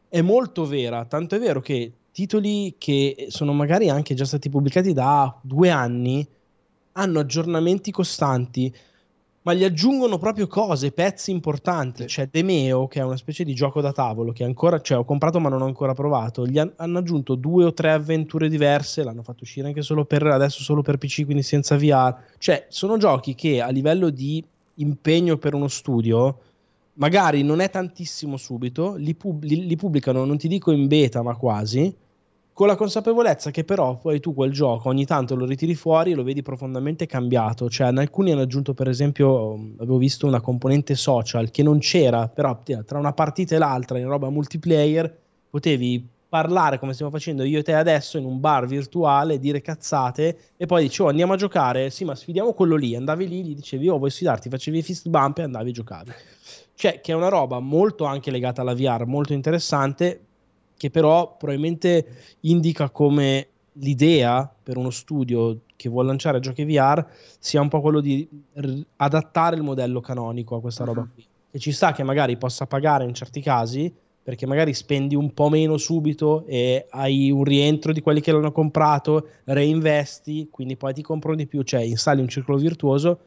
[0.10, 1.06] è molto vera.
[1.06, 6.28] Tanto è vero che titoli che sono magari anche già stati pubblicati da due anni
[6.92, 8.74] hanno aggiornamenti costanti
[9.48, 12.02] ma gli aggiungono proprio cose, pezzi importanti.
[12.02, 12.08] Sì.
[12.08, 15.40] C'è Demeo, che è una specie di gioco da tavolo che ancora, cioè, ho comprato
[15.40, 16.46] ma non ho ancora provato.
[16.46, 20.28] Gli han, hanno aggiunto due o tre avventure diverse, l'hanno fatto uscire anche solo per
[20.28, 22.14] adesso solo per PC, quindi senza VR.
[22.38, 24.44] Cioè, sono giochi che a livello di
[24.76, 26.40] impegno per uno studio
[26.96, 31.22] magari non è tantissimo subito, li, pub- li, li pubblicano, non ti dico in beta,
[31.22, 31.96] ma quasi
[32.58, 36.16] con la consapevolezza che però poi tu quel gioco ogni tanto lo ritiri fuori e
[36.16, 41.52] lo vedi profondamente cambiato, cioè alcuni hanno aggiunto per esempio, avevo visto una componente social
[41.52, 45.20] che non c'era, però tra una partita e l'altra in roba multiplayer
[45.52, 50.38] potevi parlare come stiamo facendo io e te adesso in un bar virtuale, dire cazzate
[50.58, 53.54] e poi dici oh andiamo a giocare, sì ma sfidiamo quello lì, andavi lì, gli
[53.54, 56.16] dicevi oh vuoi sfidarti, facevi fist bump e andavi a giocare.
[56.74, 60.27] Cioè che è una roba molto anche legata alla VR, molto interessante,
[60.78, 62.06] che però probabilmente
[62.42, 67.06] indica come l'idea per uno studio che vuole lanciare giochi VR
[67.40, 70.94] sia un po' quello di r- adattare il modello canonico a questa uh-huh.
[70.94, 71.26] roba qui.
[71.52, 73.94] E ci sta che magari possa pagare in certi casi
[74.28, 78.52] perché magari spendi un po' meno subito e hai un rientro di quelli che l'hanno
[78.52, 83.20] comprato, reinvesti, quindi poi ti comprano di più, cioè installi un circolo virtuoso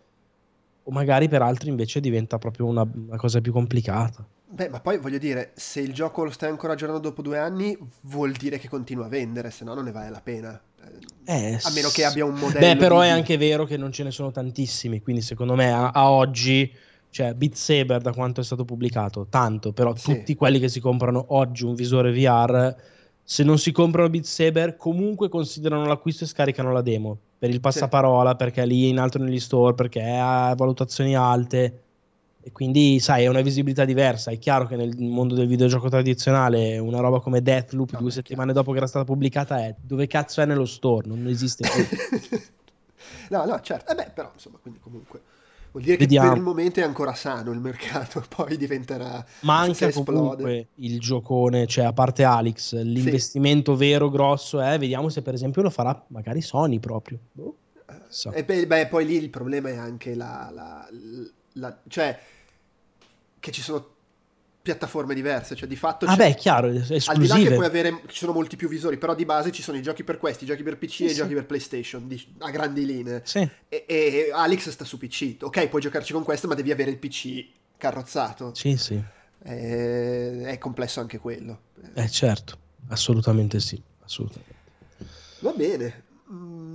[0.83, 4.27] o magari per altri invece diventa proprio una, una cosa più complicata.
[4.53, 7.79] Beh, ma poi voglio dire, se il gioco lo stai ancora aggiornando dopo due anni,
[8.03, 10.61] vuol dire che continua a vendere, se no non ne vale la pena.
[11.25, 12.59] Eh, a meno che abbia un modello.
[12.59, 13.07] Beh, però di...
[13.07, 16.73] è anche vero che non ce ne sono tantissimi, quindi secondo me a, a oggi,
[17.11, 20.15] cioè Beat Saber da quanto è stato pubblicato, tanto, però sì.
[20.15, 22.75] tutti quelli che si comprano oggi un visore VR,
[23.23, 27.61] se non si comprano Beat Saber, comunque considerano l'acquisto e scaricano la demo per il
[27.61, 28.37] passaparola, sì.
[28.37, 31.83] perché è lì in alto negli store, perché ha valutazioni alte
[32.43, 34.31] e quindi, sai, è una visibilità diversa.
[34.31, 38.53] È chiaro che nel mondo del videogioco tradizionale una roba come Deathloop no, due settimane
[38.53, 41.07] dopo che era stata pubblicata è dove cazzo è nello store?
[41.07, 42.39] Non esiste più.
[43.31, 43.93] no, no, certo.
[43.93, 45.21] Eh beh, però, insomma, quindi comunque...
[45.73, 46.27] Vuol dire Vediamo.
[46.27, 49.25] che per il momento è ancora sano il mercato, poi diventerà...
[49.41, 53.87] Manca comunque il giocone, cioè a parte Alex, l'investimento sì.
[53.87, 57.19] vero grosso è, vediamo se per esempio lo farà magari Sony proprio.
[57.31, 57.55] Boh.
[58.09, 58.33] So.
[58.33, 61.31] E beh, beh, poi lì il problema è anche la, la, la,
[61.89, 62.19] cioè
[63.39, 63.99] che ci sono
[64.63, 67.11] piattaforme diverse, cioè di fatto ah beh, chiaro, esclusive.
[67.13, 69.63] al di là che puoi avere ci sono molti più visori, però di base ci
[69.63, 71.15] sono i giochi per questi, i giochi per PC sì, e i sì.
[71.17, 73.23] giochi per PlayStation di, a grandi linee.
[73.25, 73.49] Sì.
[73.69, 75.37] E, e, Alex sta su PC.
[75.41, 77.47] Ok, puoi giocarci con questo, ma devi avere il PC
[77.79, 78.55] carrozzato.
[78.55, 79.03] Sì, sì.
[79.43, 81.61] E, è complesso anche quello.
[81.95, 84.55] Eh certo, assolutamente sì, assolutamente.
[85.41, 86.03] Va bene.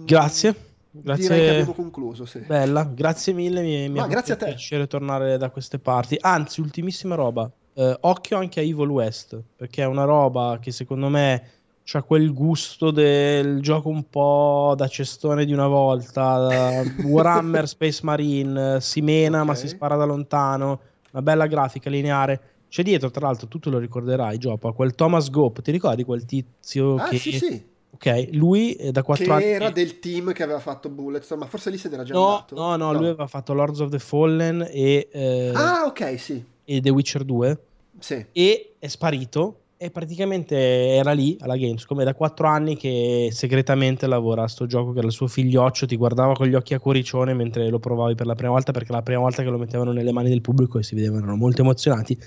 [0.06, 0.74] Grazie.
[1.02, 1.24] Grazie.
[1.28, 2.26] Direi che abbiamo concluso.
[2.26, 2.40] Sì.
[2.40, 3.62] Bella, grazie mille.
[3.62, 4.46] Mi, mi no, grazie a te.
[4.46, 6.18] piacere tornare da queste parti.
[6.20, 7.50] Anzi, ultimissima roba.
[7.74, 11.50] Eh, occhio anche a Evil West, perché è una roba che secondo me
[11.92, 16.84] ha quel gusto del gioco un po' da cestone di una volta.
[17.04, 19.48] Warhammer Space Marine, si mena okay.
[19.48, 20.80] ma si spara da lontano.
[21.12, 22.42] Una bella grafica lineare.
[22.70, 25.62] C'è dietro, tra l'altro, tu te lo ricorderai, Giopa, quel Thomas Gope.
[25.62, 27.18] Ti ricordi quel tizio ah, che...
[27.18, 29.44] Sì, sì Ok, lui da 4 che anni...
[29.46, 32.56] era del team che aveva fatto Bulletstorm, ma forse lì se n'era già no, andato.
[32.56, 35.08] No, no, no, lui aveva fatto Lords of the Fallen e...
[35.10, 36.44] Eh, ah, ok, sì.
[36.66, 37.60] E The Witcher 2.
[38.00, 38.26] Sì.
[38.34, 42.02] E è sparito e praticamente era lì alla Gamescom.
[42.02, 45.86] È da 4 anni che segretamente lavora a sto gioco che era il suo figlioccio,
[45.86, 48.92] ti guardava con gli occhi a cuoricione mentre lo provavi per la prima volta perché
[48.92, 52.18] la prima volta che lo mettevano nelle mani del pubblico e si vedevano molto emozionati.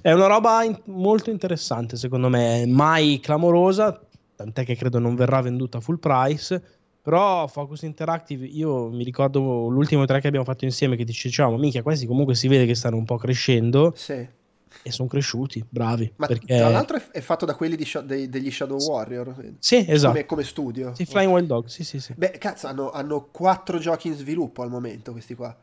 [0.00, 4.00] È una roba in- molto interessante secondo me, mai clamorosa,
[4.38, 6.62] tant'è che credo non verrà venduta full price,
[7.02, 11.82] Però Focus Interactive, io mi ricordo l'ultimo tre che abbiamo fatto insieme che dicevamo, minchia,
[11.82, 14.12] questi comunque si vede che stanno un po' crescendo Sì.
[14.82, 16.12] e sono cresciuti, bravi.
[16.16, 16.58] Ma perché...
[16.58, 19.54] tra l'altro è, fatto da quelli Sha- dei- degli Shadow Warrior.
[19.58, 20.12] Sì, esatto.
[20.12, 20.94] Come, come studio.
[20.94, 22.12] Sì, Flying Wild Dog, sì, sì, sì.
[22.14, 25.56] Beh, cazzo, hanno, hanno quattro giochi in sviluppo al momento, questi qua.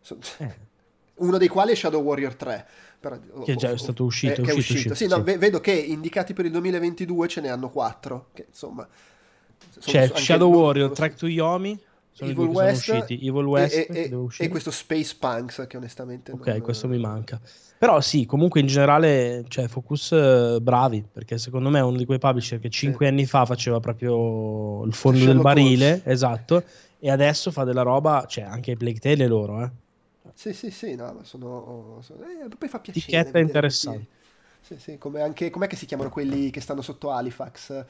[0.00, 0.66] So- Eh.
[1.18, 2.66] Uno dei quali è Shadow Warrior 3.
[3.00, 4.92] Però- Che già è stato uscito, eh, che è uscito, uscito.
[4.92, 5.22] uscito, Sì, no, sì.
[5.22, 8.28] ve- vedo che indicati per il 2022 ce ne hanno quattro.
[8.32, 8.86] Che insomma.
[9.80, 11.78] C'è Shadow non- Warrior, Track to Yomi,
[12.10, 13.26] sono Evil West usciti.
[13.26, 17.40] Evil West, e, e- e questo Space Punks che onestamente Ok, non- questo mi manca.
[17.78, 22.04] Però sì, comunque in generale, cioè, Focus eh, bravi, perché secondo me è uno di
[22.04, 26.02] quei publisher che cinque anni fa faceva proprio il fondo del Sherlock barile, Holmes.
[26.06, 26.62] esatto,
[26.98, 29.70] e adesso fa della roba, cioè anche i Plague Tale è loro, eh.
[30.38, 31.98] Sì, sì, sì, no, ma sono...
[32.00, 33.00] sono- eh, poi fa piacere.
[33.10, 34.06] Etichetta interessante.
[34.60, 35.50] Sì, sì, come anche...
[35.50, 37.84] Com'è che si chiamano quelli che stanno sotto Halifax?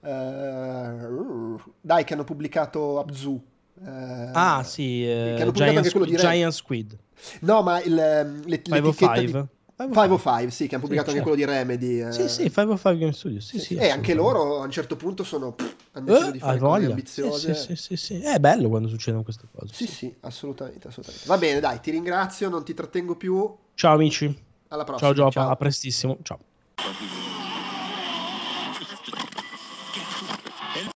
[0.00, 3.40] Uh, dai, che hanno pubblicato Abzu.
[3.80, 3.86] Eh,
[4.34, 6.98] Ah sì, eh, che hanno pubblicato Giant, anche quello di Giant Squid,
[7.42, 9.38] No, ma il, ehm, le, l'etichetta di...
[9.76, 10.16] 505.
[10.46, 12.00] 505, sì, che hanno pubblicato Sì, anche quello di Remedy.
[12.00, 12.12] eh.
[12.12, 13.74] Sì, sì, 505 Game Studio, sì, Sì.
[13.74, 15.52] E anche loro a un certo punto sono...
[15.52, 17.54] pff, hanno deciso Eh, di fare cose ambiziose.
[17.54, 18.20] sì, sì, sì, sì.
[18.20, 19.74] È bello quando succedono queste cose.
[19.74, 21.26] Sì, sì, assolutamente, assolutamente.
[21.28, 23.52] Va bene, dai, ti ringrazio, non ti trattengo più.
[23.74, 24.26] Ciao amici.
[24.68, 25.12] Alla prossima.
[25.12, 26.18] Ciao Giopa, a prestissimo.
[26.22, 27.33] Ciao.